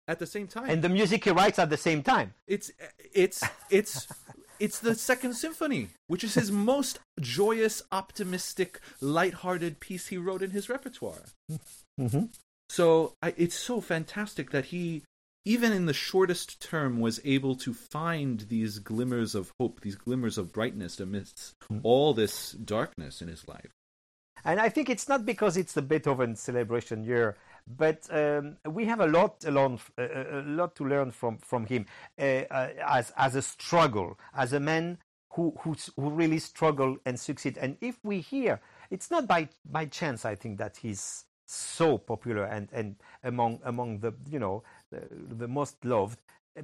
At 0.09 0.21
the 0.21 0.27
same 0.27 0.47
time, 0.47 0.71
and 0.71 0.83
the 0.83 0.89
music 0.89 1.25
he 1.25 1.31
writes 1.31 1.59
at 1.59 1.69
the 1.69 1.77
same 1.77 2.05
time. 2.05 2.35
It's 2.47 2.71
it's 3.13 3.43
it's 3.71 4.07
it's 4.61 4.79
the 4.79 4.95
Second 4.95 5.35
Symphony, 5.35 5.89
which 6.07 6.23
is 6.23 6.35
his 6.35 6.53
most 6.53 7.01
joyous, 7.19 7.83
optimistic, 7.91 8.79
light-hearted 9.01 9.81
piece 9.81 10.07
he 10.07 10.17
wrote 10.17 10.43
in 10.43 10.51
his 10.53 10.69
repertoire. 10.69 11.25
Mm-hmm. 11.99 12.25
So 12.69 13.15
I, 13.23 13.33
it's 13.39 13.57
so 13.57 13.81
fantastic 13.81 14.51
that 14.51 14.67
he 14.67 15.03
even 15.47 15.73
in 15.73 15.87
the 15.87 15.95
shortest 15.95 16.61
term, 16.61 16.99
was 16.99 17.21
able 17.25 17.55
to 17.55 17.73
find 17.73 18.41
these 18.49 18.81
glimmers 18.81 19.35
of 19.37 19.53
hope, 19.61 19.81
these 19.81 19.95
glimmers 19.95 20.37
of 20.37 20.53
brightness 20.53 20.99
amidst 20.99 21.55
mm. 21.73 21.81
all 21.85 22.13
this 22.13 22.53
darkness 22.53 23.23
in 23.23 23.29
his 23.29 23.47
life. 23.47 23.71
And 24.45 24.61
I 24.61 24.69
think 24.69 24.91
it's 24.91 25.09
not 25.09 25.25
because 25.25 25.57
it's 25.57 25.73
the 25.73 25.83
Beethoven 25.83 26.35
celebration 26.35 27.05
year, 27.05 27.37
but 27.67 28.09
um, 28.11 28.57
we 28.69 28.85
have 28.87 29.01
a 29.01 29.07
lot, 29.07 29.45
a 29.45 29.51
lot, 29.53 29.81
a 29.97 30.43
lot 30.45 30.75
to 30.77 30.85
learn 30.85 31.13
from 31.13 31.39
from 31.39 31.65
him 31.67 31.87
uh, 32.19 32.43
uh, 32.51 32.71
as 32.87 33.13
as 33.17 33.37
a 33.37 33.43
struggle, 33.43 34.19
as 34.35 34.53
a 34.53 34.61
man 34.61 34.99
who 35.35 35.55
who 35.61 35.77
who 35.97 36.11
really 36.11 36.39
struggle 36.39 36.97
and 37.07 37.19
succeed. 37.19 37.57
And 37.59 37.77
if 37.81 37.99
we 38.05 38.21
hear, 38.21 38.61
it's 38.91 39.11
not 39.11 39.27
by 39.27 39.49
by 39.65 39.87
chance. 39.87 40.25
I 40.25 40.35
think 40.35 40.59
that 40.59 40.77
he's 40.77 41.25
so 41.47 41.97
popular 41.97 42.45
and 42.45 42.69
and 42.73 42.97
among 43.23 43.61
among 43.65 44.01
the 44.01 44.13
you 44.29 44.39
know 44.39 44.63
the, 44.91 45.49
most 45.49 45.85
loved 45.85 46.19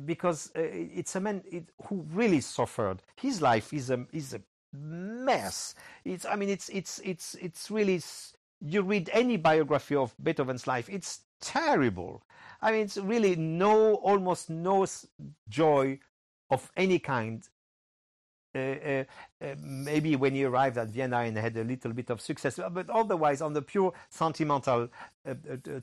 because 0.05 0.51
uh, 0.57 0.61
it's 0.63 1.17
a 1.17 1.21
man 1.21 1.43
who 1.87 2.07
really 2.13 2.41
suffered. 2.41 3.03
His 3.17 3.43
life 3.43 3.73
is 3.73 3.91
a 3.91 4.07
is 4.13 4.35
a 4.35 4.41
mess. 4.73 5.75
It's 6.05 6.25
I 6.25 6.37
mean 6.37 6.49
it's 6.49 6.69
it's 6.71 7.01
it's 7.05 7.35
it's 7.35 7.71
really 7.71 8.01
you 8.65 8.83
read 8.83 9.11
any 9.13 9.37
biography 9.37 9.97
of 9.97 10.15
Beethoven's 10.23 10.67
life, 10.67 10.89
it's 10.89 11.21
terrible. 11.41 12.23
I 12.61 12.71
mean, 12.71 12.83
it's 12.83 12.97
really 12.97 13.35
no 13.37 13.95
almost 13.97 14.49
no 14.49 14.87
joy 15.49 15.99
of 16.51 16.71
any 16.77 16.99
kind 16.99 17.43
Uh, 18.55 18.59
uh, 18.59 19.05
uh, 19.41 19.55
maybe 19.63 20.15
when 20.15 20.35
he 20.35 20.45
arrived 20.45 20.77
at 20.77 20.89
Vienna 20.89 21.21
and 21.21 21.37
had 21.39 21.57
a 21.57 21.65
little 21.65 21.93
bit 21.93 22.11
of 22.11 22.21
success, 22.21 22.61
but 22.71 22.91
otherwise 22.91 23.41
on 23.41 23.55
the 23.55 23.63
pure 23.63 23.93
sentimental 24.11 24.89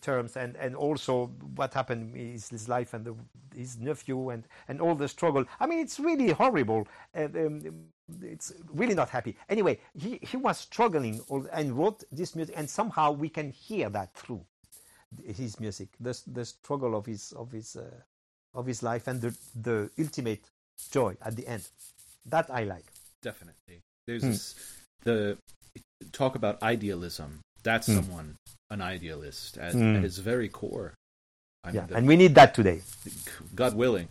terms, 0.01 0.37
and, 0.37 0.55
and 0.55 0.75
also 0.75 1.27
what 1.55 1.73
happened 1.73 2.15
in 2.15 2.33
his 2.33 2.69
life 2.69 2.93
and 2.93 3.05
the, 3.05 3.15
his 3.55 3.79
nephew 3.79 4.29
and, 4.29 4.43
and 4.67 4.81
all 4.81 4.93
the 4.93 5.07
struggle. 5.07 5.45
I 5.59 5.65
mean, 5.65 5.79
it's 5.79 5.99
really 5.99 6.31
horrible. 6.31 6.87
Um, 7.15 7.89
it's 8.21 8.53
really 8.71 8.93
not 8.95 9.09
happy. 9.09 9.35
Anyway, 9.49 9.79
he, 9.97 10.19
he 10.21 10.37
was 10.37 10.59
struggling 10.59 11.21
and 11.51 11.73
wrote 11.73 12.03
this 12.11 12.35
music, 12.35 12.53
and 12.55 12.69
somehow 12.69 13.11
we 13.11 13.29
can 13.29 13.51
hear 13.51 13.89
that 13.89 14.13
through 14.13 14.45
his 15.25 15.59
music, 15.59 15.89
the, 15.99 16.19
the 16.27 16.45
struggle 16.45 16.95
of 16.95 17.05
his 17.05 17.31
of 17.31 17.51
his 17.51 17.75
uh, 17.75 17.89
of 18.53 18.65
his 18.67 18.83
life 18.83 19.07
and 19.07 19.21
the 19.21 19.35
the 19.55 19.89
ultimate 19.99 20.43
joy 20.91 21.17
at 21.21 21.35
the 21.35 21.47
end. 21.47 21.67
That 22.29 22.49
I 22.51 22.63
like. 22.63 22.85
Definitely. 23.21 23.81
There's 24.07 24.23
hmm. 24.23 24.29
this, 24.29 24.55
the 25.03 25.37
talk 26.11 26.35
about 26.35 26.61
idealism. 26.63 27.41
That's 27.63 27.87
hmm. 27.87 27.95
someone 27.95 28.35
an 28.69 28.81
idealist 28.81 29.57
at, 29.57 29.73
hmm. 29.73 29.97
at, 29.97 30.03
his 30.03 30.19
very 30.19 30.49
core. 30.49 30.93
I 31.63 31.71
yeah, 31.71 31.85
the, 31.85 31.95
and 31.95 32.07
we 32.07 32.15
need 32.15 32.35
that 32.35 32.53
today. 32.53 32.81
God 33.55 33.75
willing. 33.75 34.07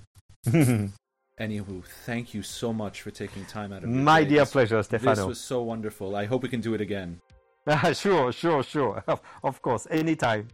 Anywho, 0.46 1.84
thank 2.04 2.34
you 2.34 2.42
so 2.42 2.72
much 2.72 3.02
for 3.02 3.10
taking 3.10 3.44
time 3.46 3.72
out 3.72 3.84
of 3.84 3.90
your 3.90 3.98
My 3.98 4.24
day. 4.24 4.30
dear 4.30 4.46
pleasure, 4.46 4.82
Stefano. 4.82 5.14
This 5.14 5.24
was 5.24 5.40
so 5.40 5.62
wonderful. 5.62 6.16
I 6.16 6.24
hope 6.26 6.42
we 6.42 6.48
can 6.48 6.60
do 6.60 6.74
it 6.74 6.80
again. 6.80 7.20
sure, 7.94 8.32
sure, 8.32 8.62
sure. 8.62 9.04
Of 9.44 9.62
course, 9.62 9.86
anytime. 9.90 10.48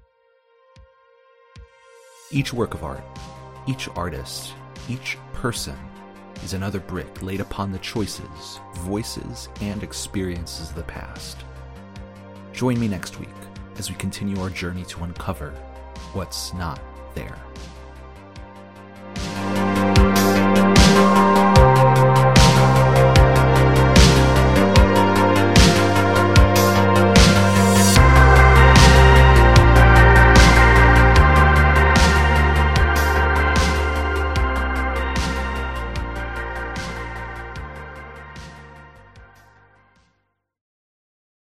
Each 2.31 2.53
work 2.53 2.75
of 2.75 2.85
art, 2.85 3.05
each 3.67 3.89
artist, 3.97 4.53
each 4.89 5.17
person 5.33 5.77
is 6.45 6.53
another 6.53 6.81
brick 6.81 7.23
laid 7.23 7.41
upon 7.41 7.73
the 7.73 7.79
choices, 7.79 8.61
voices, 8.75 9.49
and 9.63 9.83
experiences 9.83 10.71
of 10.71 10.77
the 10.77 10.83
past. 10.83 11.39
Join 12.53 12.79
me 12.79 12.87
next 12.87 13.19
week 13.19 13.29
as 13.79 13.91
we 13.91 13.97
continue 13.97 14.39
our 14.41 14.51
journey 14.51 14.85
to 14.85 15.03
uncover 15.05 15.51
what's 16.13 16.53
not 16.53 16.81
there. 17.15 17.39